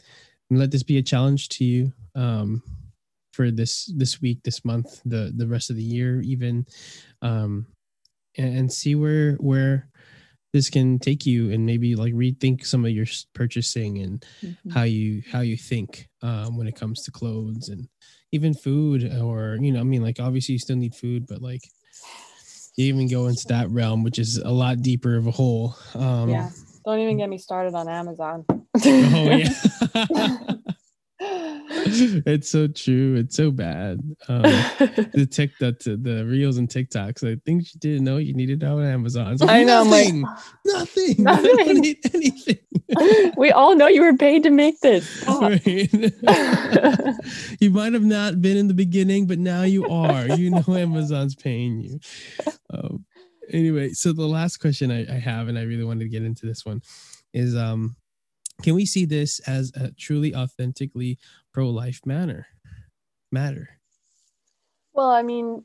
let 0.50 0.70
this 0.70 0.82
be 0.82 0.98
a 0.98 1.02
challenge 1.02 1.48
to 1.48 1.64
you 1.64 1.92
um 2.14 2.62
for 3.32 3.50
this 3.50 3.92
this 3.96 4.20
week 4.20 4.42
this 4.42 4.64
month 4.64 5.00
the 5.04 5.32
the 5.36 5.46
rest 5.46 5.70
of 5.70 5.76
the 5.76 5.82
year 5.82 6.20
even. 6.20 6.66
Um 7.22 7.66
and, 8.36 8.56
and 8.56 8.72
see 8.72 8.94
where 8.94 9.34
where 9.34 9.88
this 10.52 10.68
can 10.68 10.98
take 10.98 11.26
you 11.26 11.52
and 11.52 11.64
maybe 11.64 11.94
like 11.94 12.12
rethink 12.12 12.66
some 12.66 12.84
of 12.84 12.90
your 12.90 13.06
purchasing 13.34 13.98
and 13.98 14.24
mm-hmm. 14.42 14.70
how 14.70 14.82
you 14.82 15.22
how 15.30 15.40
you 15.40 15.56
think 15.56 16.08
um, 16.22 16.56
when 16.56 16.66
it 16.66 16.76
comes 16.76 17.02
to 17.02 17.10
clothes 17.10 17.68
and 17.68 17.88
even 18.32 18.54
food 18.54 19.04
or 19.20 19.56
you 19.60 19.72
know 19.72 19.80
i 19.80 19.82
mean 19.82 20.02
like 20.02 20.20
obviously 20.20 20.52
you 20.52 20.58
still 20.58 20.76
need 20.76 20.94
food 20.94 21.26
but 21.26 21.42
like 21.42 21.62
you 22.76 22.86
even 22.86 23.08
go 23.08 23.26
into 23.26 23.46
that 23.48 23.68
realm 23.70 24.02
which 24.02 24.18
is 24.18 24.38
a 24.38 24.50
lot 24.50 24.80
deeper 24.82 25.16
of 25.16 25.26
a 25.26 25.30
hole 25.30 25.76
um, 25.94 26.30
yeah. 26.30 26.50
Don't 26.86 26.98
even 26.98 27.18
get 27.18 27.28
me 27.28 27.36
started 27.36 27.74
on 27.74 27.88
amazon. 27.88 28.44
Oh 28.48 28.62
yeah 28.74 29.48
it's 32.26 32.50
so 32.50 32.66
true. 32.66 33.16
It's 33.16 33.36
so 33.36 33.50
bad. 33.50 34.00
Um, 34.28 34.42
the 35.12 35.28
tick 35.30 35.50
that 35.60 35.80
the 35.80 36.24
reels 36.24 36.56
and 36.56 36.66
TikToks. 36.66 37.30
I 37.30 37.38
think 37.44 37.74
you 37.74 37.80
didn't 37.80 38.04
know 38.04 38.16
you 38.16 38.32
needed 38.32 38.64
out 38.64 38.78
on 38.78 38.86
Amazon. 38.86 39.36
Like, 39.36 39.50
I 39.50 39.64
know, 39.64 39.84
nothing, 39.84 40.22
like 40.22 40.38
nothing. 40.64 41.22
nothing. 41.22 41.26
I 41.58 41.64
don't 41.64 41.80
need 41.80 41.98
anything. 42.14 43.32
we 43.36 43.52
all 43.52 43.76
know 43.76 43.86
you 43.86 44.02
were 44.02 44.16
paid 44.16 44.42
to 44.44 44.50
make 44.50 44.80
this. 44.80 45.22
Right. 45.28 45.92
you 47.60 47.70
might 47.70 47.92
have 47.92 48.04
not 48.04 48.40
been 48.40 48.56
in 48.56 48.68
the 48.68 48.74
beginning, 48.74 49.26
but 49.26 49.38
now 49.38 49.62
you 49.62 49.86
are. 49.88 50.26
You 50.26 50.50
know 50.50 50.64
Amazon's 50.68 51.34
paying 51.34 51.80
you. 51.80 52.00
Um, 52.70 53.04
anyway, 53.50 53.90
so 53.90 54.14
the 54.14 54.26
last 54.26 54.56
question 54.56 54.90
I, 54.90 55.00
I 55.14 55.18
have, 55.18 55.48
and 55.48 55.58
I 55.58 55.62
really 55.62 55.84
wanted 55.84 56.04
to 56.04 56.08
get 56.08 56.22
into 56.22 56.46
this 56.46 56.64
one, 56.64 56.80
is 57.34 57.54
um 57.54 57.96
can 58.62 58.74
we 58.74 58.86
see 58.86 59.04
this 59.04 59.38
as 59.40 59.72
a 59.74 59.90
truly 59.92 60.34
authentically 60.34 61.18
pro-life 61.52 62.00
manner 62.04 62.46
matter 63.32 63.80
well 64.92 65.10
i 65.10 65.22
mean 65.22 65.64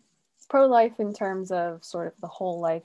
pro-life 0.49 0.99
in 0.99 1.13
terms 1.13 1.51
of 1.51 1.83
sort 1.83 2.07
of 2.07 2.13
the 2.21 2.27
whole 2.27 2.59
life 2.59 2.83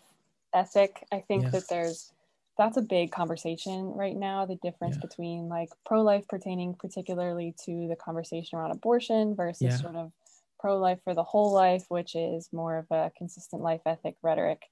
ethic 0.54 1.04
i 1.12 1.20
think 1.20 1.44
yeah. 1.44 1.50
that 1.50 1.68
there's 1.68 2.12
that's 2.58 2.76
a 2.76 2.82
big 2.82 3.10
conversation 3.10 3.92
right 3.94 4.16
now 4.16 4.44
the 4.44 4.56
difference 4.56 4.96
yeah. 4.96 5.08
between 5.08 5.48
like 5.48 5.70
pro-life 5.86 6.26
pertaining 6.28 6.74
particularly 6.74 7.54
to 7.64 7.86
the 7.88 7.96
conversation 7.96 8.58
around 8.58 8.70
abortion 8.70 9.34
versus 9.34 9.62
yeah. 9.62 9.76
sort 9.76 9.96
of 9.96 10.12
pro-life 10.58 10.98
for 11.04 11.14
the 11.14 11.22
whole 11.22 11.52
life 11.52 11.84
which 11.88 12.14
is 12.14 12.48
more 12.52 12.76
of 12.76 12.86
a 12.90 13.10
consistent 13.16 13.62
life 13.62 13.80
ethic 13.86 14.16
rhetoric 14.22 14.62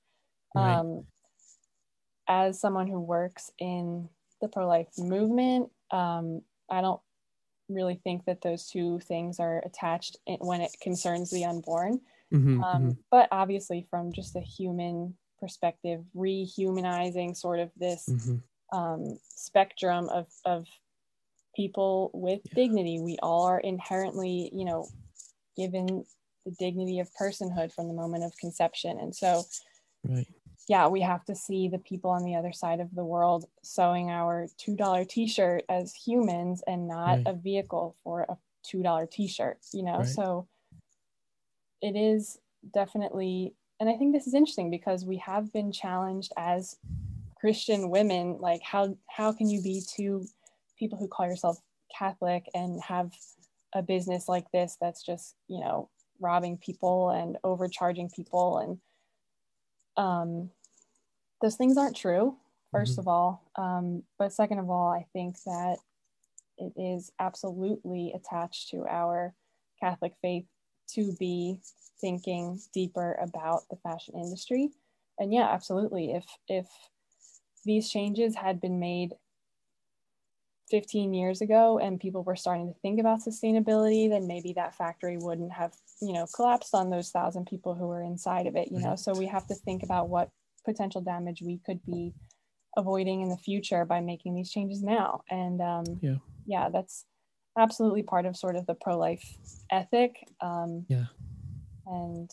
right. 0.54 0.74
um, 0.74 1.04
as 2.28 2.60
someone 2.60 2.86
who 2.86 3.00
works 3.00 3.50
in 3.58 4.08
the 4.40 4.48
pro-life 4.48 4.88
movement. 4.98 5.70
Um, 5.90 6.42
I 6.70 6.80
don't 6.80 7.00
really 7.68 8.00
think 8.02 8.24
that 8.24 8.40
those 8.40 8.66
two 8.66 8.98
things 9.00 9.40
are 9.40 9.62
attached 9.64 10.16
when 10.40 10.60
it 10.60 10.74
concerns 10.80 11.30
the 11.30 11.44
unborn. 11.44 12.00
Mm-hmm, 12.32 12.62
um, 12.62 12.82
mm-hmm. 12.82 12.90
But 13.10 13.28
obviously, 13.30 13.86
from 13.90 14.12
just 14.12 14.36
a 14.36 14.40
human 14.40 15.14
perspective, 15.40 16.02
rehumanizing 16.16 17.36
sort 17.36 17.60
of 17.60 17.70
this 17.76 18.08
mm-hmm. 18.08 18.78
um, 18.78 19.18
spectrum 19.28 20.08
of, 20.08 20.26
of 20.44 20.66
people 21.56 22.10
with 22.12 22.40
yeah. 22.44 22.54
dignity. 22.54 23.00
We 23.00 23.18
all 23.22 23.44
are 23.44 23.60
inherently, 23.60 24.50
you 24.54 24.64
know, 24.64 24.88
given 25.56 26.04
the 26.44 26.52
dignity 26.58 27.00
of 27.00 27.08
personhood 27.20 27.72
from 27.72 27.88
the 27.88 27.94
moment 27.94 28.24
of 28.24 28.32
conception. 28.38 28.98
And 28.98 29.14
so, 29.14 29.42
right 30.04 30.26
yeah, 30.68 30.86
we 30.86 31.00
have 31.00 31.24
to 31.24 31.34
see 31.34 31.68
the 31.68 31.78
people 31.78 32.10
on 32.10 32.24
the 32.24 32.34
other 32.34 32.52
side 32.52 32.78
of 32.78 32.94
the 32.94 33.04
world 33.04 33.46
sewing 33.62 34.10
our 34.10 34.48
$2 34.58 35.08
t 35.08 35.26
shirt 35.26 35.64
as 35.68 35.94
humans 35.94 36.62
and 36.66 36.86
not 36.86 37.18
right. 37.18 37.22
a 37.26 37.32
vehicle 37.32 37.96
for 38.04 38.26
a 38.28 38.36
$2 38.70 39.10
t 39.10 39.26
shirt, 39.26 39.58
you 39.72 39.82
know? 39.82 39.98
Right. 39.98 40.06
So 40.06 40.46
it 41.80 41.96
is 41.96 42.38
definitely, 42.74 43.54
and 43.80 43.88
I 43.88 43.94
think 43.94 44.12
this 44.12 44.26
is 44.26 44.34
interesting 44.34 44.70
because 44.70 45.06
we 45.06 45.16
have 45.18 45.50
been 45.54 45.72
challenged 45.72 46.32
as 46.36 46.76
Christian 47.40 47.88
women, 47.88 48.36
like 48.38 48.60
how 48.62 48.96
how 49.08 49.32
can 49.32 49.48
you 49.48 49.62
be 49.62 49.82
two 49.88 50.26
people 50.78 50.98
who 50.98 51.08
call 51.08 51.26
yourself 51.26 51.58
Catholic 51.96 52.44
and 52.52 52.82
have 52.82 53.12
a 53.74 53.82
business 53.82 54.28
like 54.28 54.50
this 54.50 54.76
that's 54.80 55.02
just, 55.02 55.34
you 55.46 55.60
know, 55.60 55.88
robbing 56.20 56.58
people 56.58 57.10
and 57.10 57.38
overcharging 57.44 58.10
people 58.10 58.58
and 58.58 58.78
um 59.96 60.50
those 61.40 61.56
things 61.56 61.76
aren't 61.76 61.96
true 61.96 62.36
1st 62.74 62.90
mm-hmm. 62.90 63.00
of 63.00 63.08
all. 63.08 63.42
Um, 63.56 64.02
but 64.18 64.32
second 64.32 64.58
of 64.58 64.70
all 64.70 64.88
i 64.88 65.06
think 65.12 65.36
that 65.44 65.78
it 66.58 66.72
is 66.76 67.12
absolutely 67.18 68.12
attached 68.14 68.70
to 68.70 68.84
our 68.86 69.34
catholic 69.80 70.14
faith 70.20 70.44
to 70.94 71.12
be 71.18 71.58
thinking 72.00 72.60
deeper 72.72 73.18
about 73.20 73.62
the 73.70 73.76
fashion 73.76 74.14
industry. 74.16 74.70
And 75.18 75.32
yeah 75.32 75.48
absolutely. 75.50 76.12
If 76.12 76.24
if 76.48 76.66
these 77.64 77.90
changes 77.90 78.34
had 78.34 78.60
been 78.60 78.78
made 78.78 79.14
15 80.70 81.14
years 81.14 81.40
ago 81.40 81.78
and 81.78 81.98
people 81.98 82.22
were 82.22 82.36
starting 82.36 82.68
to 82.68 82.78
think 82.80 83.00
about 83.00 83.20
sustainability 83.20 84.08
then 84.08 84.26
maybe 84.26 84.52
that 84.52 84.74
factory 84.74 85.16
wouldn't 85.16 85.50
have 85.50 85.72
you 86.02 86.12
know 86.12 86.26
collapsed 86.34 86.74
on 86.74 86.90
those 86.90 87.10
thousand 87.10 87.46
people 87.46 87.74
who 87.74 87.86
were 87.86 88.02
inside 88.02 88.46
of 88.46 88.54
it 88.54 88.70
you 88.70 88.78
know? 88.78 88.94
So 88.94 89.12
we 89.12 89.26
have 89.26 89.46
to 89.48 89.54
think 89.54 89.82
about 89.82 90.08
what 90.08 90.30
potential 90.68 91.00
damage 91.00 91.40
we 91.40 91.58
could 91.64 91.80
be 91.86 92.12
avoiding 92.76 93.22
in 93.22 93.30
the 93.30 93.36
future 93.38 93.84
by 93.86 94.00
making 94.00 94.34
these 94.34 94.50
changes 94.50 94.82
now. 94.82 95.22
And 95.30 95.60
um, 95.62 95.84
yeah, 96.02 96.16
yeah, 96.46 96.68
that's 96.70 97.06
absolutely 97.58 98.02
part 98.02 98.26
of 98.26 98.36
sort 98.36 98.54
of 98.54 98.66
the 98.66 98.74
pro-life 98.74 99.24
ethic. 99.72 100.12
Um, 100.42 100.84
yeah, 100.88 101.06
and 101.86 102.30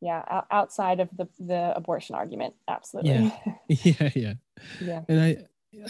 yeah, 0.00 0.42
outside 0.50 1.00
of 1.00 1.08
the 1.16 1.28
the 1.40 1.72
abortion 1.74 2.14
argument, 2.14 2.54
absolutely. 2.68 3.12
Yeah, 3.12 3.52
yeah, 3.68 4.10
yeah. 4.14 4.34
yeah. 4.80 5.02
And 5.08 5.20
I, 5.20 5.36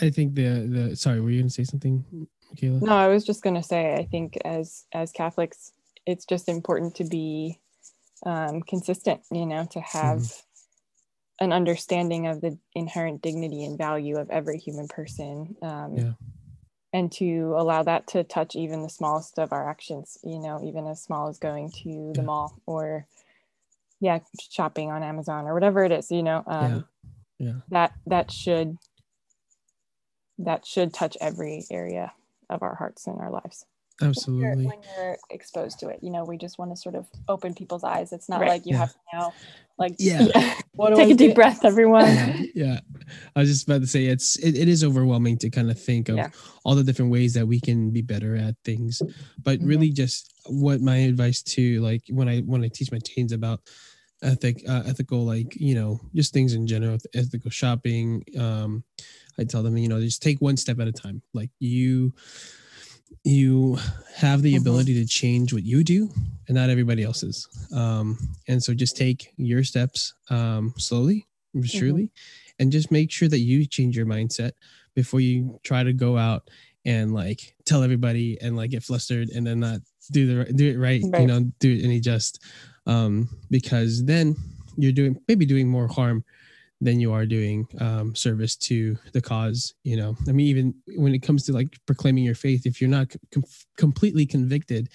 I 0.01 0.11
think 0.11 0.35
the 0.35 0.67
the 0.67 0.97
sorry, 0.97 1.21
were 1.21 1.31
you 1.31 1.43
gonna 1.43 1.51
say 1.51 1.65
something, 1.65 2.05
Michaela? 2.51 2.81
No, 2.81 2.93
I 2.93 3.09
was 3.09 3.25
just 3.25 3.43
gonna 3.43 3.63
say 3.63 3.95
I 3.95 4.05
think 4.05 4.39
as 4.47 4.87
as 4.93 5.13
Catholics, 5.13 5.73
it's 6.07 6.25
just 6.25 6.49
important 6.49 6.95
to 6.97 7.05
be 7.05 7.61
um, 8.25 8.63
consistent. 8.63 9.21
You 9.31 9.45
know, 9.45 9.67
to 9.73 9.81
have. 9.81 10.21
Mm 10.21 10.43
an 11.41 11.53
understanding 11.53 12.27
of 12.27 12.41
the 12.41 12.59
inherent 12.75 13.23
dignity 13.23 13.65
and 13.65 13.79
value 13.79 14.17
of 14.17 14.31
every 14.31 14.59
human 14.59 14.89
person 14.89 15.57
um, 15.63 15.95
yeah. 15.97 16.13
and 16.93 17.13
to 17.13 17.55
allow 17.57 17.83
that 17.83 18.07
to 18.09 18.25
touch 18.25 18.57
even 18.57 18.83
the 18.83 18.89
smallest 18.89 19.39
of 19.39 19.53
our 19.53 19.69
actions 19.69 20.19
you 20.25 20.39
know 20.39 20.61
even 20.65 20.87
as 20.87 21.03
small 21.03 21.29
as 21.29 21.39
going 21.39 21.71
to 21.71 22.13
the 22.15 22.21
yeah. 22.21 22.23
mall 22.23 22.61
or 22.67 23.07
yeah 24.01 24.19
shopping 24.51 24.91
on 24.91 25.03
amazon 25.03 25.47
or 25.47 25.55
whatever 25.55 25.85
it 25.85 25.93
is 25.93 26.11
you 26.11 26.23
know 26.23 26.43
um, 26.47 26.85
yeah. 27.39 27.47
yeah 27.47 27.61
that 27.71 27.93
that 28.07 28.31
should 28.31 28.77
that 30.39 30.67
should 30.67 30.93
touch 30.93 31.17
every 31.21 31.65
area 31.71 32.13
of 32.51 32.63
our 32.63 32.75
hearts 32.75 33.07
and 33.07 33.21
our 33.21 33.31
lives 33.31 33.65
absolutely 34.03 34.49
when 34.49 34.59
you're, 34.59 34.71
when 34.71 34.83
you're, 34.97 35.17
exposed 35.31 35.79
to 35.79 35.89
it 35.89 35.99
you 36.03 36.11
know 36.11 36.25
we 36.25 36.37
just 36.37 36.59
want 36.59 36.71
to 36.71 36.77
sort 36.77 36.95
of 36.95 37.07
open 37.29 37.55
people's 37.55 37.85
eyes 37.85 38.13
it's 38.13 38.29
not 38.29 38.41
right. 38.41 38.49
like 38.49 38.67
you 38.67 38.73
yeah. 38.73 38.79
have 38.79 38.93
to 38.93 38.99
now 39.13 39.33
like 39.79 39.95
yeah 39.99 40.19
take 40.95 41.11
a 41.11 41.15
deep 41.15 41.31
do? 41.31 41.35
breath 41.35 41.65
everyone 41.65 42.07
yeah, 42.07 42.37
yeah, 42.55 42.81
i 43.37 43.41
was 43.41 43.49
just 43.49 43.67
about 43.67 43.81
to 43.81 43.87
say 43.87 44.07
it's 44.07 44.37
it, 44.37 44.57
it 44.57 44.69
is 44.69 44.85
overwhelming 44.85 45.37
to 45.37 45.51
kind 45.51 45.71
of 45.71 45.81
think 45.81 46.09
of 46.09 46.17
yeah. 46.17 46.31
all 46.65 46.75
the 46.75 46.85
different 46.85 47.11
ways 47.11 47.35
that 47.35 47.47
we 47.47 47.61
can 47.61 47.91
be 47.91 48.03
better 48.03 48.37
at 48.37 48.55
things 48.65 49.03
but 49.43 49.59
mm-hmm. 49.59 49.69
really 49.69 49.91
just 49.91 50.33
what 50.47 50.81
my 50.81 50.97
advice 50.97 51.43
to 51.43 51.81
like 51.81 52.03
when 52.11 52.29
i 52.29 52.41
when 52.41 52.65
i 52.65 52.69
teach 52.69 52.93
my 52.93 53.01
teens 53.05 53.33
about 53.33 53.61
ethic 54.23 54.63
uh, 54.69 54.83
ethical 54.87 55.25
like 55.25 55.55
you 55.57 55.75
know 55.75 56.01
just 56.15 56.33
things 56.33 56.55
in 56.55 56.67
general 56.67 56.99
ethical 57.15 57.51
shopping 57.51 58.23
um 58.39 58.83
i 59.39 59.45
tell 59.45 59.63
them 59.63 59.77
you 59.77 59.89
know 59.89 60.01
just 60.01 60.23
take 60.23 60.41
one 60.41 60.57
step 60.57 60.81
at 60.81 60.89
a 60.89 60.93
time 60.93 61.23
like 61.35 61.51
you 61.61 62.13
you 63.25 63.79
have 64.17 64.43
the 64.43 64.55
mm-hmm. 64.55 64.63
ability 64.63 64.95
to 64.95 65.07
change 65.07 65.53
what 65.53 65.63
you 65.63 65.85
do 65.85 66.09
and 66.47 66.57
not 66.57 66.71
everybody 66.71 67.03
else's 67.03 67.49
um, 67.75 68.19
and 68.49 68.63
so 68.63 68.73
just 68.75 68.97
take 68.97 69.33
your 69.37 69.65
steps 69.65 70.15
um, 70.31 70.73
slowly 70.77 71.27
surely 71.65 72.05
mm-hmm. 72.05 72.63
and 72.63 72.73
just 72.73 72.91
make 72.91 73.11
sure 73.11 73.29
that 73.29 73.41
you 73.41 73.67
change 73.67 73.97
your 73.97 74.07
mindset 74.07 74.53
before 74.95 75.21
you 75.21 75.59
try 75.63 75.83
to 75.83 75.93
go 75.93 76.17
out 76.17 76.49
and 76.85 77.13
like 77.13 77.55
tell 77.65 77.83
everybody 77.83 78.39
and 78.41 78.57
like 78.57 78.71
get 78.71 78.83
flustered 78.83 79.29
and 79.31 79.47
then 79.47 79.61
not 79.61 79.81
do 80.11 80.45
the 80.45 80.53
do 80.53 80.71
it 80.71 80.79
right, 80.79 81.03
right. 81.05 81.21
you 81.21 81.27
know 81.27 81.41
do 81.59 81.73
it 81.73 81.85
any 81.85 82.01
just 82.01 82.43
um, 82.87 83.29
because 83.51 84.05
then 84.05 84.35
you're 84.77 84.93
doing 84.93 85.21
maybe 85.29 85.45
doing 85.45 85.69
more 85.69 85.89
harm 85.89 86.25
than 86.81 87.01
you 87.01 87.13
are 87.13 87.27
doing 87.27 87.67
um, 87.81 88.15
service 88.15 88.57
to 88.57 88.97
the 89.13 89.21
cause. 89.21 89.75
You 89.83 89.97
know, 89.97 90.17
I 90.29 90.33
mean, 90.33 90.47
even 90.47 90.75
when 90.97 91.15
it 91.15 91.23
comes 91.23 91.45
to 91.45 91.53
like 91.53 91.77
proclaiming 91.87 92.25
your 92.25 92.35
faith, 92.35 92.67
if 92.67 92.81
you're 92.81 92.91
not 92.91 93.09
com- 93.33 93.45
completely 93.77 94.27
convicted 94.27 94.89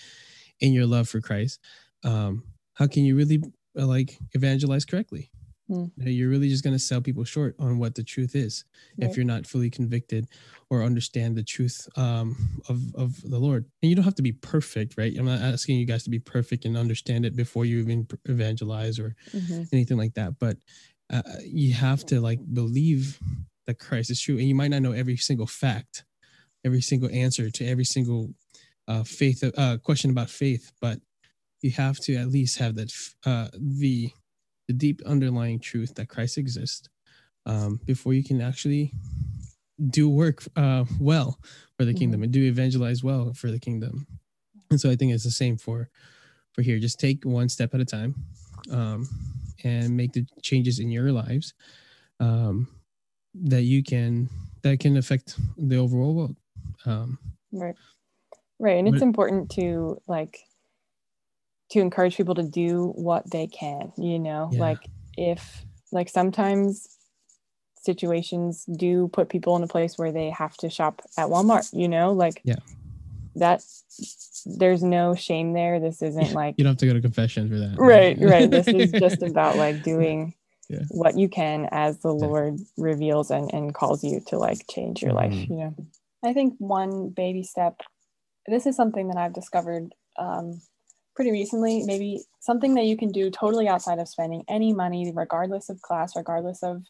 in 0.59 0.73
your 0.73 0.85
love 0.85 1.09
for 1.09 1.19
Christ, 1.19 1.59
um, 2.03 2.43
how 2.73 2.87
can 2.87 3.03
you 3.03 3.15
really 3.15 3.41
uh, 3.77 3.85
like 3.85 4.17
evangelize 4.33 4.85
correctly? 4.85 5.29
Mm. 5.69 5.91
You're 5.97 6.29
really 6.29 6.49
just 6.49 6.63
going 6.63 6.75
to 6.75 6.79
sell 6.79 7.01
people 7.01 7.23
short 7.23 7.55
on 7.57 7.79
what 7.79 7.95
the 7.95 8.03
truth 8.03 8.35
is 8.35 8.65
right. 8.99 9.09
if 9.09 9.15
you're 9.15 9.25
not 9.25 9.47
fully 9.47 9.69
convicted 9.69 10.27
or 10.69 10.83
understand 10.83 11.37
the 11.37 11.43
truth 11.43 11.87
um, 11.95 12.61
of 12.67 12.93
of 12.95 13.21
the 13.21 13.39
Lord. 13.39 13.65
And 13.81 13.89
you 13.89 13.95
don't 13.95 14.05
have 14.05 14.15
to 14.15 14.21
be 14.21 14.33
perfect, 14.33 14.95
right? 14.97 15.15
I'm 15.17 15.25
not 15.25 15.39
asking 15.39 15.77
you 15.77 15.85
guys 15.85 16.03
to 16.03 16.09
be 16.09 16.19
perfect 16.19 16.65
and 16.65 16.75
understand 16.75 17.25
it 17.25 17.35
before 17.35 17.65
you 17.65 17.79
even 17.79 18.07
evangelize 18.25 18.99
or 18.99 19.15
mm-hmm. 19.33 19.63
anything 19.71 19.97
like 19.97 20.15
that. 20.15 20.37
But 20.37 20.57
uh, 21.13 21.21
you 21.45 21.73
have 21.73 22.05
to 22.07 22.19
like 22.19 22.39
believe 22.53 23.19
that 23.67 23.79
Christ 23.79 24.09
is 24.09 24.19
true, 24.19 24.37
and 24.37 24.47
you 24.47 24.55
might 24.55 24.71
not 24.71 24.81
know 24.81 24.91
every 24.91 25.15
single 25.15 25.45
fact, 25.45 26.03
every 26.65 26.81
single 26.81 27.09
answer 27.11 27.49
to 27.51 27.65
every 27.65 27.85
single 27.85 28.33
uh, 28.87 29.03
faith 29.03 29.43
uh, 29.57 29.77
question 29.77 30.09
about 30.09 30.29
faith, 30.29 30.71
but 30.81 30.99
you 31.61 31.71
have 31.71 31.99
to 31.99 32.15
at 32.15 32.29
least 32.29 32.57
have 32.57 32.75
that 32.75 32.91
uh, 33.25 33.47
the 33.53 34.09
the 34.67 34.73
deep 34.73 35.01
underlying 35.05 35.59
truth 35.59 35.93
that 35.95 36.09
Christ 36.09 36.37
exists 36.37 36.89
um, 37.45 37.79
before 37.85 38.13
you 38.13 38.23
can 38.23 38.41
actually 38.41 38.91
do 39.89 40.09
work 40.09 40.43
uh, 40.55 40.85
well 40.99 41.37
for 41.77 41.85
the 41.85 41.91
mm-hmm. 41.91 41.99
kingdom 41.99 42.23
and 42.23 42.31
do 42.31 42.43
evangelize 42.43 43.03
well 43.03 43.33
for 43.33 43.51
the 43.51 43.59
kingdom. 43.59 44.07
And 44.71 44.79
so 44.79 44.89
I 44.89 44.95
think 44.95 45.13
it's 45.13 45.25
the 45.25 45.31
same 45.31 45.57
for 45.57 45.89
for 46.53 46.61
here. 46.63 46.79
Just 46.79 46.99
take 46.99 47.23
one 47.23 47.49
step 47.49 47.73
at 47.73 47.81
a 47.81 47.85
time 47.85 48.15
um, 48.71 49.07
and 49.63 49.95
make 49.95 50.13
the 50.13 50.25
changes 50.41 50.79
in 50.79 50.89
your 50.89 51.11
lives 51.11 51.53
um, 52.19 52.67
that 53.33 53.63
you 53.63 53.83
can 53.83 54.29
that 54.61 54.79
can 54.79 54.97
affect 54.97 55.37
the 55.57 55.77
overall 55.77 56.15
world. 56.15 56.35
Um, 56.85 57.19
right, 57.51 57.75
right, 58.59 58.77
and 58.77 58.87
it's 58.87 58.99
but, 58.99 59.05
important 59.05 59.51
to 59.51 59.97
like 60.07 60.39
to 61.71 61.79
encourage 61.79 62.15
people 62.15 62.35
to 62.35 62.43
do 62.43 62.93
what 62.95 63.29
they 63.29 63.47
can 63.47 63.91
you 63.97 64.19
know? 64.19 64.49
Yeah. 64.51 64.59
like 64.59 64.79
if 65.17 65.65
like 65.91 66.07
sometimes 66.07 66.87
situations 67.81 68.63
do 68.77 69.09
put 69.09 69.27
people 69.27 69.55
in 69.57 69.63
a 69.63 69.67
place 69.67 69.97
where 69.97 70.11
they 70.11 70.29
have 70.29 70.55
to 70.57 70.69
shop 70.69 71.01
at 71.17 71.27
Walmart 71.27 71.67
you 71.73 71.87
know? 71.87 72.11
Like 72.13 72.41
yeah 72.43 72.55
that 73.35 73.61
there's 74.45 74.83
no 74.83 75.15
shame 75.15 75.53
there 75.53 75.79
this 75.79 76.01
isn't 76.01 76.33
like 76.33 76.55
you 76.57 76.63
don't 76.63 76.71
have 76.71 76.77
to 76.77 76.87
go 76.87 76.93
to 76.93 77.01
confession 77.01 77.49
for 77.49 77.57
that 77.57 77.75
right 77.77 78.17
right 78.19 78.51
this 78.51 78.67
is 78.67 78.91
just 78.91 79.21
about 79.29 79.55
like 79.55 79.83
doing 79.83 80.33
yeah. 80.69 80.79
what 80.89 81.17
you 81.17 81.29
can 81.29 81.67
as 81.71 81.99
the 81.99 82.11
lord 82.11 82.57
reveals 82.77 83.31
and, 83.31 83.53
and 83.53 83.73
calls 83.73 84.03
you 84.03 84.21
to 84.27 84.37
like 84.37 84.65
change 84.69 85.01
your 85.01 85.11
mm-hmm. 85.11 85.31
life 85.31 85.49
you 85.49 85.55
know 85.55 85.75
i 86.23 86.33
think 86.33 86.55
one 86.57 87.09
baby 87.09 87.43
step 87.43 87.79
this 88.47 88.65
is 88.65 88.75
something 88.75 89.07
that 89.07 89.17
i've 89.17 89.33
discovered 89.33 89.93
um, 90.19 90.61
pretty 91.15 91.31
recently, 91.31 91.83
maybe 91.83 92.21
something 92.39 92.75
that 92.75 92.85
you 92.85 92.97
can 92.97 93.11
do 93.11 93.29
totally 93.29 93.67
outside 93.67 93.99
of 93.99 94.07
spending 94.07 94.43
any 94.47 94.73
money, 94.73 95.11
regardless 95.13 95.69
of 95.69 95.81
class, 95.81 96.15
regardless 96.15 96.63
of, 96.63 96.83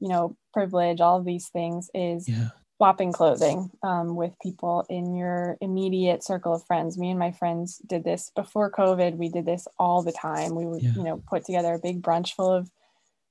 you 0.00 0.08
know, 0.08 0.36
privilege, 0.52 1.00
all 1.00 1.18
of 1.18 1.24
these 1.24 1.48
things 1.48 1.90
is 1.94 2.28
yeah. 2.28 2.48
Swapping 2.78 3.12
clothing 3.12 3.70
um, 3.82 4.14
with 4.14 4.32
people 4.40 4.86
in 4.88 5.14
your 5.14 5.58
immediate 5.60 6.24
circle 6.24 6.54
of 6.54 6.64
friends. 6.64 6.96
Me 6.96 7.10
and 7.10 7.18
my 7.18 7.32
friends 7.32 7.78
did 7.86 8.04
this 8.04 8.30
before 8.34 8.70
COVID. 8.70 9.16
We 9.16 9.28
did 9.28 9.44
this 9.44 9.66
all 9.78 10.02
the 10.02 10.12
time. 10.12 10.54
We 10.54 10.64
would, 10.64 10.82
yeah. 10.82 10.92
you 10.94 11.02
know, 11.02 11.22
put 11.28 11.44
together 11.44 11.74
a 11.74 11.78
big 11.78 12.00
brunch 12.00 12.34
full 12.34 12.52
of 12.52 12.70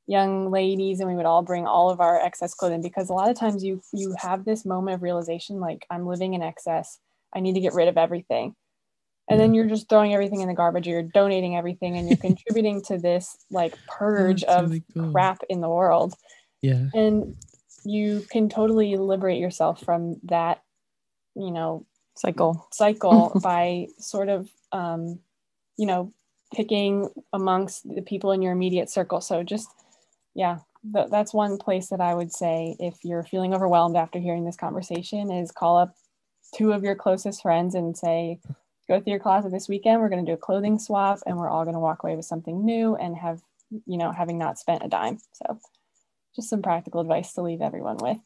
young 0.05 0.51
ladies 0.51 0.99
and 0.99 1.09
we 1.09 1.15
would 1.15 1.25
all 1.25 1.41
bring 1.41 1.65
all 1.65 1.89
of 1.89 1.99
our 1.99 2.19
excess 2.19 2.53
clothing 2.53 2.81
because 2.81 3.09
a 3.09 3.13
lot 3.13 3.29
of 3.29 3.37
times 3.37 3.63
you 3.63 3.81
you 3.91 4.15
have 4.17 4.45
this 4.45 4.65
moment 4.65 4.95
of 4.95 5.03
realization 5.03 5.59
like 5.59 5.85
i'm 5.89 6.07
living 6.07 6.33
in 6.33 6.41
excess 6.41 6.99
i 7.35 7.41
need 7.41 7.55
to 7.55 7.59
get 7.59 7.73
rid 7.73 7.89
of 7.89 7.97
everything 7.97 8.55
and 9.29 9.37
then 9.37 9.53
you're 9.53 9.67
just 9.67 9.89
throwing 9.89 10.13
everything 10.13 10.39
in 10.39 10.47
the 10.47 10.53
garbage 10.53 10.87
or 10.87 10.91
you're 10.91 11.03
donating 11.03 11.57
everything 11.57 11.97
and 11.97 12.07
you're 12.07 12.17
contributing 12.21 12.81
to 12.81 12.97
this 12.97 13.35
like 13.51 13.75
purge 13.85 14.45
of 14.45 14.69
really 14.69 14.83
cool. 14.93 15.11
crap 15.11 15.41
in 15.49 15.59
the 15.59 15.67
world 15.67 16.13
yeah 16.61 16.85
and 16.93 17.35
you 17.87 18.25
can 18.31 18.49
totally 18.49 18.95
liberate 18.97 19.39
yourself 19.39 19.81
from 19.83 20.17
that 20.23 20.61
you 21.35 21.51
know 21.51 21.85
cycle 22.15 22.67
cycle 22.71 23.31
by 23.43 23.87
sort 23.99 24.29
of 24.29 24.49
um 24.71 25.19
you 25.77 25.85
know 25.85 26.11
picking 26.53 27.09
amongst 27.33 27.87
the 27.93 28.01
people 28.01 28.31
in 28.31 28.41
your 28.41 28.53
immediate 28.53 28.89
circle 28.89 29.21
so 29.21 29.43
just 29.43 29.67
yeah 30.33 30.59
th- 30.93 31.09
that's 31.11 31.33
one 31.33 31.57
place 31.57 31.89
that 31.89 32.01
i 32.01 32.13
would 32.13 32.31
say 32.31 32.75
if 32.79 32.95
you're 33.03 33.23
feeling 33.23 33.53
overwhelmed 33.53 33.95
after 33.95 34.19
hearing 34.19 34.45
this 34.45 34.55
conversation 34.55 35.31
is 35.31 35.51
call 35.51 35.77
up 35.77 35.95
two 36.55 36.71
of 36.71 36.83
your 36.83 36.95
closest 36.95 37.41
friends 37.41 37.75
and 37.75 37.97
say 37.97 38.39
go 38.87 38.99
through 38.99 39.11
your 39.11 39.19
closet 39.19 39.51
this 39.51 39.67
weekend. 39.67 39.99
We're 39.99 40.09
going 40.09 40.25
to 40.25 40.31
do 40.31 40.35
a 40.35 40.37
clothing 40.37 40.79
swap 40.79 41.19
and 41.25 41.37
we're 41.37 41.49
all 41.49 41.63
going 41.63 41.75
to 41.75 41.79
walk 41.79 42.03
away 42.03 42.15
with 42.15 42.25
something 42.25 42.65
new 42.65 42.95
and 42.95 43.15
have, 43.17 43.41
you 43.85 43.97
know, 43.97 44.11
having 44.11 44.37
not 44.37 44.57
spent 44.57 44.83
a 44.83 44.87
dime. 44.87 45.19
So 45.33 45.59
just 46.37 46.49
some 46.49 46.61
practical 46.61 47.01
advice 47.01 47.33
to 47.33 47.41
leave 47.41 47.61
everyone 47.61 47.97
with. 48.01 48.17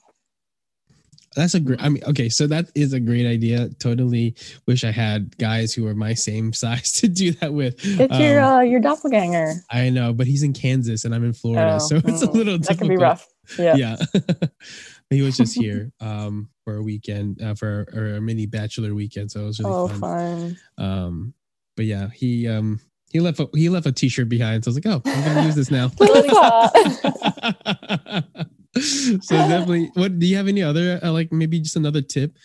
That's 1.35 1.53
a 1.53 1.61
great, 1.61 1.81
I 1.81 1.87
mean, 1.87 2.03
okay, 2.03 2.27
so 2.27 2.45
that 2.47 2.69
is 2.75 2.91
a 2.91 2.99
great 2.99 3.25
idea. 3.25 3.69
Totally 3.79 4.35
wish 4.67 4.83
I 4.83 4.91
had 4.91 5.37
guys 5.37 5.73
who 5.73 5.87
are 5.87 5.95
my 5.95 6.13
same 6.13 6.51
size 6.63 6.91
to 6.93 7.07
do 7.07 7.31
that 7.33 7.53
with. 7.53 7.75
It's 7.83 8.13
um, 8.13 8.21
your, 8.21 8.41
uh, 8.41 8.61
your 8.61 8.79
doppelganger. 8.81 9.53
I 9.71 9.89
know, 9.89 10.13
but 10.13 10.27
he's 10.27 10.43
in 10.43 10.53
Kansas 10.53 11.05
and 11.05 11.15
I'm 11.15 11.23
in 11.23 11.33
Florida. 11.33 11.75
Oh, 11.75 11.79
so 11.79 11.95
it's 11.97 12.21
a 12.21 12.27
mm, 12.27 12.33
little 12.33 12.59
That 12.59 12.77
can 12.77 12.89
be 12.89 12.97
rough. 12.97 13.27
Yeah. 13.57 13.75
Yeah. 13.75 13.95
he 15.09 15.21
was 15.21 15.37
just 15.37 15.57
here 15.57 15.91
um, 16.01 16.49
for 16.65 16.75
a 16.75 16.83
weekend 16.83 17.41
uh, 17.41 17.55
for 17.55 17.87
our, 17.95 18.15
our, 18.15 18.21
mini 18.21 18.45
bachelor 18.45 18.93
weekend, 18.93 19.31
so 19.31 19.41
it 19.41 19.45
was 19.45 19.59
really 19.59 19.73
oh, 19.73 19.87
fun. 19.87 19.99
fun. 19.99 20.57
Um, 20.77 21.33
but 21.77 21.85
yeah, 21.85 22.09
he 22.09 22.47
um, 22.49 22.81
he 23.11 23.19
left 23.19 23.39
a 23.39 23.47
he 23.53 23.69
left 23.69 23.85
a 23.85 23.91
t-shirt 23.91 24.29
behind, 24.29 24.63
so 24.63 24.69
I 24.69 24.73
was 24.73 24.83
like, 24.83 24.87
oh, 24.87 25.01
I'm 25.05 25.25
gonna 25.25 25.45
use 25.45 25.55
this 25.55 25.71
now. 25.71 25.89
so 28.79 29.35
definitely, 29.35 29.91
what 29.95 30.17
do 30.17 30.25
you 30.25 30.37
have 30.37 30.47
any 30.47 30.63
other 30.63 30.99
uh, 31.03 31.11
like 31.11 31.31
maybe 31.31 31.59
just 31.59 31.75
another 31.75 32.01
tip, 32.01 32.37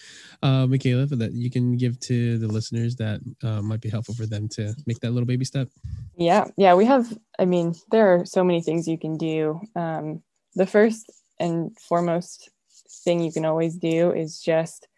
uh, 0.43 0.67
Michaela, 0.67 1.07
that 1.07 1.33
you 1.33 1.51
can 1.51 1.77
give 1.77 2.01
to 2.01 2.37
the 2.39 2.49
listeners 2.49 2.97
that 2.97 3.21
uh, 3.45 3.63
might 3.63 3.81
be 3.81 3.89
helpful 3.89 4.15
for 4.15 4.27
them 4.27 4.49
to 4.49 4.75
make 4.87 4.99
that 5.01 5.13
little 5.13 5.27
baby 5.27 5.45
step? 5.45 5.69
Yeah, 6.17 6.47
yeah, 6.57 6.75
we 6.75 6.85
have. 6.85 7.17
I 7.39 7.45
mean, 7.45 7.75
there 7.93 8.15
are 8.15 8.27
so 8.27 8.43
many 8.43 8.61
things 8.61 8.89
you 8.89 8.99
can 8.99 9.17
do. 9.17 9.61
Um, 9.77 10.23
the 10.57 10.67
first 10.67 11.13
and 11.39 11.77
foremost 11.79 12.51
thing 13.05 13.21
you 13.21 13.31
can 13.31 13.45
always 13.45 13.77
do 13.77 14.11
is 14.11 14.41
just 14.41 14.89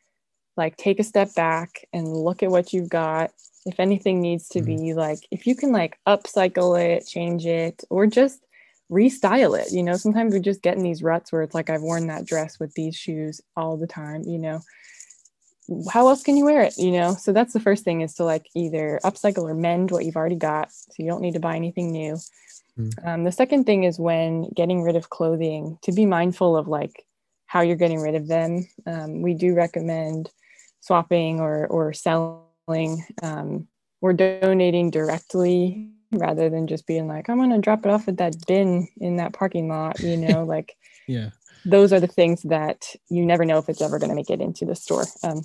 like 0.57 0.77
take 0.77 0.99
a 0.99 1.05
step 1.05 1.35
back 1.35 1.87
and 1.93 2.09
look 2.09 2.43
at 2.43 2.51
what 2.51 2.73
you've 2.73 2.89
got 2.89 3.33
if 3.67 3.79
anything 3.79 4.21
needs 4.21 4.49
to 4.49 4.63
be 4.63 4.77
mm-hmm. 4.77 4.99
like 4.99 5.21
if 5.31 5.47
you 5.47 5.55
can 5.55 5.73
like 5.73 5.99
upcycle 6.07 6.81
it 6.81 7.07
change 7.07 7.47
it 7.47 7.83
or 7.91 8.07
just 8.07 8.45
restyle 8.91 9.59
it 9.59 9.71
you 9.73 9.83
know 9.83 9.97
sometimes 9.97 10.33
we 10.33 10.41
just 10.41 10.63
get 10.63 10.77
in 10.77 10.83
these 10.83 11.03
ruts 11.03 11.31
where 11.31 11.43
it's 11.43 11.55
like 11.55 11.69
i've 11.69 11.83
worn 11.83 12.07
that 12.07 12.25
dress 12.25 12.59
with 12.59 12.73
these 12.75 12.97
shoes 12.97 13.41
all 13.57 13.77
the 13.77 13.87
time 13.87 14.23
you 14.23 14.39
know 14.39 14.61
how 15.93 16.09
else 16.09 16.23
can 16.23 16.37
you 16.37 16.47
wear 16.47 16.63
it 16.63 16.79
you 16.79 16.91
know 16.91 17.15
so 17.15 17.31
that's 17.31 17.53
the 17.53 17.61
first 17.61 17.85
thing 17.85 18.01
is 18.01 18.15
to 18.15 18.25
like 18.25 18.47
either 18.55 18.99
upcycle 19.05 19.43
or 19.43 19.55
mend 19.55 19.91
what 19.91 20.05
you've 20.05 20.17
already 20.17 20.37
got 20.37 20.73
so 20.73 20.95
you 20.99 21.07
don't 21.07 21.21
need 21.21 21.35
to 21.35 21.41
buy 21.41 21.55
anything 21.55 21.93
new 21.93 22.17
mm. 22.79 23.07
um, 23.07 23.25
the 23.25 23.33
second 23.33 23.65
thing 23.65 23.85
is 23.85 23.99
when 23.99 24.49
getting 24.57 24.83
rid 24.83 24.97
of 24.97 25.11
clothing 25.11 25.79
to 25.83 25.93
be 25.93 26.07
mindful 26.07 26.57
of 26.57 26.69
like 26.69 27.05
how 27.49 27.63
you're 27.63 27.77
getting 27.77 28.01
rid 28.01 28.15
of 28.15 28.29
them. 28.29 28.69
Um, 28.87 29.23
we 29.23 29.35
do 29.35 29.55
recommend 29.55 30.31
swapping 30.81 31.41
or, 31.41 31.67
or 31.67 31.93
selling 31.93 32.43
um, 33.23 33.67
or 34.01 34.13
donating 34.13 34.91
directly 34.91 35.91
rather 36.13 36.49
than 36.49 36.67
just 36.67 36.87
being 36.87 37.09
like, 37.09 37.29
I'm 37.29 37.39
going 37.39 37.51
to 37.51 37.59
drop 37.59 37.85
it 37.85 37.91
off 37.91 38.09
at 38.09 38.19
that 38.19 38.35
bin 38.47 38.89
in 39.01 39.17
that 39.17 39.33
parking 39.33 39.69
lot, 39.69 40.01
you 40.01 40.17
know, 40.29 40.45
like, 40.45 40.77
yeah. 41.07 41.31
Those 41.65 41.93
are 41.93 42.01
the 42.01 42.07
things 42.07 42.43
that 42.43 42.95
you 43.11 43.27
never 43.27 43.45
know 43.45 43.59
if 43.59 43.69
it's 43.69 43.83
ever 43.83 43.99
going 43.99 44.11
to 44.11 44.15
make 44.15 44.31
it 44.31 44.41
into 44.41 44.65
the 44.65 44.77
store. 44.77 45.05
Um, 45.25 45.43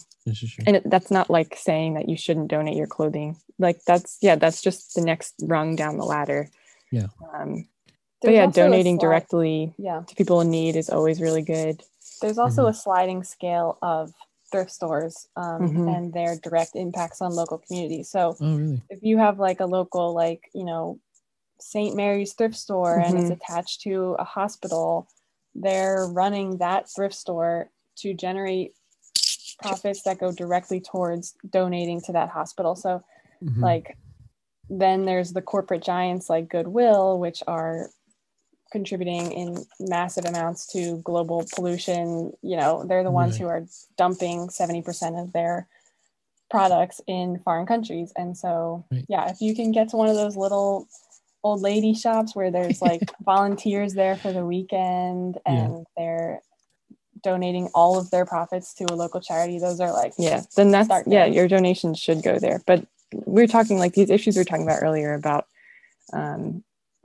and 0.66 0.78
it, 0.78 0.90
that's 0.90 1.10
not 1.10 1.30
like 1.30 1.56
saying 1.58 1.96
that 1.96 2.08
you 2.08 2.16
shouldn't 2.16 2.50
donate 2.50 2.78
your 2.78 2.88
clothing. 2.88 3.36
Like 3.58 3.82
that's, 3.86 4.20
yeah, 4.22 4.36
that's 4.36 4.62
just 4.62 4.94
the 4.94 5.02
next 5.02 5.34
rung 5.42 5.76
down 5.76 5.98
the 5.98 6.06
ladder. 6.06 6.50
Yeah. 6.92 7.08
Um, 7.34 7.68
but 8.22 8.32
yeah, 8.32 8.46
donating 8.46 9.00
directly 9.00 9.74
yeah. 9.78 10.04
to 10.08 10.16
people 10.16 10.40
in 10.40 10.50
need 10.50 10.76
is 10.76 10.90
always 10.90 11.20
really 11.20 11.42
good. 11.42 11.84
There's 12.22 12.38
also 12.38 12.62
mm-hmm. 12.62 12.72
a 12.72 12.74
sliding 12.74 13.24
scale 13.24 13.78
of 13.82 14.14
thrift 14.54 14.72
stores 14.72 15.28
um, 15.36 15.62
mm-hmm. 15.62 15.88
and 15.90 16.14
their 16.14 16.38
direct 16.38 16.76
impacts 16.76 17.22
on 17.22 17.34
local 17.34 17.58
communities. 17.58 18.10
So 18.10 18.38
oh, 18.40 18.56
really? 18.56 18.82
if 18.90 19.00
you 19.02 19.18
have 19.18 19.40
like 19.40 19.60
a 19.60 19.66
local, 19.66 20.14
like, 20.14 20.44
you 20.54 20.64
know, 20.64 21.00
St. 21.60 21.96
Mary's 21.96 22.34
thrift 22.34 22.56
store 22.56 22.98
mm-hmm. 22.98 23.10
and 23.10 23.18
it's 23.18 23.32
mm-hmm. 23.32 23.52
attached 23.52 23.82
to 23.82 24.16
a 24.20 24.24
hospital, 24.24 25.08
they're 25.56 26.08
running 26.08 26.58
that 26.60 26.88
thrift 26.90 27.16
store 27.16 27.70
to 27.98 28.14
generate 28.14 28.74
profits 29.62 30.04
that 30.04 30.20
go 30.20 30.32
directly 30.32 30.80
towards 30.80 31.36
donating 31.50 32.00
to 32.02 32.12
that 32.12 32.30
hospital. 32.30 32.76
So, 32.76 33.04
mm-hmm. 33.44 33.62
like, 33.62 33.98
then 34.70 35.06
there's 35.06 35.34
the 35.34 35.42
corporate 35.42 35.84
giants 35.84 36.30
like 36.30 36.50
Goodwill, 36.50 37.20
which 37.20 37.44
are 37.48 37.90
contributing 38.74 39.32
in 39.32 39.66
massive 39.80 40.26
amounts 40.26 40.68
to 40.74 40.98
global 41.04 41.46
pollution. 41.56 42.34
You 42.42 42.58
know, 42.58 42.84
they're 42.84 43.04
the 43.04 43.12
ones 43.12 43.34
right. 43.34 43.42
who 43.42 43.48
are 43.48 43.66
dumping 43.98 44.50
70% 44.50 45.22
of 45.22 45.32
their 45.32 45.68
products 46.50 47.00
in 47.08 47.40
foreign 47.40 47.66
countries. 47.66 48.12
And 48.18 48.36
so, 48.36 48.84
right. 48.92 49.06
yeah, 49.08 49.30
if 49.30 49.40
you 49.40 49.56
can 49.56 49.72
get 49.72 49.90
to 49.90 49.96
one 49.96 50.10
of 50.10 50.16
those 50.16 50.36
little 50.36 50.90
old 51.44 51.62
lady 51.62 51.94
shops 51.94 52.36
where 52.36 52.52
there's 52.52 52.82
like 52.90 53.04
volunteers 53.24 53.94
there 53.94 54.18
for 54.18 54.34
the 54.34 54.46
weekend 54.46 55.38
and 55.46 55.74
yeah. 55.74 55.84
they're 55.96 56.42
donating 57.22 57.70
all 57.74 57.98
of 57.98 58.10
their 58.12 58.26
profits 58.26 58.74
to 58.74 58.86
a 58.92 58.96
local 58.96 59.22
charity, 59.22 59.60
those 59.60 59.80
are 59.80 59.94
like, 59.94 60.14
yeah, 60.18 60.42
then 60.58 60.72
that's, 60.72 60.90
yeah, 61.08 61.26
your 61.26 61.48
donations 61.48 62.00
should 62.00 62.22
go 62.22 62.40
there. 62.40 62.62
But 62.66 62.86
we're 63.14 63.48
talking 63.48 63.78
like 63.78 63.94
these 63.94 64.10
issues 64.10 64.36
we 64.36 64.42
are 64.42 64.46
talking 64.46 64.64
about 64.64 64.82
earlier 64.82 65.14
about 65.14 65.48
um, 66.12 66.64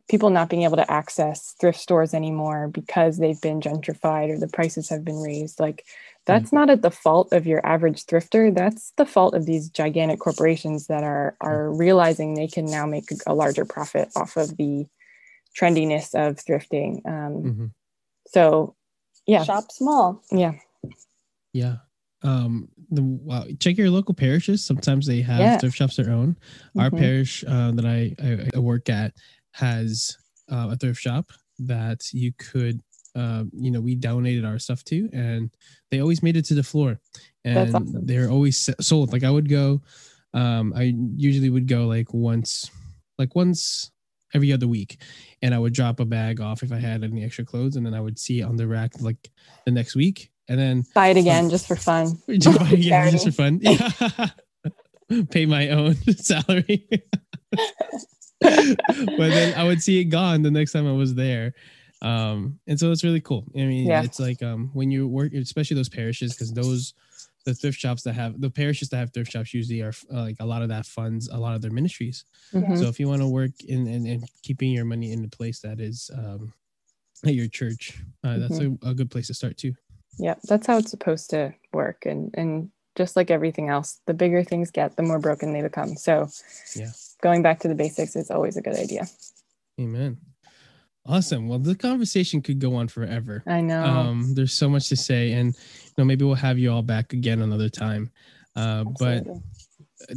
people 0.08 0.30
not 0.30 0.48
being 0.48 0.62
able 0.62 0.76
to 0.76 0.90
access 0.90 1.54
thrift 1.60 1.78
stores 1.78 2.14
anymore 2.14 2.68
because 2.68 3.18
they've 3.18 3.40
been 3.40 3.60
gentrified 3.60 4.30
or 4.30 4.38
the 4.38 4.48
prices 4.48 4.88
have 4.88 5.04
been 5.04 5.20
raised. 5.20 5.60
Like 5.60 5.84
that's 6.24 6.50
mm. 6.50 6.54
not 6.54 6.70
at 6.70 6.82
the 6.82 6.90
fault 6.90 7.32
of 7.32 7.46
your 7.46 7.64
average 7.64 8.06
thrifter. 8.06 8.54
That's 8.54 8.92
the 8.96 9.06
fault 9.06 9.34
of 9.34 9.46
these 9.46 9.68
gigantic 9.68 10.18
corporations 10.18 10.86
that 10.86 11.04
are 11.04 11.36
are 11.40 11.72
realizing 11.72 12.34
they 12.34 12.48
can 12.48 12.64
now 12.64 12.86
make 12.86 13.04
a 13.26 13.34
larger 13.34 13.64
profit 13.64 14.08
off 14.16 14.36
of 14.36 14.56
the 14.56 14.86
trendiness 15.58 16.14
of 16.14 16.36
thrifting. 16.36 17.06
Um, 17.06 17.42
mm-hmm. 17.42 17.66
so 18.26 18.74
yeah. 19.26 19.44
Shop 19.44 19.70
small. 19.70 20.22
Yeah. 20.30 20.52
Yeah. 21.52 21.76
Um 22.22 22.68
the 22.90 23.02
wow, 23.02 23.44
check 23.60 23.76
your 23.76 23.90
local 23.90 24.14
parishes. 24.14 24.64
Sometimes 24.64 25.06
they 25.06 25.20
have 25.20 25.40
yeah. 25.40 25.58
thrift 25.58 25.76
shops 25.76 25.96
their 25.96 26.10
own. 26.10 26.36
Mm-hmm. 26.68 26.80
our 26.80 26.90
parish 26.90 27.44
uh, 27.46 27.72
that 27.72 27.84
I, 27.84 28.14
I, 28.22 28.48
I 28.54 28.58
work 28.58 28.88
at 28.88 29.12
has 29.52 30.16
uh, 30.50 30.68
a 30.70 30.76
thrift 30.76 31.00
shop 31.00 31.30
that 31.58 32.12
you 32.12 32.32
could 32.38 32.80
uh, 33.14 33.44
you 33.52 33.70
know 33.70 33.80
we 33.80 33.94
donated 33.94 34.44
our 34.44 34.58
stuff 34.58 34.84
to 34.84 35.08
and 35.12 35.50
they 35.90 36.00
always 36.00 36.22
made 36.22 36.36
it 36.36 36.44
to 36.44 36.54
the 36.54 36.62
floor. 36.62 37.00
And 37.44 37.74
awesome. 37.74 38.06
they're 38.06 38.30
always 38.30 38.68
sold. 38.80 39.12
Like 39.12 39.24
i 39.24 39.30
would 39.30 39.48
go 39.48 39.80
um 40.34 40.74
i 40.76 40.94
usually 41.16 41.48
would 41.48 41.66
go 41.66 41.86
like 41.86 42.12
once 42.12 42.70
like 43.16 43.34
once 43.34 43.90
every 44.34 44.52
other 44.52 44.68
week 44.68 45.00
and 45.40 45.54
i 45.54 45.58
would 45.58 45.72
drop 45.72 46.00
a 46.00 46.04
bag 46.04 46.38
off 46.38 46.62
if 46.62 46.70
i 46.70 46.76
had 46.76 47.02
any 47.02 47.24
extra 47.24 47.46
clothes 47.46 47.76
and 47.76 47.86
then 47.86 47.94
i 47.94 48.00
would 48.00 48.18
see 48.18 48.40
it 48.40 48.42
on 48.42 48.54
the 48.54 48.66
rack 48.66 48.92
like 49.00 49.30
the 49.64 49.70
next 49.70 49.96
week 49.96 50.30
and 50.48 50.60
then 50.60 50.84
buy 50.94 51.08
it 51.08 51.16
again 51.16 51.44
um, 51.44 51.50
just 51.50 51.66
for 51.66 51.76
fun. 51.76 52.18
Just, 52.28 52.58
buy 52.58 52.66
it 52.66 52.72
again, 52.74 53.10
just 53.10 53.26
for 53.26 53.32
fun. 53.32 53.60
Yeah 53.62 54.28
pay 55.30 55.46
my 55.46 55.70
own 55.70 55.94
salary 56.16 56.86
but 58.40 58.76
then 59.18 59.54
I 59.58 59.64
would 59.64 59.82
see 59.82 60.00
it 60.00 60.04
gone 60.04 60.42
the 60.42 60.50
next 60.50 60.72
time 60.72 60.86
I 60.86 60.92
was 60.92 61.14
there. 61.14 61.54
Um, 62.00 62.60
and 62.66 62.78
so 62.78 62.92
it's 62.92 63.02
really 63.02 63.20
cool. 63.20 63.44
I 63.54 63.60
mean, 63.60 63.86
yeah. 63.86 64.02
it's 64.02 64.20
like 64.20 64.42
um 64.42 64.70
when 64.72 64.90
you 64.90 65.08
work, 65.08 65.32
especially 65.34 65.74
those 65.76 65.88
parishes, 65.88 66.34
because 66.34 66.52
those 66.52 66.94
the 67.44 67.54
thrift 67.54 67.78
shops 67.78 68.02
that 68.02 68.12
have 68.12 68.40
the 68.40 68.50
parishes 68.50 68.88
that 68.90 68.98
have 68.98 69.12
thrift 69.12 69.32
shops 69.32 69.54
usually 69.54 69.80
are 69.80 69.92
uh, 70.12 70.22
like 70.22 70.36
a 70.40 70.44
lot 70.44 70.62
of 70.62 70.68
that 70.68 70.86
funds 70.86 71.28
a 71.28 71.36
lot 71.36 71.54
of 71.54 71.62
their 71.62 71.70
ministries. 71.70 72.24
Mm-hmm. 72.52 72.76
So 72.76 72.84
if 72.84 73.00
you 73.00 73.08
want 73.08 73.22
to 73.22 73.28
work 73.28 73.50
in 73.66 73.86
and 73.86 74.28
keeping 74.42 74.70
your 74.70 74.84
money 74.84 75.12
in 75.12 75.24
a 75.24 75.28
place 75.28 75.60
that 75.60 75.80
is 75.80 76.10
um 76.16 76.52
at 77.26 77.34
your 77.34 77.48
church, 77.48 77.98
uh, 78.22 78.28
mm-hmm. 78.28 78.40
that's 78.40 78.60
a, 78.60 78.90
a 78.90 78.94
good 78.94 79.10
place 79.10 79.26
to 79.26 79.34
start 79.34 79.56
too. 79.56 79.74
Yeah, 80.18 80.34
that's 80.44 80.66
how 80.66 80.78
it's 80.78 80.90
supposed 80.90 81.30
to 81.30 81.54
work, 81.72 82.06
and 82.06 82.32
and 82.34 82.70
just 82.98 83.16
like 83.16 83.30
everything 83.30 83.70
else, 83.70 84.00
the 84.06 84.12
bigger 84.12 84.44
things 84.44 84.70
get, 84.70 84.96
the 84.96 85.02
more 85.02 85.18
broken 85.18 85.54
they 85.54 85.62
become. 85.62 85.96
So 85.96 86.28
yeah 86.76 86.90
going 87.22 87.42
back 87.42 87.60
to 87.60 87.68
the 87.68 87.74
basics 87.74 88.16
is 88.16 88.30
always 88.30 88.56
a 88.56 88.62
good 88.62 88.76
idea. 88.76 89.06
Amen. 89.80 90.18
Awesome. 91.06 91.48
Well, 91.48 91.58
the 91.58 91.74
conversation 91.74 92.42
could 92.42 92.58
go 92.58 92.74
on 92.74 92.88
forever. 92.88 93.42
I 93.46 93.60
know. 93.60 93.82
Um, 93.82 94.34
there's 94.34 94.52
so 94.52 94.68
much 94.68 94.88
to 94.90 94.96
say, 94.96 95.32
and 95.32 95.54
you 95.54 95.92
know, 95.96 96.04
maybe 96.04 96.24
we'll 96.24 96.34
have 96.34 96.58
you 96.58 96.70
all 96.70 96.82
back 96.82 97.12
again 97.12 97.40
another 97.40 97.70
time. 97.70 98.10
Uh, 98.54 98.84
but 98.98 99.24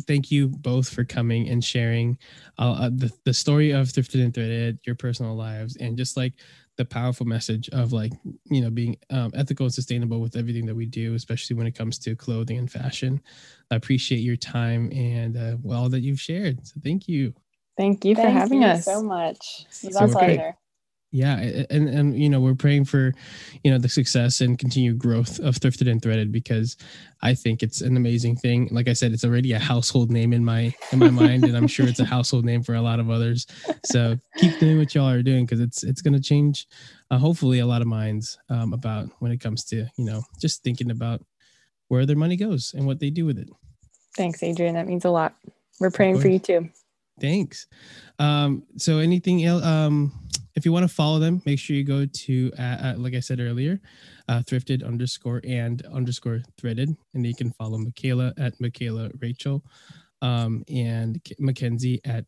thank 0.05 0.31
you 0.31 0.49
both 0.49 0.89
for 0.89 1.05
coming 1.05 1.47
and 1.47 1.63
sharing 1.63 2.17
uh, 2.59 2.71
uh, 2.73 2.89
the, 2.89 3.11
the 3.23 3.33
story 3.33 3.71
of 3.71 3.87
thrifted 3.87 4.23
and 4.23 4.33
threaded, 4.33 4.79
your 4.85 4.95
personal 4.95 5.35
lives, 5.35 5.77
and 5.77 5.97
just 5.97 6.17
like 6.17 6.33
the 6.81 6.85
powerful 6.85 7.27
message 7.27 7.69
of 7.69 7.93
like 7.93 8.11
you 8.49 8.61
know 8.61 8.71
being 8.71 8.97
um, 9.11 9.31
ethical 9.35 9.65
and 9.67 9.73
sustainable 9.73 10.19
with 10.19 10.35
everything 10.35 10.65
that 10.65 10.75
we 10.75 10.87
do 10.87 11.13
especially 11.13 11.55
when 11.55 11.67
it 11.67 11.75
comes 11.75 11.99
to 11.99 12.15
clothing 12.15 12.57
and 12.57 12.71
fashion. 12.71 13.21
I 13.69 13.75
appreciate 13.75 14.19
your 14.19 14.35
time 14.35 14.91
and 14.91 15.37
uh, 15.37 15.57
all 15.71 15.89
that 15.89 16.01
you've 16.01 16.19
shared. 16.19 16.65
So 16.65 16.79
thank 16.83 17.07
you. 17.07 17.33
Thank 17.77 18.03
you 18.03 18.15
for 18.15 18.23
thank 18.23 18.33
having 18.33 18.63
you 18.63 18.69
us. 18.69 18.85
so 18.85 19.03
much. 19.03 19.65
It's 19.83 19.95
so 19.97 20.05
a 20.05 20.07
pleasure 20.09 20.57
yeah 21.11 21.63
and 21.69 21.89
and 21.89 22.17
you 22.17 22.29
know 22.29 22.39
we're 22.39 22.55
praying 22.55 22.85
for 22.85 23.13
you 23.63 23.71
know 23.71 23.77
the 23.77 23.89
success 23.89 24.39
and 24.39 24.57
continued 24.57 24.97
growth 24.97 25.39
of 25.39 25.55
thrifted 25.55 25.89
and 25.91 26.01
threaded 26.01 26.31
because 26.31 26.77
i 27.21 27.33
think 27.33 27.61
it's 27.61 27.81
an 27.81 27.97
amazing 27.97 28.35
thing. 28.35 28.69
Like 28.71 28.87
i 28.87 28.93
said 28.93 29.11
it's 29.11 29.25
already 29.25 29.51
a 29.51 29.59
household 29.59 30.09
name 30.09 30.31
in 30.31 30.43
my 30.43 30.73
in 30.91 30.99
my 30.99 31.09
mind 31.09 31.43
and 31.43 31.57
i'm 31.57 31.67
sure 31.67 31.85
it's 31.85 31.99
a 31.99 32.05
household 32.05 32.45
name 32.45 32.63
for 32.63 32.75
a 32.75 32.81
lot 32.81 32.99
of 32.99 33.09
others. 33.09 33.45
So 33.85 34.17
keep 34.37 34.57
doing 34.59 34.77
what 34.77 34.95
y'all 34.95 35.09
are 35.09 35.21
doing 35.21 35.45
because 35.45 35.59
it's 35.59 35.83
it's 35.83 36.01
going 36.01 36.13
to 36.13 36.21
change 36.21 36.67
uh, 37.09 37.17
hopefully 37.17 37.59
a 37.59 37.65
lot 37.65 37.81
of 37.81 37.87
minds 37.87 38.37
um, 38.49 38.73
about 38.73 39.09
when 39.19 39.31
it 39.31 39.41
comes 39.41 39.65
to 39.65 39.85
you 39.97 40.05
know 40.05 40.23
just 40.39 40.63
thinking 40.63 40.91
about 40.91 41.21
where 41.89 42.05
their 42.05 42.15
money 42.15 42.37
goes 42.37 42.73
and 42.73 42.85
what 42.87 42.99
they 42.99 43.09
do 43.09 43.25
with 43.25 43.37
it. 43.37 43.49
Thanks 44.15 44.41
adrian. 44.43 44.75
That 44.75 44.87
means 44.87 45.03
a 45.03 45.09
lot. 45.09 45.35
We're 45.81 45.91
praying 45.91 46.21
for 46.21 46.29
you 46.29 46.39
too. 46.39 46.69
Thanks. 47.19 47.67
Um 48.17 48.63
so 48.77 48.99
anything 48.99 49.43
else 49.43 49.63
um 49.63 50.13
if 50.61 50.65
you 50.65 50.71
want 50.71 50.87
to 50.87 50.93
follow 50.93 51.17
them, 51.17 51.41
make 51.43 51.57
sure 51.57 51.75
you 51.75 51.83
go 51.83 52.05
to, 52.05 52.51
uh, 52.59 52.61
uh, 52.61 52.93
like 52.95 53.15
I 53.15 53.19
said 53.19 53.39
earlier, 53.39 53.81
uh, 54.29 54.43
thrifted 54.45 54.85
underscore 54.85 55.41
and 55.43 55.83
underscore 55.87 56.43
threaded. 56.55 56.95
And 57.15 57.25
you 57.25 57.33
can 57.33 57.49
follow 57.53 57.79
Michaela 57.79 58.31
at 58.37 58.61
Michaela 58.61 59.09
Rachel 59.19 59.63
um, 60.21 60.63
and 60.71 61.19
Mackenzie 61.39 61.99
at 62.05 62.25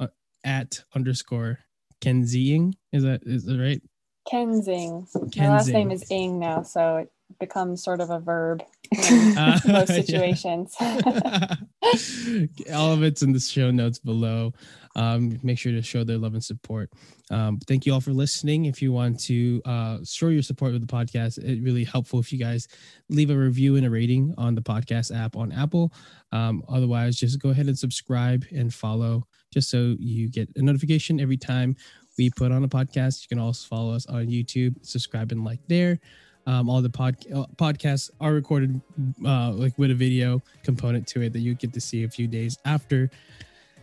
uh, 0.00 0.06
at 0.42 0.84
underscore 0.94 1.58
Kenzying. 2.00 2.72
Is 2.94 3.02
that 3.02 3.20
is 3.26 3.44
that 3.44 3.60
right? 3.60 3.82
Kenzing. 4.26 5.06
Kenzing. 5.12 5.36
My 5.36 5.48
last 5.50 5.68
name 5.68 5.90
is 5.90 6.10
Ing 6.10 6.38
now, 6.38 6.62
so 6.62 6.96
it 6.96 7.12
becomes 7.38 7.84
sort 7.84 8.00
of 8.00 8.08
a 8.08 8.20
verb 8.20 8.62
in 8.92 9.38
uh, 9.38 9.58
most 9.66 9.88
situations. 9.88 10.74
All 12.74 12.92
of 12.92 13.02
it's 13.02 13.22
in 13.22 13.32
the 13.32 13.40
show 13.40 13.70
notes 13.70 13.98
below. 13.98 14.52
Um, 14.94 15.38
make 15.42 15.58
sure 15.58 15.72
to 15.72 15.82
show 15.82 16.04
their 16.04 16.16
love 16.16 16.34
and 16.34 16.42
support. 16.42 16.90
Um, 17.30 17.58
thank 17.68 17.84
you 17.84 17.92
all 17.92 18.00
for 18.00 18.12
listening. 18.12 18.64
If 18.64 18.80
you 18.80 18.92
want 18.92 19.20
to 19.24 19.60
uh, 19.66 19.98
show 20.04 20.28
your 20.28 20.42
support 20.42 20.72
with 20.72 20.80
the 20.80 20.92
podcast, 20.92 21.36
it 21.36 21.62
really 21.62 21.84
helpful 21.84 22.18
if 22.18 22.32
you 22.32 22.38
guys 22.38 22.66
leave 23.10 23.28
a 23.28 23.36
review 23.36 23.76
and 23.76 23.84
a 23.84 23.90
rating 23.90 24.32
on 24.38 24.54
the 24.54 24.62
podcast 24.62 25.14
app 25.14 25.36
on 25.36 25.52
Apple. 25.52 25.92
Um, 26.32 26.62
otherwise, 26.68 27.16
just 27.16 27.38
go 27.38 27.50
ahead 27.50 27.66
and 27.66 27.78
subscribe 27.78 28.46
and 28.52 28.72
follow, 28.72 29.26
just 29.52 29.68
so 29.68 29.96
you 29.98 30.30
get 30.30 30.48
a 30.56 30.62
notification 30.62 31.20
every 31.20 31.36
time 31.36 31.76
we 32.16 32.30
put 32.30 32.50
on 32.50 32.64
a 32.64 32.68
podcast. 32.68 33.22
You 33.22 33.28
can 33.28 33.38
also 33.38 33.66
follow 33.68 33.94
us 33.94 34.06
on 34.06 34.28
YouTube, 34.28 34.76
subscribe 34.84 35.30
and 35.30 35.44
like 35.44 35.60
there. 35.68 36.00
Um, 36.46 36.70
all 36.70 36.80
the 36.80 36.90
pod, 36.90 37.16
uh, 37.34 37.44
podcasts 37.56 38.10
are 38.20 38.32
recorded 38.32 38.80
uh, 39.24 39.50
like 39.50 39.76
with 39.78 39.90
a 39.90 39.94
video 39.94 40.40
component 40.62 41.06
to 41.08 41.22
it 41.22 41.32
that 41.32 41.40
you 41.40 41.54
get 41.54 41.72
to 41.72 41.80
see 41.80 42.04
a 42.04 42.08
few 42.08 42.28
days 42.28 42.56
after 42.64 43.10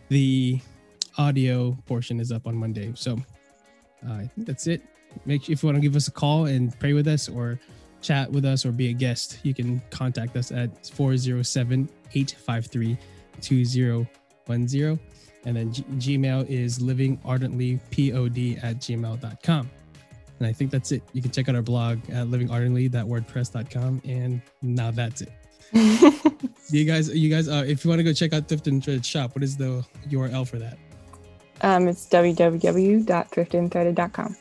the 0.08 0.60
audio 1.18 1.76
portion 1.86 2.20
is 2.20 2.32
up 2.32 2.46
on 2.46 2.56
Monday. 2.56 2.92
So 2.94 3.18
uh, 4.08 4.12
I 4.12 4.30
think 4.34 4.46
that's 4.46 4.66
it. 4.66 4.82
Make 5.26 5.44
sure 5.44 5.52
if 5.52 5.62
you 5.62 5.66
want 5.66 5.76
to 5.76 5.82
give 5.82 5.94
us 5.94 6.08
a 6.08 6.10
call 6.10 6.46
and 6.46 6.78
pray 6.80 6.92
with 6.92 7.06
us 7.06 7.28
or 7.28 7.60
chat 8.00 8.30
with 8.30 8.44
us 8.44 8.66
or 8.66 8.72
be 8.72 8.90
a 8.90 8.92
guest, 8.92 9.38
you 9.42 9.54
can 9.54 9.80
contact 9.90 10.36
us 10.36 10.50
at 10.50 10.86
407 10.86 11.88
853 12.14 12.98
2010. 13.40 15.00
And 15.46 15.56
then 15.56 15.72
G- 15.72 15.82
Gmail 16.18 16.48
is 16.48 16.78
livingardentlypod 16.78 18.64
at 18.64 18.76
gmail.com. 18.78 19.70
And 20.38 20.48
I 20.48 20.52
think 20.52 20.70
that's 20.70 20.92
it. 20.92 21.02
You 21.12 21.22
can 21.22 21.30
check 21.30 21.48
out 21.48 21.54
our 21.54 21.62
blog 21.62 21.98
at 22.10 22.26
livingardently.wordpress.com. 22.26 24.02
And 24.04 24.42
now 24.62 24.90
that's 24.90 25.22
it. 25.22 25.32
you 26.70 26.84
guys, 26.84 27.08
you 27.08 27.30
guys, 27.30 27.48
uh, 27.48 27.64
if 27.66 27.84
you 27.84 27.88
want 27.88 28.00
to 28.00 28.04
go 28.04 28.12
check 28.12 28.32
out 28.32 28.48
Thrift 28.48 28.66
and 28.66 28.84
Thread 28.84 29.04
Shop, 29.04 29.34
what 29.34 29.42
is 29.42 29.56
the 29.56 29.84
URL 30.08 30.46
for 30.46 30.58
that? 30.58 30.78
Um, 31.62 31.88
it's 31.88 32.06
www.thriftandthreaded.com. 32.08 34.36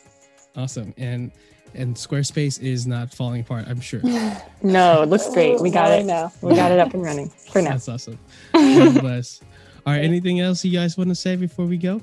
Awesome. 0.56 0.94
And 0.98 1.32
and 1.76 1.95
Squarespace 1.95 2.61
is 2.61 2.86
not 2.86 3.11
falling 3.11 3.41
apart, 3.41 3.65
I'm 3.68 3.82
sure. 3.82 3.99
no, 4.61 5.02
it 5.02 5.10
looks 5.10 5.28
great. 5.34 5.60
We 5.60 5.72
got 5.72 5.90
it 5.91 6.06
now. 6.06 6.32
We 6.41 6.53
got 6.56 6.72
it 6.72 6.78
up 6.80 6.94
and 6.94 7.02
running 7.03 7.30
for 7.30 7.64
now. 7.64 7.72
That's 7.72 7.90
awesome. 7.90 8.20
God 8.53 9.02
bless. 9.02 9.41
All 9.86 9.91
right. 9.94 10.03
Anything 10.03 10.40
else 10.40 10.64
you 10.64 10.72
guys 10.72 10.98
want 10.98 11.10
to 11.10 11.15
say 11.15 11.36
before 11.36 11.65
we 11.65 11.78
go? 11.78 11.99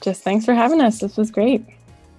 Just 0.00 0.22
thanks 0.22 0.46
for 0.46 0.54
having 0.54 0.80
us. 0.80 1.00
This 1.00 1.16
was 1.16 1.30
great. 1.30 1.64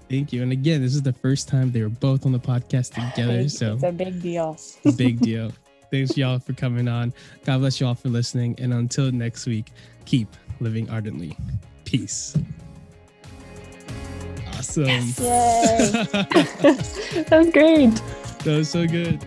Thank 0.10 0.32
you. 0.32 0.44
And 0.44 0.52
again, 0.52 0.82
this 0.82 0.94
is 0.94 1.02
the 1.02 1.14
first 1.14 1.48
time 1.48 1.72
they 1.72 1.82
were 1.82 1.90
both 1.90 2.26
on 2.26 2.32
the 2.32 2.40
podcast 2.40 2.94
together. 2.94 3.50
So 3.50 3.74
it's 3.74 3.84
a 3.84 3.92
big 3.92 4.22
deal. 4.22 4.58
big 4.96 5.20
deal. 5.20 5.52
Thanks 5.92 6.18
y'all 6.18 6.40
for 6.40 6.54
coming 6.54 6.88
on. 6.88 7.14
God 7.46 7.60
bless 7.60 7.80
you 7.80 7.88
all 7.88 7.96
for 7.96 8.10
listening. 8.10 8.56
And 8.60 8.74
until 8.74 9.12
next 9.12 9.46
week, 9.46 9.72
keep 10.06 10.28
living 10.60 10.90
ardently. 10.90 11.38
Peace. 11.86 12.36
awesome. 14.54 14.86
Yay. 14.86 15.14
that 15.20 17.28
was 17.32 17.50
great. 17.52 17.94
That 18.44 18.58
was 18.58 18.70
so 18.70 18.88
good. 18.88 19.26